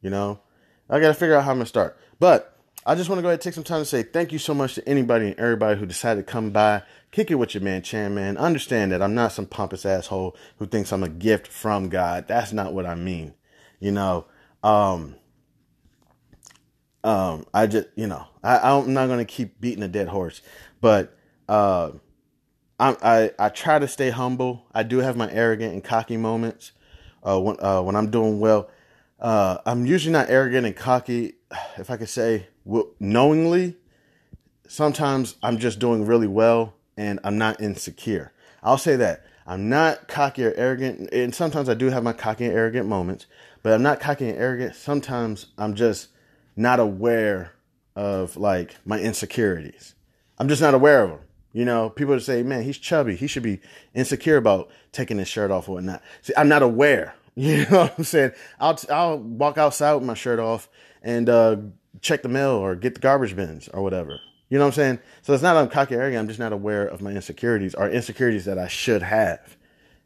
You 0.00 0.10
know, 0.10 0.40
I 0.88 1.00
got 1.00 1.08
to 1.08 1.14
figure 1.14 1.34
out 1.34 1.44
how 1.44 1.52
I'm 1.52 1.58
to 1.60 1.66
start. 1.66 1.98
But 2.20 2.54
I 2.86 2.94
just 2.94 3.08
want 3.08 3.18
to 3.18 3.22
go 3.22 3.28
ahead 3.28 3.38
and 3.38 3.42
take 3.42 3.54
some 3.54 3.64
time 3.64 3.80
to 3.80 3.86
say 3.86 4.02
thank 4.02 4.32
you 4.32 4.38
so 4.38 4.52
much 4.52 4.74
to 4.74 4.86
anybody 4.86 5.28
and 5.28 5.38
everybody 5.38 5.78
who 5.80 5.86
decided 5.86 6.26
to 6.26 6.32
come 6.32 6.50
by, 6.50 6.82
kick 7.10 7.30
it 7.30 7.36
with 7.36 7.54
your 7.54 7.62
man, 7.62 7.82
Chan 7.82 8.14
Man. 8.14 8.36
Understand 8.36 8.92
that 8.92 9.00
I'm 9.00 9.14
not 9.14 9.32
some 9.32 9.46
pompous 9.46 9.86
asshole 9.86 10.36
who 10.58 10.66
thinks 10.66 10.92
I'm 10.92 11.02
a 11.02 11.08
gift 11.08 11.46
from 11.48 11.88
God. 11.88 12.28
That's 12.28 12.52
not 12.52 12.74
what 12.74 12.84
I 12.84 12.94
mean. 12.94 13.34
You 13.80 13.92
know, 13.92 14.26
um, 14.62 15.16
um, 17.02 17.46
I 17.54 17.66
just, 17.66 17.88
you 17.96 18.06
know, 18.06 18.26
I, 18.42 18.70
I'm 18.70 18.92
not 18.92 19.06
to 19.06 19.24
keep 19.24 19.60
beating 19.60 19.82
a 19.82 19.88
dead 19.88 20.08
horse, 20.08 20.42
but, 20.80 21.16
uh, 21.48 21.92
I, 22.78 22.96
I, 23.02 23.30
I 23.38 23.48
try 23.50 23.78
to 23.78 23.88
stay 23.88 24.10
humble. 24.10 24.66
I 24.74 24.82
do 24.82 24.98
have 24.98 25.16
my 25.16 25.30
arrogant 25.30 25.72
and 25.72 25.84
cocky 25.84 26.16
moments 26.16 26.72
uh, 27.24 27.40
when 27.40 27.56
uh, 27.60 27.82
when 27.82 27.96
I'm 27.96 28.10
doing 28.10 28.40
well. 28.40 28.70
Uh, 29.20 29.58
I'm 29.64 29.86
usually 29.86 30.12
not 30.12 30.28
arrogant 30.28 30.66
and 30.66 30.76
cocky, 30.76 31.34
if 31.78 31.90
I 31.90 31.96
could 31.96 32.08
say 32.08 32.48
knowingly. 33.00 33.76
Sometimes 34.66 35.36
I'm 35.42 35.58
just 35.58 35.78
doing 35.78 36.04
really 36.06 36.26
well 36.26 36.74
and 36.96 37.20
I'm 37.24 37.38
not 37.38 37.60
insecure. 37.60 38.32
I'll 38.62 38.78
say 38.78 38.96
that 38.96 39.24
I'm 39.46 39.68
not 39.68 40.08
cocky 40.08 40.44
or 40.44 40.54
arrogant, 40.54 41.10
and 41.12 41.34
sometimes 41.34 41.68
I 41.68 41.74
do 41.74 41.90
have 41.90 42.02
my 42.02 42.14
cocky 42.14 42.46
and 42.46 42.54
arrogant 42.54 42.88
moments, 42.88 43.26
but 43.62 43.74
I'm 43.74 43.82
not 43.82 44.00
cocky 44.00 44.28
and 44.28 44.38
arrogant. 44.38 44.74
Sometimes 44.74 45.46
I'm 45.58 45.74
just 45.74 46.08
not 46.56 46.80
aware 46.80 47.52
of 47.94 48.36
like 48.36 48.76
my 48.86 48.98
insecurities. 48.98 49.94
I'm 50.38 50.48
just 50.48 50.62
not 50.62 50.74
aware 50.74 51.02
of 51.02 51.10
them. 51.10 51.18
You 51.54 51.64
know, 51.64 51.88
people 51.88 52.18
say, 52.18 52.42
man, 52.42 52.64
he's 52.64 52.76
chubby. 52.76 53.14
He 53.14 53.28
should 53.28 53.44
be 53.44 53.60
insecure 53.94 54.36
about 54.36 54.70
taking 54.90 55.18
his 55.18 55.28
shirt 55.28 55.52
off 55.52 55.68
or 55.68 55.76
whatnot. 55.76 56.02
See, 56.20 56.34
I'm 56.36 56.48
not 56.48 56.62
aware. 56.62 57.14
You 57.36 57.66
know 57.68 57.80
what 57.80 57.94
I'm 57.98 58.04
saying? 58.04 58.30
I'll, 58.60 58.78
I'll 58.88 59.18
walk 59.18 59.58
outside 59.58 59.94
with 59.94 60.04
my 60.04 60.14
shirt 60.14 60.38
off 60.38 60.68
and 61.02 61.28
uh, 61.28 61.56
check 62.00 62.22
the 62.22 62.28
mail 62.28 62.50
or 62.52 62.76
get 62.76 62.94
the 62.94 63.00
garbage 63.00 63.34
bins 63.34 63.66
or 63.66 63.82
whatever. 63.82 64.20
You 64.48 64.58
know 64.58 64.66
what 64.66 64.74
I'm 64.74 64.74
saying? 64.74 64.98
So 65.22 65.34
it's 65.34 65.42
not 65.42 65.56
I'm 65.56 65.68
cocky 65.68 65.96
arrogant. 65.96 66.20
I'm 66.20 66.28
just 66.28 66.38
not 66.38 66.52
aware 66.52 66.86
of 66.86 67.02
my 67.02 67.10
insecurities 67.10 67.74
or 67.74 67.90
insecurities 67.90 68.44
that 68.44 68.56
I 68.56 68.68
should 68.68 69.02
have. 69.02 69.56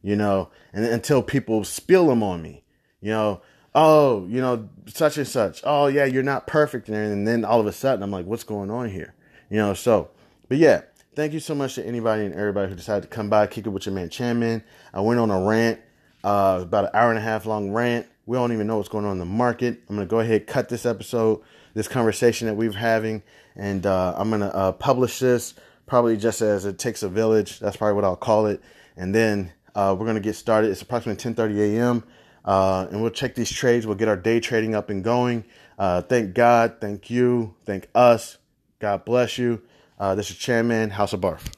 You 0.01 0.17
know, 0.17 0.49
and 0.73 0.87
until 0.87 1.23
people 1.23 1.65
spill 1.65 2.07
them 2.07 2.23
on 2.23 2.41
me, 2.41 2.65
you 3.03 3.11
know, 3.11 3.43
oh, 3.75 4.27
you 4.27 4.41
know, 4.41 4.71
such 4.87 5.19
and 5.19 5.29
such. 5.29 5.61
Oh, 5.65 5.87
yeah, 5.87 6.07
you're 6.07 6.23
not 6.23 6.47
perfect. 6.47 6.89
And 6.89 7.29
then 7.29 7.45
all 7.45 7.61
of 7.61 7.67
a 7.67 7.73
sudden, 7.73 8.03
I'm 8.03 8.11
like, 8.11 8.25
what's 8.25 8.45
going 8.45 8.71
on 8.71 8.89
here? 8.89 9.13
You 9.51 9.59
know, 9.59 9.75
so, 9.75 10.09
but 10.49 10.57
yeah, 10.57 10.81
thank 11.19 11.33
you 11.33 11.41
so 11.41 11.53
much 11.53 11.75
to 11.75 11.85
anybody 11.85 12.25
and 12.25 12.33
everybody 12.33 12.69
who 12.69 12.77
decided 12.77 13.03
to 13.03 13.09
come 13.09 13.29
by, 13.29 13.45
kick 13.49 13.67
it 13.67 13.71
with 13.71 13.85
your 13.85 13.95
man, 13.95 14.09
Chan 14.09 14.39
Man. 14.39 14.63
I 14.95 15.01
went 15.01 15.19
on 15.19 15.33
a 15.33 15.41
rant, 15.41 15.81
uh, 16.23 16.61
about 16.63 16.85
an 16.85 16.91
hour 16.95 17.11
and 17.11 17.19
a 17.19 17.21
half 17.21 17.45
long 17.45 17.73
rant. 17.73 18.07
We 18.27 18.37
don't 18.37 18.53
even 18.53 18.69
know 18.69 18.77
what's 18.77 18.89
going 18.89 19.05
on 19.05 19.13
in 19.13 19.19
the 19.19 19.25
market. 19.25 19.81
I'm 19.89 19.97
to 19.97 20.07
go 20.07 20.21
ahead 20.21 20.43
and 20.43 20.47
cut 20.47 20.69
this 20.69 20.87
episode, 20.87 21.41
this 21.75 21.89
conversation 21.89 22.47
that 22.47 22.55
we're 22.55 22.71
having, 22.71 23.25
and 23.57 23.85
uh, 23.85 24.15
I'm 24.17 24.31
to 24.31 24.55
uh, 24.55 24.73
publish 24.73 25.19
this 25.19 25.55
probably 25.87 26.17
just 26.17 26.41
as 26.41 26.65
it 26.65 26.79
takes 26.79 27.03
a 27.03 27.09
village. 27.09 27.59
That's 27.59 27.77
probably 27.77 27.95
what 27.95 28.05
I'll 28.05 28.15
call 28.15 28.47
it. 28.47 28.63
And 28.97 29.13
then 29.13 29.53
uh, 29.75 29.97
we're 29.99 30.07
to 30.15 30.21
get 30.21 30.37
started. 30.37 30.71
It's 30.71 30.83
approximately 30.83 31.33
10:30 31.33 31.79
a.m. 31.79 32.05
Uh, 32.45 32.87
and 32.93 33.03
we'll 33.03 33.11
check 33.11 33.35
these 33.35 33.51
trades. 33.51 33.89
We'll 33.89 33.97
get 33.97 34.07
our 34.07 34.17
day 34.17 34.39
trading 34.39 34.77
up 34.77 34.89
and 34.89 35.03
going. 35.03 35.47
Uh, 35.81 36.01
thank 36.01 36.35
God. 36.35 36.77
Thank 36.81 37.11
you. 37.11 37.57
Thank 37.65 37.89
us. 37.93 38.39
God 38.79 39.05
bless 39.05 39.37
you. 39.37 39.63
Uh, 39.99 40.15
this 40.15 40.31
is 40.31 40.37
Chan 40.37 40.69
Man 40.69 40.91
House 40.91 41.13
of 41.13 41.21
Barf. 41.21 41.58